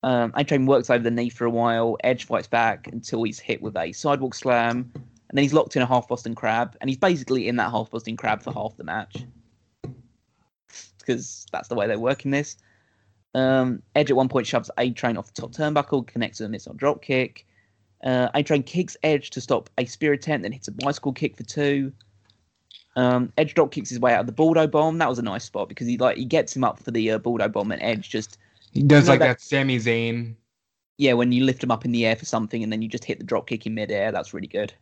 Um, 0.03 0.33
A 0.35 0.45
Train 0.45 0.67
works 0.67 0.91
over 0.91 1.03
the 1.03 1.11
knee 1.11 1.31
for 1.31 1.45
a 1.45 1.51
while. 1.51 1.97
Edge 2.03 2.27
fights 2.27 2.49
back 2.49 2.89
until 2.89 3.23
he's 3.23 3.39
hit 3.39 3.63
with 3.63 3.77
a 3.77 3.93
sidewalk 3.93 4.35
slam, 4.35 4.91
and 4.95 5.39
then 5.39 5.43
he's 5.43 5.55
locked 5.55 5.77
in 5.77 5.83
a 5.83 5.87
half 5.87 6.09
Boston 6.09 6.35
Crab, 6.35 6.77
and 6.81 6.91
he's 6.91 6.99
basically 6.99 7.49
in 7.49 7.57
that 7.57 7.71
half 7.71 7.91
Boston 7.91 8.17
Crab 8.17 8.43
for 8.43 8.53
half 8.53 8.77
the 8.77 8.85
match 8.85 9.25
because 11.03 11.47
that's 11.53 11.69
the 11.69 11.75
way 11.75 11.87
they 11.87 11.97
work 11.97 12.25
in 12.25 12.31
this. 12.31 12.57
Um, 13.35 13.83
Edge 13.95 14.11
at 14.11 14.17
one 14.17 14.29
point 14.29 14.47
shoves 14.47 14.71
A 14.79 14.91
Train 14.91 15.17
off 15.17 15.33
the 15.33 15.41
top 15.41 15.53
turnbuckle, 15.53 16.07
connects 16.07 16.41
with 16.41 16.47
a 16.47 16.51
missile 16.51 16.75
drop 16.75 17.03
kick. 17.03 17.47
Uh, 18.05 18.29
A 18.35 18.43
Train 18.43 18.63
kicks 18.63 18.97
Edge 19.03 19.31
to 19.31 19.41
stop 19.41 19.71
a 19.79 19.85
spear 19.87 20.13
attempt, 20.13 20.43
then 20.43 20.53
hits 20.53 20.69
a 20.69 20.73
bicycle 20.73 21.13
kick 21.13 21.37
for 21.37 21.45
two. 21.45 21.93
Um, 22.97 23.33
Edge 23.39 23.55
drop 23.55 23.73
kicks 23.73 23.89
his 23.89 24.01
way 24.01 24.13
out 24.13 24.21
of 24.21 24.27
the 24.27 24.33
Baldo 24.33 24.67
bomb. 24.67 24.99
That 24.99 25.09
was 25.09 25.19
a 25.19 25.23
nice 25.23 25.45
spot 25.45 25.69
because 25.69 25.87
he 25.87 25.97
like 25.97 26.17
he 26.19 26.25
gets 26.27 26.55
him 26.55 26.63
up 26.65 26.79
for 26.79 26.91
the 26.91 27.11
uh, 27.13 27.19
bomb, 27.19 27.73
and 27.73 27.83
Edge 27.83 28.11
just 28.11 28.39
He 28.73 28.83
does 28.83 29.07
No, 29.07 29.13
like 29.13 29.21
that- 29.21 29.39
that 29.39 29.41
Sami 29.41 29.79
Zayn. 29.79 30.35
yeah, 30.99 31.15
when 31.15 31.33
you 31.33 31.45
lift 31.45 31.63
him 31.65 31.71
up 31.71 31.85
in 31.87 31.93
the 31.93 32.05
air 32.05 32.17
for 32.17 32.27
something 32.27 32.63
and 32.63 32.71
then 32.71 32.83
you 32.83 32.89
just 32.89 33.05
hit 33.05 33.19
the 33.19 33.25
drop 33.25 33.47
kick 33.47 33.67
in 33.67 33.75
midair, 33.75 34.13
that's 34.13 34.35
really 34.35 34.47
good. 34.47 34.75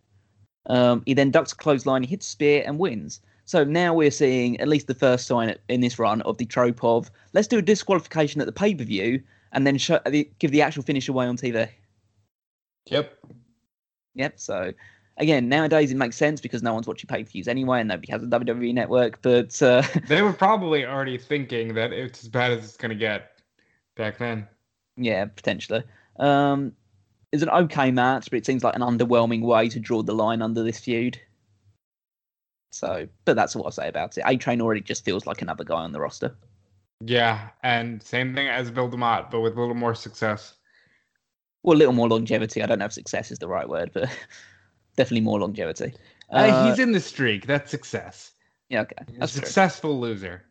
Um, 0.67 1.03
he 1.07 1.15
then 1.15 1.31
ducks 1.31 1.53
a 1.53 1.57
clothesline, 1.57 2.03
he 2.03 2.09
hits 2.11 2.27
spear 2.27 2.65
and 2.67 2.79
wins. 2.79 3.21
So 3.51 3.65
now 3.65 3.93
we're 3.93 4.13
seeing 4.13 4.61
at 4.61 4.69
least 4.69 4.87
the 4.87 4.95
first 4.95 5.27
sign 5.27 5.57
in 5.69 5.81
this 5.81 5.99
run 5.99 6.23
of 6.23 6.39
the 6.39 6.47
trope 6.47 6.85
of 6.85 7.11
let's 7.33 7.49
do 7.49 7.59
a 7.59 7.63
disqualification 7.63 8.41
at 8.41 8.47
the 8.47 8.53
pay 8.53 8.77
per 8.77 8.85
view 8.85 9.21
and 9.51 9.67
then 9.67 9.77
show, 9.77 9.99
give 10.39 10.53
the 10.53 10.63
actual 10.63 10.85
finish 10.85 11.09
away 11.09 11.27
on 11.27 11.37
TV. 11.37 11.69
Yep. 12.87 13.13
Yep. 14.15 14.39
So 14.39 14.73
again, 15.17 15.49
nowadays 15.49 15.91
it 15.91 15.97
makes 15.97 16.15
sense 16.15 16.41
because 16.41 16.63
no 16.63 16.73
one's 16.73 16.87
watching 16.87 17.09
pay 17.09 17.25
per 17.25 17.29
views 17.31 17.49
anyway 17.49 17.81
and 17.81 17.89
nobody 17.89 18.13
has 18.13 18.23
a 18.23 18.27
WWE 18.27 18.73
network. 18.73 19.21
But 19.21 19.61
uh, 19.61 19.83
They 20.07 20.23
were 20.23 20.33
probably 20.33 20.87
already 20.87 21.19
thinking 21.19 21.75
that 21.75 21.93
it's 21.93 22.23
as 22.23 22.29
bad 22.29 22.53
as 22.53 22.65
it's 22.65 22.77
gonna 22.77 22.95
get 22.95 23.33
back 23.97 24.19
then. 24.19 24.47
Yeah, 24.97 25.25
potentially. 25.25 25.83
Um, 26.21 26.71
it's 27.33 27.43
an 27.43 27.51
okay 27.51 27.91
match, 27.91 28.31
but 28.31 28.37
it 28.37 28.47
seems 28.47 28.63
like 28.63 28.77
an 28.77 28.83
underwhelming 28.83 29.43
way 29.43 29.69
to 29.71 29.81
draw 29.81 30.05
the 30.05 30.15
line 30.15 30.41
under 30.41 30.63
this 30.63 30.79
feud. 30.79 31.21
So, 32.71 33.07
but 33.25 33.35
that's 33.37 33.55
what 33.57 33.65
I'll 33.67 33.73
say 33.73 33.89
about 33.89 34.17
it. 34.17 34.25
A 34.27 34.37
Train 34.37 34.61
already 34.61 34.81
just 34.81 35.05
feels 35.05 35.27
like 35.27 35.43
another 35.43 35.65
guy 35.65 35.77
on 35.83 35.93
the 35.93 36.01
roster. 36.01 36.35
Yeah, 37.05 37.49
and 37.63 38.03
same 38.03 38.35
thing 38.35 38.49
as 38.49 38.71
Bill 38.71 38.89
DeMott, 38.89 39.31
but 39.31 39.41
with 39.41 39.57
a 39.57 39.61
little 39.61 39.75
more 39.75 39.95
success. 39.95 40.55
Well, 41.63 41.77
a 41.77 41.79
little 41.79 41.95
more 41.95 42.09
longevity. 42.09 42.63
I 42.63 42.67
don't 42.67 42.79
know 42.79 42.85
if 42.87 42.93
success 42.93 43.31
is 43.31 43.39
the 43.39 43.49
right 43.49 43.69
word, 43.69 43.91
but 43.93 44.09
definitely 44.97 45.23
more 45.23 45.41
longevity. 45.41 45.95
Uh, 46.33 46.37
Uh, 46.37 46.71
he's 46.71 46.79
in 46.79 46.93
the 46.93 47.01
streak. 47.01 47.47
That's 47.47 47.71
success. 47.71 48.33
yeah, 48.69 48.83
okay, 48.83 48.97
He's 49.09 49.17
a 49.17 49.21
that's 49.21 49.33
true. 49.33 49.41
successful 49.43 49.99
loser. 49.99 50.45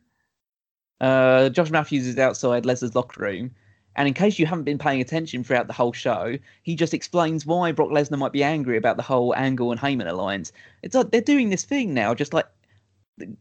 Uh, 0.99 1.49
Josh 1.49 1.69
Matthews 1.71 2.05
is 2.07 2.17
outside 2.17 2.63
Lesnar's 2.63 2.93
locker 2.95 3.21
room, 3.21 3.51
and 3.99 4.07
in 4.07 4.13
case 4.13 4.39
you 4.39 4.45
haven't 4.45 4.63
been 4.63 4.77
paying 4.77 5.01
attention 5.01 5.43
throughout 5.43 5.67
the 5.67 5.73
whole 5.73 5.91
show, 5.91 6.37
he 6.63 6.73
just 6.73 6.93
explains 6.93 7.45
why 7.45 7.73
Brock 7.73 7.89
Lesnar 7.89 8.17
might 8.17 8.31
be 8.31 8.45
angry 8.45 8.77
about 8.77 8.95
the 8.95 9.03
whole 9.03 9.35
Angle 9.35 9.73
and 9.73 9.79
Heyman 9.79 10.07
alliance. 10.07 10.53
It's 10.83 10.95
like 10.95 11.11
they're 11.11 11.19
doing 11.19 11.49
this 11.49 11.65
thing 11.65 11.93
now, 11.93 12.13
just 12.15 12.33
like 12.33 12.47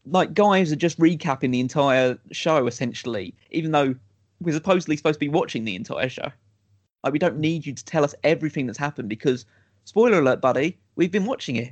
like 0.05 0.33
guys 0.33 0.69
are 0.73 0.75
just 0.75 0.99
recapping 0.99 1.53
the 1.53 1.61
entire 1.61 2.19
show 2.31 2.67
essentially, 2.67 3.33
even 3.51 3.71
though 3.71 3.95
we're 4.41 4.53
supposedly 4.53 4.97
supposed 4.97 5.15
to 5.15 5.25
be 5.25 5.29
watching 5.29 5.63
the 5.63 5.77
entire 5.77 6.09
show. 6.09 6.29
Like 7.05 7.13
we 7.13 7.19
don't 7.19 7.39
need 7.39 7.65
you 7.65 7.73
to 7.73 7.85
tell 7.85 8.03
us 8.03 8.13
everything 8.25 8.67
that's 8.67 8.77
happened 8.77 9.07
because 9.07 9.45
spoiler 9.85 10.19
alert, 10.19 10.41
buddy, 10.41 10.77
we've 10.97 11.09
been 11.09 11.25
watching 11.25 11.55
it. 11.55 11.71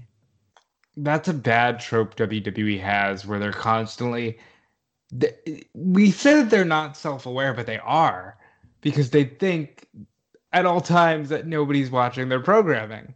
That's 0.96 1.28
a 1.28 1.34
bad 1.34 1.82
trope 1.82 2.16
WWE 2.16 2.80
has 2.80 3.26
where 3.26 3.38
they're 3.38 3.52
constantly. 3.52 4.40
We 5.74 6.12
say 6.12 6.36
that 6.36 6.50
they're 6.50 6.64
not 6.64 6.96
self 6.96 7.26
aware, 7.26 7.54
but 7.54 7.66
they 7.66 7.80
are 7.80 8.38
because 8.82 9.10
they 9.10 9.26
think 9.26 9.88
at 10.54 10.66
all 10.66 10.82
times 10.82 11.30
that 11.30 11.48
nobody's 11.48 11.92
watching 11.92 12.30
their 12.30 12.40
programming. 12.40 13.14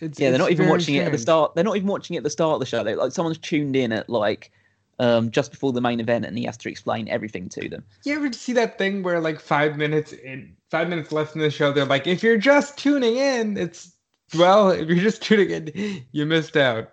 It's, 0.00 0.18
Yeah, 0.18 0.30
they're 0.30 0.38
not 0.38 0.50
even 0.50 0.68
watching 0.68 0.94
it 0.94 1.06
at 1.06 1.12
the 1.12 1.18
start. 1.18 1.54
They're 1.54 1.64
not 1.64 1.76
even 1.76 1.88
watching 1.88 2.14
it 2.14 2.18
at 2.18 2.24
the 2.24 2.30
start 2.30 2.54
of 2.54 2.60
the 2.60 2.66
show. 2.66 2.82
Like 2.82 3.12
someone's 3.12 3.38
tuned 3.38 3.76
in 3.76 3.92
at 3.92 4.08
like 4.08 4.50
um, 4.98 5.30
just 5.30 5.50
before 5.50 5.72
the 5.72 5.80
main 5.80 5.98
event, 5.98 6.24
and 6.24 6.36
he 6.36 6.44
has 6.44 6.56
to 6.58 6.68
explain 6.68 7.08
everything 7.08 7.48
to 7.50 7.68
them. 7.68 7.84
You 8.04 8.16
ever 8.16 8.32
see 8.32 8.52
that 8.54 8.78
thing 8.78 9.02
where 9.02 9.20
like 9.20 9.40
five 9.40 9.76
minutes 9.76 10.12
in, 10.12 10.54
five 10.70 10.88
minutes 10.88 11.10
left 11.10 11.34
in 11.34 11.40
the 11.40 11.50
show, 11.50 11.72
they're 11.72 11.86
like, 11.86 12.06
if 12.06 12.22
you're 12.22 12.38
just 12.38 12.78
tuning 12.78 13.16
in, 13.16 13.56
it's 13.56 13.94
well, 14.36 14.70
if 14.70 14.88
you're 14.88 14.98
just 14.98 15.22
tuning 15.22 15.50
in, 15.50 16.04
you 16.12 16.26
missed 16.26 16.56
out. 16.56 16.92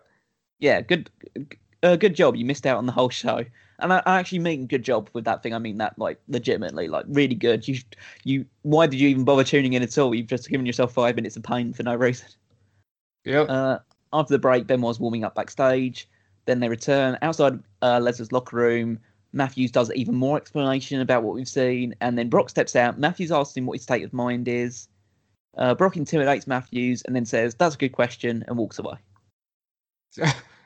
Yeah, 0.60 0.82
good, 0.82 1.10
uh, 1.84 1.98
good 1.98 2.16
job. 2.16 2.36
You 2.36 2.46
missed 2.46 2.66
out 2.66 2.78
on 2.78 2.86
the 2.88 2.92
whole 2.92 3.10
show, 3.10 3.46
and 3.80 3.94
I, 3.94 4.02
I 4.06 4.20
actually 4.20 4.40
mean 4.40 4.66
good 4.66 4.84
job 4.84 5.10
with 5.14 5.26
that 5.26 5.44
thing. 5.44 5.54
I 5.54 5.60
mean 5.60 5.78
that 5.78 5.98
like 6.00 6.20
legitimately, 6.28 6.88
like 6.88 7.06
really 7.08 7.36
good. 7.36 7.68
You, 7.68 7.80
you, 8.24 8.46
why 8.64 8.88
did 8.88 9.00
you 9.00 9.08
even 9.10 9.24
bother 9.24 9.44
tuning 9.44 9.74
in 9.74 9.84
at 9.84 9.98
all? 9.98 10.16
You've 10.16 10.28
just 10.28 10.50
given 10.50 10.66
yourself 10.66 10.94
five 10.94 11.16
minutes 11.16 11.38
of 11.38 11.44
pain 11.44 11.74
for 11.74 11.84
no 11.84 11.96
reason. 11.96 12.28
Yep. 13.26 13.50
Uh, 13.50 13.80
after 14.14 14.34
the 14.34 14.40
break, 14.40 14.68
Benoit's 14.68 15.00
warming 15.00 15.24
up 15.24 15.36
backstage. 15.36 16.10
Then 16.46 16.60
they 16.60 16.70
return 16.70 17.18
outside 17.22 17.60
uh, 17.82 18.00
Lesnar's 18.00 18.32
locker 18.32 18.56
room. 18.56 19.00
Matthews 19.34 19.72
does 19.72 19.92
even 19.94 20.16
more 20.16 20.38
explanation 20.38 21.02
about 21.02 21.24
what 21.24 21.36
we've 21.36 21.48
seen, 21.48 21.94
and 22.00 22.18
then 22.18 22.30
Brock 22.30 22.50
steps 22.50 22.76
out. 22.76 22.98
Matthews 22.98 23.32
asks 23.32 23.56
him 23.56 23.66
what 23.66 23.74
his 23.74 23.84
state 23.84 24.04
of 24.04 24.14
mind 24.14 24.48
is. 24.48 24.88
Uh, 25.58 25.76
Brock 25.76 25.98
intimidates 25.98 26.48
Matthews 26.48 27.02
and 27.04 27.16
then 27.16 27.26
says, 27.26 27.54
"That's 27.56 27.76
a 27.76 27.78
good 27.78 27.92
question," 27.92 28.46
and 28.48 28.58
walks 28.58 28.80
away. 28.80 28.96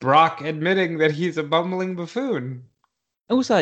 Brock 0.00 0.40
admitting 0.40 0.98
that 0.98 1.10
he's 1.10 1.38
a 1.38 1.42
bumbling 1.42 1.96
buffoon. 1.96 2.64
Also, 3.30 3.56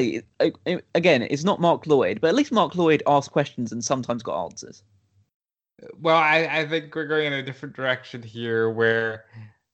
again, 0.95 1.23
it's 1.23 1.45
not 1.45 1.61
Mark 1.61 1.87
Lloyd, 1.87 2.21
but 2.21 2.29
at 2.29 2.35
least 2.35 2.53
Mark 2.53 2.77
Lloyd 2.77 3.03
asks 3.07 3.29
questions 3.29 3.73
and 3.73 3.85
sometimes 3.85 4.23
got 4.23 4.45
answers. 4.45 4.85
Well, 6.01 6.17
I, 6.17 6.49
I 6.51 6.67
think 6.67 6.95
we're 6.95 7.07
going 7.07 7.27
in 7.27 7.33
a 7.33 7.43
different 7.43 7.75
direction 7.75 8.23
here 8.23 8.71
where 8.71 9.25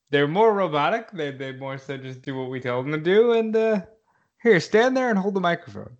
they're 0.09 0.27
more 0.27 0.53
robotic. 0.53 1.11
They 1.11 1.31
they 1.31 1.53
more 1.53 1.77
so 1.77 1.97
just 1.97 2.21
do 2.23 2.35
what 2.35 2.49
we 2.49 2.59
tell 2.59 2.81
them 2.81 2.91
to 2.91 2.97
do. 2.97 3.33
And 3.33 3.55
uh, 3.55 3.81
here, 4.41 4.59
stand 4.59 4.97
there 4.97 5.09
and 5.09 5.19
hold 5.19 5.35
the 5.35 5.39
microphone. 5.41 5.95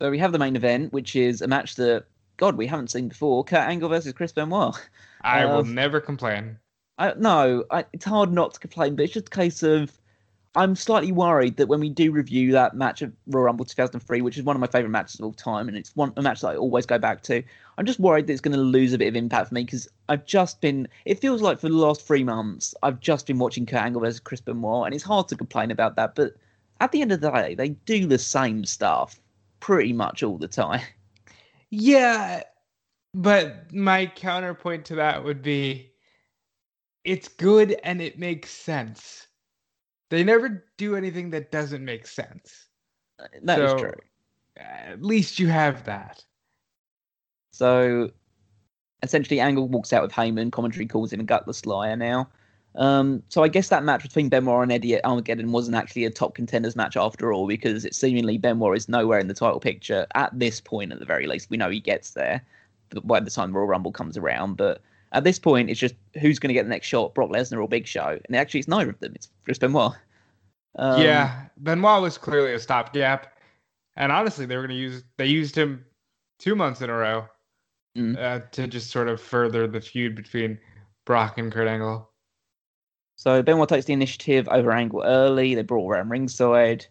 So 0.00 0.10
we 0.10 0.18
have 0.18 0.32
the 0.32 0.38
main 0.38 0.56
event, 0.56 0.92
which 0.92 1.16
is 1.16 1.42
a 1.42 1.48
match 1.48 1.74
that 1.76 2.04
God 2.36 2.56
we 2.56 2.66
haven't 2.66 2.90
seen 2.90 3.08
before: 3.08 3.44
Kurt 3.44 3.68
Angle 3.68 3.88
versus 3.88 4.12
Chris 4.12 4.32
Benoit. 4.32 4.74
I 5.22 5.42
Uh, 5.42 5.56
will 5.56 5.64
never 5.64 6.00
complain. 6.00 6.58
I, 6.98 7.14
no, 7.18 7.64
I, 7.70 7.84
it's 7.92 8.04
hard 8.04 8.32
not 8.32 8.54
to 8.54 8.60
complain, 8.60 8.96
but 8.96 9.04
it's 9.04 9.14
just 9.14 9.28
a 9.28 9.30
case 9.30 9.62
of 9.62 9.92
I'm 10.56 10.74
slightly 10.74 11.12
worried 11.12 11.58
that 11.58 11.68
when 11.68 11.80
we 11.80 11.90
do 11.90 12.10
review 12.10 12.50
that 12.52 12.74
match 12.74 13.02
of 13.02 13.12
Royal 13.26 13.44
Rumble 13.44 13.66
2003, 13.66 14.22
which 14.22 14.38
is 14.38 14.42
one 14.42 14.56
of 14.56 14.60
my 14.60 14.66
favorite 14.66 14.88
matches 14.88 15.20
of 15.20 15.26
all 15.26 15.34
time, 15.34 15.68
and 15.68 15.76
it's 15.76 15.94
one 15.94 16.14
a 16.16 16.22
match 16.22 16.40
that 16.40 16.48
I 16.48 16.56
always 16.56 16.86
go 16.86 16.98
back 16.98 17.22
to, 17.24 17.42
I'm 17.76 17.84
just 17.84 18.00
worried 18.00 18.26
that 18.26 18.32
it's 18.32 18.40
going 18.40 18.56
to 18.56 18.62
lose 18.62 18.94
a 18.94 18.98
bit 18.98 19.08
of 19.08 19.16
impact 19.16 19.48
for 19.48 19.54
me 19.54 19.64
because 19.64 19.86
I've 20.08 20.24
just 20.24 20.62
been. 20.62 20.88
It 21.04 21.20
feels 21.20 21.42
like 21.42 21.60
for 21.60 21.68
the 21.68 21.76
last 21.76 22.06
three 22.06 22.24
months 22.24 22.74
I've 22.82 23.00
just 23.00 23.26
been 23.26 23.38
watching 23.38 23.66
Kurt 23.66 23.82
Angle 23.82 24.00
versus 24.00 24.18
Chris 24.18 24.40
Benoit, 24.40 24.86
and 24.86 24.94
it's 24.94 25.04
hard 25.04 25.28
to 25.28 25.36
complain 25.36 25.70
about 25.70 25.96
that. 25.96 26.14
But 26.14 26.32
at 26.80 26.90
the 26.90 27.02
end 27.02 27.12
of 27.12 27.20
the 27.20 27.30
day, 27.30 27.54
they 27.54 27.70
do 27.70 28.06
the 28.06 28.18
same 28.18 28.64
stuff 28.64 29.20
pretty 29.60 29.92
much 29.92 30.22
all 30.22 30.38
the 30.38 30.48
time. 30.48 30.80
Yeah, 31.68 32.44
but 33.12 33.74
my 33.74 34.06
counterpoint 34.06 34.84
to 34.86 34.94
that 34.94 35.24
would 35.24 35.42
be 35.42 35.90
it's 37.06 37.28
good 37.28 37.76
and 37.84 38.02
it 38.02 38.18
makes 38.18 38.50
sense. 38.50 39.28
They 40.10 40.22
never 40.22 40.64
do 40.76 40.96
anything 40.96 41.30
that 41.30 41.50
doesn't 41.50 41.84
make 41.84 42.06
sense. 42.06 42.66
That 43.42 43.60
is 43.60 43.70
So- 43.70 43.78
true. 43.78 43.94
At 44.58 45.02
least 45.02 45.38
you 45.38 45.48
have 45.48 45.84
that. 45.84 46.24
So 47.52 48.10
essentially, 49.02 49.40
Angle 49.40 49.68
walks 49.68 49.92
out 49.92 50.02
with 50.02 50.12
Heyman. 50.12 50.50
Commentary 50.50 50.86
calls 50.86 51.12
him 51.12 51.20
a 51.20 51.24
gutless 51.24 51.66
liar 51.66 51.96
now. 51.96 52.28
Um, 52.74 53.22
so 53.28 53.42
I 53.42 53.48
guess 53.48 53.68
that 53.68 53.84
match 53.84 54.02
between 54.02 54.28
Benoit 54.28 54.62
and 54.62 54.72
Eddie 54.72 54.94
at 54.96 55.04
Armageddon 55.04 55.52
wasn't 55.52 55.76
actually 55.76 56.04
a 56.04 56.10
top 56.10 56.34
contenders 56.34 56.76
match 56.76 56.96
after 56.96 57.32
all, 57.32 57.46
because 57.46 57.84
it 57.84 57.94
seemingly 57.94 58.36
Benoit 58.38 58.76
is 58.76 58.88
nowhere 58.88 59.18
in 59.18 59.28
the 59.28 59.34
title 59.34 59.60
picture 59.60 60.06
at 60.14 60.38
this 60.38 60.60
point, 60.60 60.92
at 60.92 60.98
the 60.98 61.06
very 61.06 61.26
least. 61.26 61.50
We 61.50 61.56
know 61.56 61.70
he 61.70 61.80
gets 61.80 62.10
there 62.10 62.42
by 63.04 63.20
the 63.20 63.30
time 63.30 63.54
Royal 63.54 63.66
Rumble 63.66 63.92
comes 63.92 64.16
around, 64.16 64.56
but 64.56 64.82
at 65.12 65.24
this 65.24 65.38
point, 65.38 65.70
it's 65.70 65.80
just 65.80 65.94
who's 66.20 66.38
going 66.38 66.48
to 66.48 66.54
get 66.54 66.64
the 66.64 66.68
next 66.70 66.86
shot, 66.86 67.14
Brock 67.14 67.30
Lesnar 67.30 67.60
or 67.60 67.68
Big 67.68 67.86
Show, 67.86 68.18
and 68.24 68.36
actually, 68.36 68.60
it's 68.60 68.68
neither 68.68 68.90
of 68.90 69.00
them. 69.00 69.12
It's 69.14 69.28
Chris 69.44 69.58
Benoit. 69.58 69.92
Um, 70.78 71.00
yeah, 71.00 71.46
Benoit 71.58 72.02
was 72.02 72.18
clearly 72.18 72.52
a 72.52 72.58
stopgap, 72.58 73.38
and 73.96 74.12
honestly, 74.12 74.46
they 74.46 74.56
were 74.56 74.62
going 74.66 74.76
to 74.76 74.82
use 74.82 75.04
they 75.16 75.26
used 75.26 75.56
him 75.56 75.84
two 76.38 76.54
months 76.54 76.80
in 76.82 76.90
a 76.90 76.94
row 76.94 77.26
Mm. 77.96 78.18
uh, 78.18 78.44
to 78.52 78.66
just 78.66 78.90
sort 78.90 79.08
of 79.08 79.18
further 79.20 79.66
the 79.66 79.80
feud 79.80 80.14
between 80.14 80.58
Brock 81.06 81.38
and 81.38 81.50
Kurt 81.50 81.66
Angle. 81.66 82.10
So 83.16 83.42
Benoit 83.42 83.70
takes 83.70 83.86
the 83.86 83.94
initiative 83.94 84.46
over 84.50 84.70
Angle 84.70 85.02
early. 85.02 85.54
They 85.54 85.62
brought 85.62 85.88
around 85.90 86.10
ringside. 86.10 86.84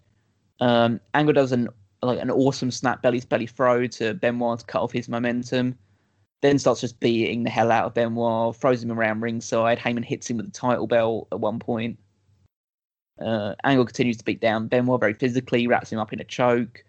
Um, 0.60 1.00
Angle 1.14 1.34
does 1.34 1.52
an 1.52 1.70
like 2.02 2.20
an 2.20 2.32
awesome 2.32 2.72
snap 2.72 3.04
belly 3.04 3.20
to 3.20 3.28
belly 3.28 3.46
throw 3.46 3.86
to 3.86 4.16
Benoit 4.16 4.60
to 4.60 4.66
cut 4.66 4.82
off 4.82 4.92
his 4.92 5.08
momentum. 5.08 5.78
Then 6.42 6.60
starts 6.60 6.82
just 6.82 7.00
beating 7.00 7.44
the 7.44 7.50
hell 7.50 7.72
out 7.72 7.86
of 7.86 7.94
Benoit, 7.94 8.56
throws 8.56 8.84
him 8.84 8.92
around 8.92 9.22
ringside. 9.22 9.80
Heyman 9.80 10.06
hits 10.06 10.30
him 10.30 10.38
with 10.38 10.46
the 10.46 10.52
title 10.52 10.88
belt 10.88 11.28
at 11.32 11.40
one 11.40 11.60
point. 11.60 11.98
Uh, 13.20 13.56
Angle 13.64 13.86
continues 13.86 14.18
to 14.18 14.26
beat 14.26 14.42
down 14.42 14.68
Benoit 14.68 15.00
very 15.00 15.14
physically, 15.14 15.68
wraps 15.68 15.92
him 15.92 16.00
up 16.00 16.14
in 16.14 16.20
a 16.20 16.26
choke. 16.26 16.84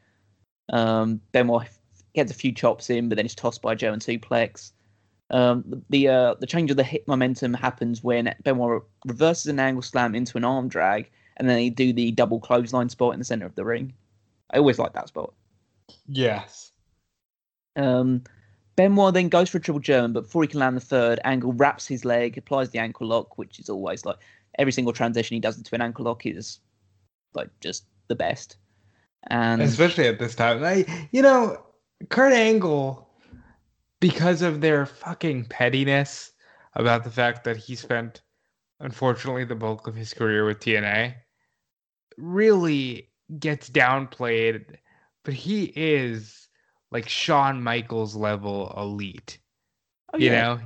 Um, 0.68 1.20
Benoit 1.32 1.68
gets 2.14 2.32
a 2.32 2.34
few 2.34 2.52
chops 2.52 2.90
in, 2.90 3.08
but 3.08 3.16
then 3.16 3.26
is 3.26 3.34
tossed 3.34 3.62
by 3.62 3.74
a 3.74 3.76
German 3.76 4.00
suplex. 4.00 4.72
Um, 5.30 5.64
the 5.66 5.82
the, 5.90 6.08
uh, 6.08 6.34
the 6.34 6.46
change 6.46 6.70
of 6.70 6.76
the 6.76 6.84
hit 6.84 7.06
momentum 7.08 7.54
happens 7.54 8.02
when 8.02 8.34
Benoit 8.42 8.82
reverses 9.04 9.46
an 9.46 9.60
angle 9.60 9.82
slam 9.82 10.14
into 10.14 10.36
an 10.36 10.44
arm 10.44 10.68
drag, 10.68 11.10
and 11.36 11.48
then 11.48 11.56
they 11.56 11.70
do 11.70 11.92
the 11.92 12.10
double 12.12 12.40
clothesline 12.40 12.88
spot 12.88 13.12
in 13.12 13.18
the 13.18 13.24
center 13.24 13.46
of 13.46 13.54
the 13.54 13.64
ring. 13.64 13.92
I 14.50 14.58
always 14.58 14.78
like 14.78 14.92
that 14.94 15.08
spot. 15.08 15.32
Yes. 16.08 16.72
Um, 17.74 18.22
Benoit 18.76 19.14
then 19.14 19.28
goes 19.30 19.48
for 19.48 19.58
a 19.58 19.60
triple 19.60 19.80
German, 19.80 20.12
but 20.12 20.24
before 20.24 20.42
he 20.42 20.48
can 20.48 20.60
land 20.60 20.76
the 20.76 20.80
third, 20.80 21.18
Angle 21.24 21.54
wraps 21.54 21.86
his 21.86 22.04
leg, 22.04 22.36
applies 22.36 22.70
the 22.70 22.78
ankle 22.78 23.06
lock, 23.06 23.38
which 23.38 23.58
is 23.58 23.70
always 23.70 24.04
like 24.04 24.18
every 24.58 24.72
single 24.72 24.92
transition 24.92 25.34
he 25.34 25.40
does 25.40 25.56
into 25.56 25.74
an 25.74 25.80
ankle 25.80 26.04
lock 26.04 26.26
is 26.26 26.60
like 27.34 27.48
just 27.60 27.86
the 28.08 28.14
best. 28.14 28.56
And 29.28 29.62
especially 29.62 30.06
at 30.06 30.18
this 30.18 30.34
time. 30.34 30.60
Like, 30.60 30.88
you 31.10 31.22
know, 31.22 31.62
Kurt 32.10 32.32
Angle, 32.32 33.08
because 33.98 34.42
of 34.42 34.60
their 34.60 34.86
fucking 34.86 35.46
pettiness 35.46 36.32
about 36.74 37.02
the 37.02 37.10
fact 37.10 37.44
that 37.44 37.56
he 37.56 37.74
spent, 37.74 38.20
unfortunately, 38.80 39.44
the 39.44 39.54
bulk 39.54 39.86
of 39.86 39.94
his 39.94 40.12
career 40.12 40.44
with 40.44 40.60
TNA, 40.60 41.14
really 42.18 43.08
gets 43.38 43.70
downplayed. 43.70 44.76
But 45.24 45.34
he 45.34 45.72
is 45.74 46.45
like 46.90 47.08
Shawn 47.08 47.62
Michaels 47.62 48.14
level 48.14 48.72
elite. 48.76 49.38
oh, 50.14 50.18
You 50.18 50.30
yeah. 50.30 50.42
know, 50.42 50.60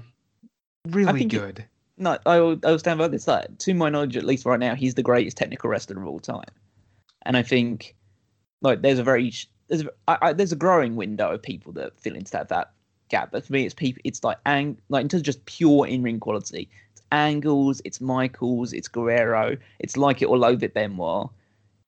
really 0.89 1.23
it- 1.23 1.29
good. 1.29 1.65
no, 1.97 2.19
I 2.27 2.41
will, 2.41 2.59
I 2.65 2.71
will 2.73 2.79
stand 2.79 2.99
by 2.99 3.09
this. 3.09 3.27
Like, 3.29 3.59
to 3.59 3.75
my 3.75 3.89
knowledge, 3.91 4.17
at 4.17 4.25
least 4.25 4.45
right 4.47 4.61
now, 4.61 4.75
he's 4.75 4.95
the 4.95 5.03
greatest 5.03 5.37
technical 5.37 5.71
wrestler 5.71 6.01
of 6.01 6.07
all 6.09 6.21
time. 6.21 6.45
And 7.23 7.37
I 7.37 7.43
think, 7.43 7.95
like, 8.63 8.83
there's 8.83 8.99
a 8.99 9.03
very 9.05 9.33
there's 9.69 9.83
a, 9.83 9.91
I, 10.09 10.19
I, 10.23 10.33
there's 10.33 10.53
a 10.53 10.57
growing 10.57 10.97
window 10.97 11.31
of 11.31 11.43
people 11.43 11.73
that 11.75 11.99
fill 12.01 12.17
into 12.17 12.33
that 12.33 12.49
that 12.49 12.73
gap. 13.09 13.31
But 13.33 13.45
for 13.47 13.53
me, 13.53 13.65
it's 13.65 13.75
people. 13.75 14.01
It's 14.05 14.25
like 14.25 14.39
ang 14.47 14.79
like 14.89 15.03
in 15.03 15.09
terms 15.09 15.21
of 15.21 15.27
just 15.27 15.45
pure 15.47 15.87
in 15.87 16.03
ring 16.03 16.19
quality. 16.21 16.69
It's 16.93 17.03
Angles, 17.13 17.81
it's 17.85 18.01
Michaels, 18.01 18.73
it's 18.73 18.89
Guerrero. 18.89 19.57
It's 19.79 19.97
like 19.97 20.23
it 20.23 20.27
or 20.27 20.39
loathe 20.39 20.63
it 20.63 20.75
Benoit. 20.75 21.29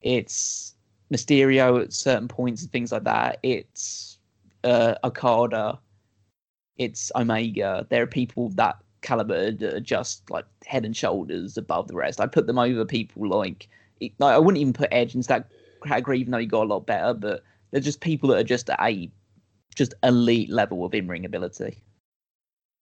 It's 0.02 0.74
Mysterio 1.12 1.82
at 1.82 1.92
certain 1.92 2.28
points 2.28 2.62
and 2.62 2.70
things 2.72 2.92
like 2.92 3.04
that. 3.04 3.38
It's 3.42 4.11
uh, 4.64 4.94
Okada. 5.04 5.78
It's 6.78 7.12
Omega. 7.14 7.86
There 7.90 8.02
are 8.02 8.06
people 8.06 8.48
that 8.50 8.76
caliber 9.02 9.50
that 9.50 9.74
are 9.74 9.80
just 9.80 10.30
like 10.30 10.46
head 10.64 10.84
and 10.84 10.96
shoulders 10.96 11.56
above 11.56 11.88
the 11.88 11.94
rest. 11.94 12.20
I 12.20 12.26
put 12.26 12.46
them 12.46 12.58
over 12.58 12.84
people 12.84 13.28
like, 13.28 13.68
like 14.00 14.34
I 14.34 14.38
wouldn't 14.38 14.60
even 14.60 14.72
put 14.72 14.88
Edge 14.92 15.14
into 15.14 15.28
that 15.28 15.50
category, 15.84 16.20
even 16.20 16.32
though 16.32 16.38
he 16.38 16.46
got 16.46 16.64
a 16.64 16.68
lot 16.68 16.86
better. 16.86 17.12
But 17.14 17.42
they're 17.70 17.80
just 17.80 18.00
people 18.00 18.30
that 18.30 18.38
are 18.38 18.44
just 18.44 18.70
at 18.70 18.80
a 18.80 19.10
just 19.74 19.94
elite 20.02 20.50
level 20.50 20.84
of 20.84 20.94
in 20.94 21.08
ring 21.08 21.24
ability. 21.24 21.82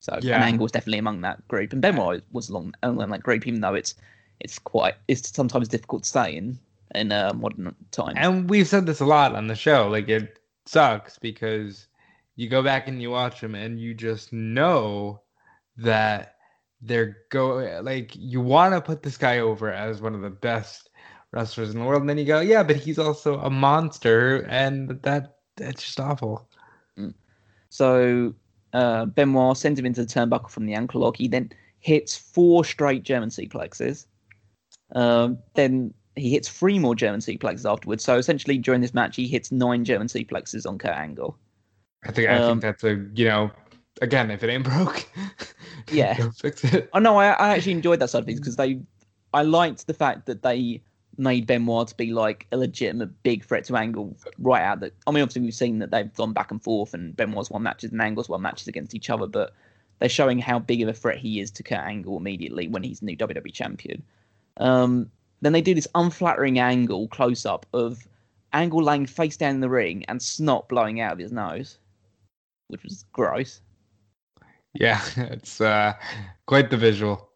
So 0.00 0.18
Yeah. 0.22 0.36
and 0.36 0.44
Angle's 0.44 0.72
definitely 0.72 0.98
among 0.98 1.20
that 1.22 1.46
group, 1.48 1.72
and 1.72 1.82
Benoit 1.82 2.22
was 2.32 2.48
along 2.48 2.74
along 2.82 3.10
that 3.10 3.22
group, 3.22 3.46
even 3.46 3.60
though 3.60 3.74
it's 3.74 3.94
it's 4.40 4.58
quite 4.58 4.94
it's 5.08 5.34
sometimes 5.34 5.68
difficult 5.68 6.04
to 6.04 6.08
say 6.08 6.36
in 6.36 6.58
in 6.94 7.12
uh, 7.12 7.32
modern 7.34 7.74
times. 7.92 8.14
And 8.16 8.48
we've 8.50 8.66
said 8.66 8.86
this 8.86 9.00
a 9.00 9.06
lot 9.06 9.34
on 9.34 9.46
the 9.46 9.54
show. 9.54 9.88
Like 9.88 10.08
it 10.08 10.39
sucks 10.66 11.18
because 11.18 11.86
you 12.36 12.48
go 12.48 12.62
back 12.62 12.88
and 12.88 13.00
you 13.02 13.10
watch 13.10 13.40
them 13.40 13.54
and 13.54 13.80
you 13.80 13.94
just 13.94 14.32
know 14.32 15.20
that 15.76 16.36
they're 16.82 17.18
go 17.30 17.80
like 17.82 18.12
you 18.14 18.40
want 18.40 18.74
to 18.74 18.80
put 18.80 19.02
this 19.02 19.16
guy 19.16 19.38
over 19.38 19.70
as 19.70 20.00
one 20.00 20.14
of 20.14 20.22
the 20.22 20.30
best 20.30 20.90
wrestlers 21.32 21.70
in 21.70 21.78
the 21.78 21.84
world 21.84 22.00
and 22.00 22.08
then 22.08 22.18
you 22.18 22.24
go 22.24 22.40
yeah 22.40 22.62
but 22.62 22.76
he's 22.76 22.98
also 22.98 23.38
a 23.40 23.50
monster 23.50 24.46
and 24.48 24.88
that 25.02 25.36
that's 25.56 25.82
just 25.82 26.00
awful 26.00 26.48
So 27.70 28.34
uh, 28.72 29.06
Benoit 29.06 29.56
sends 29.56 29.78
him 29.78 29.86
into 29.86 30.04
the 30.04 30.12
turnbuckle 30.12 30.50
from 30.50 30.66
the 30.66 30.74
ankle 30.74 31.00
lock. 31.00 31.16
He 31.16 31.28
then 31.28 31.50
hits 31.78 32.16
four 32.16 32.64
straight 32.64 33.04
German 33.04 33.30
suplexes. 33.30 34.06
Um, 34.94 35.38
then 35.54 35.94
he 36.20 36.30
hits 36.30 36.48
three 36.48 36.78
more 36.78 36.94
German 36.94 37.20
suplexes 37.20 37.70
afterwards. 37.70 38.04
So 38.04 38.16
essentially, 38.18 38.58
during 38.58 38.80
this 38.80 38.94
match, 38.94 39.16
he 39.16 39.26
hits 39.26 39.50
nine 39.52 39.84
German 39.84 40.06
suplexes 40.08 40.66
on 40.66 40.78
Kurt 40.78 40.96
Angle. 40.96 41.36
i 42.04 42.12
think 42.12 42.28
i 42.30 42.36
Um, 42.36 42.60
think 42.60 42.62
that's 42.62 42.84
a 42.84 42.94
you 43.14 43.26
know 43.26 43.50
again 44.02 44.30
if 44.30 44.42
it 44.42 44.48
ain't 44.50 44.64
broke 44.64 45.06
Yeah. 45.92 46.16
don't 46.16 46.32
fix 46.32 46.64
it 46.64 46.88
Oh 46.92 46.98
no, 46.98 47.16
I, 47.18 47.28
I 47.32 47.48
actually 47.50 47.72
enjoyed 47.72 47.98
that 48.00 48.10
side 48.10 48.20
of 48.20 48.26
things 48.26 48.40
because 48.40 48.56
they, 48.56 48.80
I 49.34 49.42
liked 49.42 49.86
the 49.86 49.94
fact 49.94 50.26
that 50.26 50.42
they 50.42 50.82
made 51.18 51.46
Benoit 51.46 51.88
to 51.88 51.94
be 51.96 52.12
like 52.12 52.46
a 52.52 52.56
legitimate 52.56 53.10
big 53.22 53.44
threat 53.44 53.64
to 53.64 53.76
Angle 53.76 54.16
right 54.38 54.62
out. 54.62 54.80
That 54.80 54.94
I 55.06 55.10
mean, 55.10 55.22
obviously 55.22 55.42
we've 55.42 55.54
seen 55.54 55.78
that 55.80 55.90
they've 55.90 56.12
gone 56.14 56.32
back 56.32 56.50
and 56.50 56.62
forth, 56.62 56.94
and 56.94 57.14
Benoit's 57.16 57.50
won 57.50 57.62
matches 57.62 57.90
and 57.92 58.00
Angle's 58.00 58.28
won 58.28 58.40
matches 58.42 58.68
against 58.68 58.94
each 58.94 59.10
other, 59.10 59.26
but 59.26 59.52
they're 59.98 60.08
showing 60.08 60.38
how 60.38 60.58
big 60.58 60.80
of 60.82 60.88
a 60.88 60.94
threat 60.94 61.18
he 61.18 61.40
is 61.40 61.50
to 61.52 61.62
Kurt 61.62 61.80
Angle 61.80 62.16
immediately 62.16 62.68
when 62.68 62.82
he's 62.82 63.02
new 63.02 63.16
WWE 63.16 63.52
champion. 63.52 64.02
Um, 64.56 65.10
then 65.40 65.52
they 65.52 65.62
do 65.62 65.74
this 65.74 65.88
unflattering 65.94 66.58
angle 66.58 67.08
close 67.08 67.46
up 67.46 67.66
of 67.72 68.06
Angle 68.52 68.82
laying 68.82 69.06
face 69.06 69.36
down 69.36 69.54
in 69.54 69.60
the 69.60 69.70
ring 69.70 70.04
and 70.08 70.20
snot 70.20 70.68
blowing 70.68 71.00
out 71.00 71.12
of 71.12 71.18
his 71.18 71.32
nose, 71.32 71.78
which 72.68 72.82
was 72.82 73.04
gross. 73.12 73.60
yeah 74.74 75.00
it's 75.16 75.60
uh 75.60 75.92
quite 76.46 76.70
the 76.70 76.76
visual 76.76 77.28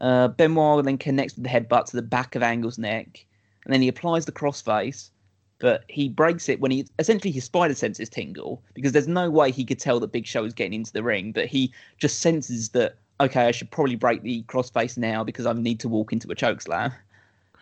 Uh, 0.00 0.28
Benoit 0.28 0.84
then 0.84 0.98
connects 0.98 1.34
with 1.34 1.44
the 1.44 1.50
headbutt 1.50 1.86
to 1.86 1.96
the 1.96 2.02
back 2.02 2.34
of 2.34 2.42
Angle's 2.42 2.78
neck, 2.78 3.26
and 3.64 3.72
then 3.72 3.80
he 3.82 3.88
applies 3.88 4.26
the 4.26 4.32
crossface, 4.32 5.10
but 5.58 5.84
he 5.88 6.08
breaks 6.08 6.48
it 6.48 6.60
when 6.60 6.70
he 6.70 6.86
essentially 6.98 7.32
his 7.32 7.44
spider 7.44 7.74
senses 7.74 8.08
tingle 8.08 8.62
because 8.74 8.92
there's 8.92 9.08
no 9.08 9.30
way 9.30 9.50
he 9.50 9.64
could 9.64 9.78
tell 9.80 10.00
that 10.00 10.12
Big 10.12 10.26
Show 10.26 10.44
is 10.44 10.52
getting 10.52 10.74
into 10.74 10.92
the 10.92 11.02
ring, 11.02 11.32
but 11.32 11.46
he 11.46 11.72
just 11.98 12.20
senses 12.20 12.70
that 12.70 12.96
okay, 13.20 13.46
I 13.46 13.50
should 13.50 13.70
probably 13.70 13.96
break 13.96 14.22
the 14.22 14.42
crossface 14.42 14.98
now 14.98 15.24
because 15.24 15.46
I 15.46 15.52
need 15.54 15.80
to 15.80 15.88
walk 15.88 16.12
into 16.12 16.30
a 16.30 16.34
choke 16.34 16.60
slam. 16.60 16.92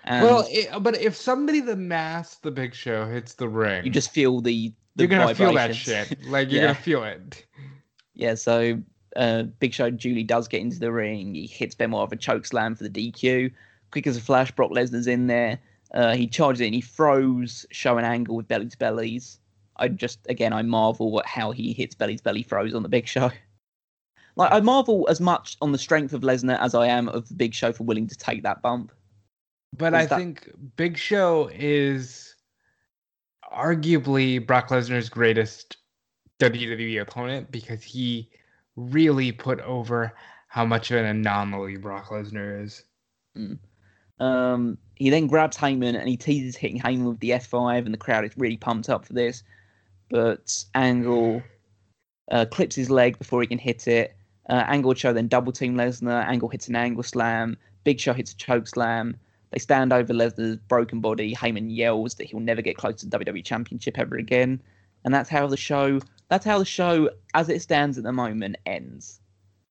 And 0.05 0.24
well, 0.24 0.47
it, 0.51 0.68
but 0.82 1.01
if 1.01 1.16
somebody 1.16 1.60
that 1.60 1.76
masks 1.76 2.36
the 2.36 2.51
Big 2.51 2.74
Show 2.74 3.06
hits 3.06 3.35
the 3.35 3.48
ring, 3.48 3.85
you 3.85 3.90
just 3.90 4.10
feel 4.10 4.40
the, 4.40 4.72
the 4.97 5.05
you're 5.05 5.09
gonna 5.09 5.35
feel 5.35 5.55
that 5.55 5.74
shit. 5.74 6.22
Like 6.26 6.51
you're 6.51 6.60
yeah. 6.62 6.68
gonna 6.68 6.78
feel 6.78 7.05
it. 7.05 7.47
Yeah. 8.12 8.35
So 8.35 8.81
uh, 9.16 9.44
Big 9.44 9.72
Show 9.72 9.90
Julie 9.90 10.22
does 10.22 10.47
get 10.47 10.60
into 10.60 10.78
the 10.78 10.93
ring. 10.93 11.35
He 11.35 11.47
hits 11.47 11.74
Benoit 11.74 12.10
with 12.10 12.18
a 12.18 12.20
choke 12.20 12.44
slam 12.44 12.74
for 12.74 12.85
the 12.86 12.90
DQ. 12.90 13.51
Quick 13.93 14.06
as 14.06 14.16
a 14.16 14.20
flash, 14.20 14.51
Brock 14.51 14.70
Lesnar's 14.72 15.06
in 15.06 15.26
there. 15.26 15.59
Uh, 15.94 16.14
he 16.14 16.26
charges 16.26 16.60
in. 16.60 16.72
He 16.72 16.81
throws 16.81 17.64
Show 17.70 17.97
an 17.97 18.05
angle 18.05 18.36
with 18.36 18.48
belly 18.48 18.66
to 18.66 18.78
bellies. 18.78 19.39
I 19.76 19.89
just 19.89 20.18
again 20.28 20.52
I 20.52 20.62
marvel 20.62 21.18
at 21.18 21.26
how 21.26 21.51
he 21.51 21.72
hits 21.72 21.94
belly 21.94 22.16
to 22.16 22.22
belly 22.22 22.43
throws 22.43 22.74
on 22.74 22.82
the 22.82 22.89
Big 22.89 23.06
Show. 23.06 23.31
Like 24.36 24.52
I 24.52 24.60
marvel 24.60 25.06
as 25.09 25.20
much 25.20 25.56
on 25.62 25.72
the 25.72 25.78
strength 25.78 26.12
of 26.12 26.22
Lesnar 26.22 26.60
as 26.60 26.74
I 26.74 26.89
am 26.89 27.09
of 27.09 27.28
the 27.28 27.35
Big 27.35 27.55
Show 27.55 27.72
for 27.72 27.85
willing 27.85 28.06
to 28.09 28.16
take 28.16 28.43
that 28.43 28.60
bump. 28.60 28.93
But 29.76 29.94
I 29.94 30.06
that... 30.06 30.18
think 30.18 30.51
Big 30.76 30.96
Show 30.96 31.51
is 31.52 32.34
arguably 33.52 34.44
Brock 34.44 34.68
Lesnar's 34.68 35.09
greatest 35.09 35.76
WWE 36.40 37.01
opponent 37.01 37.51
because 37.51 37.82
he 37.82 38.30
really 38.76 39.32
put 39.32 39.60
over 39.60 40.12
how 40.48 40.64
much 40.64 40.90
of 40.90 40.98
an 40.98 41.06
anomaly 41.06 41.76
Brock 41.76 42.09
Lesnar 42.09 42.62
is. 42.62 42.84
Mm. 43.36 43.59
Um, 44.20 44.78
he 44.94 45.10
then 45.10 45.26
grabs 45.26 45.56
Heyman 45.56 45.98
and 45.98 46.09
he 46.09 46.16
teases 46.16 46.56
hitting 46.56 46.80
Heyman 46.80 47.09
with 47.09 47.20
the 47.20 47.30
F5, 47.30 47.84
and 47.84 47.92
the 47.92 47.98
crowd 47.98 48.24
is 48.24 48.36
really 48.36 48.56
pumped 48.56 48.88
up 48.88 49.05
for 49.05 49.12
this. 49.12 49.42
But 50.10 50.64
Angle 50.74 51.42
uh, 52.30 52.44
clips 52.46 52.76
his 52.76 52.90
leg 52.90 53.18
before 53.18 53.40
he 53.40 53.46
can 53.46 53.59
hit 53.59 53.88
it. 53.88 54.16
Uh, 54.48 54.64
Angle 54.66 54.94
Show 54.94 55.12
then 55.12 55.26
double 55.26 55.52
team 55.52 55.74
Lesnar. 55.74 56.24
Angle 56.26 56.48
hits 56.48 56.68
an 56.68 56.76
angle 56.76 57.02
slam. 57.02 57.56
Big 57.82 57.98
Show 57.98 58.12
hits 58.12 58.32
a 58.32 58.36
choke 58.36 58.68
slam. 58.68 59.16
They 59.55 59.60
stand 59.60 59.93
over 59.93 60.12
Lesnar's 60.12 60.56
broken 60.56 61.01
body. 61.01 61.32
Heyman 61.32 61.68
yells 61.74 62.16
that 62.16 62.24
he'll 62.24 62.40
never 62.40 62.60
get 62.60 62.76
close 62.76 62.97
to 62.97 63.06
the 63.06 63.18
WWE 63.20 63.44
Championship 63.44 63.97
ever 63.97 64.16
again, 64.16 64.60
and 65.05 65.14
that's 65.14 65.31
how 65.31 65.47
the 65.47 65.56
show. 65.56 66.01
That's 66.28 66.44
how 66.44 66.59
the 66.59 66.64
show, 66.64 67.10
as 67.35 67.48
it 67.48 67.62
stands 67.62 67.97
at 67.97 68.02
the 68.02 68.12
moment, 68.12 68.56
ends. 68.66 69.20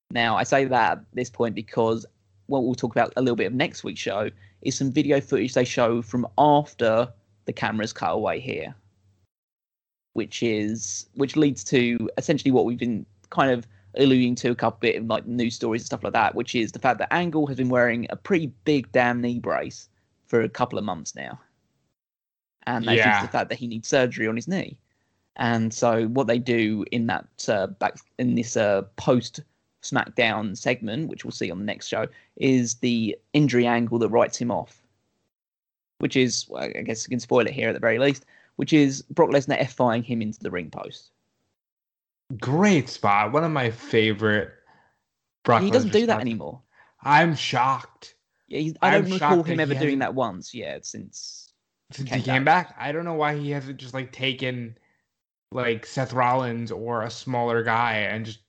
Now 0.10 0.38
I 0.38 0.43
say 0.43 0.64
that 0.65 0.91
at 0.99 1.05
this 1.14 1.30
point 1.30 1.53
because 1.53 2.05
what 2.45 2.64
we'll 2.64 2.76
talk 2.76 2.95
about 2.95 3.11
a 3.18 3.22
little 3.22 3.35
bit 3.35 3.47
of 3.47 3.53
next 3.53 3.84
week's 3.84 3.99
show 3.99 4.30
is 4.61 4.77
some 4.77 4.91
video 4.91 5.19
footage 5.19 5.53
they 5.53 5.65
show 5.65 6.01
from 6.01 6.27
after 6.38 7.11
the 7.45 7.53
cameras 7.53 7.91
cut 7.91 8.11
away 8.11 8.39
here, 8.39 8.73
which 10.14 10.43
is 10.43 11.07
which 11.15 11.35
leads 11.35 11.61
to 11.65 12.10
essentially 12.18 12.51
what 12.51 12.64
we've 12.64 12.80
been 12.80 13.05
kind 13.31 13.51
of 13.51 13.68
alluding 13.98 14.36
to 14.36 14.52
a 14.52 14.56
couple 14.56 14.80
bit 14.80 14.95
of 14.95 15.06
like 15.06 15.26
news 15.26 15.56
stories 15.56 15.82
and 15.82 15.86
stuff 15.88 16.03
like 16.03 16.14
that, 16.14 16.36
which 16.36 16.56
is 16.56 16.72
the 16.72 16.80
fact 16.80 16.99
that 16.99 17.14
Angle 17.14 17.48
has 17.48 17.57
been 17.57 17.70
wearing 17.70 18.07
a 18.10 18.15
pretty 18.15 18.48
big 18.65 18.91
damn 18.91 19.22
knee 19.22 19.40
brace 19.40 19.90
for 20.28 20.41
a 20.41 20.49
couple 20.49 20.80
of 20.80 20.86
months 20.86 21.15
now, 21.15 21.40
and 22.65 22.86
that's 22.86 22.98
yeah. 22.98 23.22
the 23.22 23.28
fact 23.28 23.49
that 23.49 23.57
he 23.60 23.68
needs 23.68 23.88
surgery 23.88 24.28
on 24.28 24.36
his 24.36 24.48
knee. 24.48 24.78
And 25.36 25.74
so 25.74 26.06
what 26.07 26.28
they 26.28 26.40
do 26.40 26.86
in 26.91 27.07
that 27.07 27.28
uh, 27.48 27.68
back 27.68 27.98
in 28.20 28.36
this 28.36 28.56
uh, 28.56 28.84
post 28.98 29.41
SmackDown 29.82 30.57
segment, 30.57 31.10
which 31.10 31.26
we'll 31.26 31.32
see 31.32 31.52
on 31.52 31.60
the 31.60 31.65
next 31.65 31.88
show, 31.88 32.07
is 32.38 32.76
the 32.76 33.18
injury 33.34 33.68
angle 33.68 33.99
that 33.99 34.10
writes 34.10 34.38
him 34.38 34.52
off. 34.52 34.82
Which 35.99 36.15
is, 36.15 36.45
well, 36.49 36.64
I 36.64 36.82
guess 36.82 37.06
I 37.07 37.10
can 37.10 37.20
spoil 37.20 37.48
it 37.48 37.53
here 37.53 37.70
at 37.70 37.74
the 37.74 37.80
very 37.80 37.98
least, 37.99 38.26
which 38.57 38.74
is 38.74 39.03
Brock 39.03 39.30
Lesnar 39.30 39.60
F5ing 39.60 40.03
him 40.03 40.22
into 40.22 40.40
the 40.40 40.52
ring 40.52 40.70
post. 40.70 41.11
Great 42.39 42.89
spot. 42.89 43.31
One 43.31 43.43
of 43.43 43.51
my 43.51 43.69
favorite 43.69 44.51
Brock 45.43 45.61
He 45.61 45.71
doesn't 45.71 45.89
Lesnar 45.89 45.93
do 45.93 46.05
that 46.07 46.21
anymore. 46.21 46.61
I'm 47.01 47.35
shocked. 47.35 48.15
Yeah, 48.47 48.73
I 48.81 48.91
don't 48.91 49.11
recall 49.11 49.43
him 49.43 49.59
ever 49.59 49.73
doing 49.73 49.99
that 49.99 50.15
once. 50.15 50.53
Yeah, 50.53 50.79
since 50.81 51.53
since 51.91 52.11
he 52.11 52.21
came 52.21 52.43
back. 52.43 52.75
I 52.79 52.91
don't 52.91 53.05
know 53.05 53.13
why 53.13 53.35
he 53.35 53.51
hasn't 53.51 53.77
just 53.77 53.93
like 53.93 54.11
taken 54.11 54.77
like 55.51 55.85
Seth 55.85 56.13
Rollins 56.13 56.71
or 56.71 57.03
a 57.03 57.11
smaller 57.11 57.63
guy 57.63 57.97
and 57.97 58.25
just 58.25 58.39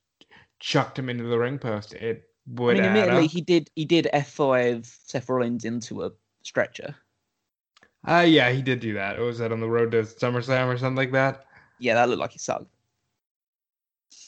chucked 0.59 0.97
him 0.97 1.09
into 1.09 1.25
the 1.25 1.37
ring 1.37 1.59
post. 1.59 1.93
It 1.93 2.23
would. 2.47 2.77
I 2.77 2.81
mean, 2.81 2.89
admittedly, 2.91 3.27
he 3.27 3.41
did. 3.41 3.69
He 3.75 3.85
did 3.85 4.07
F 4.13 4.29
five 4.29 4.85
Seth 4.85 5.29
Rollins 5.29 5.65
into 5.65 6.03
a 6.03 6.11
stretcher. 6.43 6.95
Uh 8.07 8.25
yeah, 8.27 8.51
he 8.51 8.61
did 8.61 8.79
do 8.79 8.93
that. 8.93 9.17
What 9.17 9.25
was 9.25 9.39
that 9.39 9.51
on 9.51 9.59
the 9.59 9.69
road 9.69 9.91
to 9.91 10.03
SummerSlam 10.03 10.67
or 10.67 10.77
something 10.77 10.95
like 10.95 11.11
that? 11.11 11.45
Yeah, 11.79 11.95
that 11.95 12.07
looked 12.07 12.21
like 12.21 12.31
he 12.31 12.39
sucked. 12.39 12.67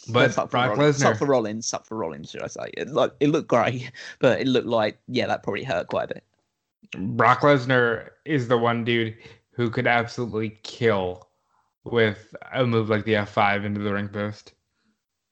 But 0.09 0.33
sucked 0.33 0.51
Brock 0.51 0.77
Lesnar, 0.77 0.93
sucked 0.93 1.19
for 1.19 1.25
Rollins, 1.25 1.67
sucked 1.67 1.87
for 1.87 1.97
Rollins, 1.97 2.31
should 2.31 2.41
I 2.41 2.47
say? 2.47 2.69
It 2.77 2.89
like 2.89 3.11
it 3.19 3.29
looked 3.29 3.47
great, 3.47 3.91
but 4.19 4.41
it 4.41 4.47
looked 4.47 4.67
like 4.67 4.99
yeah, 5.07 5.27
that 5.27 5.43
probably 5.43 5.63
hurt 5.63 5.87
quite 5.87 6.11
a 6.11 6.15
bit. 6.15 6.23
Brock 7.17 7.41
Lesnar 7.41 8.09
is 8.25 8.47
the 8.47 8.57
one 8.57 8.83
dude 8.85 9.15
who 9.51 9.69
could 9.69 9.87
absolutely 9.87 10.57
kill 10.63 11.27
with 11.83 12.35
a 12.53 12.65
move 12.65 12.89
like 12.89 13.05
the 13.05 13.13
F5 13.13 13.65
into 13.65 13.81
the 13.81 13.93
ring 13.93 14.07
post. 14.07 14.53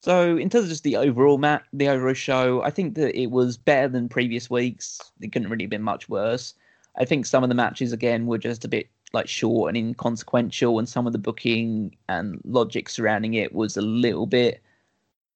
So 0.02 0.38
in 0.38 0.50
terms 0.50 0.66
of 0.66 0.70
just 0.70 0.84
the 0.84 0.98
overall 0.98 1.38
mat, 1.38 1.64
the 1.74 1.90
overall 1.90 2.14
show, 2.14 2.62
I 2.62 2.70
think 2.70 2.96
that 2.96 3.20
it 3.20 3.32
was 3.32 3.58
better 3.58 3.88
than 3.88 4.08
previous 4.10 4.50
weeks. 4.50 5.00
It 5.22 5.32
couldn't 5.32 5.50
really 5.50 5.64
have 5.64 5.72
been 5.72 5.82
much 5.82 6.08
worse. 6.10 6.54
I 6.98 7.06
think 7.06 7.26
some 7.26 7.44
of 7.44 7.50
the 7.50 7.56
matches 7.56 7.92
again 7.92 8.26
were 8.26 8.38
just 8.38 8.64
a 8.64 8.68
bit 8.68 8.88
like 9.14 9.28
short 9.28 9.70
and 9.70 9.78
inconsequential, 9.78 10.78
and 10.78 10.88
some 10.88 11.08
of 11.08 11.14
the 11.14 11.20
booking 11.20 11.96
and 12.10 12.40
logic 12.46 12.90
surrounding 12.90 13.34
it 13.34 13.54
was 13.54 13.78
a 13.78 13.82
little 13.82 14.26
bit 14.26 14.62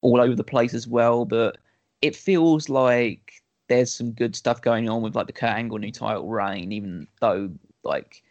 all 0.02 0.22
over 0.22 0.36
the 0.36 0.44
place 0.44 0.74
as 0.74 0.88
well. 0.88 1.26
But 1.26 1.58
it 2.02 2.16
feels 2.16 2.70
like 2.70 3.42
there's 3.68 3.94
some 3.94 4.12
good 4.12 4.36
stuff 4.36 4.62
going 4.62 4.90
on 4.90 5.02
with 5.02 5.16
like 5.16 5.28
the 5.28 5.34
Kurt 5.34 5.52
Angle 5.52 5.78
new 5.78 5.92
title 5.92 6.28
reign, 6.28 6.72
even 6.72 7.08
though 7.22 7.50
like 7.84 8.24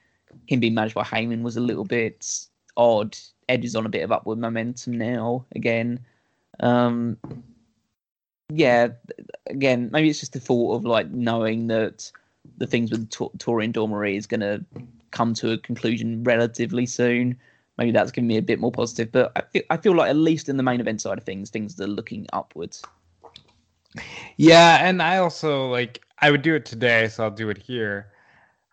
him 0.47 0.61
being 0.61 0.75
managed 0.75 0.95
by 0.95 1.05
Heyman 1.05 1.43
was 1.43 1.57
a 1.57 1.61
little 1.61 1.85
bit 1.85 2.47
odd. 2.77 3.17
Edge 3.49 3.65
is 3.65 3.77
on 3.77 3.87
a 3.87 3.91
bit 3.91 4.03
of 4.03 4.13
upward 4.13 4.39
momentum 4.39 4.99
now 4.99 5.45
again. 5.55 6.05
Um, 6.61 7.17
yeah, 8.51 8.89
again, 9.47 9.91
maybe 9.93 10.09
it's 10.09 10.21
just 10.21 10.33
the 10.33 10.41
thought 10.41 10.75
of 10.75 10.85
like 10.85 11.11
knowing 11.11 11.67
that 11.69 12.11
the 12.57 12.67
things 12.67 12.91
with 12.91 13.09
Tor- 13.11 13.31
Torrie 13.39 13.65
and 13.65 13.75
Dawn 13.75 14.07
is 14.07 14.27
going 14.27 14.41
to 14.41 14.65
come 15.11 15.35
to 15.35 15.53
a 15.53 15.59
conclusion 15.59 16.25
relatively 16.25 16.87
soon. 16.87 17.39
Maybe 17.79 17.93
that's 17.93 18.11
giving 18.11 18.27
me 18.27 18.37
a 18.37 18.43
bit 18.43 18.59
more 18.59 18.73
positive, 18.73 19.13
but 19.13 19.33
I 19.37 19.43
feel, 19.53 19.63
I 19.71 19.77
feel 19.77 19.95
like 19.95 20.11
at 20.11 20.17
least 20.17 20.49
in 20.49 20.57
the 20.57 20.65
main 20.65 20.81
event 20.81 21.01
side 21.01 21.17
of 21.17 21.25
things, 21.25 21.49
things 21.49 21.81
are 21.81 21.87
looking 21.87 22.27
upwards. 22.33 22.83
Yeah, 24.37 24.79
and 24.87 25.01
I 25.01 25.19
also 25.19 25.69
like 25.69 26.03
I 26.21 26.31
would 26.31 26.43
do 26.43 26.55
it 26.55 26.67
today, 26.67 27.09
so 27.09 27.25
I'll 27.25 27.31
do 27.31 27.51
it 27.51 27.59
here. 27.59 28.13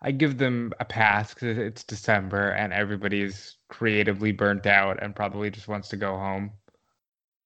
I 0.02 0.10
give 0.10 0.38
them 0.38 0.72
a 0.78 0.84
pass 0.84 1.34
because 1.34 1.56
it's 1.56 1.82
December 1.82 2.50
and 2.50 2.72
everybody's 2.72 3.56
creatively 3.68 4.32
burnt 4.32 4.66
out 4.66 5.02
and 5.02 5.16
probably 5.16 5.50
just 5.50 5.68
wants 5.68 5.88
to 5.88 5.96
go 5.96 6.16
home. 6.16 6.52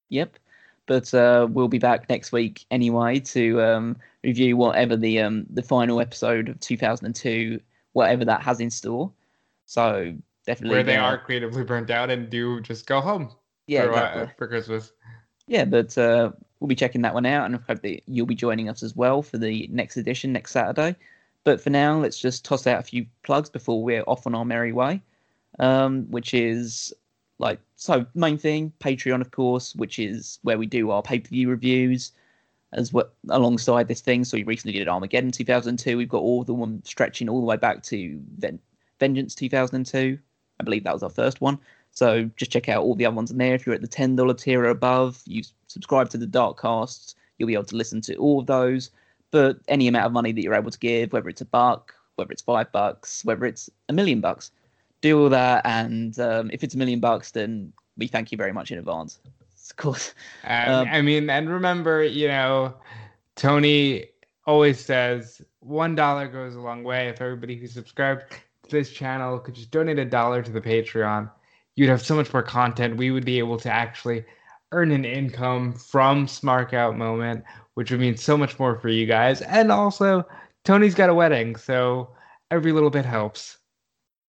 Yep. 0.08 0.38
But 0.86 1.14
uh, 1.14 1.46
we'll 1.48 1.68
be 1.68 1.78
back 1.78 2.08
next 2.08 2.32
week 2.32 2.64
anyway 2.70 3.20
to 3.20 3.62
um, 3.62 3.96
review 4.24 4.56
whatever 4.56 4.96
the 4.96 5.20
um, 5.20 5.46
the 5.50 5.62
final 5.62 6.00
episode 6.00 6.48
of 6.48 6.58
2002, 6.60 7.60
whatever 7.92 8.24
that 8.24 8.42
has 8.42 8.60
in 8.60 8.70
store. 8.70 9.12
So 9.66 10.16
definitely 10.46 10.76
where 10.76 10.84
they 10.84 10.96
uh, 10.96 11.04
are 11.04 11.18
creatively 11.18 11.64
burnt 11.64 11.90
out 11.90 12.10
and 12.10 12.30
do 12.30 12.60
just 12.60 12.86
go 12.86 13.00
home. 13.00 13.30
Yeah, 13.66 13.84
for, 13.84 13.90
exactly. 13.90 14.22
uh, 14.22 14.26
for 14.36 14.48
Christmas. 14.48 14.92
Yeah, 15.46 15.64
but 15.64 15.96
uh, 15.98 16.32
we'll 16.60 16.68
be 16.68 16.74
checking 16.74 17.02
that 17.02 17.14
one 17.14 17.26
out, 17.26 17.46
and 17.46 17.56
I 17.56 17.58
hope 17.66 17.82
that 17.82 18.02
you'll 18.06 18.26
be 18.26 18.34
joining 18.34 18.68
us 18.68 18.82
as 18.82 18.94
well 18.94 19.22
for 19.22 19.38
the 19.38 19.68
next 19.70 19.96
edition 19.96 20.32
next 20.32 20.52
Saturday. 20.52 20.96
But 21.44 21.60
for 21.60 21.70
now, 21.70 21.98
let's 21.98 22.18
just 22.18 22.44
toss 22.44 22.66
out 22.66 22.80
a 22.80 22.82
few 22.82 23.06
plugs 23.22 23.48
before 23.48 23.82
we're 23.82 24.02
off 24.02 24.26
on 24.26 24.34
our 24.34 24.44
merry 24.44 24.72
way, 24.72 25.02
um, 25.58 26.06
which 26.10 26.34
is 26.34 26.92
like 27.40 27.58
so 27.74 28.06
main 28.14 28.38
thing 28.38 28.72
patreon 28.78 29.20
of 29.20 29.30
course 29.32 29.74
which 29.74 29.98
is 29.98 30.38
where 30.42 30.58
we 30.58 30.66
do 30.66 30.90
our 30.90 31.02
pay-per-view 31.02 31.48
reviews 31.48 32.12
as 32.72 32.92
well 32.92 33.08
alongside 33.30 33.88
this 33.88 34.02
thing 34.02 34.22
so 34.22 34.36
we 34.36 34.44
recently 34.44 34.78
did 34.78 34.86
armageddon 34.86 35.32
2002 35.32 35.96
we've 35.96 36.08
got 36.08 36.18
all 36.18 36.44
the 36.44 36.54
them 36.54 36.82
stretching 36.84 37.28
all 37.28 37.40
the 37.40 37.46
way 37.46 37.56
back 37.56 37.82
to 37.82 38.20
Ven- 38.38 38.60
vengeance 39.00 39.34
2002 39.34 40.18
i 40.60 40.62
believe 40.62 40.84
that 40.84 40.94
was 40.94 41.02
our 41.02 41.10
first 41.10 41.40
one 41.40 41.58
so 41.92 42.30
just 42.36 42.52
check 42.52 42.68
out 42.68 42.84
all 42.84 42.94
the 42.94 43.04
other 43.04 43.16
ones 43.16 43.32
in 43.32 43.38
there 43.38 43.54
if 43.54 43.66
you're 43.66 43.74
at 43.74 43.80
the 43.80 43.88
$10 43.88 44.38
tier 44.38 44.60
or 44.60 44.68
above 44.68 45.20
you 45.26 45.42
subscribe 45.66 46.08
to 46.08 46.18
the 46.18 46.26
dark 46.26 46.60
casts 46.60 47.16
you'll 47.38 47.48
be 47.48 47.54
able 47.54 47.64
to 47.64 47.76
listen 47.76 48.00
to 48.00 48.14
all 48.16 48.40
of 48.40 48.46
those 48.46 48.90
but 49.32 49.58
any 49.68 49.88
amount 49.88 50.06
of 50.06 50.12
money 50.12 50.30
that 50.30 50.42
you're 50.42 50.54
able 50.54 50.70
to 50.70 50.78
give 50.78 51.12
whether 51.12 51.28
it's 51.28 51.40
a 51.40 51.46
buck 51.46 51.94
whether 52.14 52.30
it's 52.30 52.42
five 52.42 52.70
bucks 52.70 53.24
whether 53.24 53.44
it's 53.44 53.68
a 53.88 53.92
million 53.92 54.20
bucks 54.20 54.52
do 55.00 55.22
all 55.22 55.28
that, 55.30 55.64
and 55.64 56.18
um, 56.18 56.50
if 56.52 56.62
it's 56.62 56.74
a 56.74 56.78
million 56.78 57.00
bucks, 57.00 57.30
then 57.30 57.72
we 57.96 58.06
thank 58.06 58.32
you 58.32 58.38
very 58.38 58.52
much 58.52 58.70
in 58.70 58.78
advance. 58.78 59.18
Of 59.70 59.76
course. 59.76 60.14
Um, 60.44 60.88
I 60.90 61.00
mean, 61.00 61.30
and 61.30 61.48
remember, 61.48 62.02
you 62.02 62.28
know, 62.28 62.74
Tony 63.36 64.06
always 64.46 64.84
says 64.84 65.40
one 65.60 65.94
dollar 65.94 66.28
goes 66.28 66.54
a 66.54 66.60
long 66.60 66.82
way. 66.82 67.08
If 67.08 67.20
everybody 67.20 67.56
who 67.56 67.66
subscribed 67.66 68.24
this 68.70 68.90
channel 68.90 69.38
could 69.38 69.54
just 69.54 69.70
donate 69.70 69.98
a 69.98 70.04
dollar 70.04 70.42
to 70.42 70.50
the 70.50 70.60
Patreon, 70.60 71.30
you'd 71.76 71.88
have 71.88 72.02
so 72.02 72.14
much 72.14 72.32
more 72.32 72.42
content. 72.42 72.96
We 72.96 73.10
would 73.10 73.24
be 73.24 73.38
able 73.38 73.58
to 73.58 73.70
actually 73.70 74.24
earn 74.72 74.90
an 74.92 75.04
income 75.04 75.72
from 75.72 76.26
Smark 76.26 76.72
Out 76.74 76.96
Moment, 76.96 77.44
which 77.74 77.90
would 77.90 78.00
mean 78.00 78.16
so 78.16 78.36
much 78.36 78.58
more 78.58 78.78
for 78.78 78.88
you 78.88 79.06
guys. 79.06 79.42
And 79.42 79.72
also, 79.72 80.26
Tony's 80.64 80.94
got 80.94 81.10
a 81.10 81.14
wedding, 81.14 81.56
so 81.56 82.10
every 82.50 82.72
little 82.72 82.90
bit 82.90 83.04
helps. 83.04 83.58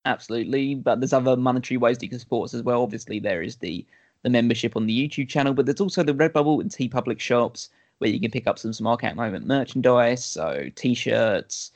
Absolutely, 0.06 0.76
but 0.76 1.00
there's 1.00 1.14
other 1.14 1.38
monetary 1.38 1.78
ways 1.78 1.98
that 1.98 2.06
you 2.06 2.10
can 2.10 2.20
support 2.20 2.46
us 2.46 2.54
as 2.54 2.64
well. 2.64 2.82
Obviously, 2.82 3.20
there 3.20 3.42
is 3.42 3.58
the 3.58 3.86
the 4.24 4.30
membership 4.30 4.76
on 4.76 4.86
the 4.86 5.08
YouTube 5.08 5.28
channel, 5.28 5.54
but 5.54 5.66
there's 5.66 5.82
also 5.82 6.04
the 6.04 6.14
Redbubble 6.14 6.62
and 6.62 6.70
TeePublic 6.70 7.20
shops 7.20 7.70
where 7.98 8.10
you 8.10 8.20
can 8.20 8.32
pick 8.32 8.48
up 8.48 8.60
some 8.60 8.72
Smark 8.72 9.04
Out 9.04 9.16
Moment 9.16 9.48
merchandise, 9.48 10.24
so 10.24 10.70
t-shirts, 10.76 11.72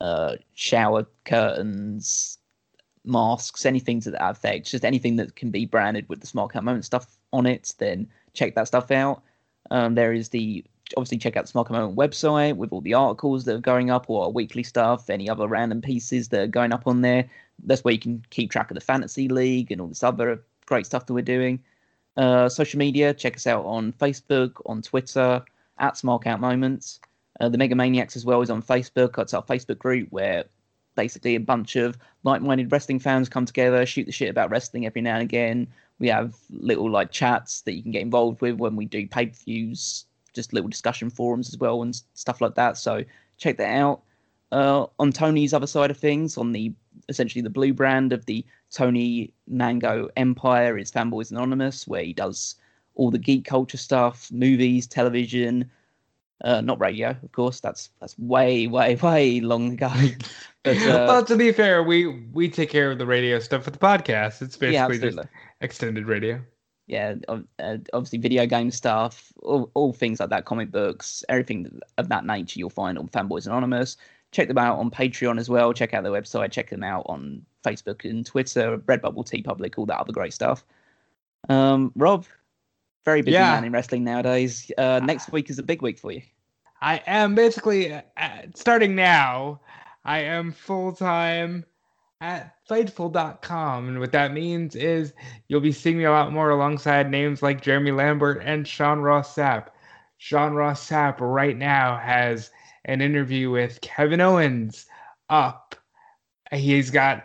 uh, 0.00 0.36
shower 0.54 1.06
curtains, 1.24 2.38
masks, 3.04 3.66
anything 3.66 4.00
to 4.00 4.10
that 4.10 4.30
effect, 4.30 4.70
just 4.70 4.84
anything 4.84 5.16
that 5.16 5.36
can 5.36 5.50
be 5.50 5.66
branded 5.66 6.08
with 6.08 6.20
the 6.20 6.26
Smark 6.26 6.56
Out 6.56 6.64
Moment 6.64 6.84
stuff 6.84 7.18
on 7.32 7.46
it, 7.46 7.74
then 7.78 8.08
check 8.32 8.54
that 8.54 8.68
stuff 8.68 8.90
out. 8.90 9.22
Um, 9.70 9.94
there 9.94 10.12
is 10.12 10.30
the 10.30 10.64
obviously 10.96 11.18
check 11.18 11.36
out 11.36 11.46
the 11.46 11.52
Smark 11.52 11.66
Out 11.66 11.72
Moment 11.72 11.96
website 11.96 12.56
with 12.56 12.72
all 12.72 12.80
the 12.80 12.94
articles 12.94 13.44
that 13.44 13.54
are 13.54 13.60
going 13.60 13.90
up 13.90 14.08
or 14.08 14.24
our 14.24 14.30
weekly 14.30 14.62
stuff, 14.62 15.08
any 15.08 15.28
other 15.28 15.46
random 15.46 15.80
pieces 15.80 16.28
that 16.28 16.40
are 16.40 16.46
going 16.46 16.72
up 16.72 16.86
on 16.86 17.02
there. 17.02 17.28
That's 17.64 17.84
where 17.84 17.92
you 17.92 18.00
can 18.00 18.24
keep 18.30 18.50
track 18.50 18.70
of 18.70 18.74
the 18.74 18.80
fantasy 18.80 19.28
league 19.28 19.70
and 19.70 19.80
all 19.80 19.88
this 19.88 20.02
other 20.02 20.42
great 20.66 20.86
stuff 20.86 21.06
that 21.06 21.14
we're 21.14 21.22
doing. 21.22 21.62
Uh, 22.16 22.48
social 22.48 22.78
media, 22.78 23.14
check 23.14 23.36
us 23.36 23.46
out 23.46 23.64
on 23.64 23.92
Facebook, 23.92 24.60
on 24.66 24.82
Twitter, 24.82 25.42
at 25.78 25.94
Smark 25.94 26.26
Out 26.26 26.40
Moments. 26.40 27.00
Uh, 27.40 27.48
the 27.48 27.58
Mega 27.58 27.74
Maniacs 27.74 28.16
as 28.16 28.24
well 28.24 28.42
is 28.42 28.50
on 28.50 28.62
Facebook. 28.62 29.18
It's 29.18 29.34
our 29.34 29.42
Facebook 29.42 29.78
group 29.78 30.08
where 30.10 30.44
basically 30.94 31.34
a 31.34 31.40
bunch 31.40 31.76
of 31.76 31.96
like-minded 32.24 32.70
wrestling 32.70 32.98
fans 32.98 33.28
come 33.28 33.46
together, 33.46 33.86
shoot 33.86 34.04
the 34.04 34.12
shit 34.12 34.28
about 34.28 34.50
wrestling 34.50 34.86
every 34.86 35.00
now 35.00 35.14
and 35.14 35.22
again. 35.22 35.66
We 35.98 36.08
have 36.08 36.34
little 36.50 36.90
like 36.90 37.10
chats 37.10 37.62
that 37.62 37.74
you 37.74 37.82
can 37.82 37.92
get 37.92 38.02
involved 38.02 38.40
with 38.40 38.56
when 38.56 38.76
we 38.76 38.84
do 38.84 39.06
pay-per-views, 39.06 40.04
just 40.34 40.52
little 40.52 40.68
discussion 40.68 41.08
forums 41.10 41.48
as 41.48 41.58
well 41.58 41.82
and 41.82 42.00
stuff 42.14 42.40
like 42.40 42.54
that. 42.56 42.76
So 42.76 43.04
check 43.38 43.56
that 43.56 43.74
out. 43.78 44.02
Uh, 44.52 44.86
on 44.98 45.12
Tony's 45.12 45.54
other 45.54 45.66
side 45.66 45.90
of 45.90 45.96
things, 45.96 46.36
on 46.36 46.52
the 46.52 46.72
essentially 47.08 47.40
the 47.40 47.50
blue 47.50 47.72
brand 47.72 48.12
of 48.12 48.26
the 48.26 48.44
Tony 48.70 49.32
Mango 49.46 50.08
Empire 50.16 50.76
is 50.76 50.90
Fanboys 50.90 51.30
Anonymous, 51.30 51.86
where 51.86 52.02
he 52.02 52.12
does 52.12 52.56
all 52.96 53.10
the 53.10 53.18
geek 53.18 53.44
culture 53.44 53.78
stuff, 53.78 54.30
movies, 54.32 54.86
television, 54.86 55.70
uh, 56.42 56.60
not 56.60 56.80
radio, 56.80 57.10
of 57.10 57.32
course. 57.32 57.60
That's 57.60 57.90
that's 58.00 58.18
way, 58.18 58.66
way, 58.66 58.96
way 58.96 59.40
long 59.40 59.72
ago. 59.72 59.90
but, 60.62 60.76
uh, 60.78 61.06
well, 61.08 61.24
to 61.24 61.36
be 61.36 61.52
fair, 61.52 61.82
we 61.82 62.06
we 62.32 62.48
take 62.48 62.70
care 62.70 62.90
of 62.90 62.98
the 62.98 63.06
radio 63.06 63.38
stuff 63.38 63.64
for 63.64 63.70
the 63.70 63.78
podcast. 63.78 64.42
It's 64.42 64.56
basically 64.56 64.98
yeah, 64.98 65.10
just 65.10 65.28
extended 65.60 66.06
radio. 66.06 66.40
Yeah, 66.86 67.14
uh, 67.28 67.76
obviously 67.92 68.18
video 68.18 68.46
game 68.46 68.72
stuff, 68.72 69.32
all, 69.42 69.70
all 69.74 69.92
things 69.92 70.18
like 70.18 70.30
that, 70.30 70.44
comic 70.44 70.72
books, 70.72 71.22
everything 71.28 71.80
of 71.98 72.08
that 72.08 72.26
nature 72.26 72.58
you'll 72.58 72.68
find 72.68 72.98
on 72.98 73.06
Fanboys 73.06 73.46
Anonymous. 73.46 73.96
Check 74.32 74.48
them 74.48 74.58
out 74.58 74.76
on 74.76 74.90
Patreon 74.90 75.38
as 75.38 75.48
well. 75.48 75.72
Check 75.72 75.94
out 75.94 76.02
their 76.02 76.12
website. 76.12 76.50
Check 76.50 76.70
them 76.70 76.82
out 76.82 77.04
on 77.06 77.46
Facebook 77.64 78.08
and 78.08 78.26
Twitter, 78.26 78.78
Redbubble, 78.78 79.24
TeePublic, 79.24 79.74
all 79.76 79.86
that 79.86 79.98
other 80.00 80.12
great 80.12 80.32
stuff. 80.32 80.64
Um, 81.48 81.92
Rob, 81.94 82.26
very 83.04 83.22
busy 83.22 83.34
yeah. 83.34 83.54
man 83.54 83.64
in 83.64 83.72
wrestling 83.72 84.04
nowadays. 84.04 84.70
Uh, 84.76 85.00
next 85.02 85.32
week 85.32 85.50
is 85.50 85.58
a 85.58 85.62
big 85.62 85.82
week 85.82 85.98
for 85.98 86.12
you. 86.12 86.22
I 86.82 87.02
am 87.06 87.34
basically 87.34 87.92
uh, 87.92 88.02
starting 88.54 88.94
now. 88.94 89.60
I 90.04 90.20
am 90.20 90.52
full 90.52 90.92
time 90.92 91.64
at 92.20 92.54
Fightful.com. 92.68 93.88
And 93.88 94.00
what 94.00 94.12
that 94.12 94.32
means 94.32 94.76
is 94.76 95.12
you'll 95.48 95.60
be 95.60 95.72
seeing 95.72 95.98
me 95.98 96.04
a 96.04 96.10
lot 96.10 96.32
more 96.32 96.50
alongside 96.50 97.10
names 97.10 97.42
like 97.42 97.62
Jeremy 97.62 97.92
Lambert 97.92 98.42
and 98.44 98.66
Sean 98.66 99.00
Ross 99.00 99.34
Sapp. 99.34 99.68
Sean 100.18 100.54
Ross 100.54 100.86
Sapp 100.86 101.16
right 101.20 101.56
now 101.56 101.98
has 101.98 102.50
an 102.84 103.00
interview 103.00 103.50
with 103.50 103.80
Kevin 103.80 104.20
Owens 104.20 104.86
up. 105.28 105.74
He's 106.52 106.90
got 106.90 107.24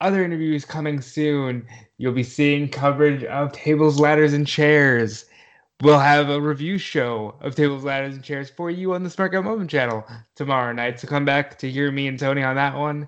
other 0.00 0.24
interviews 0.24 0.64
coming 0.64 1.00
soon. 1.00 1.66
You'll 2.02 2.12
be 2.12 2.24
seeing 2.24 2.68
coverage 2.68 3.22
of 3.22 3.52
tables, 3.52 4.00
ladders, 4.00 4.32
and 4.32 4.44
chairs. 4.44 5.26
We'll 5.82 6.00
have 6.00 6.30
a 6.30 6.40
review 6.40 6.76
show 6.76 7.36
of 7.40 7.54
tables, 7.54 7.84
ladders, 7.84 8.16
and 8.16 8.24
chairs 8.24 8.50
for 8.50 8.72
you 8.72 8.92
on 8.92 9.04
the 9.04 9.08
Smark 9.08 9.36
Out 9.36 9.44
Moment 9.44 9.70
channel 9.70 10.04
tomorrow 10.34 10.72
night. 10.72 10.98
So 10.98 11.06
come 11.06 11.24
back 11.24 11.60
to 11.60 11.70
hear 11.70 11.92
me 11.92 12.08
and 12.08 12.18
Tony 12.18 12.42
on 12.42 12.56
that 12.56 12.76
one. 12.76 13.06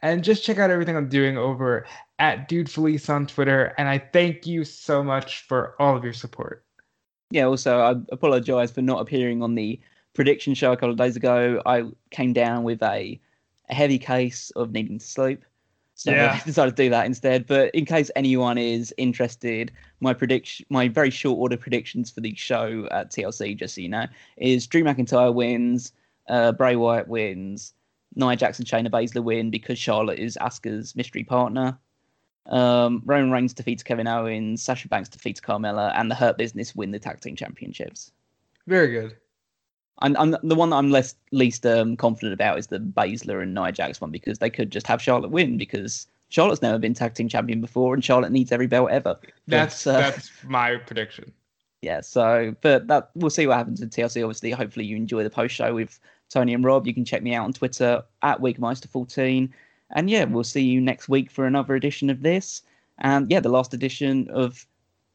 And 0.00 0.24
just 0.24 0.42
check 0.42 0.58
out 0.58 0.72
everything 0.72 0.96
I'm 0.96 1.08
doing 1.08 1.38
over 1.38 1.86
at 2.18 2.48
Dude 2.48 2.68
Felice 2.68 3.08
on 3.08 3.28
Twitter. 3.28 3.74
And 3.78 3.88
I 3.88 3.98
thank 3.98 4.44
you 4.44 4.64
so 4.64 5.04
much 5.04 5.42
for 5.46 5.76
all 5.78 5.96
of 5.96 6.02
your 6.02 6.12
support. 6.12 6.64
Yeah, 7.30 7.44
also, 7.44 7.78
I 7.78 7.94
apologize 8.10 8.72
for 8.72 8.82
not 8.82 9.02
appearing 9.02 9.40
on 9.44 9.54
the 9.54 9.78
prediction 10.14 10.54
show 10.54 10.72
a 10.72 10.76
couple 10.76 10.90
of 10.90 10.96
days 10.96 11.14
ago. 11.14 11.62
I 11.64 11.84
came 12.10 12.32
down 12.32 12.64
with 12.64 12.82
a, 12.82 13.20
a 13.68 13.74
heavy 13.74 14.00
case 14.00 14.50
of 14.56 14.72
needing 14.72 14.98
to 14.98 15.06
sleep. 15.06 15.44
So 16.02 16.10
yeah. 16.10 16.38
I 16.40 16.44
decided 16.44 16.76
to 16.76 16.82
do 16.82 16.90
that 16.90 17.06
instead. 17.06 17.46
But 17.46 17.72
in 17.74 17.84
case 17.84 18.10
anyone 18.16 18.58
is 18.58 18.92
interested, 18.96 19.70
my 20.00 20.12
prediction, 20.12 20.66
my 20.68 20.88
very 20.88 21.10
short 21.10 21.38
order 21.38 21.56
predictions 21.56 22.10
for 22.10 22.20
the 22.20 22.34
show 22.34 22.88
at 22.90 23.12
TLC, 23.12 23.56
just 23.56 23.76
so 23.76 23.80
you 23.80 23.88
know, 23.88 24.06
is 24.36 24.66
Drew 24.66 24.82
McIntyre 24.82 25.32
wins, 25.32 25.92
uh, 26.28 26.52
Bray 26.52 26.74
Wyatt 26.74 27.06
wins, 27.06 27.72
Nia 28.16 28.34
Jackson, 28.34 28.64
Shayna 28.64 28.90
Baszler 28.90 29.22
win 29.22 29.50
because 29.50 29.78
Charlotte 29.78 30.18
is 30.18 30.36
Asuka's 30.40 30.96
mystery 30.96 31.22
partner. 31.22 31.78
Um, 32.46 33.02
Roman 33.04 33.30
Reigns 33.30 33.54
defeats 33.54 33.84
Kevin 33.84 34.08
Owens, 34.08 34.60
Sasha 34.60 34.88
Banks 34.88 35.08
defeats 35.08 35.40
Carmella, 35.40 35.92
and 35.96 36.10
the 36.10 36.16
Hurt 36.16 36.36
Business 36.36 36.74
win 36.74 36.90
the 36.90 36.98
tag 36.98 37.20
team 37.20 37.36
championships. 37.36 38.10
Very 38.66 38.90
good. 38.90 39.16
I'm, 40.02 40.16
I'm 40.16 40.36
the 40.42 40.54
one 40.54 40.70
that 40.70 40.76
I'm 40.76 40.90
less 40.90 41.14
least 41.30 41.64
um, 41.64 41.96
confident 41.96 42.34
about 42.34 42.58
is 42.58 42.66
the 42.66 42.78
Baszler 42.78 43.42
and 43.42 43.54
Nia 43.54 43.72
Jax 43.72 44.00
one 44.00 44.10
because 44.10 44.38
they 44.38 44.50
could 44.50 44.70
just 44.70 44.86
have 44.86 45.00
Charlotte 45.00 45.30
win 45.30 45.56
because 45.56 46.06
Charlotte's 46.28 46.60
never 46.60 46.78
been 46.78 46.92
tag 46.92 47.14
team 47.14 47.28
champion 47.28 47.60
before 47.60 47.94
and 47.94 48.04
Charlotte 48.04 48.32
needs 48.32 48.52
every 48.52 48.66
belt 48.66 48.90
ever. 48.90 49.18
That's 49.46 49.84
but, 49.84 49.94
uh, 49.94 49.98
that's 49.98 50.30
my 50.44 50.76
prediction. 50.76 51.32
Yeah, 51.84 52.00
so 52.00 52.54
but 52.60 52.86
that 52.86 53.10
we'll 53.16 53.28
see 53.28 53.48
what 53.48 53.56
happens 53.56 53.80
in 53.80 53.90
TLC. 53.90 54.22
Obviously, 54.22 54.52
hopefully 54.52 54.86
you 54.86 54.94
enjoy 54.94 55.24
the 55.24 55.30
post 55.30 55.52
show 55.52 55.74
with 55.74 55.98
Tony 56.30 56.54
and 56.54 56.64
Rob. 56.64 56.86
You 56.86 56.94
can 56.94 57.04
check 57.04 57.24
me 57.24 57.34
out 57.34 57.44
on 57.44 57.52
Twitter 57.52 58.04
at 58.22 58.40
Weekmeister14. 58.40 59.50
And 59.90 60.08
yeah, 60.08 60.24
we'll 60.24 60.44
see 60.44 60.62
you 60.62 60.80
next 60.80 61.08
week 61.08 61.28
for 61.28 61.44
another 61.44 61.74
edition 61.74 62.08
of 62.08 62.22
this. 62.22 62.62
And 62.98 63.28
yeah, 63.32 63.40
the 63.40 63.48
last 63.48 63.74
edition 63.74 64.28
of 64.30 64.64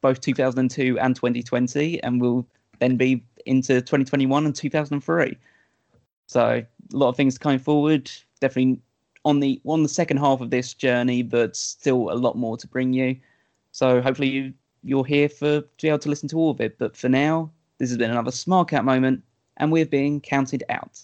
both 0.02 0.20
2002 0.20 0.98
and 0.98 1.16
2020. 1.16 2.02
And 2.02 2.20
we'll 2.20 2.46
then 2.80 2.98
be 2.98 3.24
into 3.48 3.80
2021 3.80 4.46
and 4.46 4.54
2003. 4.54 5.36
So 6.26 6.40
a 6.42 6.96
lot 6.96 7.08
of 7.08 7.16
things 7.16 7.38
coming 7.38 7.58
forward. 7.58 8.10
Definitely 8.40 8.80
on 9.24 9.40
the 9.40 9.60
on 9.64 9.82
the 9.82 9.88
second 9.88 10.18
half 10.18 10.40
of 10.40 10.50
this 10.50 10.74
journey, 10.74 11.22
but 11.22 11.56
still 11.56 12.10
a 12.10 12.14
lot 12.14 12.36
more 12.36 12.56
to 12.56 12.66
bring 12.66 12.92
you. 12.92 13.16
So 13.72 14.00
hopefully 14.00 14.28
you 14.28 14.54
you're 14.84 15.04
here 15.04 15.28
for 15.28 15.60
to 15.62 15.68
be 15.82 15.88
able 15.88 15.98
to 15.98 16.08
listen 16.08 16.28
to 16.28 16.36
all 16.36 16.50
of 16.50 16.60
it. 16.60 16.78
But 16.78 16.96
for 16.96 17.08
now, 17.08 17.50
this 17.78 17.90
has 17.90 17.98
been 17.98 18.10
another 18.10 18.30
Smark 18.30 18.72
Out 18.72 18.84
moment, 18.84 19.22
and 19.56 19.72
we're 19.72 19.86
being 19.86 20.20
counted 20.20 20.62
out. 20.68 21.02